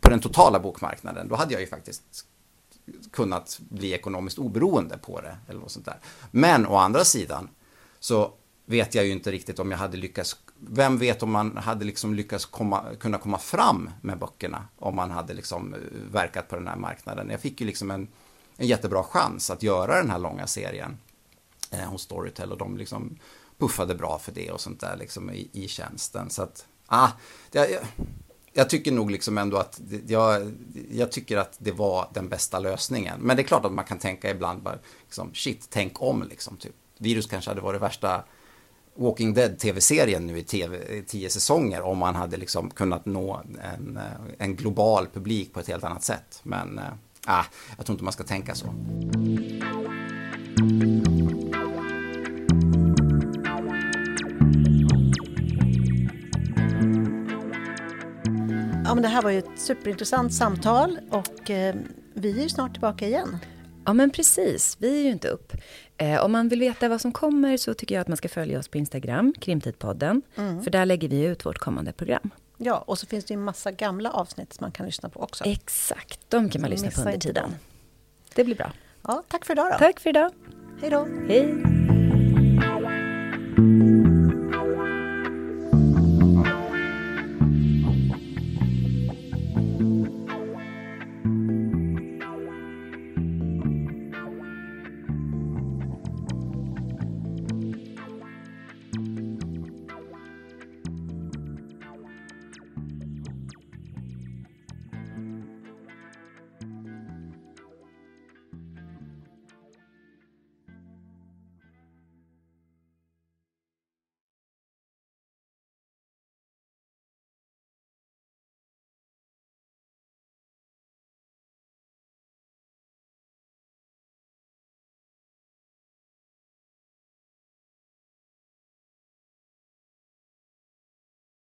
på 0.00 0.10
den 0.10 0.20
totala 0.20 0.60
bokmarknaden, 0.60 1.28
då 1.28 1.34
hade 1.34 1.52
jag 1.52 1.60
ju 1.60 1.66
faktiskt 1.66 2.26
kunnat 3.10 3.58
bli 3.68 3.92
ekonomiskt 3.92 4.38
oberoende 4.38 4.98
på 4.98 5.20
det. 5.20 5.36
Eller 5.48 5.60
något 5.60 5.70
sånt 5.70 5.84
där. 5.84 5.98
Men 6.30 6.66
å 6.66 6.76
andra 6.76 7.04
sidan 7.04 7.48
så 8.00 8.32
vet 8.66 8.94
jag 8.94 9.04
ju 9.04 9.12
inte 9.12 9.32
riktigt 9.32 9.58
om 9.58 9.70
jag 9.70 9.78
hade 9.78 9.96
lyckats 9.96 10.36
vem 10.58 10.98
vet 10.98 11.22
om 11.22 11.30
man 11.30 11.56
hade 11.56 11.84
liksom 11.84 12.14
lyckats 12.14 12.44
komma, 12.44 12.84
kunna 13.00 13.18
komma 13.18 13.38
fram 13.38 13.90
med 14.00 14.18
böckerna 14.18 14.64
om 14.76 14.96
man 14.96 15.10
hade 15.10 15.34
liksom 15.34 15.74
eh, 15.74 15.80
verkat 16.12 16.48
på 16.48 16.56
den 16.56 16.66
här 16.66 16.76
marknaden. 16.76 17.30
Jag 17.30 17.40
fick 17.40 17.60
ju 17.60 17.66
liksom 17.66 17.90
en, 17.90 18.08
en 18.56 18.66
jättebra 18.66 19.02
chans 19.02 19.50
att 19.50 19.62
göra 19.62 19.96
den 19.96 20.10
här 20.10 20.18
långa 20.18 20.46
serien 20.46 20.98
eh, 21.70 21.80
hos 21.80 22.02
Storytel 22.02 22.52
och 22.52 22.58
de 22.58 22.76
liksom 22.76 23.18
puffade 23.58 23.94
bra 23.94 24.18
för 24.18 24.32
det 24.32 24.50
och 24.50 24.60
sånt 24.60 24.80
där 24.80 24.96
liksom 24.96 25.30
i, 25.30 25.48
i 25.52 25.68
tjänsten. 25.68 26.30
Så 26.30 26.42
att, 26.42 26.66
ah, 26.86 27.08
det, 27.50 27.70
jag, 27.70 27.80
jag 28.52 28.70
tycker 28.70 28.92
nog 28.92 29.10
liksom 29.10 29.38
ändå 29.38 29.56
att 29.56 29.80
jag, 30.06 30.52
jag 30.90 31.12
tycker 31.12 31.36
att 31.36 31.56
det 31.58 31.72
var 31.72 32.10
den 32.14 32.28
bästa 32.28 32.58
lösningen. 32.58 33.20
Men 33.20 33.36
det 33.36 33.42
är 33.42 33.46
klart 33.46 33.64
att 33.64 33.72
man 33.72 33.84
kan 33.84 33.98
tänka 33.98 34.30
ibland 34.30 34.62
bara, 34.62 34.78
liksom, 35.04 35.34
shit, 35.34 35.66
tänk 35.70 36.02
om 36.02 36.22
liksom. 36.22 36.56
Typ. 36.56 36.74
Virus 36.98 37.26
kanske 37.26 37.50
hade 37.50 37.60
varit 37.60 37.82
värsta 37.82 38.24
Walking 38.96 39.34
Dead 39.34 39.58
tv-serien 39.58 40.26
nu 40.26 40.38
i 40.38 40.42
TV, 40.42 41.02
tio 41.06 41.30
säsonger 41.30 41.82
om 41.82 41.98
man 41.98 42.14
hade 42.14 42.36
liksom 42.36 42.70
kunnat 42.70 43.06
nå 43.06 43.42
en, 43.74 43.96
eh, 43.96 44.02
en 44.38 44.56
global 44.56 45.06
publik 45.06 45.52
på 45.52 45.60
ett 45.60 45.68
helt 45.68 45.84
annat 45.84 46.02
sätt. 46.02 46.40
Men 46.42 46.78
äh, 46.78 47.44
jag 47.76 47.86
tror 47.86 47.94
inte 47.94 48.04
man 48.04 48.12
ska 48.12 48.24
tänka 48.24 48.54
så. 48.54 48.66
Ja, 58.84 58.94
men 58.94 59.02
det 59.02 59.08
här 59.08 59.22
var 59.22 59.30
ju 59.30 59.38
ett 59.38 59.60
superintressant 59.60 60.34
samtal 60.34 60.98
och 61.10 61.50
eh, 61.50 61.74
vi 62.14 62.38
är 62.38 62.42
ju 62.42 62.48
snart 62.48 62.72
tillbaka 62.72 63.06
igen. 63.06 63.38
Ja, 63.86 63.92
men 63.92 64.10
precis. 64.10 64.76
Vi 64.80 64.98
är 65.00 65.04
ju 65.04 65.10
inte 65.10 65.28
upp. 65.28 65.52
Eh, 65.96 66.24
om 66.24 66.32
man 66.32 66.48
vill 66.48 66.60
veta 66.60 66.88
vad 66.88 67.00
som 67.00 67.12
kommer 67.12 67.56
så 67.56 67.74
tycker 67.74 67.94
jag 67.94 68.02
att 68.02 68.08
man 68.08 68.16
ska 68.16 68.28
följa 68.28 68.58
oss 68.58 68.68
på 68.68 68.78
Instagram, 68.78 69.34
Krimtidpodden. 69.40 70.22
Mm. 70.36 70.62
För 70.62 70.70
där 70.70 70.86
lägger 70.86 71.08
vi 71.08 71.24
ut 71.24 71.46
vårt 71.46 71.58
kommande 71.58 71.92
program. 71.92 72.30
Ja, 72.56 72.84
och 72.86 72.98
så 72.98 73.06
finns 73.06 73.24
det 73.24 73.34
ju 73.34 73.38
en 73.38 73.44
massa 73.44 73.72
gamla 73.72 74.10
avsnitt 74.10 74.52
som 74.52 74.64
man 74.64 74.72
kan 74.72 74.86
lyssna 74.86 75.08
på 75.08 75.20
också. 75.20 75.44
Exakt, 75.44 76.20
de 76.28 76.50
kan 76.50 76.60
man 76.60 76.70
lyssna 76.70 76.90
på 76.90 77.00
under 77.00 77.18
tiden. 77.18 77.54
Det 78.34 78.44
blir 78.44 78.56
bra. 78.56 78.72
Ja, 79.02 79.22
tack 79.28 79.44
för 79.44 79.54
idag 79.54 79.72
då. 79.72 79.78
Tack 79.78 80.00
för 80.00 80.10
idag. 80.10 80.30
Hej 80.80 80.90
då. 80.90 81.08
Hej. 81.28 81.75